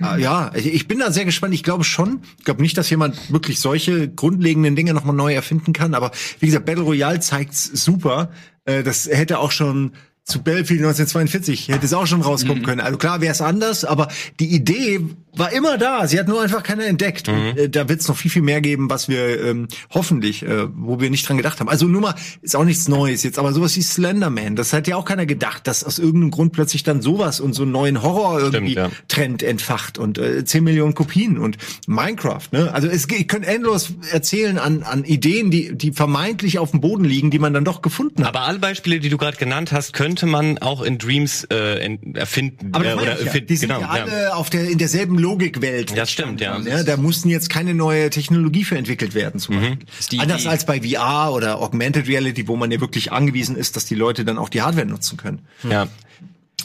Ah, 0.00 0.16
Ja, 0.16 0.52
ich 0.54 0.66
ich 0.66 0.86
bin 0.88 0.98
da 0.98 1.10
sehr 1.10 1.24
gespannt. 1.24 1.54
Ich 1.54 1.62
glaube 1.62 1.84
schon. 1.84 2.20
Ich 2.38 2.44
glaube 2.44 2.60
nicht, 2.60 2.76
dass 2.76 2.90
jemand 2.90 3.32
wirklich 3.32 3.60
solche 3.60 4.08
grundlegenden 4.08 4.76
Dinge 4.76 4.92
nochmal 4.94 5.16
neu 5.16 5.32
erfinden 5.32 5.72
kann. 5.72 5.94
Aber 5.94 6.10
wie 6.38 6.46
gesagt, 6.46 6.66
Battle 6.66 6.82
Royale 6.84 7.20
zeigt's 7.20 7.64
super. 7.64 8.30
Äh, 8.66 8.82
Das 8.82 9.06
hätte 9.06 9.38
auch 9.38 9.52
schon 9.52 9.92
zu 10.30 10.42
Battlefield 10.42 10.80
1942 10.80 11.68
hätte 11.68 11.84
es 11.84 11.92
auch 11.92 12.06
schon 12.06 12.22
rauskommen 12.22 12.62
können. 12.62 12.80
Also 12.80 12.98
klar 12.98 13.20
wäre 13.20 13.32
es 13.32 13.40
anders, 13.40 13.84
aber 13.84 14.08
die 14.38 14.54
Idee 14.54 15.00
war 15.36 15.52
immer 15.52 15.78
da. 15.78 16.06
Sie 16.06 16.18
hat 16.18 16.28
nur 16.28 16.42
einfach 16.42 16.62
keiner 16.62 16.86
entdeckt. 16.86 17.28
Und, 17.28 17.56
äh, 17.56 17.68
da 17.68 17.88
wird 17.88 18.00
es 18.00 18.08
noch 18.08 18.16
viel, 18.16 18.30
viel 18.30 18.42
mehr 18.42 18.60
geben, 18.60 18.90
was 18.90 19.08
wir 19.08 19.42
ähm, 19.44 19.68
hoffentlich, 19.90 20.42
äh, 20.42 20.66
wo 20.74 21.00
wir 21.00 21.10
nicht 21.10 21.28
dran 21.28 21.36
gedacht 21.36 21.60
haben. 21.60 21.68
Also 21.68 21.86
nur 21.86 22.00
mal, 22.00 22.14
ist 22.42 22.56
auch 22.56 22.64
nichts 22.64 22.88
Neues 22.88 23.22
jetzt, 23.22 23.38
aber 23.38 23.52
sowas 23.52 23.76
wie 23.76 23.82
Slenderman, 23.82 24.56
das 24.56 24.72
hat 24.72 24.88
ja 24.88 24.96
auch 24.96 25.04
keiner 25.04 25.26
gedacht, 25.26 25.66
dass 25.66 25.84
aus 25.84 25.98
irgendeinem 25.98 26.30
Grund 26.30 26.52
plötzlich 26.52 26.82
dann 26.82 27.02
sowas 27.02 27.40
und 27.40 27.52
so 27.52 27.62
einen 27.62 27.72
neuen 27.72 28.02
Horror 28.02 28.40
irgendwie 28.40 28.74
ja. 28.74 28.90
Trend 29.08 29.42
entfacht 29.42 29.98
und 29.98 30.18
äh, 30.18 30.44
10 30.44 30.64
Millionen 30.64 30.94
Kopien 30.94 31.38
und 31.38 31.58
Minecraft, 31.86 32.48
ne? 32.52 32.72
Also 32.72 32.88
es 32.88 33.06
ich 33.10 33.28
könnte 33.28 33.48
endlos 33.48 33.92
erzählen 34.12 34.58
an, 34.58 34.82
an 34.82 35.04
Ideen, 35.04 35.50
die, 35.50 35.76
die 35.76 35.92
vermeintlich 35.92 36.58
auf 36.58 36.70
dem 36.70 36.80
Boden 36.80 37.04
liegen, 37.04 37.30
die 37.30 37.38
man 37.38 37.52
dann 37.52 37.64
doch 37.64 37.82
gefunden 37.82 38.24
hat. 38.24 38.34
Aber 38.34 38.46
alle 38.46 38.58
Beispiele, 38.58 39.00
die 39.00 39.08
du 39.08 39.16
gerade 39.16 39.36
genannt 39.36 39.72
hast, 39.72 39.92
könnte 40.20 40.26
man 40.26 40.58
auch 40.58 40.82
in 40.82 40.98
Dreams 40.98 41.44
äh, 41.44 41.84
in, 41.84 42.14
erfinden. 42.14 42.70
Aber 42.72 42.84
äh, 42.84 42.94
oder 42.94 43.14
ich 43.14 43.20
ja. 43.20 43.26
erfinden, 43.26 43.46
die 43.46 43.56
sind 43.56 43.68
genau, 43.70 43.80
ja 43.80 43.88
alle 43.88 44.36
auf 44.36 44.50
der, 44.50 44.68
in 44.68 44.78
derselben 44.78 45.18
Logikwelt. 45.18 45.96
Das 45.96 46.10
stimmt, 46.10 46.40
ja. 46.40 46.58
Ja, 46.60 46.82
da 46.82 46.96
mussten 46.96 47.30
jetzt 47.30 47.48
keine 47.48 47.74
neue 47.74 48.10
Technologie 48.10 48.64
für 48.64 48.76
entwickelt 48.76 49.14
werden, 49.14 49.40
zum 49.40 49.56
Beispiel. 49.56 49.78
Ist 49.98 50.12
die 50.12 50.20
Anders 50.20 50.46
als 50.46 50.66
bei 50.66 50.80
VR 50.82 51.32
oder 51.32 51.60
Augmented 51.60 52.06
Reality, 52.06 52.48
wo 52.48 52.56
man 52.56 52.70
ja 52.70 52.80
wirklich 52.80 53.12
angewiesen 53.12 53.56
ist, 53.56 53.76
dass 53.76 53.86
die 53.86 53.94
Leute 53.94 54.24
dann 54.24 54.38
auch 54.38 54.48
die 54.48 54.62
Hardware 54.62 54.86
nutzen 54.86 55.16
können. 55.16 55.40
Ja. 55.68 55.88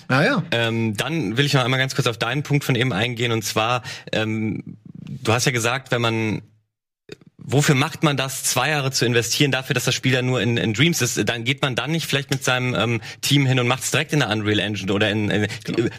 Naja. 0.08 0.44
Ähm, 0.52 0.96
dann 0.98 1.38
will 1.38 1.46
ich 1.46 1.54
noch 1.54 1.64
einmal 1.64 1.80
ganz 1.80 1.96
kurz 1.96 2.08
auf 2.08 2.18
deinen 2.18 2.44
Punkt 2.44 2.64
von 2.66 2.76
eben 2.76 2.94
eingehen 2.94 3.32
und 3.32 3.44
zwar, 3.44 3.82
ähm, 4.12 4.78
du 4.94 5.32
hast 5.32 5.46
ja 5.46 5.52
gesagt, 5.52 5.92
wenn 5.92 6.02
man 6.02 6.42
Wofür 7.48 7.76
macht 7.76 8.04
man 8.04 8.18
das, 8.18 8.44
zwei 8.44 8.70
Jahre 8.72 8.92
zu 8.92 9.06
investieren 9.06 9.52
dafür, 9.52 9.74
dass 9.76 9.86
das 9.86 9.94
Spiel 9.94 10.14
dann 10.14 10.26
nur 10.26 10.42
in, 10.42 10.58
in 10.58 10.74
Dreams 10.74 11.02
ist? 11.02 11.30
Dann 11.30 11.44
geht 11.44 11.62
man 11.62 11.76
dann 11.76 11.92
nicht 11.92 12.08
vielleicht 12.08 12.32
mit 12.32 12.44
seinem 12.44 12.74
ähm, 12.74 13.02
Team 13.22 13.46
hin 13.46 13.60
und 13.60 13.68
macht 13.68 13.84
es 13.84 13.92
direkt 13.92 14.14
in 14.14 14.20
der 14.20 14.30
Unreal 14.30 14.60
Engine 14.60 14.92
oder 14.92 15.10
in, 15.10 15.30
in 15.30 15.48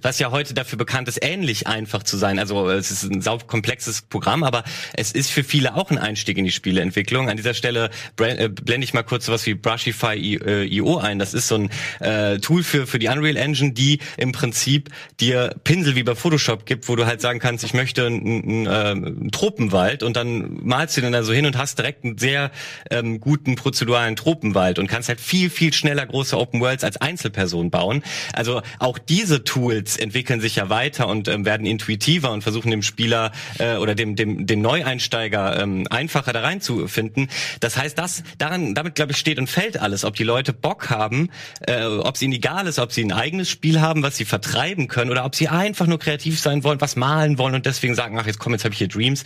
was 0.03 0.19
ja 0.19 0.31
heute 0.31 0.55
dafür 0.55 0.79
bekannt 0.79 1.07
ist, 1.09 1.21
ähnlich 1.23 1.67
einfach 1.67 2.03
zu 2.03 2.17
sein. 2.17 2.39
Also 2.39 2.69
es 2.71 2.91
ist 2.91 3.05
ein 3.05 3.23
sau 3.23 3.39
komplexes 3.39 4.03
Programm, 4.03 4.43
aber 4.43 4.65
es 4.95 5.13
ist 5.13 5.31
für 5.31 5.45
viele 5.45 5.77
auch 5.77 5.91
ein 5.91 5.99
Einstieg 5.99 6.37
in 6.39 6.45
die 6.45 6.51
Spieleentwicklung. 6.53 7.29
An 7.29 7.37
dieser 7.37 7.55
Stelle 7.55 7.91
äh, 8.19 8.49
blende 8.49 8.85
ich 8.85 8.93
mal 8.95 9.03
kurz 9.05 9.27
sowas 9.27 9.47
wie 9.47 9.55
Brushify 9.55 10.15
I- 10.17 10.41
äh, 10.45 10.65
IO 10.65 10.99
ein. 10.99 11.19
Das 11.19 11.33
ist 11.33 11.49
so 11.49 11.57
ein 11.57 11.71
äh, 12.01 12.39
Tool 12.39 12.63
für 12.65 12.87
für 12.87 12.99
die 12.99 13.09
Unreal 13.09 13.37
Engine, 13.37 13.73
die 13.73 14.01
im 14.17 14.33
Prinzip 14.33 14.91
dir 15.21 15.55
Pinsel 15.65 15.95
wie 15.95 16.03
bei 16.03 16.15
Photoshop 16.15 16.67
gibt, 16.67 16.89
wo 16.89 16.97
du 16.97 17.07
halt 17.07 17.21
sagen 17.21 17.39
kannst, 17.39 17.63
ich 17.65 17.75
möchte 17.75 18.07
einen, 18.07 18.27
einen, 18.27 18.67
äh, 18.67 18.71
einen 18.71 19.31
Tropenwald 19.31 20.03
und 20.03 20.17
dann 20.17 20.59
malst 20.63 20.97
du 20.97 21.01
den 21.01 21.13
da 21.13 21.23
so 21.23 21.36
hin 21.37 21.47
und 21.47 21.57
hast 21.57 21.79
direkt 21.79 22.05
einen 22.05 22.19
sehr 22.19 22.51
ähm, 22.91 23.21
guten 23.21 23.55
prozeduralen 23.55 24.17
Tropenwald 24.17 24.79
und 24.79 24.89
kannst 24.89 25.09
halt 25.09 25.21
viel, 25.21 25.51
viel 25.51 25.73
schneller 25.73 26.07
große 26.07 26.37
Open 26.37 26.61
Worlds 26.61 26.83
als 26.83 26.97
Einzelperson 26.97 27.71
bauen. 27.71 28.03
Also 28.33 28.63
auch 28.79 28.99
diese 28.99 29.45
Tools 29.45 29.97
entwickeln 29.97 30.41
sich 30.41 30.57
ja 30.57 30.69
weiter 30.69 31.09
und 31.09 31.29
ähm, 31.29 31.45
werden 31.45 31.67
intuitiver 31.67 32.33
und 32.33 32.43
versuchen 32.43 32.71
dem 32.71 32.83
Spieler 32.83 33.33
äh, 33.59 33.77
oder 33.77 33.95
dem, 33.95 34.17
dem, 34.17 34.47
dem 34.47 34.61
Neueinsteiger 34.61 35.61
ähm, 35.61 35.87
einfacher 35.91 36.33
da 36.33 36.41
reinzufinden. 36.41 37.29
Das 37.61 37.77
heißt, 37.77 37.99
das 37.99 38.23
daran, 38.39 38.75
damit 38.75 38.95
glaube 38.95 39.13
ich 39.13 39.19
steht 39.19 39.39
und 39.39 39.49
fällt 39.49 39.79
alles, 39.79 40.05
ob 40.05 40.17
die 40.17 40.25
Leute 40.25 40.53
Bock 40.53 40.91
haben, 40.91 41.31
äh, 41.67 41.85
ob 41.85 42.15
es 42.15 42.23
ihnen 42.23 42.33
egal 42.33 42.67
ist, 42.67 42.79
ob 42.79 42.93
sie 42.93 43.05
ein 43.05 43.13
eigenes 43.13 43.51
Spiel 43.51 43.81
haben, 43.81 44.03
was 44.03 44.17
sie 44.17 44.25
vertreiben 44.25 44.89
können 44.89 45.11
oder 45.11 45.25
ob 45.25 45.35
sie 45.35 45.49
einfach 45.49 45.87
nur 45.87 45.99
kreativ 45.99 46.41
sein 46.41 46.65
wollen, 46.65 46.81
was 46.81 46.97
malen 46.97 47.39
wollen 47.39 47.55
und 47.55 47.67
deswegen 47.67 47.95
sagen, 47.95 48.19
ach 48.19 48.27
jetzt 48.27 48.39
komm, 48.39 48.53
jetzt 48.53 48.65
habe 48.65 48.73
ich 48.73 48.79
hier 48.79 48.89
Dreams. 48.89 49.25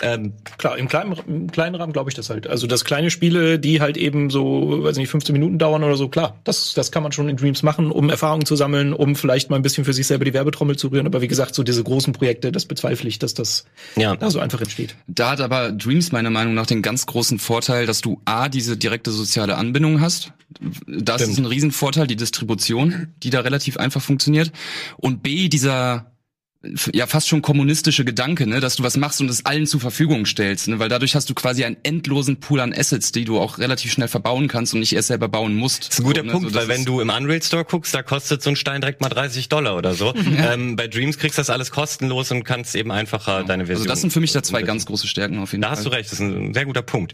Ähm, 0.00 0.34
Klar, 0.58 0.78
im 0.78 0.88
kleinen, 0.88 1.16
im 1.26 1.51
kleinen 1.52 1.74
Rahmen 1.74 1.92
glaube 1.92 2.10
ich 2.10 2.14
das 2.14 2.30
halt. 2.30 2.46
Also 2.46 2.66
das 2.66 2.84
kleine 2.84 3.10
Spiele, 3.10 3.58
die 3.58 3.80
halt 3.80 3.96
eben 3.96 4.30
so, 4.30 4.82
weiß 4.82 4.96
nicht, 4.96 5.08
15 5.10 5.32
Minuten 5.32 5.58
dauern 5.58 5.84
oder 5.84 5.96
so, 5.96 6.08
klar, 6.08 6.36
das, 6.44 6.72
das 6.74 6.90
kann 6.90 7.02
man 7.02 7.12
schon 7.12 7.28
in 7.28 7.36
Dreams 7.36 7.62
machen, 7.62 7.90
um 7.92 8.10
Erfahrungen 8.10 8.44
zu 8.46 8.56
sammeln, 8.56 8.92
um 8.92 9.14
vielleicht 9.14 9.50
mal 9.50 9.56
ein 9.56 9.62
bisschen 9.62 9.84
für 9.84 9.92
sich 9.92 10.06
selber 10.06 10.24
die 10.24 10.34
Werbetrommel 10.34 10.76
zu 10.76 10.88
rühren. 10.88 11.06
Aber 11.06 11.22
wie 11.22 11.28
gesagt, 11.28 11.54
so 11.54 11.62
diese 11.62 11.84
großen 11.84 12.12
Projekte, 12.12 12.50
das 12.52 12.66
bezweifle 12.66 13.08
ich, 13.08 13.18
dass 13.18 13.34
das 13.34 13.64
Ja. 13.96 14.16
da 14.16 14.30
so 14.30 14.40
einfach 14.40 14.60
entsteht. 14.60 14.96
Da 15.06 15.30
hat 15.30 15.40
aber 15.40 15.72
Dreams 15.72 16.12
meiner 16.12 16.30
Meinung 16.30 16.54
nach 16.54 16.66
den 16.66 16.82
ganz 16.82 17.06
großen 17.06 17.38
Vorteil, 17.38 17.86
dass 17.86 18.00
du 18.00 18.20
A, 18.24 18.48
diese 18.48 18.76
direkte 18.76 19.10
soziale 19.10 19.56
Anbindung 19.56 20.00
hast. 20.00 20.32
Das 20.86 21.22
ist 21.22 21.38
ein 21.38 21.46
Riesenvorteil, 21.46 22.06
die 22.06 22.16
Distribution, 22.16 23.08
die 23.22 23.30
da 23.30 23.40
relativ 23.40 23.76
einfach 23.78 24.02
funktioniert. 24.02 24.52
Und 24.98 25.22
B, 25.22 25.48
dieser 25.48 26.11
ja 26.92 27.06
fast 27.06 27.28
schon 27.28 27.42
kommunistische 27.42 28.04
Gedanke, 28.04 28.46
ne, 28.46 28.60
dass 28.60 28.76
du 28.76 28.82
was 28.82 28.96
machst 28.96 29.20
und 29.20 29.28
es 29.28 29.44
allen 29.44 29.66
zur 29.66 29.80
Verfügung 29.80 30.26
stellst, 30.26 30.68
ne, 30.68 30.78
weil 30.78 30.88
dadurch 30.88 31.14
hast 31.14 31.28
du 31.28 31.34
quasi 31.34 31.64
einen 31.64 31.76
endlosen 31.82 32.36
Pool 32.38 32.60
an 32.60 32.72
Assets, 32.72 33.12
die 33.12 33.24
du 33.24 33.40
auch 33.40 33.58
relativ 33.58 33.92
schnell 33.92 34.08
verbauen 34.08 34.48
kannst 34.48 34.72
und 34.74 34.80
nicht 34.80 34.94
erst 34.94 35.08
selber 35.08 35.28
bauen 35.28 35.54
musst. 35.56 35.88
Das 35.88 35.94
ist 35.94 36.00
ein 36.00 36.04
guter 36.04 36.20
So, 36.20 36.26
ne, 36.26 36.32
Punkt, 36.32 36.48
so, 36.50 36.54
weil 36.54 36.68
wenn 36.68 36.84
du 36.84 37.00
im 37.00 37.10
Unreal 37.10 37.42
Store 37.42 37.64
guckst, 37.64 37.94
da 37.94 38.02
kostet 38.02 38.42
so 38.42 38.50
ein 38.50 38.56
Stein 38.56 38.80
direkt 38.80 39.00
mal 39.00 39.08
30 39.08 39.48
Dollar 39.48 39.76
oder 39.76 39.94
so. 39.94 40.12
Ähm, 40.42 40.76
bei 40.76 40.88
Dreams 40.88 41.18
kriegst 41.18 41.36
du 41.38 41.40
das 41.40 41.50
alles 41.50 41.70
kostenlos 41.70 42.30
und 42.32 42.42
kannst 42.44 42.74
eben 42.74 42.90
einfacher 42.90 43.44
deine 43.44 43.66
Version. 43.66 43.82
also 43.82 43.88
das 43.92 44.00
sind 44.00 44.12
für 44.12 44.18
mich 44.20 44.32
da 44.32 44.42
zwei 44.42 44.62
ganz 44.62 44.86
große 44.86 45.06
Stärken 45.06 45.38
auf 45.38 45.52
jeden 45.52 45.62
Da 45.62 45.68
Fall. 45.68 45.76
hast 45.76 45.84
du 45.84 45.90
recht, 45.90 46.06
das 46.06 46.14
ist 46.14 46.20
ein 46.20 46.54
sehr 46.54 46.64
guter 46.64 46.82
Punkt. 46.82 47.12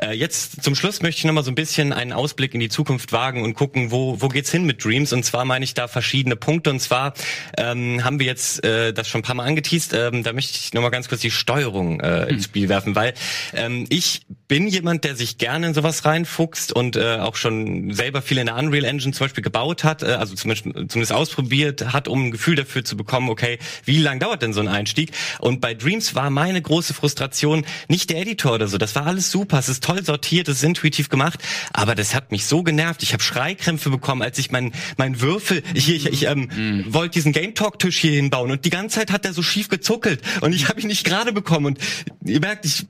Äh, 0.00 0.12
jetzt 0.12 0.62
zum 0.62 0.74
Schluss 0.74 1.00
möchte 1.02 1.18
ich 1.20 1.24
noch 1.24 1.32
mal 1.32 1.42
so 1.42 1.50
ein 1.50 1.54
bisschen 1.54 1.92
einen 1.92 2.12
Ausblick 2.12 2.54
in 2.54 2.60
die 2.60 2.68
Zukunft 2.68 3.12
wagen 3.12 3.42
und 3.42 3.54
gucken, 3.54 3.90
wo, 3.90 4.20
wo 4.20 4.28
geht's 4.28 4.50
hin 4.52 4.64
mit 4.64 4.84
Dreams. 4.84 5.12
Und 5.12 5.24
zwar 5.24 5.44
meine 5.44 5.64
ich 5.64 5.74
da 5.74 5.88
verschiedene 5.88 6.36
Punkte. 6.36 6.70
Und 6.70 6.80
zwar 6.80 7.14
ähm, 7.56 8.04
haben 8.04 8.18
wir 8.20 8.26
jetzt 8.26 8.62
äh, 8.64 8.87
das 8.92 9.08
schon 9.08 9.20
ein 9.20 9.24
paar 9.24 9.34
Mal 9.34 9.44
angeteased. 9.44 9.92
Ähm, 9.94 10.22
da 10.22 10.32
möchte 10.32 10.58
ich 10.58 10.72
noch 10.72 10.82
mal 10.82 10.90
ganz 10.90 11.08
kurz 11.08 11.20
die 11.20 11.30
Steuerung 11.30 12.00
äh, 12.00 12.28
ins 12.28 12.44
Spiel 12.44 12.68
werfen, 12.68 12.94
weil 12.94 13.14
ähm, 13.54 13.86
ich 13.88 14.22
bin 14.48 14.66
jemand, 14.66 15.04
der 15.04 15.14
sich 15.14 15.36
gerne 15.38 15.68
in 15.68 15.74
sowas 15.74 16.04
reinfuchst 16.04 16.72
und 16.72 16.96
äh, 16.96 17.18
auch 17.18 17.36
schon 17.36 17.92
selber 17.92 18.22
viel 18.22 18.38
in 18.38 18.46
der 18.46 18.56
Unreal 18.56 18.84
Engine 18.84 19.12
zum 19.12 19.26
Beispiel 19.26 19.44
gebaut 19.44 19.84
hat, 19.84 20.02
äh, 20.02 20.06
also 20.06 20.34
zumindest, 20.34 20.64
zumindest 20.90 21.12
ausprobiert 21.12 21.92
hat, 21.92 22.08
um 22.08 22.26
ein 22.26 22.30
Gefühl 22.30 22.56
dafür 22.56 22.84
zu 22.84 22.96
bekommen, 22.96 23.28
okay, 23.28 23.58
wie 23.84 23.98
lang 23.98 24.20
dauert 24.20 24.42
denn 24.42 24.52
so 24.54 24.60
ein 24.60 24.68
Einstieg? 24.68 25.12
Und 25.38 25.60
bei 25.60 25.74
Dreams 25.74 26.14
war 26.14 26.30
meine 26.30 26.62
große 26.62 26.94
Frustration 26.94 27.64
nicht 27.88 28.08
der 28.10 28.18
Editor 28.20 28.54
oder 28.54 28.68
so. 28.68 28.78
Das 28.78 28.94
war 28.94 29.06
alles 29.06 29.30
super, 29.30 29.58
es 29.58 29.68
ist 29.68 29.84
toll 29.84 30.02
sortiert, 30.02 30.48
es 30.48 30.58
ist 30.58 30.64
intuitiv 30.64 31.10
gemacht, 31.10 31.40
aber 31.72 31.94
das 31.94 32.14
hat 32.14 32.32
mich 32.32 32.46
so 32.46 32.62
genervt. 32.62 33.02
Ich 33.02 33.12
habe 33.12 33.22
Schreikrämpfe 33.22 33.90
bekommen, 33.90 34.22
als 34.22 34.38
ich 34.38 34.50
meinen 34.50 34.72
mein 34.96 35.20
Würfel, 35.20 35.62
ich, 35.74 35.90
ich, 35.90 36.06
ich 36.06 36.24
ähm, 36.24 36.84
wollte 36.88 37.14
diesen 37.14 37.32
Game 37.32 37.54
Talk 37.54 37.78
Tisch 37.78 37.98
hier 37.98 38.12
hinbauen 38.12 38.50
und 38.50 38.64
die 38.64 38.70
ganze 38.78 38.98
Zeit 38.98 39.10
hat 39.10 39.24
der 39.24 39.32
so 39.32 39.42
schief 39.42 39.68
gezuckelt 39.68 40.22
und 40.40 40.54
ich 40.54 40.68
habe 40.68 40.80
ihn 40.80 40.86
nicht 40.86 41.04
gerade 41.04 41.32
bekommen. 41.32 41.66
Und 41.66 41.78
ihr 42.24 42.40
merkt, 42.40 42.64
ich 42.64 42.86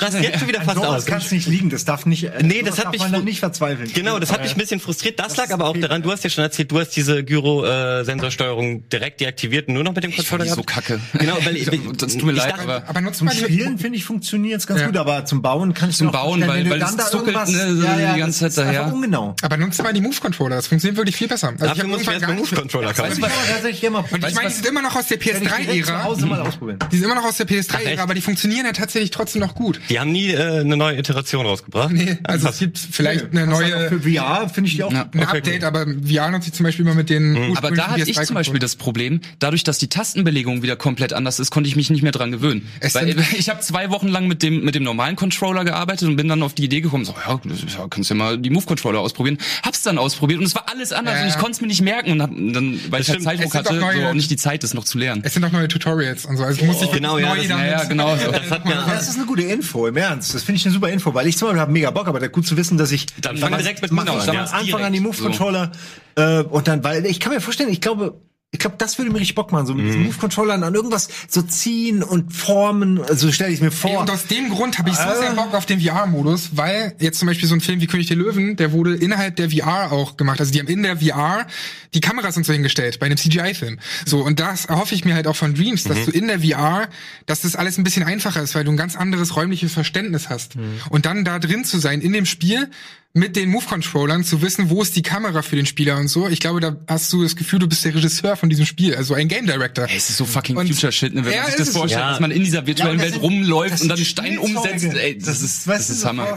raste 0.00 0.18
jetzt 0.18 0.38
schon 0.40 0.48
wieder 0.48 0.62
fast 0.62 0.76
Sowas 0.76 0.88
aus. 0.88 1.06
kann 1.06 1.18
es 1.18 1.30
nicht 1.30 1.46
liegen. 1.48 1.70
Das 1.70 1.84
darf 1.84 2.06
nicht. 2.06 2.24
äh, 2.24 2.42
Nee, 2.42 2.62
das 2.62 2.78
hat 2.78 2.86
darf 2.94 3.10
mich 3.12 3.22
nicht 3.24 3.40
verzweifeln. 3.40 3.90
Genau, 3.92 4.18
das 4.18 4.32
hat 4.32 4.42
mich 4.42 4.52
ein 4.52 4.58
bisschen 4.58 4.80
frustriert. 4.80 5.18
Das, 5.18 5.36
lag 5.36 5.46
ist 5.46 5.52
aber 5.52 5.66
auch 5.66 5.76
daran, 5.76 6.02
du 6.02 6.10
hast 6.10 6.24
ja 6.24 6.30
schon 6.30 6.44
erzählt, 6.44 6.70
du 6.70 6.78
hast 6.80 6.90
diese 6.90 7.22
Gyro-Sensorsteuerung 7.24 8.88
direkt 8.88 9.20
deaktiviert 9.20 9.68
und 9.68 9.74
nur 9.74 9.84
noch 9.84 9.94
mit 9.94 10.04
dem 10.04 10.14
Controller 10.14 10.44
die 10.44 10.50
so 10.50 10.62
gehabt. 10.62 10.86
kacke. 10.86 11.00
Genau, 11.14 11.36
weil 11.44 11.56
ich, 11.56 11.66
das 11.96 12.12
tut 12.14 12.24
mir 12.24 12.32
ich 12.32 12.38
leid, 12.38 12.52
dachte- 12.52 12.62
aber 12.62 12.82
Aber 12.88 13.00
nutzt 13.00 13.18
Zum 13.18 13.30
Spielen, 13.30 13.78
finde 13.78 13.98
ich, 13.98 14.04
funktioniert's 14.04 14.66
ganz 14.66 14.80
Ja. 14.80 14.86
gut, 14.86 14.96
aber 14.96 15.24
zum 15.24 15.42
Bauen 15.42 15.74
kann 15.74 15.90
ich 15.90 15.96
Zum 15.96 16.08
mir 16.08 16.14
auch 16.14 16.24
Bauen, 16.24 16.46
weil- 16.46 16.64
du 16.64 16.70
weil 16.70 16.78
dann 16.78 16.96
das 16.96 17.06
da 17.06 17.10
zuckelt, 17.18 17.36
ne, 17.36 17.74
so 17.76 17.84
ja, 17.84 17.98
ja, 17.98 18.12
die 18.14 18.20
ganze 18.20 18.44
das 18.44 18.54
Zeit 18.54 18.66
ist 18.66 18.74
daher. 18.76 18.92
ungenau. 18.92 19.34
aber 19.42 19.56
nutzt 19.56 19.82
mal 19.82 19.92
die 19.92 20.00
Move-Controller, 20.00 20.56
das 20.56 20.66
funktioniert 20.66 20.96
wirklich 20.96 21.16
viel 21.16 21.28
besser. 21.28 21.48
Also 21.48 21.64
Dafür 21.66 21.82
hab 21.82 21.88
muss 21.88 22.00
ich 22.02 22.06
irgendwann 22.08 22.14
erst 22.14 22.20
gar 22.22 22.30
einen 22.30 22.40
nicht- 22.40 22.50
Move-Controller 22.52 22.88
Das 22.88 22.96
kaufen. 22.96 23.10
Und 23.12 23.18
ich 23.18 24.28
du, 24.30 24.34
meine, 24.34 24.48
die 24.48 24.54
sind 24.54 24.66
immer 24.66 24.82
noch 24.82 24.94
aus 24.96 25.06
der 25.08 25.24
Werde 25.24 25.44
ich 25.44 25.48
direkt 25.50 25.86
zu 25.86 25.92
PS3-Ära. 25.92 26.04
Hause 26.04 26.26
mal 26.26 26.40
ausprobieren. 26.40 26.78
Die 26.90 26.96
sind 26.96 27.04
immer 27.06 27.14
noch 27.14 27.24
aus 27.24 27.36
der 27.36 27.46
Ach, 27.48 27.54
echt? 27.54 27.70
PS3-Ära, 27.70 28.02
aber 28.02 28.14
die 28.14 28.20
funktionieren 28.20 28.66
ja 28.66 28.72
tatsächlich 28.72 29.10
trotzdem 29.10 29.40
noch 29.40 29.54
gut. 29.54 29.65
Die 29.90 29.98
haben 30.00 30.12
nie 30.12 30.30
äh, 30.30 30.60
eine 30.60 30.76
neue 30.76 30.98
Iteration 30.98 31.46
rausgebracht. 31.46 31.92
Nee, 31.92 32.18
also 32.24 32.48
es 32.48 32.58
gibt 32.58 32.78
vielleicht 32.78 33.30
eine 33.32 33.40
halt 33.46 33.52
auch 33.52 33.60
neue 33.60 33.88
Für 33.88 34.00
VR 34.00 34.48
finde 34.48 34.68
ich 34.68 34.76
die 34.76 34.82
auch. 34.84 34.92
Ja. 34.92 35.02
ein 35.12 35.20
Okay, 35.22 35.38
Update, 35.38 35.64
aber 35.64 35.86
VR 35.86 36.30
nutze 36.30 36.48
ich 36.48 36.52
zum 36.54 36.64
Beispiel 36.64 36.84
immer 36.84 36.94
mit 36.94 37.10
den 37.10 37.56
Aber 37.56 37.70
da 37.70 37.88
hatte 37.88 38.02
ich 38.08 38.20
zum 38.20 38.34
Beispiel 38.34 38.58
das 38.60 38.76
Problem, 38.76 39.20
dadurch, 39.38 39.64
dass 39.64 39.78
die 39.78 39.88
Tastenbelegung 39.88 40.62
wieder 40.62 40.76
komplett 40.76 41.12
anders 41.12 41.38
ist, 41.38 41.50
konnte 41.50 41.68
ich 41.68 41.76
mich 41.76 41.90
nicht 41.90 42.02
mehr 42.02 42.12
dran 42.12 42.30
gewöhnen. 42.32 42.66
Es 42.80 42.94
Weil 42.94 43.16
ich 43.38 43.48
habe 43.48 43.60
zwei 43.60 43.90
Wochen 43.90 44.08
lang 44.08 44.26
mit 44.28 44.42
dem 44.42 44.64
mit 44.64 44.74
dem 44.74 44.82
normalen 44.84 45.16
Controller 45.16 45.64
gearbeitet 45.64 46.08
und 46.08 46.16
bin 46.16 46.28
dann 46.28 46.42
auf 46.42 46.54
die 46.54 46.64
Idee 46.64 46.80
gekommen, 46.80 47.04
so 47.04 47.14
ja, 47.26 47.40
ist 47.52 47.78
kannst 47.90 48.10
ja 48.10 48.16
mal 48.16 48.38
die 48.38 48.50
Move 48.50 48.66
Controller 48.66 49.00
ausprobieren. 49.00 49.38
Hab's 49.62 49.82
dann 49.82 49.98
ausprobiert 49.98 50.40
und 50.40 50.46
es 50.46 50.54
war 50.54 50.66
alles 50.70 50.92
anders 50.92 51.14
Ja, 51.16 51.22
und 51.22 51.28
ich 51.28 51.36
konnte 51.36 51.52
es 51.52 51.60
mir 51.60 51.66
nicht 51.68 51.82
merken 51.82 52.12
und 52.12 52.22
hab, 52.22 52.30
dann 52.30 52.78
weil 52.90 53.00
ich 53.02 53.08
halt. 53.10 53.22
Zeitdruck 53.22 53.54
hatte, 53.54 53.74
neue- 53.74 53.96
so 54.00 54.06
auch 54.06 54.14
nicht 54.14 54.30
die 54.30 54.36
Zeit, 54.36 54.62
das 54.62 54.74
noch 54.74 54.84
zu 54.84 54.98
lernen. 54.98 55.22
Es 55.24 55.34
sind 55.34 55.44
auch 55.44 55.52
neue 55.52 55.68
Tutorials 55.68 56.24
und 56.26 56.36
so. 56.36 56.44
Also 56.44 56.60
du 56.60 56.66
musst 56.66 56.82
dich 56.82 56.92
genau, 56.92 57.18
ja, 57.18 57.30
neu 57.34 57.36
das- 57.38 57.48
ja, 57.48 57.84
genau 57.84 58.16
so. 58.16 58.30
Das 58.30 58.50
hat 58.50 58.64
mir- 58.64 58.74
Das 58.86 59.08
ist 59.08 59.16
eine 59.16 59.26
gute 59.26 59.42
Info, 59.56 59.86
im 59.86 59.96
Ernst. 59.96 60.34
Das 60.34 60.42
finde 60.42 60.58
ich 60.58 60.66
eine 60.66 60.74
super 60.74 60.88
Info, 60.88 61.12
weil 61.14 61.26
ich 61.26 61.36
zum 61.36 61.48
Beispiel 61.48 61.60
habe 61.60 61.72
mega 61.72 61.90
Bock, 61.90 62.06
aber 62.08 62.20
da 62.20 62.28
gut 62.28 62.46
zu 62.46 62.56
wissen, 62.56 62.78
dass 62.78 62.92
ich 62.92 63.06
Dann 63.20 63.36
fang 63.36 63.56
direkt 63.56 63.82
mit 63.82 63.90
mach 63.90 64.04
ich 64.04 64.10
an. 64.10 64.36
Anfang 64.36 64.64
Direkt. 64.64 64.84
an 64.84 64.92
die 64.92 65.00
Move 65.00 65.16
Controller 65.16 65.72
äh, 66.16 66.42
und 66.42 66.68
dann, 66.68 66.84
weil 66.84 67.06
ich 67.06 67.20
kann 67.20 67.32
mir 67.32 67.40
vorstellen, 67.40 67.70
ich 67.70 67.80
glaube, 67.80 68.20
Ich 68.52 68.60
glaube, 68.60 68.76
das 68.78 68.96
würde 68.96 69.10
mir 69.10 69.18
richtig 69.18 69.34
Bock 69.34 69.50
machen, 69.52 69.66
so 69.66 69.74
mit 69.74 69.86
diesen 69.86 70.04
Move-Controllern 70.04 70.62
an 70.62 70.72
irgendwas 70.74 71.08
so 71.28 71.42
ziehen 71.42 72.02
und 72.02 72.32
formen. 72.32 73.02
Also 73.02 73.30
stelle 73.32 73.52
ich 73.52 73.60
mir 73.60 73.66
Ey, 73.66 73.72
vor. 73.72 74.00
und 74.00 74.08
aus 74.10 74.26
dem 74.28 74.48
Grund 74.50 74.78
habe 74.78 74.88
ich 74.88 74.96
so 74.96 75.02
Äh. 75.02 75.16
sehr 75.18 75.32
Bock 75.32 75.52
auf 75.52 75.66
den 75.66 75.80
VR-Modus, 75.80 76.50
weil 76.52 76.94
jetzt 77.00 77.18
zum 77.18 77.26
Beispiel 77.26 77.48
so 77.48 77.54
ein 77.54 77.60
Film 77.60 77.80
wie 77.80 77.86
König 77.88 78.06
der 78.06 78.16
Löwen, 78.16 78.56
der 78.56 78.70
wurde 78.72 78.94
innerhalb 78.94 79.34
der 79.36 79.50
VR 79.50 79.90
auch 79.92 80.16
gemacht. 80.16 80.38
Also 80.40 80.52
die 80.52 80.60
haben 80.60 80.68
in 80.68 80.84
der 80.84 80.96
VR 80.98 81.46
die 81.92 82.00
Kameras 82.00 82.36
und 82.36 82.46
so 82.46 82.52
hingestellt, 82.52 82.98
bei 83.00 83.06
einem 83.06 83.16
CGI-Film. 83.18 83.78
So, 84.06 84.20
und 84.24 84.38
das 84.38 84.66
erhoffe 84.66 84.94
ich 84.94 85.04
mir 85.04 85.14
halt 85.14 85.26
auch 85.26 85.36
von 85.36 85.54
Dreams, 85.54 85.82
dass 85.84 86.04
du 86.04 86.12
in 86.12 86.28
der 86.28 86.40
VR, 86.40 86.88
dass 87.26 87.40
das 87.42 87.56
alles 87.56 87.78
ein 87.78 87.84
bisschen 87.84 88.04
einfacher 88.04 88.42
ist, 88.42 88.54
weil 88.54 88.64
du 88.64 88.70
ein 88.70 88.76
ganz 88.76 88.96
anderes 88.96 89.34
räumliches 89.36 89.72
Verständnis 89.72 90.28
hast. 90.30 90.54
Und 90.88 91.04
dann 91.04 91.24
da 91.24 91.40
drin 91.40 91.64
zu 91.64 91.78
sein, 91.78 92.00
in 92.00 92.12
dem 92.12 92.26
Spiel, 92.26 92.70
mit 93.16 93.34
den 93.34 93.48
Move-Controllern 93.48 94.24
zu 94.24 94.42
wissen, 94.42 94.68
wo 94.68 94.82
ist 94.82 94.94
die 94.94 95.00
Kamera 95.02 95.40
für 95.40 95.56
den 95.56 95.64
Spieler 95.64 95.96
und 95.96 96.08
so. 96.08 96.28
Ich 96.28 96.38
glaube, 96.38 96.60
da 96.60 96.76
hast 96.86 97.10
du 97.14 97.22
das 97.22 97.34
Gefühl, 97.34 97.58
du 97.58 97.66
bist 97.66 97.82
der 97.84 97.94
Regisseur 97.94 98.36
von 98.36 98.50
diesem 98.50 98.66
Spiel, 98.66 98.94
also 98.94 99.14
ein 99.14 99.26
Game 99.26 99.46
Director. 99.46 99.86
Ey, 99.88 99.96
es 99.96 100.10
ist 100.10 100.18
so 100.18 100.26
fucking 100.26 100.56
Und- 100.56 100.68
Future 100.68 100.92
Shit, 100.92 101.14
ne, 101.14 101.24
wenn 101.24 101.32
Ja, 101.32 101.42
man 101.42 101.50
sich 101.50 101.60
ist 101.60 101.68
das 101.68 101.76
vorstellt, 101.76 102.02
Ja. 102.02 102.10
dass 102.10 102.20
man 102.20 102.30
in 102.30 102.44
dieser 102.44 102.66
virtuellen 102.66 102.98
Ja, 102.98 103.04
Welt 103.04 103.14
das 103.14 103.20
sind- 103.22 103.30
rumläuft 103.32 103.72
das 103.72 103.80
und 103.82 103.88
dann 103.88 103.98
Stein 103.98 104.38
umsetzt. 104.38 104.84
Ey, 104.94 105.16
das, 105.18 105.40
ist, 105.40 105.66
das 105.66 105.86
du, 105.86 105.92
ist 105.94 106.04
Hammer. 106.04 106.36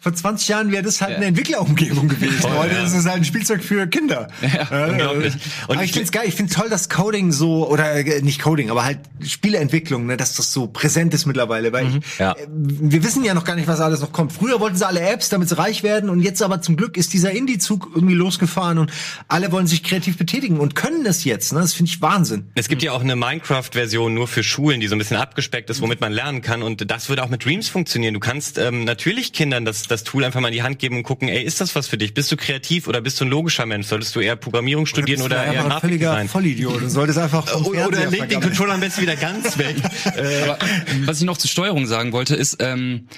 Vor, 0.00 0.12
vor 0.12 0.14
20 0.14 0.48
Jahren 0.48 0.72
wäre 0.72 0.82
das 0.82 1.00
halt 1.00 1.16
eine 1.16 1.26
Entwicklerumgebung 1.26 2.08
gewesen. 2.08 2.42
Heute 2.56 2.74
ist 2.76 2.94
es 2.94 3.04
halt 3.06 3.18
ein 3.18 3.24
Spielzeug 3.24 3.62
für 3.62 3.86
Kinder. 3.86 4.28
Ja, 4.42 4.86
unglaublich. 4.86 5.34
Und 5.68 5.76
aber 5.76 5.84
ich- 5.84 5.90
ich 5.90 5.92
finde 5.92 6.04
es 6.06 6.12
geil. 6.12 6.24
Ich 6.26 6.34
finde 6.34 6.52
toll, 6.52 6.68
dass 6.68 6.88
Coding 6.88 7.32
so, 7.32 7.68
oder 7.68 7.92
äh, 7.94 8.22
nicht 8.22 8.40
Coding, 8.42 8.70
aber 8.70 8.84
halt 8.84 8.98
Spieleentwicklung, 9.22 10.06
ne, 10.06 10.16
dass 10.16 10.34
das 10.34 10.52
so 10.52 10.66
präsent 10.66 11.14
ist 11.14 11.26
mittlerweile. 11.26 11.72
Weil 11.72 11.86
ich, 11.88 12.18
Ja. 12.18 12.32
äh, 12.32 12.46
wir 12.50 13.04
wissen 13.04 13.24
ja 13.24 13.34
noch 13.34 13.44
gar 13.44 13.56
nicht, 13.56 13.68
was 13.68 13.80
alles 13.80 14.00
noch 14.00 14.12
kommt. 14.12 14.32
Früher 14.32 14.60
wollten 14.60 14.76
sie 14.76 14.86
alle 14.86 15.00
Apps, 15.00 15.28
damit 15.28 15.48
sie 15.48 15.56
reich 15.58 15.82
werden. 15.82 16.10
Und 16.10 16.20
jetzt 16.20 16.42
aber 16.42 16.60
zum 16.62 16.76
Glück 16.76 16.96
ist 16.96 17.12
dieser 17.12 17.32
Indie-Zug 17.32 17.88
irgendwie 17.94 18.14
losgefahren 18.14 18.78
und 18.78 18.90
alle 19.28 19.52
wollen 19.52 19.66
sich 19.66 19.82
kreativ 19.82 20.16
betätigen 20.18 20.58
und 20.58 20.74
können 20.74 21.04
es 21.06 21.24
jetzt. 21.24 21.52
Ne? 21.52 21.60
Das 21.60 21.74
finde 21.74 21.90
ich 21.92 22.00
Wahnsinn. 22.00 22.50
Es 22.54 22.68
gibt 22.68 22.82
ja 22.82 22.92
auch 22.92 23.02
eine 23.02 23.16
Minecraft-Version 23.16 24.14
nur 24.14 24.28
für 24.28 24.42
Schulen, 24.42 24.80
die 24.80 24.88
so 24.88 24.94
ein 24.94 24.98
bisschen 24.98 25.16
abgespeckt 25.16 25.70
ist, 25.70 25.80
womit 25.80 26.00
man 26.00 26.12
lernen 26.12 26.42
kann. 26.42 26.62
Und 26.62 26.90
das 26.90 27.08
würde 27.08 27.22
auch 27.22 27.28
mit 27.28 27.44
Dreams 27.44 27.68
funktionieren. 27.68 28.14
Du 28.14 28.20
kannst 28.20 28.58
ähm, 28.58 28.84
natürlich 28.84 29.32
Kindern 29.32 29.64
das, 29.64 29.88
das 29.90 30.04
Tool 30.04 30.24
einfach 30.24 30.40
mal 30.40 30.48
in 30.48 30.54
die 30.54 30.62
Hand 30.62 30.78
geben 30.78 30.96
und 30.96 31.02
gucken, 31.02 31.28
ey, 31.28 31.42
ist 31.42 31.60
das 31.60 31.74
was 31.74 31.86
für 31.86 31.98
dich? 31.98 32.14
Bist 32.14 32.30
du 32.32 32.36
kreativ 32.36 32.88
oder 32.88 33.00
bist 33.00 33.20
du 33.20 33.24
ein 33.24 33.30
logischer 33.30 33.66
Mensch? 33.66 33.86
Solltest 33.86 34.14
du 34.16 34.20
eher 34.20 34.36
Programmierung 34.36 34.86
studieren 34.86 35.22
oder, 35.22 35.36
du 35.36 35.42
eher 35.42 35.50
einfach 35.50 35.76
ein 35.76 35.80
völliger 35.80 36.10
Grafikdesign? 36.10 36.28
Vollidiot 36.28 36.82
und 36.82 36.90
solltest 36.90 37.18
einfach 37.18 37.48
vom 37.48 37.66
Oder, 37.66 37.88
oder 37.88 38.06
leg 38.06 38.28
den. 38.28 38.40
Controller 38.40 38.74
am 38.74 38.80
besten 38.80 39.02
wieder 39.02 39.16
ganz 39.16 39.58
weg. 39.58 39.76
äh, 40.16 40.42
Aber 40.44 40.58
was 41.04 41.18
ich 41.18 41.24
noch 41.24 41.36
zur 41.36 41.50
Steuerung 41.50 41.86
sagen 41.86 42.12
wollte, 42.12 42.34
ist, 42.36 42.56
ähm, 42.60 43.08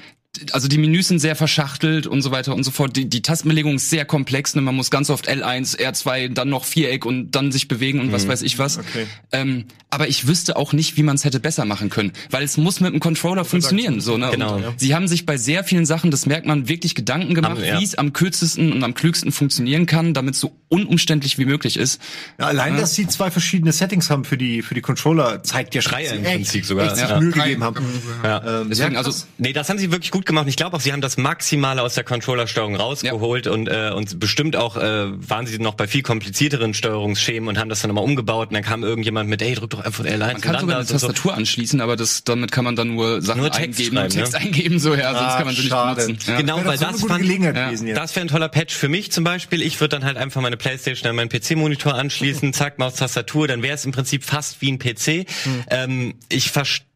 also 0.53 0.68
die 0.68 0.78
Menüs 0.78 1.09
sind 1.09 1.18
sehr 1.18 1.36
verschachtelt 1.36 2.07
und 2.07 2.22
so 2.22 2.30
weiter 2.30 2.55
und 2.55 2.64
so 2.64 2.70
fort. 2.70 2.97
Die, 2.97 3.09
die 3.09 3.22
Tastenbelegung 3.22 3.76
ist 3.76 3.90
sehr 3.90 4.05
komplex. 4.05 4.55
Ne? 4.55 4.62
Man 4.62 4.74
muss 4.74 4.90
ganz 4.90 5.11
oft 5.11 5.28
L1, 5.28 5.78
R2, 5.78 6.28
dann 6.28 6.49
noch 6.49 6.64
Viereck 6.64 7.05
und 7.05 7.32
dann 7.32 7.53
sich 7.53 7.68
bewegen 7.68 8.01
und 8.01 8.12
was 8.12 8.26
weiß 8.26 8.43
ich 8.43 8.59
was. 8.59 8.78
Okay. 8.78 9.07
Ähm, 9.32 9.64
aber 9.90 10.09
ich 10.09 10.26
wüsste 10.26 10.57
auch 10.57 10.72
nicht, 10.72 10.97
wie 10.97 11.03
man 11.03 11.16
es 11.16 11.24
hätte 11.24 11.38
besser 11.38 11.66
machen 11.66 11.90
können, 11.90 12.12
weil 12.30 12.43
es 12.43 12.57
muss 12.57 12.80
mit 12.80 12.95
dem 12.95 13.01
Controller 13.01 13.45
funktionieren. 13.45 14.01
So, 14.01 14.16
ne? 14.16 14.30
Genau. 14.30 14.57
Und 14.57 14.80
Sie 14.80 14.95
haben 14.95 15.07
sich 15.07 15.26
bei 15.26 15.36
sehr 15.36 15.64
vielen 15.64 15.84
Sachen, 15.84 16.11
das 16.11 16.24
merkt 16.24 16.47
man, 16.47 16.66
wirklich 16.66 16.95
Gedanken 16.95 17.34
gemacht, 17.34 17.61
ja. 17.62 17.78
wie 17.78 17.84
es 17.84 17.95
am 17.95 18.14
kürzesten 18.14 18.72
und 18.72 18.82
am 18.84 18.95
klügsten 18.95 19.32
funktionieren 19.32 19.84
kann, 19.84 20.14
damit 20.14 20.34
es 20.34 20.40
so 20.40 20.57
unumständlich 20.68 21.38
wie 21.38 21.45
möglich 21.45 21.76
ist. 21.76 22.01
Ja, 22.38 22.47
allein, 22.47 22.78
dass 22.78 22.95
sie 22.95 23.07
zwei 23.07 23.30
verschiedene 23.30 23.72
Settings 23.72 24.09
haben 24.09 24.24
für 24.24 24.38
die 24.38 24.62
für 24.62 24.74
die 24.74 24.80
Controller, 24.80 25.43
zeigt 25.43 25.74
ja 25.74 25.82
schon, 25.82 25.93
Drei 25.93 26.03
dass 26.05 26.11
sie 26.12 26.16
im 26.16 26.24
Prinzip 26.24 26.64
sogar, 26.64 26.86
echt 26.86 26.97
ja. 26.97 27.20
Mühe 27.20 27.30
Drei. 27.30 27.45
gegeben 27.45 27.64
haben. 27.64 27.84
ja. 28.24 28.61
Ähm, 28.61 28.68
Deswegen, 28.70 28.93
ja, 28.93 28.99
also. 28.99 29.26
Nee, 29.36 29.53
das 29.53 29.68
haben 29.68 29.78
sie 29.78 29.93
wirklich 29.93 30.11
gut 30.11 30.24
gemacht. 30.24 30.32
Ich 30.49 30.57
glaube 30.57 30.76
auch, 30.76 30.80
sie 30.80 30.93
haben 30.93 31.01
das 31.01 31.16
Maximale 31.16 31.83
aus 31.83 31.95
der 31.95 32.05
Controllersteuerung 32.05 32.76
rausgeholt 32.76 33.47
und, 33.47 33.68
äh, 33.68 33.91
und 33.95 34.18
bestimmt 34.18 34.57
auch 34.57 34.76
äh, 34.76 35.07
waren 35.28 35.47
sie 35.47 35.59
noch 35.59 35.74
bei 35.74 35.87
viel 35.87 36.03
komplizierteren 36.03 36.74
Steuerungsschemen 36.74 37.49
und 37.49 37.59
haben 37.59 37.68
das 37.68 37.80
dann 37.83 37.89
nochmal 37.89 38.05
umgebaut 38.05 38.49
und 38.49 38.55
dann 38.55 38.62
kam 38.62 38.83
irgendjemand 38.83 39.28
mit, 39.28 39.43
ey, 39.43 39.55
drück 39.55 39.70
doch 39.70 39.80
einfach 39.80 40.05
L1 40.05 40.18
Man 40.18 40.41
kann 40.41 40.55
und 40.55 40.61
sogar 40.62 40.76
eine 40.76 40.80
und 40.80 40.87
so. 40.89 40.95
Tastatur 41.07 41.35
anschließen, 41.35 41.80
aber 41.80 41.97
das, 41.97 42.24
damit 42.24 42.51
kann 42.53 42.64
man 42.64 42.76
dann 42.76 42.95
nur 42.95 43.20
Sachen 43.22 43.41
Nur 43.41 43.51
Text 43.51 43.78
eingeben, 43.80 43.97
schreiben, 43.97 44.11
Text 44.14 44.33
ne? 44.33 44.39
eingeben, 44.41 44.78
so 44.78 44.95
ja, 44.95 45.12
sonst 45.14 45.22
Ah, 45.22 45.37
kann 45.37 45.47
man 45.47 45.55
sie 45.55 45.61
nicht 45.62 45.70
schade. 45.70 46.07
benutzen. 46.07 46.30
Ja. 46.30 46.37
Genau, 46.39 46.64
weil 46.64 46.78
so 46.78 46.85
eine 46.85 46.93
das 46.93 47.01
gute 47.03 47.12
fand, 47.12 47.22
Gelegenheit 47.22 47.57
ja, 47.57 47.66
gewesen 47.66 47.95
das 47.95 48.16
wäre 48.16 48.24
ein 48.26 48.28
toller 48.28 48.49
Patch 48.49 48.74
für 48.74 48.89
mich 48.89 49.12
zum 49.12 49.24
Beispiel. 49.24 49.62
Ich 49.62 49.80
würde 49.80 49.97
dann 49.97 50.05
halt 50.05 50.16
einfach 50.16 50.41
meine 50.41 50.57
Playstation 50.57 51.09
an 51.11 51.16
meinen 51.16 51.28
PC-Monitor 51.28 51.95
anschließen, 51.95 52.53
zack, 52.53 52.78
Maus, 52.78 52.95
Tastatur, 52.97 53.49
dann 53.49 53.62
wäre 53.62 53.74
es 53.74 53.85
im 53.85 53.93
Prinzip 53.93 54.24
fast 54.24 54.61
wie 54.61 54.72
ein 54.72 54.78
PC. 54.78 55.26
Ähm, 55.70 56.14
ich 56.28 56.51
verstehe 56.51 56.87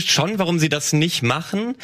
schon, 0.00 0.38
warum 0.38 0.58
sie 0.58 0.68
das 0.68 0.92
nicht 0.92 1.22
machen. 1.22 1.74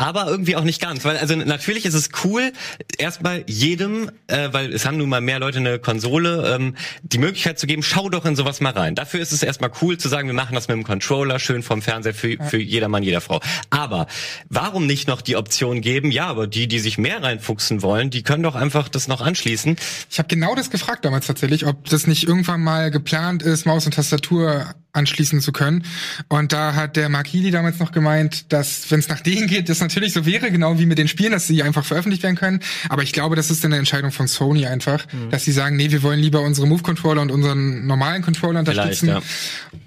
Aber 0.00 0.28
irgendwie 0.28 0.54
auch 0.54 0.62
nicht 0.62 0.80
ganz, 0.80 1.04
weil 1.04 1.16
also 1.16 1.34
natürlich 1.34 1.84
ist 1.84 1.94
es 1.94 2.10
cool, 2.22 2.52
erstmal 2.98 3.42
jedem, 3.48 4.12
äh, 4.28 4.48
weil 4.52 4.72
es 4.72 4.86
haben 4.86 4.96
nun 4.96 5.08
mal 5.08 5.20
mehr 5.20 5.40
Leute 5.40 5.58
eine 5.58 5.80
Konsole, 5.80 6.54
ähm, 6.54 6.76
die 7.02 7.18
Möglichkeit 7.18 7.58
zu 7.58 7.66
geben, 7.66 7.82
schau 7.82 8.08
doch 8.08 8.24
in 8.24 8.36
sowas 8.36 8.60
mal 8.60 8.72
rein. 8.72 8.94
Dafür 8.94 9.18
ist 9.18 9.32
es 9.32 9.42
erstmal 9.42 9.72
cool 9.82 9.98
zu 9.98 10.08
sagen, 10.08 10.28
wir 10.28 10.34
machen 10.34 10.54
das 10.54 10.68
mit 10.68 10.76
dem 10.76 10.84
Controller, 10.84 11.40
schön 11.40 11.64
vom 11.64 11.82
Fernseher 11.82 12.14
für, 12.14 12.36
für 12.44 12.58
jedermann, 12.58 13.02
jeder 13.02 13.20
Frau. 13.20 13.40
Aber 13.70 14.06
warum 14.48 14.86
nicht 14.86 15.08
noch 15.08 15.20
die 15.20 15.34
Option 15.34 15.80
geben, 15.80 16.12
ja, 16.12 16.26
aber 16.26 16.46
die, 16.46 16.68
die 16.68 16.78
sich 16.78 16.96
mehr 16.96 17.20
reinfuchsen 17.20 17.82
wollen, 17.82 18.10
die 18.10 18.22
können 18.22 18.44
doch 18.44 18.54
einfach 18.54 18.88
das 18.88 19.08
noch 19.08 19.20
anschließen. 19.20 19.74
Ich 20.10 20.20
habe 20.20 20.28
genau 20.28 20.54
das 20.54 20.70
gefragt 20.70 21.04
damals 21.04 21.26
tatsächlich, 21.26 21.66
ob 21.66 21.88
das 21.88 22.06
nicht 22.06 22.22
irgendwann 22.22 22.62
mal 22.62 22.92
geplant 22.92 23.42
ist, 23.42 23.66
Maus 23.66 23.84
und 23.84 23.94
Tastatur 23.94 24.74
anschließen 24.92 25.40
zu 25.40 25.52
können. 25.52 25.84
Und 26.28 26.52
da 26.52 26.74
hat 26.74 26.96
der 26.96 27.08
Mark 27.08 27.28
Healy 27.28 27.50
damals 27.50 27.78
noch 27.78 27.92
gemeint, 27.92 28.52
dass, 28.52 28.90
wenn 28.90 28.98
es 29.00 29.08
nach 29.08 29.20
denen 29.20 29.46
geht, 29.46 29.68
das 29.68 29.80
natürlich 29.80 30.12
so 30.12 30.26
wäre, 30.26 30.50
genau 30.50 30.78
wie 30.78 30.86
mit 30.86 30.98
den 30.98 31.08
Spielen, 31.08 31.32
dass 31.32 31.46
sie 31.46 31.62
einfach 31.62 31.84
veröffentlicht 31.84 32.22
werden 32.22 32.36
können. 32.36 32.60
Aber 32.88 33.02
ich 33.02 33.12
glaube, 33.12 33.36
das 33.36 33.50
ist 33.50 33.62
dann 33.62 33.72
eine 33.72 33.78
Entscheidung 33.78 34.10
von 34.12 34.26
Sony 34.28 34.66
einfach, 34.66 35.06
dass 35.30 35.44
sie 35.44 35.52
sagen, 35.52 35.76
nee, 35.76 35.90
wir 35.90 36.02
wollen 36.02 36.20
lieber 36.20 36.40
unsere 36.40 36.66
Move-Controller 36.66 37.22
und 37.22 37.30
unseren 37.30 37.86
normalen 37.86 38.22
Controller 38.22 38.60
unterstützen. 38.60 39.08
ja. 39.08 39.22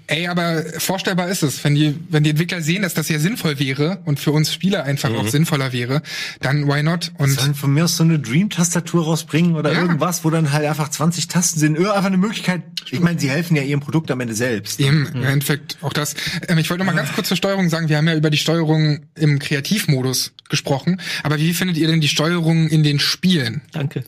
Ey, 0.08 0.26
aber 0.26 0.62
vorstellbar 0.78 1.28
ist 1.28 1.42
es, 1.42 1.62
wenn 1.64 1.74
die, 1.74 1.94
wenn 2.10 2.22
die 2.22 2.30
Entwickler 2.30 2.60
sehen, 2.60 2.82
dass 2.82 2.92
das 2.92 3.08
ja 3.08 3.18
sinnvoll 3.18 3.58
wäre 3.58 4.00
und 4.04 4.20
für 4.20 4.30
uns 4.32 4.52
Spieler 4.52 4.84
einfach 4.84 5.08
Mhm. 5.08 5.16
auch 5.16 5.28
sinnvoller 5.28 5.72
wäre, 5.72 6.02
dann 6.40 6.66
why 6.68 6.82
not? 6.82 7.12
Und 7.18 7.30
Sollen 7.30 7.54
von 7.54 7.72
mir 7.72 7.84
aus 7.84 7.96
so 7.96 8.02
eine 8.04 8.18
Dream-Tastatur 8.18 9.04
rausbringen 9.04 9.54
oder 9.54 9.72
Ja. 9.72 9.80
irgendwas, 9.80 10.22
wo 10.24 10.28
dann 10.30 10.52
halt 10.52 10.66
einfach 10.66 10.90
20 10.90 11.28
Tasten 11.28 11.60
sind. 11.60 11.78
Oder 11.78 11.94
einfach 11.94 12.08
eine 12.08 12.18
Möglichkeit. 12.18 12.62
Ich 12.90 13.00
meine, 13.00 13.18
sie 13.18 13.30
helfen 13.30 13.56
ja 13.56 13.62
ihrem 13.62 13.80
Produkt 13.80 14.10
am 14.10 14.20
Ende 14.20 14.34
selbst. 14.34 14.80
Eben, 14.80 14.91
im 14.92 15.24
Endeffekt 15.24 15.78
auch 15.82 15.92
das. 15.92 16.14
Ähm, 16.48 16.58
ich 16.58 16.70
wollte 16.70 16.84
noch 16.84 16.92
mal 16.92 16.96
ganz 16.96 17.12
kurz 17.12 17.28
zur 17.28 17.36
Steuerung 17.36 17.68
sagen, 17.68 17.88
wir 17.88 17.96
haben 17.96 18.08
ja 18.08 18.14
über 18.14 18.30
die 18.30 18.38
Steuerung 18.38 19.06
im 19.14 19.38
Kreativmodus 19.38 20.32
gesprochen, 20.48 21.00
aber 21.22 21.38
wie 21.38 21.54
findet 21.54 21.76
ihr 21.76 21.86
denn 21.86 22.00
die 22.00 22.08
Steuerung 22.08 22.68
in 22.68 22.82
den 22.82 22.98
Spielen? 22.98 23.62
Danke. 23.72 24.04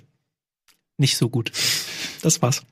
Nicht 0.97 1.17
so 1.17 1.29
gut. 1.29 1.51
Das 2.23 2.41
war's. 2.43 2.63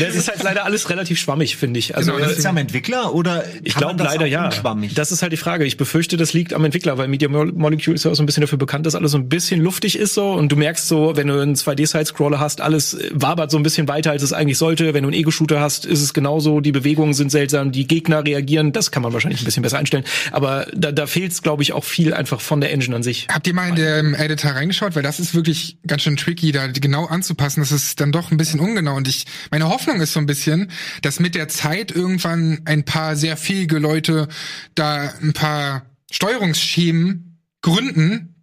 Das 0.00 0.14
ist 0.14 0.28
halt 0.28 0.42
leider 0.42 0.64
alles 0.64 0.88
relativ 0.90 1.18
schwammig, 1.18 1.56
finde 1.56 1.78
ich. 1.78 1.96
Also 1.96 2.12
Genau, 2.12 2.26
Liegt 2.26 2.38
es 2.38 2.46
am 2.46 2.56
Entwickler 2.56 3.14
oder 3.14 3.44
ich 3.62 3.74
glaube 3.74 3.96
das 3.96 4.06
leider 4.08 4.26
ja. 4.26 4.46
unschwammig? 4.46 4.94
Das 4.94 5.12
ist 5.12 5.22
halt 5.22 5.32
die 5.32 5.36
Frage. 5.36 5.64
Ich 5.64 5.76
befürchte, 5.76 6.16
das 6.16 6.32
liegt 6.32 6.52
am 6.52 6.64
Entwickler, 6.64 6.98
weil 6.98 7.08
Media 7.08 7.28
Mo- 7.28 7.44
Molecule 7.46 7.94
ist 7.94 8.04
ja 8.04 8.10
auch 8.10 8.14
so 8.14 8.22
ein 8.22 8.26
bisschen 8.26 8.40
dafür 8.42 8.58
bekannt, 8.58 8.86
dass 8.86 8.94
alles 8.94 9.12
so 9.12 9.18
ein 9.18 9.28
bisschen 9.28 9.60
luftig 9.60 9.98
ist 9.98 10.14
so 10.14 10.32
und 10.32 10.50
du 10.50 10.56
merkst 10.56 10.86
so, 10.88 11.12
wenn 11.16 11.26
du 11.28 11.40
einen 11.40 11.54
2D-Side-Scroller 11.54 12.38
hast, 12.40 12.60
alles 12.60 12.94
äh, 12.94 13.10
wabert 13.12 13.50
so 13.50 13.56
ein 13.56 13.62
bisschen 13.62 13.88
weiter, 13.88 14.10
als 14.10 14.22
es 14.22 14.32
eigentlich 14.32 14.58
sollte. 14.58 14.94
Wenn 14.94 15.02
du 15.02 15.08
einen 15.08 15.18
Ego-Shooter 15.18 15.60
hast, 15.60 15.86
ist 15.86 16.02
es 16.02 16.14
genauso. 16.14 16.60
Die 16.60 16.72
Bewegungen 16.72 17.14
sind 17.14 17.30
seltsam, 17.30 17.72
die 17.72 17.86
Gegner 17.86 18.24
reagieren. 18.24 18.72
Das 18.72 18.90
kann 18.90 19.02
man 19.02 19.12
wahrscheinlich 19.12 19.40
ein 19.42 19.44
bisschen 19.44 19.62
besser 19.62 19.78
einstellen. 19.78 20.04
Aber 20.32 20.66
da, 20.74 20.92
da 20.92 21.06
fehlt 21.06 21.32
es, 21.32 21.42
glaube 21.42 21.62
ich, 21.62 21.72
auch 21.72 21.84
viel 21.84 22.14
einfach 22.14 22.40
von 22.40 22.60
der 22.60 22.72
Engine 22.72 22.96
an 22.96 23.02
sich. 23.02 23.26
Habt 23.32 23.46
ihr 23.46 23.54
mal 23.54 23.68
in 23.68 23.76
den 23.76 24.14
Editor 24.14 24.52
reingeschaut? 24.52 24.94
Weil 24.96 25.02
das 25.02 25.20
ist 25.20 25.34
wirklich 25.34 25.78
ganz 25.86 26.02
schön 26.02 26.16
tricky, 26.16 26.52
da 26.52 26.66
genau 26.68 27.06
anzupassen. 27.06 27.60
Das 27.60 27.72
ist 27.72 28.00
dann 28.00 28.12
doch 28.12 28.30
ein 28.30 28.36
bisschen 28.36 28.60
ungenau. 28.60 28.83
Und 28.92 29.08
ich, 29.08 29.26
meine 29.50 29.68
Hoffnung 29.68 30.00
ist 30.00 30.12
so 30.12 30.20
ein 30.20 30.26
bisschen, 30.26 30.70
dass 31.02 31.20
mit 31.20 31.34
der 31.34 31.48
Zeit 31.48 31.90
irgendwann 31.90 32.60
ein 32.64 32.84
paar 32.84 33.16
sehr 33.16 33.36
fähige 33.36 33.78
Leute 33.78 34.28
da 34.74 35.12
ein 35.22 35.32
paar 35.32 35.86
Steuerungsschemen 36.10 37.40
gründen, 37.62 38.33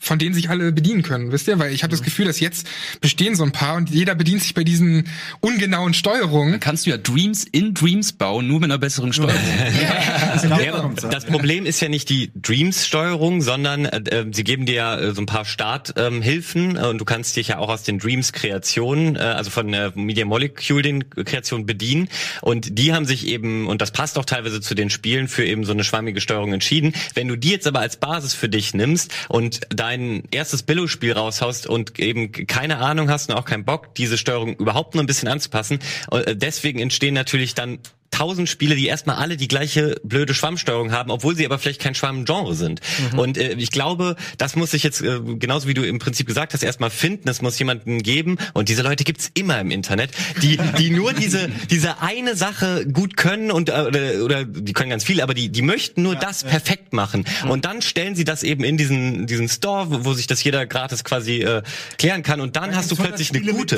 von 0.00 0.18
denen 0.18 0.34
sich 0.34 0.48
alle 0.48 0.72
bedienen 0.72 1.02
können, 1.02 1.30
wisst 1.30 1.46
ihr? 1.46 1.58
Weil 1.58 1.72
ich 1.72 1.82
habe 1.82 1.90
das 1.90 2.02
Gefühl, 2.02 2.24
dass 2.24 2.40
jetzt 2.40 2.66
bestehen 3.00 3.36
so 3.36 3.44
ein 3.44 3.52
paar 3.52 3.76
und 3.76 3.90
jeder 3.90 4.14
bedient 4.14 4.42
sich 4.42 4.54
bei 4.54 4.64
diesen 4.64 5.06
ungenauen 5.40 5.92
Steuerungen. 5.92 6.58
Kannst 6.58 6.86
du 6.86 6.90
ja 6.90 6.96
Dreams 6.96 7.44
in 7.44 7.74
Dreams 7.74 8.12
bauen, 8.12 8.48
nur 8.48 8.60
mit 8.60 8.70
einer 8.70 8.78
besseren 8.78 9.12
Steuerung. 9.12 9.34
Ja, 9.38 10.88
das 11.10 11.26
Problem 11.26 11.66
ist 11.66 11.80
ja 11.80 11.88
nicht 11.88 12.08
die 12.08 12.32
Dreams-Steuerung, 12.34 13.42
sondern 13.42 13.84
äh, 13.84 14.24
sie 14.32 14.42
geben 14.42 14.64
dir 14.64 14.74
ja 14.74 14.98
äh, 14.98 15.12
so 15.12 15.20
ein 15.20 15.26
paar 15.26 15.44
Starthilfen 15.44 16.70
ähm, 16.70 16.76
äh, 16.76 16.86
und 16.86 16.98
du 16.98 17.04
kannst 17.04 17.36
dich 17.36 17.48
ja 17.48 17.58
auch 17.58 17.68
aus 17.68 17.82
den 17.82 17.98
Dreams-Kreationen, 17.98 19.16
äh, 19.16 19.18
also 19.18 19.50
von 19.50 19.72
äh, 19.74 19.92
Media 19.94 20.24
Molecule 20.24 20.82
den 20.82 21.10
Kreationen 21.10 21.66
bedienen. 21.66 22.08
Und 22.40 22.78
die 22.78 22.94
haben 22.94 23.04
sich 23.04 23.26
eben, 23.26 23.68
und 23.68 23.82
das 23.82 23.90
passt 23.90 24.18
auch 24.18 24.24
teilweise 24.24 24.62
zu 24.62 24.74
den 24.74 24.88
Spielen, 24.88 25.28
für 25.28 25.44
eben 25.44 25.64
so 25.64 25.72
eine 25.72 25.84
schwammige 25.84 26.22
Steuerung 26.22 26.54
entschieden. 26.54 26.94
Wenn 27.14 27.28
du 27.28 27.36
die 27.36 27.50
jetzt 27.50 27.66
aber 27.66 27.80
als 27.80 27.98
Basis 27.98 28.32
für 28.32 28.48
dich 28.48 28.72
nimmst 28.72 29.12
und 29.28 29.60
dein 29.90 30.22
erstes 30.30 30.62
Billo-Spiel 30.62 31.12
raushaust 31.12 31.66
und 31.66 31.98
eben 31.98 32.30
keine 32.32 32.78
Ahnung 32.78 33.10
hast 33.10 33.30
und 33.30 33.36
auch 33.36 33.44
keinen 33.44 33.64
Bock, 33.64 33.94
diese 33.96 34.18
Steuerung 34.18 34.54
überhaupt 34.56 34.94
nur 34.94 35.02
ein 35.02 35.06
bisschen 35.06 35.28
anzupassen, 35.28 35.80
äh, 36.12 36.36
deswegen 36.36 36.78
entstehen 36.78 37.14
natürlich 37.14 37.54
dann 37.54 37.80
tausend 38.10 38.48
Spiele, 38.48 38.74
die 38.76 38.86
erstmal 38.86 39.16
alle 39.16 39.36
die 39.36 39.48
gleiche 39.48 39.96
blöde 40.02 40.34
Schwammsteuerung 40.34 40.92
haben, 40.92 41.10
obwohl 41.10 41.36
sie 41.36 41.46
aber 41.46 41.58
vielleicht 41.58 41.80
kein 41.80 41.94
Schwammgenre 41.94 42.54
sind. 42.54 42.80
Mhm. 43.12 43.18
Und 43.18 43.38
äh, 43.38 43.52
ich 43.52 43.70
glaube, 43.70 44.16
das 44.38 44.56
muss 44.56 44.72
sich 44.72 44.82
jetzt, 44.82 45.00
äh, 45.02 45.20
genauso 45.38 45.68
wie 45.68 45.74
du 45.74 45.86
im 45.86 45.98
Prinzip 45.98 46.26
gesagt 46.26 46.52
hast, 46.52 46.62
erstmal 46.62 46.90
finden. 46.90 47.28
Es 47.28 47.42
muss 47.42 47.58
jemanden 47.58 48.02
geben. 48.02 48.38
Und 48.52 48.68
diese 48.68 48.82
Leute 48.82 49.04
gibt's 49.04 49.30
immer 49.34 49.60
im 49.60 49.70
Internet, 49.70 50.10
die, 50.42 50.58
die 50.78 50.90
nur 50.90 51.12
diese, 51.12 51.48
diese 51.70 52.00
eine 52.00 52.34
Sache 52.36 52.86
gut 52.86 53.16
können 53.16 53.50
und 53.50 53.68
äh, 53.68 53.72
oder, 53.72 54.24
oder 54.24 54.44
die 54.44 54.72
können 54.72 54.90
ganz 54.90 55.04
viel, 55.04 55.20
aber 55.20 55.34
die, 55.34 55.48
die 55.48 55.62
möchten 55.62 56.02
nur 56.02 56.16
das 56.16 56.44
perfekt 56.44 56.92
machen. 56.92 57.24
Mhm. 57.44 57.50
Und 57.50 57.64
dann 57.64 57.82
stellen 57.82 58.16
sie 58.16 58.24
das 58.24 58.42
eben 58.42 58.64
in 58.64 58.76
diesen, 58.76 59.26
diesen 59.26 59.48
Store, 59.48 59.90
wo, 59.90 60.04
wo 60.04 60.14
sich 60.14 60.26
das 60.26 60.42
jeder 60.42 60.66
gratis 60.66 61.04
quasi 61.04 61.42
äh, 61.42 61.62
klären 61.98 62.22
kann. 62.22 62.40
Und 62.40 62.56
dann 62.56 62.74
hast 62.74 62.90
du 62.90 62.96
plötzlich 62.96 63.30
eine 63.30 63.40
gute. 63.52 63.76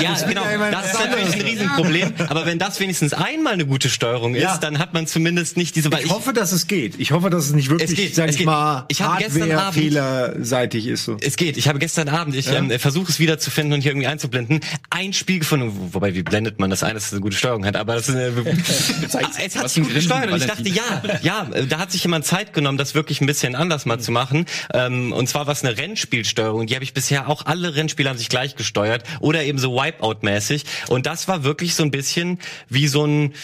Ja, 0.00 0.14
genau. 0.28 0.44
ja 0.44 0.70
Das 0.70 0.92
ist 0.92 1.00
natürlich 1.00 1.34
ein. 1.34 1.40
Riesenproblem. 1.46 2.12
Aber 2.28 2.46
wenn 2.46 2.58
das 2.58 2.78
wenigseitig 2.80 3.15
einmal 3.16 3.54
eine 3.54 3.66
gute 3.66 3.88
Steuerung 3.90 4.34
ist, 4.34 4.42
Ja. 4.42 4.58
dann 4.58 4.78
hat 4.78 4.94
man 4.94 5.06
zumindest 5.06 5.56
nicht 5.56 5.74
diese. 5.76 5.90
weil 5.92 6.04
Ich 6.04 6.10
hoffe, 6.10 6.32
dass 6.32 6.52
es 6.52 6.66
geht. 6.66 6.98
Ich 7.00 7.10
hoffe, 7.12 7.30
dass 7.30 7.46
es 7.46 7.52
nicht 7.52 7.68
wirklich, 7.70 7.90
Es 7.90 7.96
geht, 7.96 8.14
sag 8.14 8.26
es 8.28 8.32
ich 8.34 8.38
geht. 8.38 8.46
mal, 8.46 8.84
Ich 8.88 9.02
Hardware-fehlerseitig 9.02 10.86
ist 10.86 11.04
so. 11.04 11.16
Es 11.20 11.36
geht. 11.36 11.56
Ich 11.56 11.68
habe 11.68 11.78
gestern 11.78 12.08
Abend, 12.08 12.34
ich 12.36 12.48
ähm, 12.48 12.70
versuche 12.78 13.10
es 13.10 13.18
wieder 13.18 13.38
zu 13.38 13.50
finden 13.50 13.72
und 13.74 13.80
hier 13.80 13.92
irgendwie 13.92 14.06
einzublenden, 14.06 14.60
ein 14.90 15.12
Spiel 15.12 15.38
gefunden, 15.40 15.72
wo- 15.74 15.94
wobei 15.94 16.14
wie 16.14 16.22
blendet 16.22 16.58
man 16.58 16.70
das 16.70 16.82
ein, 16.82 16.94
dass 16.94 17.06
es 17.06 17.12
eine 17.12 17.20
gute 17.20 17.36
Steuerung 17.36 17.64
hat, 17.66 17.76
aber 17.76 17.94
das 17.94 18.08
ist 18.08 18.14
eine, 18.16 18.32
es 19.46 19.56
hat 19.56 19.70
sich 19.70 19.82
gut 19.82 19.94
gesteuert 19.94 20.30
und 20.30 20.38
ich 20.38 20.46
dachte, 20.46 20.68
ja, 20.68 21.02
ja, 21.22 21.46
da 21.68 21.78
hat 21.78 21.92
sich 21.92 22.02
jemand 22.02 22.24
Zeit 22.24 22.52
genommen, 22.52 22.78
das 22.78 22.94
wirklich 22.94 23.20
ein 23.20 23.26
bisschen 23.26 23.54
anders 23.54 23.86
mal 23.86 23.98
zu 24.00 24.10
machen. 24.12 24.46
Ähm, 24.74 25.12
und 25.12 25.28
zwar 25.28 25.46
was 25.46 25.64
eine 25.64 25.76
Rennspielsteuerung, 25.76 26.66
die 26.66 26.74
habe 26.74 26.84
ich 26.84 26.92
bisher 26.94 27.28
auch 27.28 27.46
alle 27.46 27.74
Rennspiele 27.74 28.08
haben 28.08 28.18
sich 28.18 28.28
gleich 28.28 28.56
gesteuert 28.56 29.04
oder 29.20 29.42
eben 29.44 29.58
so 29.58 29.72
Wipeout-mäßig 29.72 30.64
und 30.88 31.06
das 31.06 31.28
war 31.28 31.44
wirklich 31.44 31.74
so 31.74 31.82
ein 31.82 31.90
bisschen 31.90 32.38
wie 32.68 32.88
so 32.88 33.05
ein 33.06 33.34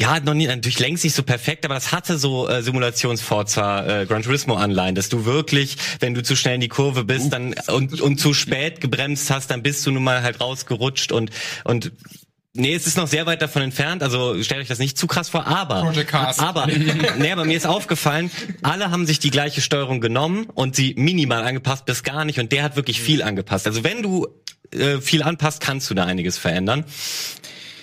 ja, 0.00 0.18
noch 0.18 0.32
nie, 0.32 0.46
natürlich 0.46 0.78
längst 0.78 1.04
nicht 1.04 1.14
so 1.14 1.22
perfekt, 1.22 1.66
aber 1.66 1.74
das 1.74 1.92
hatte 1.92 2.16
so 2.16 2.48
äh, 2.48 2.62
Simulationsforza 2.62 4.02
äh, 4.02 4.06
Gran 4.06 4.22
Turismo 4.22 4.54
Anleihen, 4.54 4.94
dass 4.94 5.10
du 5.10 5.26
wirklich, 5.26 5.76
wenn 5.98 6.14
du 6.14 6.22
zu 6.22 6.36
schnell 6.36 6.54
in 6.54 6.62
die 6.62 6.68
Kurve 6.68 7.04
bist, 7.04 7.34
dann 7.34 7.54
und, 7.68 8.00
und 8.00 8.18
zu 8.18 8.32
spät 8.32 8.80
gebremst 8.80 9.30
hast, 9.30 9.50
dann 9.50 9.62
bist 9.62 9.86
du 9.86 9.90
nun 9.90 10.02
mal 10.02 10.22
halt 10.22 10.40
rausgerutscht 10.40 11.12
und 11.12 11.30
und 11.64 11.92
Nee, 12.52 12.74
es 12.74 12.88
ist 12.88 12.96
noch 12.96 13.06
sehr 13.06 13.26
weit 13.26 13.42
davon 13.42 13.62
entfernt, 13.62 14.02
also 14.02 14.42
stellt 14.42 14.62
euch 14.62 14.66
das 14.66 14.80
nicht 14.80 14.98
zu 14.98 15.06
krass 15.06 15.28
vor, 15.28 15.46
aber 15.46 15.84
aber 16.40 16.66
nee, 17.18 17.30
aber 17.30 17.44
mir 17.44 17.56
ist 17.56 17.66
aufgefallen, 17.66 18.28
alle 18.62 18.90
haben 18.90 19.06
sich 19.06 19.20
die 19.20 19.30
gleiche 19.30 19.60
Steuerung 19.60 20.00
genommen 20.00 20.46
und 20.52 20.74
sie 20.74 20.94
minimal 20.98 21.44
angepasst 21.44 21.84
bis 21.84 22.02
gar 22.02 22.24
nicht 22.24 22.40
und 22.40 22.50
der 22.50 22.64
hat 22.64 22.74
wirklich 22.74 23.00
viel 23.00 23.22
angepasst. 23.22 23.68
Also 23.68 23.84
wenn 23.84 24.02
du 24.02 24.26
äh, 24.72 25.00
viel 25.00 25.22
anpasst, 25.22 25.60
kannst 25.60 25.90
du 25.90 25.94
da 25.94 26.06
einiges 26.06 26.38
verändern. 26.38 26.84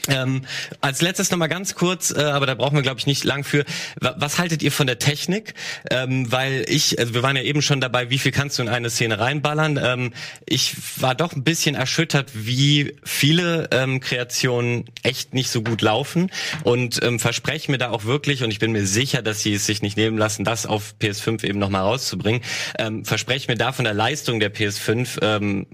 Ähm, 0.10 0.44
als 0.82 1.02
letztes 1.02 1.32
noch 1.32 1.38
mal 1.38 1.48
ganz 1.48 1.76
kurz, 1.76 2.12
äh, 2.12 2.22
aber 2.22 2.46
da 2.46 2.56
brauchen 2.56 2.76
wir 2.76 2.82
glaube 2.82 3.00
ich 3.00 3.08
nicht 3.08 3.24
lang 3.24 3.44
für. 3.44 3.66
Wa- 4.00 4.16
Was 4.18 4.40
haltet 4.40 4.64
ihr 4.64 4.72
von 4.72 4.88
der 4.88 5.00
Technik? 5.00 5.54
Ähm, 5.92 6.32
weil 6.32 6.66
ich, 6.68 7.00
also 7.00 7.14
wir 7.14 7.24
waren 7.24 7.36
ja 7.36 7.42
eben 7.44 7.62
schon 7.62 7.82
dabei, 7.82 8.10
wie 8.10 8.18
viel 8.18 8.32
kannst 8.32 8.58
du 8.58 8.64
in 8.64 8.70
eine 8.70 8.90
Szene 8.90 9.20
reinballern? 9.20 9.80
Ähm, 9.82 10.14
ich 10.46 10.76
war 11.02 11.16
doch 11.16 11.34
ein 11.34 11.44
bisschen 11.44 11.76
erschüttert, 11.76 12.32
wie 12.34 12.96
viele 13.04 13.68
ähm, 13.72 14.00
Kreationen 14.00 14.86
echt 15.04 15.34
nicht 15.34 15.50
so 15.50 15.62
gut 15.62 15.82
laufen 15.82 16.32
und 16.64 17.02
ähm, 17.04 17.20
verspreche 17.20 17.72
mir 17.72 17.78
da 17.78 17.90
auch 17.92 18.06
wirklich 18.06 18.44
und 18.44 18.52
ich 18.52 18.60
bin 18.60 18.72
mir 18.72 18.86
sicher, 18.86 19.22
dass 19.22 19.42
sie 19.42 19.54
es 19.54 19.66
sich 19.66 19.82
nicht 19.82 19.98
nehmen 19.98 20.18
lassen, 20.18 20.44
das 20.44 20.66
auf 20.66 20.96
PS5 21.02 21.44
eben 21.44 21.60
noch 21.60 21.70
mal 21.70 21.82
rauszubringen. 21.82 22.42
Ähm, 22.80 23.06
verspreche 23.06 23.52
mir 23.52 23.58
da 23.58 23.72
von 23.72 23.86
der 23.86 23.94
Leistung 23.94 24.40
der 24.40 24.54
PS5 24.54 25.20
ähm, 25.22 25.68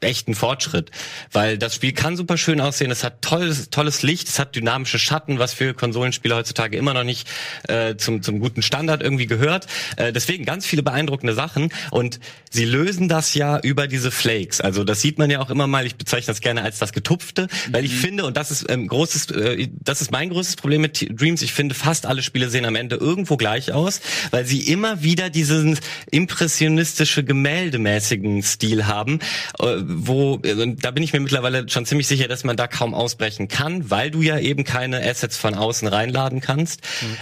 echten 0.00 0.34
Fortschritt, 0.34 0.90
weil 1.32 1.58
das 1.58 1.74
Spiel 1.74 1.92
kann 1.92 2.16
super 2.16 2.36
schön 2.36 2.60
aussehen, 2.60 2.90
es 2.90 3.04
hat 3.04 3.22
tolles, 3.22 3.70
tolles 3.70 4.02
Licht, 4.02 4.28
es 4.28 4.38
hat 4.38 4.54
dynamische 4.54 4.98
Schatten, 4.98 5.38
was 5.38 5.54
für 5.54 5.74
Konsolenspiele 5.74 6.34
heutzutage 6.34 6.76
immer 6.76 6.94
noch 6.94 7.04
nicht 7.04 7.28
äh, 7.68 7.96
zum, 7.96 8.22
zum 8.22 8.40
guten 8.40 8.62
Standard 8.62 9.02
irgendwie 9.02 9.26
gehört. 9.26 9.66
Äh, 9.96 10.12
deswegen 10.12 10.44
ganz 10.44 10.66
viele 10.66 10.82
beeindruckende 10.82 11.34
Sachen 11.34 11.70
und 11.90 12.20
sie 12.50 12.64
lösen 12.64 13.08
das 13.08 13.34
ja 13.34 13.58
über 13.60 13.86
diese 13.86 14.10
Flakes. 14.10 14.60
Also 14.60 14.84
das 14.84 15.00
sieht 15.00 15.18
man 15.18 15.30
ja 15.30 15.40
auch 15.40 15.50
immer 15.50 15.66
mal, 15.66 15.86
ich 15.86 15.96
bezeichne 15.96 16.26
das 16.28 16.40
gerne 16.40 16.62
als 16.62 16.78
das 16.78 16.92
Getupfte, 16.92 17.48
weil 17.70 17.84
ich 17.84 17.94
finde, 17.94 18.24
und 18.24 18.36
das 18.36 18.50
ist 18.50 18.66
ähm, 18.68 18.88
großes, 18.88 19.30
äh, 19.32 19.68
das 19.82 20.00
ist 20.00 20.10
mein 20.10 20.30
größtes 20.30 20.56
Problem 20.56 20.80
mit 20.82 21.06
Dreams, 21.10 21.42
ich 21.42 21.52
finde 21.52 21.74
fast 21.74 22.06
alle 22.06 22.22
Spiele 22.22 22.48
sehen 22.50 22.64
am 22.64 22.76
Ende 22.76 22.96
irgendwo 22.96 23.36
gleich 23.36 23.72
aus, 23.72 24.00
weil 24.30 24.44
sie 24.46 24.60
immer 24.60 25.02
wieder 25.02 25.30
diesen 25.30 25.78
impressionistische 26.10 27.24
gemäldemäßigen 27.24 28.42
Stil 28.42 28.86
haben, 28.86 29.18
äh, 29.18 29.45
wo 29.58 30.40
äh, 30.42 30.54
und 30.54 30.84
da 30.84 30.90
bin 30.90 31.02
ich 31.02 31.12
mir 31.12 31.20
mittlerweile 31.20 31.68
schon 31.68 31.86
ziemlich 31.86 32.06
sicher, 32.06 32.28
dass 32.28 32.44
man 32.44 32.56
da 32.56 32.66
kaum 32.66 32.94
ausbrechen 32.94 33.48
kann, 33.48 33.90
weil 33.90 34.10
du 34.10 34.22
ja 34.22 34.38
eben 34.38 34.64
keine 34.64 35.02
Assets 35.02 35.36
von 35.36 35.54
außen 35.54 35.88
reinladen 35.88 36.40
kannst 36.40 36.80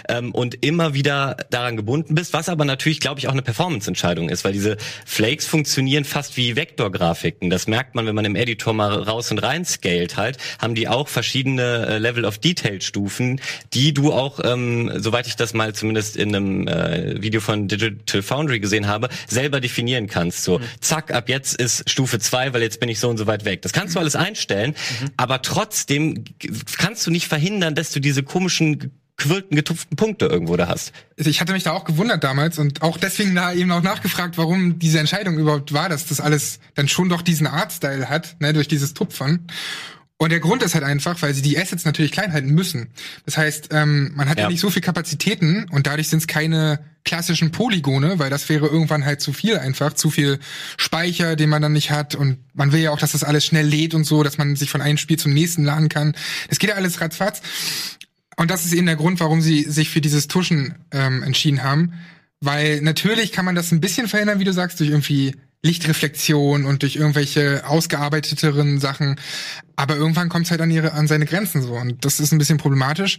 ähm, 0.09 0.33
und 0.33 0.65
immer 0.65 0.95
wieder 0.95 1.37
daran 1.51 1.77
gebunden 1.77 2.15
bist, 2.15 2.33
was 2.33 2.49
aber 2.49 2.65
natürlich, 2.65 3.01
glaube 3.01 3.21
ich, 3.21 3.29
auch 3.29 3.33
eine 3.33 3.43
Performance-Entscheidung 3.43 4.29
ist, 4.29 4.45
weil 4.45 4.53
diese 4.53 4.77
Flakes 5.07 5.47
funktionieren 5.47 6.05
fast 6.05 6.37
wie 6.37 6.57
Vektorgrafiken. 6.57 7.51
Das 7.51 7.67
merkt 7.67 7.95
man, 7.95 8.07
wenn 8.07 8.15
man 8.15 8.25
im 8.25 8.37
Editor 8.37 8.73
mal 8.73 8.93
raus 9.03 9.31
und 9.31 9.39
rein 9.39 9.65
scaled 9.65 10.17
halt, 10.17 10.39
haben 10.59 10.75
die 10.75 10.89
auch 10.89 11.09
verschiedene 11.09 11.87
äh, 11.87 11.99
Level 11.99 12.25
of 12.25 12.39
Detail 12.39 12.81
Stufen, 12.81 13.41
die 13.73 13.95
du 13.95 14.13
auch, 14.13 14.41
ähm, 14.43 14.91
soweit 14.97 15.27
ich 15.27 15.37
das 15.37 15.55
mal 15.55 15.75
zumindest 15.75 16.17
in 16.17 16.35
einem 16.35 16.69
äh, 16.69 17.23
Video 17.23 17.41
von 17.41 17.69
Digital 17.69 18.23
Foundry 18.23 18.61
gesehen 18.61 18.87
habe, 18.87 19.09
selber 19.27 19.61
definieren 19.61 20.07
kannst. 20.07 20.45
So, 20.45 20.61
zack, 20.81 21.13
ab 21.13 21.29
jetzt 21.29 21.57
ist 21.57 21.89
Stufe 21.89 22.14
2, 22.19 22.53
weil 22.53 22.63
jetzt 22.63 22.81
bin 22.81 22.89
ich 22.89 23.01
so 23.01 23.09
und 23.09 23.17
so 23.17 23.27
weit 23.27 23.45
weg. 23.45 23.63
Das 23.63 23.73
kannst 23.73 23.95
du 23.95 24.01
alles 24.01 24.17
einstellen, 24.17 24.75
aber 25.17 25.43
trotzdem 25.43 26.25
kannst 26.79 27.07
du 27.07 27.11
nicht 27.11 27.29
verhindern, 27.29 27.75
dass 27.75 27.93
du 27.93 28.01
diese 28.01 28.23
komischen 28.23 28.93
quirlten, 29.17 29.57
getupften 29.57 29.97
Punkte 29.97 30.27
irgendwo 30.27 30.57
da 30.57 30.69
hast. 30.69 30.93
Also 31.19 31.31
ich 31.31 31.41
hatte 31.41 31.53
mich 31.53 31.63
da 31.63 31.73
auch 31.73 31.85
gewundert 31.85 32.25
damals 32.25 32.59
und 32.59 32.83
auch 32.83 32.99
deswegen 32.99 33.35
da 33.35 33.53
eben 33.53 33.71
auch 33.71 33.83
nachgefragt, 33.83 34.37
warum 34.39 34.79
diese 34.79 34.99
Entscheidung 34.99 35.39
überhaupt 35.39 35.73
war, 35.73 35.89
dass 35.89 36.07
das 36.07 36.21
alles 36.21 36.59
dann 36.75 36.89
schon 36.89 37.09
doch 37.09 37.23
diesen 37.23 37.47
Artstyle 37.47 38.09
hat, 38.09 38.37
ne, 38.41 38.53
durch 38.53 38.69
dieses 38.69 38.95
Tupfern. 38.95 39.47
Und 40.25 40.31
der 40.31 40.41
Grund 40.41 40.63
ist 40.63 40.73
halt 40.73 40.85
einfach, 40.85 41.21
weil 41.21 41.35
sie 41.35 41.43
die 41.43 41.59
Assets 41.59 41.85
natürlich 41.85 42.11
klein 42.11 42.33
halten 42.33 42.49
müssen. 42.49 42.89
Das 43.27 43.37
heißt, 43.37 43.69
ähm, 43.73 44.13
man 44.15 44.27
hat 44.27 44.39
ja. 44.39 44.45
Ja. 44.45 44.49
nicht 44.49 44.61
so 44.61 44.71
viel 44.71 44.81
Kapazitäten 44.81 45.69
und 45.69 45.87
dadurch 45.87 46.09
sind 46.09 46.21
es 46.21 46.27
keine 46.27 46.79
klassischen 47.05 47.51
Polygone, 47.51 48.19
weil 48.19 48.31
das 48.31 48.49
wäre 48.49 48.67
irgendwann 48.67 49.05
halt 49.05 49.21
zu 49.21 49.35
viel 49.35 49.59
einfach, 49.59 49.93
zu 49.93 50.11
viel 50.11 50.39
Speicher, 50.79 51.37
den 51.37 51.51
man 51.51 51.61
dann 51.61 51.75
nicht 51.75 51.91
hat 51.91 52.15
und 52.15 52.39
man 52.55 52.73
will 52.73 52.81
ja 52.81 52.91
auch, 52.91 52.99
dass 52.99 53.13
das 53.13 53.23
alles 53.23 53.45
schnell 53.45 53.67
lädt 53.67 53.93
und 53.93 54.05
so, 54.05 54.23
dass 54.23 54.39
man 54.39 54.57
sich 54.57 54.71
von 54.71 54.81
einem 54.81 54.97
Spiel 54.97 55.19
zum 55.19 55.35
nächsten 55.35 55.63
laden 55.63 55.91
kann. 55.91 56.15
Das 56.49 56.59
geht 56.59 56.71
ja 56.71 56.77
alles 56.77 57.03
ratzfatz. 57.03 57.43
Und 58.39 58.51
das 58.51 58.65
ist 58.65 58.73
eben 58.73 58.87
der 58.87 58.97
Grund, 58.97 59.21
warum 59.21 59.43
sie 59.43 59.65
sich 59.65 59.91
für 59.91 60.01
dieses 60.01 60.27
Tuschen 60.27 60.75
ähm, 60.91 61.23
entschieden 61.23 61.63
haben. 61.63 61.93
Weil 62.41 62.81
natürlich 62.81 63.31
kann 63.31 63.45
man 63.45 63.57
das 63.57 63.73
ein 63.73 63.83
bisschen 63.83 64.09
verhindern, 64.09 64.39
wie 64.39 64.45
du 64.45 64.55
sagst, 64.55 64.81
durch 64.81 64.89
irgendwie 64.89 65.35
Lichtreflexion 65.65 66.67
und 66.67 66.83
durch 66.83 66.97
irgendwelche 66.97 67.67
ausgearbeiteteren 67.67 68.79
Sachen. 68.79 69.17
Aber 69.77 69.97
irgendwann 69.97 70.29
kommt 70.29 70.45
es 70.45 70.51
halt 70.51 70.61
an 70.61 70.71
ihre, 70.71 70.93
an 70.93 71.09
seine 71.09 71.25
Grenzen 71.25 71.63
so. 71.63 71.73
Und 71.73 72.05
das 72.05 72.21
ist 72.21 72.33
ein 72.33 72.39
bisschen 72.39 72.59
problematisch. 72.59 73.19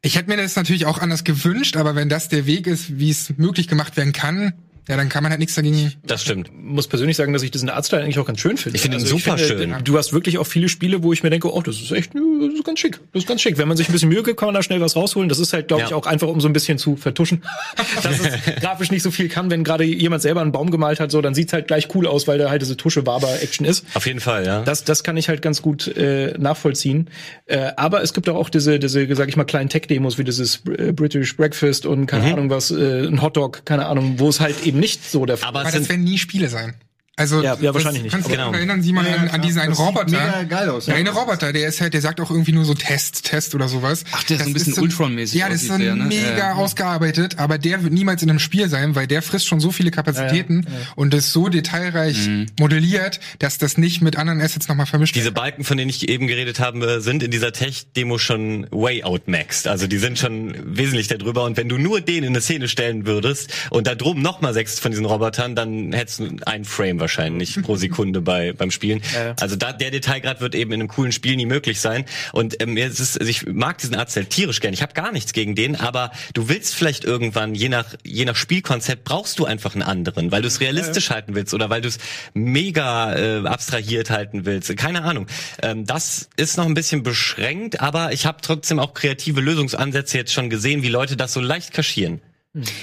Ich 0.00 0.16
hätte 0.16 0.28
mir 0.30 0.36
das 0.36 0.56
natürlich 0.56 0.86
auch 0.86 0.98
anders 0.98 1.24
gewünscht, 1.24 1.76
aber 1.76 1.94
wenn 1.94 2.08
das 2.08 2.28
der 2.28 2.46
Weg 2.46 2.66
ist, 2.66 2.98
wie 2.98 3.10
es 3.10 3.34
möglich 3.36 3.68
gemacht 3.68 3.96
werden 3.96 4.12
kann, 4.12 4.54
ja, 4.88 4.96
dann 4.96 5.08
kann 5.08 5.22
man 5.22 5.30
halt 5.30 5.38
nichts 5.40 5.54
dagegen. 5.54 5.92
Das 6.06 6.22
stimmt. 6.22 6.50
muss 6.54 6.86
persönlich 6.88 7.16
sagen, 7.16 7.32
dass 7.32 7.42
ich 7.42 7.50
diesen 7.50 7.70
Artstyle 7.70 8.02
eigentlich 8.02 8.18
auch 8.18 8.26
ganz 8.26 8.40
schön 8.40 8.56
finde. 8.56 8.76
Also 8.76 8.76
Ich 8.76 8.82
finde 8.82 8.98
ihn 8.98 9.06
super 9.06 9.38
schön. 9.38 9.74
Du 9.84 9.96
hast 9.96 10.12
wirklich 10.12 10.38
auch 10.38 10.46
viele 10.46 10.68
Spiele, 10.68 11.02
wo 11.02 11.12
ich 11.12 11.22
mir 11.22 11.30
denke, 11.30 11.52
oh, 11.52 11.62
das 11.62 11.76
ist 11.80 11.90
echt, 11.92 12.12
das 12.14 12.54
ist 12.54 12.64
ganz 12.64 12.78
schick. 12.80 13.00
Das 13.12 13.22
ist 13.22 13.28
ganz 13.28 13.40
schick. 13.40 13.56
Wenn 13.58 13.68
man 13.68 13.76
sich 13.76 13.88
ein 13.88 13.92
bisschen 13.92 14.08
Mühe 14.10 14.22
gibt, 14.22 14.38
kann 14.38 14.46
man 14.48 14.54
da 14.54 14.62
schnell 14.62 14.80
was 14.80 14.94
rausholen. 14.96 15.28
Das 15.28 15.38
ist 15.38 15.52
halt, 15.52 15.68
glaube 15.68 15.82
Ja. 15.82 15.88
ich, 15.88 15.94
auch 15.94 16.06
einfach, 16.06 16.28
um 16.28 16.40
so 16.40 16.48
ein 16.48 16.52
bisschen 16.52 16.76
zu 16.78 16.96
vertuschen. 16.96 17.42
dass 18.02 18.18
es 18.20 18.54
grafisch 18.60 18.90
nicht 18.90 19.02
so 19.02 19.10
viel 19.10 19.28
kann, 19.28 19.50
wenn 19.50 19.64
gerade 19.64 19.84
jemand 19.84 20.22
selber 20.22 20.40
einen 20.42 20.52
Baum 20.52 20.70
gemalt 20.70 21.00
hat, 21.00 21.10
so, 21.10 21.20
dann 21.22 21.34
sieht's 21.34 21.52
halt 21.52 21.66
gleich 21.66 21.88
cool 21.94 22.06
aus, 22.06 22.28
weil 22.28 22.38
da 22.38 22.50
halt 22.50 22.60
diese 22.62 22.76
Tusche-Barber-Action 22.76 23.64
ist. 23.66 23.84
Auf 23.94 24.06
jeden 24.06 24.20
Fall, 24.20 24.44
ja. 24.46 24.62
Das, 24.62 24.84
das 24.84 25.02
kann 25.04 25.16
ich 25.16 25.28
halt 25.28 25.40
ganz 25.42 25.62
gut 25.62 25.88
äh, 25.96 26.34
nachvollziehen. 26.38 27.08
Äh, 27.46 27.70
aber 27.76 28.02
es 28.02 28.12
gibt 28.12 28.28
auch, 28.28 28.36
auch 28.36 28.48
diese, 28.50 28.78
diese, 28.78 29.14
sag 29.14 29.28
ich 29.28 29.36
mal, 29.36 29.44
kleinen 29.44 29.68
Tech-Demos 29.68 30.18
wie 30.18 30.24
dieses 30.24 30.62
äh, 30.66 30.92
British 30.92 31.36
Breakfast 31.36 31.86
und 31.86 32.06
keine 32.06 32.32
Ahnung 32.32 32.50
was, 32.50 32.70
äh, 32.70 33.06
ein 33.06 33.22
Hotdog, 33.22 33.64
keine 33.64 33.86
Ahnung, 33.86 34.14
wo 34.18 34.28
es 34.28 34.40
halt 34.40 34.66
eben 34.66 34.73
nicht 34.74 35.10
so 35.10 35.26
der 35.26 35.36
Fall 35.36 35.48
Aber 35.48 35.60
Aber 35.60 35.70
das 35.70 35.88
werden 35.88 36.04
nie 36.04 36.18
Spiele 36.18 36.48
sein. 36.48 36.74
Also 37.16 37.42
Ja, 37.42 37.56
ja, 37.60 37.72
wahrscheinlich 37.72 38.02
nicht. 38.02 38.12
Kannst 38.12 38.26
du 38.28 38.32
Genau. 38.32 38.48
dich 38.50 38.56
erinnern, 38.58 38.82
Simon, 38.82 39.06
an, 39.06 39.28
an 39.28 39.40
diesen 39.40 39.60
einen 39.60 39.70
das 39.70 39.78
sieht 39.78 39.86
Roboter? 39.86 40.06
mega 40.10 40.42
geil 40.42 40.68
aus, 40.68 40.86
Der 40.86 40.94
ja. 40.94 41.00
eine 41.00 41.10
Roboter, 41.10 41.52
der 41.52 41.68
ist 41.68 41.80
halt, 41.80 41.94
der 41.94 42.00
sagt 42.00 42.20
auch 42.20 42.28
irgendwie 42.30 42.50
nur 42.50 42.64
so 42.64 42.74
Test, 42.74 43.24
Test 43.26 43.54
oder 43.54 43.68
sowas. 43.68 44.02
Ach, 44.10 44.24
der 44.24 44.36
ist 44.38 44.42
so 44.42 44.48
ein 44.50 44.54
Das 44.54 44.64
bisschen 44.64 44.82
Ultron-mäßig 44.82 45.38
Ja, 45.38 45.48
das 45.48 45.62
ist 45.62 45.68
so 45.68 45.78
der, 45.78 45.94
ne? 45.94 46.04
mega 46.06 46.36
Ja. 46.38 46.52
ausgearbeitet, 46.54 47.38
aber 47.38 47.58
der 47.58 47.84
wird 47.84 47.92
niemals 47.92 48.22
in 48.24 48.30
einem 48.30 48.40
Spiel 48.40 48.68
sein, 48.68 48.96
weil 48.96 49.06
der 49.06 49.22
frisst 49.22 49.46
schon 49.46 49.60
so 49.60 49.70
viele 49.70 49.92
Kapazitäten 49.92 50.66
und 50.96 51.14
ist 51.14 51.30
so 51.32 51.48
detailreich 51.48 52.26
Mhm. 52.26 52.46
modelliert, 52.58 53.20
dass 53.38 53.58
das 53.58 53.78
nicht 53.78 54.02
mit 54.02 54.16
anderen 54.16 54.40
Assets 54.40 54.66
nochmal 54.66 54.86
vermischt 54.86 55.14
Diese 55.14 55.26
wird. 55.26 55.34
Balken, 55.36 55.62
von 55.62 55.76
denen 55.76 55.90
ich 55.90 56.08
eben 56.08 56.26
geredet 56.26 56.58
habe, 56.58 57.00
sind 57.00 57.22
in 57.22 57.30
dieser 57.30 57.52
Tech-Demo 57.52 58.18
schon 58.18 58.66
way 58.72 59.04
outmaxed. 59.04 59.68
Also 59.68 59.86
die 59.86 59.98
sind 59.98 60.18
schon 60.18 60.56
wesentlich 60.76 61.06
darüber. 61.06 61.44
Und 61.44 61.56
wenn 61.56 61.68
du 61.68 61.78
nur 61.78 62.00
den 62.00 62.24
in 62.24 62.30
eine 62.30 62.40
Szene 62.40 62.66
stellen 62.66 63.06
würdest 63.06 63.52
und 63.70 63.86
da 63.86 63.94
drum 63.94 64.20
nochmal 64.20 64.52
sechs 64.52 64.80
von 64.80 64.90
diesen 64.90 65.04
Robotern, 65.06 65.54
dann 65.54 65.92
hättest 65.92 66.18
du 66.18 66.36
einen 66.46 66.64
Frame 66.64 67.03
wahrscheinlich 67.04 67.60
pro 67.62 67.76
Sekunde 67.84 68.20
bei 68.20 68.52
beim 68.52 68.70
Spielen. 68.70 69.02
Ja. 69.14 69.34
Also 69.40 69.56
da 69.56 69.72
der 69.72 69.90
Detailgrad 69.90 70.40
wird 70.40 70.54
eben 70.54 70.72
in 70.72 70.80
einem 70.80 70.88
coolen 70.88 71.12
Spiel 71.12 71.36
nie 71.36 71.46
möglich 71.46 71.80
sein. 71.80 72.06
Und 72.32 72.60
ähm, 72.62 72.74
mir 72.74 72.86
ist 72.86 72.98
es, 72.98 73.18
also 73.18 73.28
ich 73.28 73.46
mag 73.46 73.78
diesen 73.78 73.94
Artstyle 73.94 74.26
tierisch 74.26 74.60
gern. 74.60 74.72
Ich 74.72 74.82
habe 74.82 74.94
gar 74.94 75.12
nichts 75.12 75.32
gegen 75.32 75.54
den, 75.54 75.76
aber 75.76 76.10
du 76.32 76.48
willst 76.48 76.74
vielleicht 76.74 77.04
irgendwann 77.04 77.54
je 77.54 77.68
nach 77.68 77.94
je 78.04 78.24
nach 78.24 78.36
Spielkonzept 78.36 79.04
brauchst 79.04 79.38
du 79.38 79.44
einfach 79.44 79.74
einen 79.74 79.82
anderen, 79.82 80.32
weil 80.32 80.42
du 80.42 80.48
es 80.48 80.60
realistisch 80.60 81.10
halten 81.10 81.34
willst 81.34 81.54
oder 81.54 81.70
weil 81.70 81.82
du 81.82 81.88
es 81.88 81.98
mega 82.32 83.14
äh, 83.14 83.46
abstrahiert 83.46 84.10
halten 84.10 84.46
willst. 84.46 84.74
Keine 84.76 85.02
Ahnung. 85.02 85.26
Ähm, 85.62 85.84
das 85.84 86.28
ist 86.36 86.56
noch 86.56 86.66
ein 86.66 86.74
bisschen 86.74 87.02
beschränkt, 87.02 87.80
aber 87.80 88.12
ich 88.12 88.26
habe 88.26 88.38
trotzdem 88.40 88.78
auch 88.78 88.94
kreative 88.94 89.40
Lösungsansätze 89.40 90.18
jetzt 90.18 90.32
schon 90.32 90.50
gesehen, 90.50 90.82
wie 90.82 90.88
Leute 90.88 91.16
das 91.16 91.32
so 91.32 91.40
leicht 91.40 91.72
kaschieren. 91.72 92.20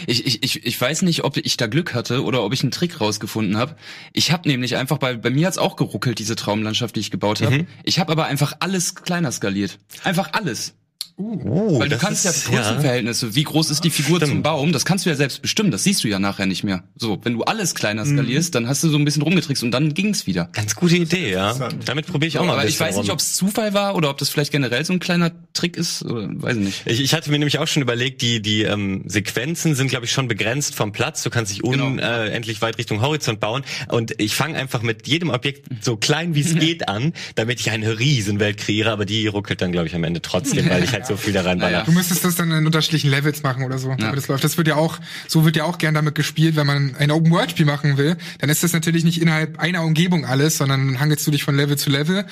Ich, 0.05 0.26
ich, 0.26 0.43
ich, 0.43 0.65
ich 0.65 0.82
weiß 0.82 1.03
nicht, 1.03 1.24
ob 1.24 1.38
ich 1.38 1.55
da 1.55 1.67
Glück 1.67 1.93
hatte 1.93 2.24
oder 2.24 2.43
ob 2.43 2.53
ich 2.53 2.61
einen 2.61 2.72
Trick 2.72 2.99
rausgefunden 2.99 3.57
habe. 3.57 3.76
Ich 4.11 4.32
habe 4.32 4.49
nämlich 4.49 4.76
einfach, 4.76 4.97
bei, 4.97 5.15
bei 5.15 5.30
mir 5.30 5.47
hat's 5.47 5.57
auch 5.57 5.78
geruckelt, 5.78 6.19
diese 6.19 6.36
Traumlandschaft, 6.36 6.95
die 6.95 6.99
ich 6.99 7.11
gebaut 7.11 7.41
habe. 7.41 7.65
Ich 7.84 7.99
habe 7.99 8.11
aber 8.11 8.26
einfach 8.26 8.57
alles 8.59 8.95
kleiner 8.95 9.32
skaliert. 9.32 9.80
Einfach 10.03 10.34
alles. 10.34 10.74
Uh, 11.22 11.80
Weil 11.80 11.89
du 11.89 11.97
kannst 11.97 12.26
ja 12.26 12.32
ist- 12.32 12.45
Größenverhältnisse, 12.47 13.36
wie 13.36 13.43
groß 13.43 13.69
ist 13.69 13.84
die 13.84 13.89
Figur 13.89 14.17
Stimmt. 14.17 14.32
zum 14.32 14.41
Baum, 14.43 14.72
das 14.72 14.86
kannst 14.86 15.05
du 15.05 15.09
ja 15.09 15.15
selbst 15.15 15.41
bestimmen, 15.41 15.72
das 15.72 15.84
siehst 15.84 16.03
du 16.03 16.07
ja 16.07 16.19
nachher 16.19 16.45
nicht 16.45 16.63
mehr. 16.63 16.84
So, 16.97 17.19
wenn 17.24 17.34
du 17.34 17.43
alles 17.43 17.76
kleiner 17.76 18.05
Mhm. 18.05 18.17
skalierst, 18.17 18.55
dann 18.55 18.67
hast 18.67 18.84
du 18.84 18.89
so 18.89 18.97
ein 18.97 19.05
bisschen 19.05 19.22
rumgetrickst 19.22 19.63
und 19.63 19.72
dann 19.72 19.93
ging's 19.93 20.28
wieder. 20.28 20.49
Ganz 20.53 20.76
gute 20.76 20.95
Idee, 20.97 21.32
ja. 21.32 21.55
Damit 21.86 22.07
probiere 22.07 22.28
ich 22.30 22.38
auch 22.39 22.45
mal 22.45 22.53
ein 22.53 22.59
Aber 22.59 22.67
ich 22.67 22.78
bisschen 22.78 22.88
weiß 22.88 22.97
nicht, 22.97 23.11
ob 23.11 23.19
es 23.19 23.34
Zufall 23.34 23.74
war 23.74 23.95
oder 23.95 24.09
ob 24.09 24.17
das 24.17 24.30
vielleicht 24.30 24.51
generell 24.51 24.84
so 24.86 24.93
ein 24.93 24.99
kleiner 24.99 25.32
Trick 25.53 25.78
ist, 25.78 26.03
oder 26.03 26.28
weiß 26.32 26.57
ich 26.57 26.63
nicht. 26.63 26.82
Ich, 26.86 27.01
ich 27.01 27.13
hatte 27.13 27.30
mir 27.32 27.39
nämlich 27.39 27.59
auch 27.59 27.67
schon 27.67 27.82
überlegt, 27.84 28.22
die 28.22 28.41
die 28.41 28.63
ähm, 28.63 29.03
Sequenzen 29.07 29.76
sind, 29.76 29.89
glaube 29.89 30.05
ich, 30.05 30.11
schon 30.11 30.28
begrenzt 30.28 30.76
vom 30.76 30.91
Platz. 30.91 31.24
Du 31.24 31.30
kannst 31.30 31.51
dich 31.51 31.61
Genau. 31.61 31.88
unendlich 31.88 32.61
weit 32.61 32.78
Richtung 32.78 33.01
Horizont 33.01 33.39
bauen. 33.39 33.63
Und 33.89 34.13
ich 34.19 34.36
fange 34.36 34.57
einfach 34.57 34.82
mit 34.82 35.07
jedem 35.07 35.30
Objekt 35.30 35.67
so 35.82 35.97
klein 35.97 36.36
wie 36.36 36.41
es 36.41 36.55
geht 36.59 36.88
an, 36.89 37.13
damit 37.36 37.59
ich 37.59 37.69
eine 37.72 37.99
riesen 37.99 38.39
Welt 38.39 38.57
kreiere. 38.57 38.91
Aber 38.91 39.05
die 39.05 39.28
ruckelt 39.28 39.61
dann, 39.61 39.72
glaube 39.72 39.88
ich, 39.88 39.95
am 39.95 40.03
Ende 40.03 40.22
trotzdem, 40.22 40.69
weil 40.69 40.84
ich 40.84 40.91
halt 40.93 41.05
so 41.12 41.18
viel 41.18 41.34
da 41.34 41.41
reinballer. 41.41 41.84
Du 41.84 41.91
müsstest 41.91 42.24
das 42.26 42.36
dann 42.36 42.51
in 42.51 42.66
unterschiedlichen 42.66 43.09
Levels 43.09 43.43
machen 43.43 43.63
oder 43.63 43.78
so, 43.78 43.93
damit 43.96 44.17
das 44.17 44.28
läuft. 44.28 44.43
Das 44.43 44.58
wird 44.58 44.67
ja 44.67 44.75
auch, 44.75 45.00
so 45.28 45.46
wird 45.46 45.55
ja 45.55 45.63
auch 45.66 45.78
gern 45.78 45.93
damit 45.93 46.16
gespielt, 46.16 46.55
wenn 46.55 46.67
man 46.67 46.96
ein 46.97 47.12
Open-World-Spiel 47.12 47.66
machen 47.66 47.97
will, 47.97 48.17
dann 48.39 48.50
ist 48.50 48.63
das 48.63 48.74
natürlich 48.74 49.04
nicht 49.04 49.21
innerhalb 49.21 49.59
einer 49.59 49.83
Umgebung 49.83 50.25
alles, 50.25 50.58
sondern 50.58 50.88
dann 50.88 51.00
hangelst 51.00 51.25
du 51.28 51.32
dich 51.32 51.43
von 51.43 51.55
Level 51.55 51.78
zu 51.78 51.89
Level 51.89 52.25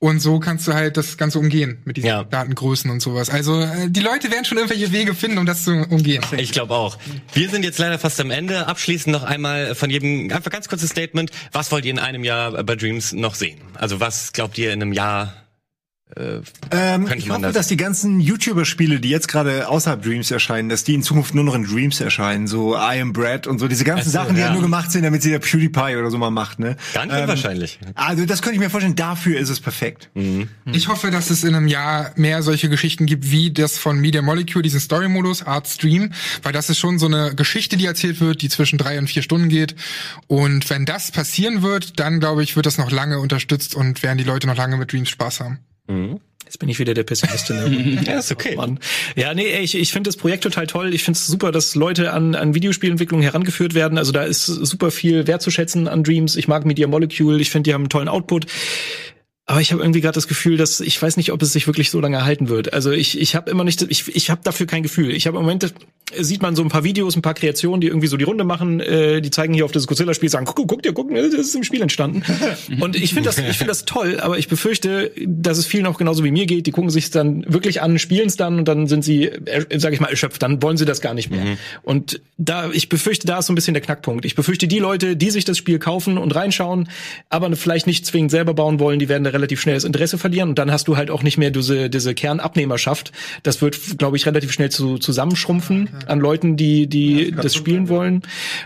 und 0.00 0.20
so 0.20 0.38
kannst 0.38 0.68
du 0.68 0.74
halt 0.74 0.96
das 0.96 1.16
Ganze 1.16 1.40
umgehen 1.40 1.78
mit 1.84 1.96
diesen 1.96 2.06
Ja. 2.06 2.22
Datengrößen 2.22 2.88
und 2.90 3.00
sowas. 3.00 3.30
Also 3.30 3.60
äh, 3.60 3.88
die 3.90 4.00
Leute 4.00 4.30
werden 4.30 4.44
schon 4.44 4.56
irgendwelche 4.58 4.92
Wege 4.92 5.12
finden, 5.14 5.38
um 5.38 5.46
das 5.46 5.64
zu 5.64 5.72
umgehen. 5.72 6.22
Ich 6.36 6.52
glaube 6.52 6.74
auch. 6.74 6.98
Wir 7.32 7.50
sind 7.50 7.64
jetzt 7.64 7.78
leider 7.78 7.98
fast 7.98 8.20
am 8.20 8.30
Ende. 8.30 8.68
Abschließend 8.68 9.12
noch 9.12 9.24
einmal 9.24 9.74
von 9.74 9.90
jedem 9.90 10.30
einfach 10.30 10.52
ganz 10.52 10.68
kurzes 10.68 10.90
Statement. 10.90 11.32
Was 11.50 11.72
wollt 11.72 11.84
ihr 11.84 11.90
in 11.90 11.98
einem 11.98 12.22
Jahr 12.22 12.62
bei 12.62 12.76
Dreams 12.76 13.12
noch 13.12 13.34
sehen? 13.34 13.60
Also 13.74 13.98
was 13.98 14.32
glaubt 14.32 14.56
ihr 14.58 14.72
in 14.72 14.82
einem 14.82 14.92
Jahr? 14.92 15.34
Äh, 16.16 16.40
Ähm, 16.70 17.08
ich 17.14 17.26
man 17.26 17.36
hoffe, 17.36 17.42
das- 17.46 17.54
dass 17.54 17.66
die 17.68 17.76
ganzen 17.76 18.20
YouTuber-Spiele, 18.20 18.98
die 19.00 19.10
jetzt 19.10 19.28
gerade 19.28 19.68
außerhalb 19.68 20.02
Dreams 20.02 20.30
erscheinen, 20.30 20.68
dass 20.68 20.82
die 20.84 20.94
in 20.94 21.02
Zukunft 21.02 21.34
nur 21.34 21.44
noch 21.44 21.54
in 21.54 21.64
Dreams 21.64 22.00
erscheinen. 22.00 22.46
So 22.46 22.74
I 22.76 23.00
Am 23.00 23.12
Bread 23.12 23.46
und 23.46 23.58
so 23.58 23.68
diese 23.68 23.84
ganzen 23.84 24.06
so, 24.06 24.12
Sachen, 24.12 24.34
die 24.34 24.40
ja. 24.40 24.48
ja 24.48 24.52
nur 24.52 24.62
gemacht 24.62 24.90
sind, 24.90 25.02
damit 25.04 25.22
sie 25.22 25.30
der 25.30 25.38
PewDiePie 25.38 25.96
oder 25.96 26.10
so 26.10 26.18
mal 26.18 26.30
macht. 26.30 26.58
Ne? 26.58 26.76
ganz 26.94 27.12
Ähm, 27.12 27.22
unwahrscheinlich. 27.22 27.78
Also 27.94 28.24
das 28.26 28.42
könnte 28.42 28.54
ich 28.54 28.60
mir 28.60 28.70
vorstellen, 28.70 28.96
dafür 28.96 29.38
ist 29.38 29.48
es 29.50 29.60
perfekt. 29.60 30.10
Ich 30.72 30.88
hoffe, 30.88 31.10
dass 31.10 31.30
es 31.30 31.44
in 31.44 31.54
einem 31.54 31.68
Jahr 31.68 32.12
mehr 32.16 32.42
solche 32.42 32.68
Geschichten 32.68 33.06
gibt, 33.06 33.30
wie 33.30 33.50
das 33.52 33.78
von 33.78 33.98
Media 34.00 34.22
Molecule, 34.22 34.62
diesen 34.62 34.80
Story-Modus, 34.80 35.42
Art 35.46 35.68
Stream, 35.68 36.12
weil 36.42 36.52
das 36.52 36.70
ist 36.70 36.78
schon 36.78 36.98
so 36.98 37.06
eine 37.06 37.34
Geschichte, 37.34 37.76
die 37.76 37.86
erzählt 37.86 38.20
wird, 38.20 38.42
die 38.42 38.48
zwischen 38.48 38.78
drei 38.78 38.98
und 38.98 39.08
vier 39.08 39.22
Stunden 39.22 39.48
geht. 39.48 39.74
Und 40.26 40.68
wenn 40.70 40.84
das 40.86 41.10
passieren 41.10 41.62
wird, 41.62 42.00
dann 42.00 42.18
glaube 42.20 42.42
ich, 42.42 42.56
wird 42.56 42.66
das 42.66 42.78
noch 42.78 42.90
lange 42.90 43.18
unterstützt 43.18 43.74
und 43.74 44.02
werden 44.02 44.18
die 44.18 44.24
Leute 44.24 44.46
noch 44.46 44.56
lange 44.56 44.76
mit 44.76 44.92
Dreams 44.92 45.10
Spaß 45.10 45.40
haben. 45.40 45.58
Jetzt 46.44 46.58
bin 46.58 46.70
ich 46.70 46.78
wieder 46.78 46.94
der 46.94 47.04
Pessimist. 47.04 47.50
Ne? 47.50 47.98
Ja, 48.06 48.18
ist 48.18 48.32
okay. 48.32 48.56
Mann. 48.56 48.78
Ja, 49.16 49.34
nee, 49.34 49.58
ich, 49.58 49.74
ich 49.74 49.92
finde 49.92 50.08
das 50.08 50.16
Projekt 50.16 50.44
total 50.44 50.66
toll. 50.66 50.94
Ich 50.94 51.04
finde 51.04 51.18
es 51.18 51.26
super, 51.26 51.52
dass 51.52 51.74
Leute 51.74 52.12
an, 52.12 52.34
an 52.34 52.54
Videospielentwicklung 52.54 53.20
herangeführt 53.20 53.74
werden. 53.74 53.98
Also 53.98 54.12
da 54.12 54.22
ist 54.22 54.46
super 54.46 54.90
viel 54.90 55.26
wertzuschätzen 55.26 55.88
an 55.88 56.04
Dreams. 56.04 56.36
Ich 56.36 56.48
mag 56.48 56.64
Media 56.64 56.86
Molecule. 56.86 57.38
Ich 57.40 57.50
finde, 57.50 57.68
die 57.68 57.74
haben 57.74 57.82
einen 57.82 57.90
tollen 57.90 58.08
Output. 58.08 58.46
Aber 59.44 59.60
ich 59.60 59.72
habe 59.72 59.82
irgendwie 59.82 60.00
gerade 60.00 60.14
das 60.14 60.28
Gefühl, 60.28 60.56
dass 60.56 60.80
ich 60.80 61.00
weiß 61.00 61.16
nicht, 61.16 61.32
ob 61.32 61.42
es 61.42 61.52
sich 61.52 61.66
wirklich 61.66 61.90
so 61.90 62.00
lange 62.00 62.24
halten 62.24 62.48
wird. 62.48 62.72
Also 62.72 62.92
ich, 62.92 63.18
ich 63.18 63.34
habe 63.34 63.50
immer 63.50 63.64
nicht, 63.64 63.82
ich, 63.82 64.14
ich 64.14 64.30
habe 64.30 64.40
dafür 64.44 64.66
kein 64.66 64.82
Gefühl. 64.82 65.14
Ich 65.14 65.26
habe 65.26 65.38
im 65.38 65.42
Moment 65.42 65.74
sieht 66.16 66.42
man 66.42 66.56
so 66.56 66.62
ein 66.62 66.68
paar 66.68 66.84
Videos, 66.84 67.16
ein 67.16 67.22
paar 67.22 67.34
Kreationen, 67.34 67.80
die 67.80 67.88
irgendwie 67.88 68.06
so 68.06 68.16
die 68.16 68.24
Runde 68.24 68.44
machen. 68.44 68.80
Äh, 68.80 69.20
die 69.20 69.30
zeigen 69.30 69.54
hier 69.54 69.64
auf 69.64 69.72
das 69.72 69.86
Godzilla-Spiel, 69.86 70.28
sagen, 70.28 70.46
guck, 70.46 70.68
guck 70.68 70.82
dir, 70.82 70.92
guck, 70.92 71.12
das 71.14 71.32
ist 71.34 71.54
im 71.54 71.64
Spiel 71.64 71.82
entstanden. 71.82 72.22
Und 72.80 72.96
ich 72.96 73.14
finde 73.14 73.28
das, 73.28 73.38
ich 73.38 73.58
finde 73.58 73.70
das 73.70 73.84
toll, 73.84 74.20
aber 74.20 74.38
ich 74.38 74.48
befürchte, 74.48 75.10
dass 75.26 75.58
es 75.58 75.66
vielen 75.66 75.86
auch 75.86 75.98
genauso 75.98 76.24
wie 76.24 76.30
mir 76.30 76.46
geht. 76.46 76.66
Die 76.66 76.70
gucken 76.70 76.90
sich 76.90 77.10
dann 77.10 77.44
wirklich 77.46 77.82
an, 77.82 77.98
spielen 77.98 78.28
es 78.28 78.36
dann 78.36 78.58
und 78.58 78.68
dann 78.68 78.86
sind 78.86 79.04
sie, 79.04 79.26
äh, 79.26 79.78
sag 79.78 79.92
ich 79.92 80.00
mal, 80.00 80.08
erschöpft. 80.08 80.42
Dann 80.42 80.62
wollen 80.62 80.76
sie 80.76 80.84
das 80.84 81.00
gar 81.00 81.14
nicht 81.14 81.30
mehr. 81.30 81.56
Und 81.82 82.20
da, 82.36 82.70
ich 82.70 82.88
befürchte, 82.88 83.26
da 83.26 83.38
ist 83.38 83.46
so 83.46 83.52
ein 83.52 83.56
bisschen 83.56 83.74
der 83.74 83.82
Knackpunkt. 83.82 84.24
Ich 84.24 84.34
befürchte, 84.34 84.68
die 84.68 84.78
Leute, 84.78 85.16
die 85.16 85.30
sich 85.30 85.44
das 85.44 85.58
Spiel 85.58 85.78
kaufen 85.78 86.18
und 86.18 86.34
reinschauen, 86.34 86.88
aber 87.28 87.54
vielleicht 87.56 87.86
nicht 87.86 88.06
zwingend 88.06 88.30
selber 88.30 88.54
bauen 88.54 88.80
wollen, 88.80 88.98
die 88.98 89.08
werden 89.08 89.24
da 89.24 89.30
relativ 89.30 89.60
schnell 89.60 89.74
das 89.74 89.84
Interesse 89.84 90.18
verlieren 90.18 90.50
und 90.50 90.58
dann 90.58 90.70
hast 90.70 90.88
du 90.88 90.96
halt 90.96 91.10
auch 91.10 91.22
nicht 91.22 91.38
mehr 91.38 91.50
diese, 91.50 91.90
diese 91.90 92.14
Kernabnehmerschaft. 92.14 93.12
Das 93.42 93.60
wird, 93.60 93.98
glaube 93.98 94.16
ich, 94.16 94.26
relativ 94.26 94.52
schnell 94.52 94.70
zu, 94.70 94.98
zusammenschrumpfen 94.98 95.88
an 96.06 96.20
Leuten, 96.20 96.56
die, 96.56 96.86
die 96.86 97.30
das 97.32 97.54
spielen 97.54 97.88
wollen. 97.88 98.22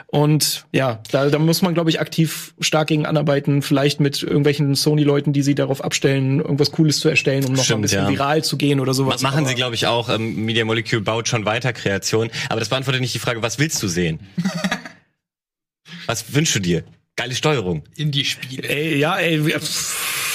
Und 0.07 0.67
ja, 0.73 1.01
da, 1.11 1.29
da 1.31 1.39
muss 1.39 1.63
man, 1.63 1.75
glaube 1.75 1.91
ich, 1.91 2.01
aktiv 2.01 2.55
stark 2.61 2.89
gegen 2.89 3.07
anarbeiten, 3.07 3.63
vielleicht 3.63 4.01
mit 4.01 4.23
irgendwelchen 4.23 4.75
Sony-Leuten, 4.75 5.33
die 5.33 5.43
sie 5.43 5.55
darauf 5.55 5.83
abstellen, 5.83 6.41
irgendwas 6.41 6.73
Cooles 6.73 7.01
zu 7.01 7.09
erstellen, 7.09 7.45
um 7.45 7.53
noch 7.53 7.57
mal 7.57 7.63
ein 7.63 7.65
Stimmt, 7.65 7.83
bisschen 7.83 8.05
ja. 8.05 8.11
viral 8.11 8.45
zu 8.45 8.57
gehen 8.57 8.81
oder 8.81 8.95
sowas. 8.95 9.23
Machen 9.23 9.39
Aber- 9.41 9.49
sie, 9.49 9.55
glaube 9.55 9.75
ich, 9.75 9.87
auch. 9.87 10.09
Ähm, 10.09 10.45
Media 10.45 10.65
Molecule 10.65 11.03
baut 11.03 11.29
schon 11.29 11.45
weiter 11.45 11.73
Kreation. 11.73 12.31
Aber 12.49 12.61
das 12.61 12.69
beantwortet 12.69 13.01
nicht 13.01 13.15
die 13.15 13.19
Frage, 13.19 13.43
was 13.43 13.59
willst 13.59 13.83
du 13.83 13.89
sehen? 13.89 14.21
was 16.07 16.35
wünschst 16.35 16.55
du 16.57 16.61
dir? 16.61 16.85
Geile 17.17 17.35
Steuerung. 17.35 17.83
Indie-Spiele. 17.97 18.69
Ey, 18.69 18.99
ja, 18.99 19.17
ey, 19.17 19.45
wir- 19.47 19.61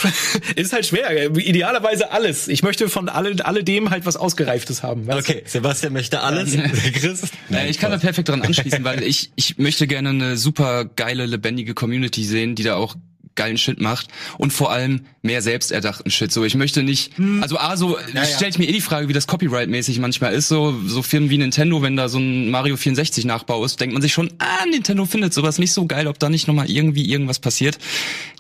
ist 0.56 0.74
halt 0.74 0.86
schwer. 0.86 1.36
Idealerweise 1.36 2.12
alles. 2.12 2.48
Ich 2.48 2.64
möchte 2.64 2.90
von 2.90 3.10
alle, 3.10 3.46
alledem 3.46 3.90
halt 3.90 4.06
was 4.06 4.18
Ausgereiftes 4.18 4.84
haben. 4.84 5.08
weißt 5.08 5.28
du? 5.28 5.34
Okay, 5.34 5.44
Sebastian 5.46 5.94
möchte 5.94 6.22
alles. 6.22 6.56
Chris? 6.94 7.22
Äh, 7.52 7.70
ich 7.70 7.80
kann 7.80 7.92
da 7.92 7.98
perfekt 7.98 8.28
dran 8.28 8.42
anschließen, 8.42 8.84
weil 8.84 9.04
ich, 9.04 9.32
ich 9.36 9.58
möchte 9.58 9.88
gerne 9.88 10.10
eine 10.10 10.38
super 10.38 10.86
geile, 10.86 11.26
lebendige 11.26 11.74
Community 11.74 12.24
sehen, 12.24 12.56
die 12.56 12.64
da 12.64 12.76
auch 12.76 12.96
geilen 13.38 13.58
Shit 13.58 13.80
macht 13.80 14.08
und 14.38 14.52
vor 14.52 14.72
allem 14.72 15.06
mehr 15.22 15.42
selbsterdachten 15.42 16.12
Shit. 16.12 16.32
So, 16.32 16.44
ich 16.44 16.56
möchte 16.56 16.84
nicht, 16.84 17.14
also 17.42 17.58
A, 17.58 17.78
so 17.78 17.98
stelle 18.36 18.50
ich 18.50 18.60
mir 18.60 18.68
eh 18.68 18.72
die 18.72 18.82
Frage, 18.82 19.08
wie 19.08 19.14
das 19.14 19.28
Copyright-mäßig 19.28 20.00
manchmal 20.00 20.34
ist. 20.34 20.48
So, 20.48 20.76
so 20.86 21.02
Firmen 21.02 21.30
wie 21.30 21.38
Nintendo, 21.38 21.82
wenn 21.82 21.96
da 21.96 22.10
so 22.10 22.18
ein 22.18 22.50
Mario 22.50 22.76
64 22.76 23.26
Nachbau 23.26 23.64
ist, 23.64 23.80
denkt 23.80 23.94
man 23.94 24.02
sich 24.02 24.14
schon, 24.14 24.32
ah, 24.40 24.66
Nintendo 24.70 25.06
findet 25.06 25.34
sowas 25.34 25.60
nicht 25.60 25.72
so 25.72 25.86
geil, 25.86 26.08
ob 26.08 26.20
da 26.20 26.30
nicht 26.30 26.48
nochmal 26.48 26.70
irgendwie 26.70 27.10
irgendwas 27.10 27.40
passiert. 27.40 27.78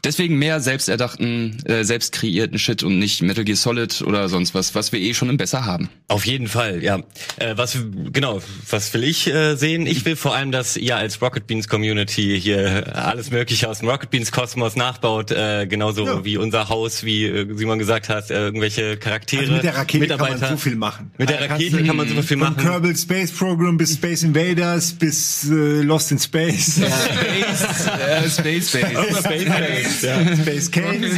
Deswegen 0.03 0.37
mehr 0.37 0.59
selbsterdachten, 0.59 1.65
äh, 1.65 1.83
selbst 1.83 2.13
kreierten 2.13 2.59
Shit 2.59 2.83
und 2.83 2.99
nicht 2.99 3.21
Metal 3.21 3.43
Gear 3.43 3.57
Solid 3.57 4.01
oder 4.01 4.29
sonst 4.29 4.53
was, 4.53 4.75
was 4.75 4.91
wir 4.91 4.99
eh 4.99 5.13
schon 5.13 5.29
im 5.29 5.37
Besser 5.37 5.65
haben. 5.65 5.89
Auf 6.07 6.25
jeden 6.25 6.47
Fall, 6.47 6.83
ja. 6.83 6.99
Äh, 7.37 7.57
was 7.57 7.77
genau, 8.13 8.41
was 8.69 8.93
will 8.93 9.03
ich 9.03 9.27
äh, 9.27 9.55
sehen? 9.55 9.85
Ich 9.85 10.05
will 10.05 10.15
vor 10.15 10.35
allem, 10.35 10.51
dass 10.51 10.77
ihr 10.77 10.95
als 10.95 11.21
Rocket 11.21 11.47
Beans 11.47 11.67
Community 11.67 12.39
hier 12.41 12.95
alles 12.95 13.31
Mögliche 13.31 13.69
aus 13.69 13.79
dem 13.79 13.89
Rocket 13.89 14.09
Beans 14.09 14.31
Kosmos 14.31 14.75
nachbaut, 14.87 15.31
äh, 15.31 15.65
genauso 15.67 16.05
Ja. 16.05 16.23
wie 16.25 16.37
unser 16.37 16.69
Haus, 16.69 17.03
wie 17.03 17.25
äh, 17.25 17.47
Simon 17.55 17.79
gesagt 17.79 18.09
hat, 18.09 18.29
äh, 18.31 18.35
irgendwelche 18.45 18.97
Charaktere, 18.97 19.41
Also 19.41 19.53
mit 19.53 19.63
der 19.63 19.75
Rakete 19.75 19.99
Mitarbeiter. 19.99 20.33
kann 20.33 20.41
man 20.41 20.49
so 20.51 20.57
viel 20.57 20.75
machen. 20.75 21.11
Mit 21.17 21.29
der 21.29 21.37
Da 21.39 21.45
Rakete 21.53 21.83
kann 21.83 21.95
man 21.95 22.07
super 22.07 22.23
viel 22.23 22.37
Von 22.37 22.53
machen. 22.53 22.63
Kerbal 22.63 22.95
Space 22.95 23.31
Program 23.31 23.77
bis 23.77 23.93
Space 23.93 24.23
Invaders 24.23 24.93
bis 24.93 25.49
äh, 25.49 25.81
Lost 25.81 26.11
in 26.11 26.19
Space. 26.19 26.79
Space, 26.81 28.37
Space, 28.37 28.69
Space. 28.69 30.41
Space 30.41 30.71
Cave. 30.71 31.09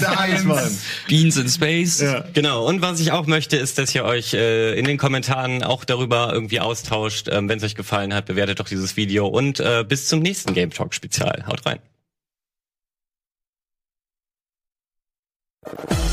Da 0.00 0.12
alles 0.12 0.44
machen. 0.44 0.78
Beans 1.08 1.36
in 1.36 1.48
Space. 1.48 2.00
Ja. 2.00 2.24
Genau, 2.34 2.66
und 2.66 2.80
was 2.82 3.00
ich 3.00 3.12
auch 3.12 3.26
möchte, 3.26 3.56
ist, 3.56 3.78
dass 3.78 3.94
ihr 3.94 4.04
euch 4.04 4.34
äh, 4.34 4.78
in 4.78 4.84
den 4.84 4.96
Kommentaren 4.98 5.62
auch 5.62 5.84
darüber 5.84 6.30
irgendwie 6.32 6.60
austauscht. 6.60 7.28
Ähm, 7.30 7.48
Wenn 7.48 7.58
es 7.58 7.64
euch 7.64 7.74
gefallen 7.74 8.14
hat, 8.14 8.26
bewertet 8.26 8.60
doch 8.60 8.68
dieses 8.68 8.96
Video 8.96 9.26
und 9.26 9.60
äh, 9.60 9.84
bis 9.88 10.06
zum 10.08 10.20
nächsten 10.20 10.54
Game 10.54 10.70
Talk 10.70 10.94
Spezial. 10.94 11.44
Haut 11.46 11.64
rein. 11.66 11.78
Thank 15.68 16.00
you. 16.02 16.07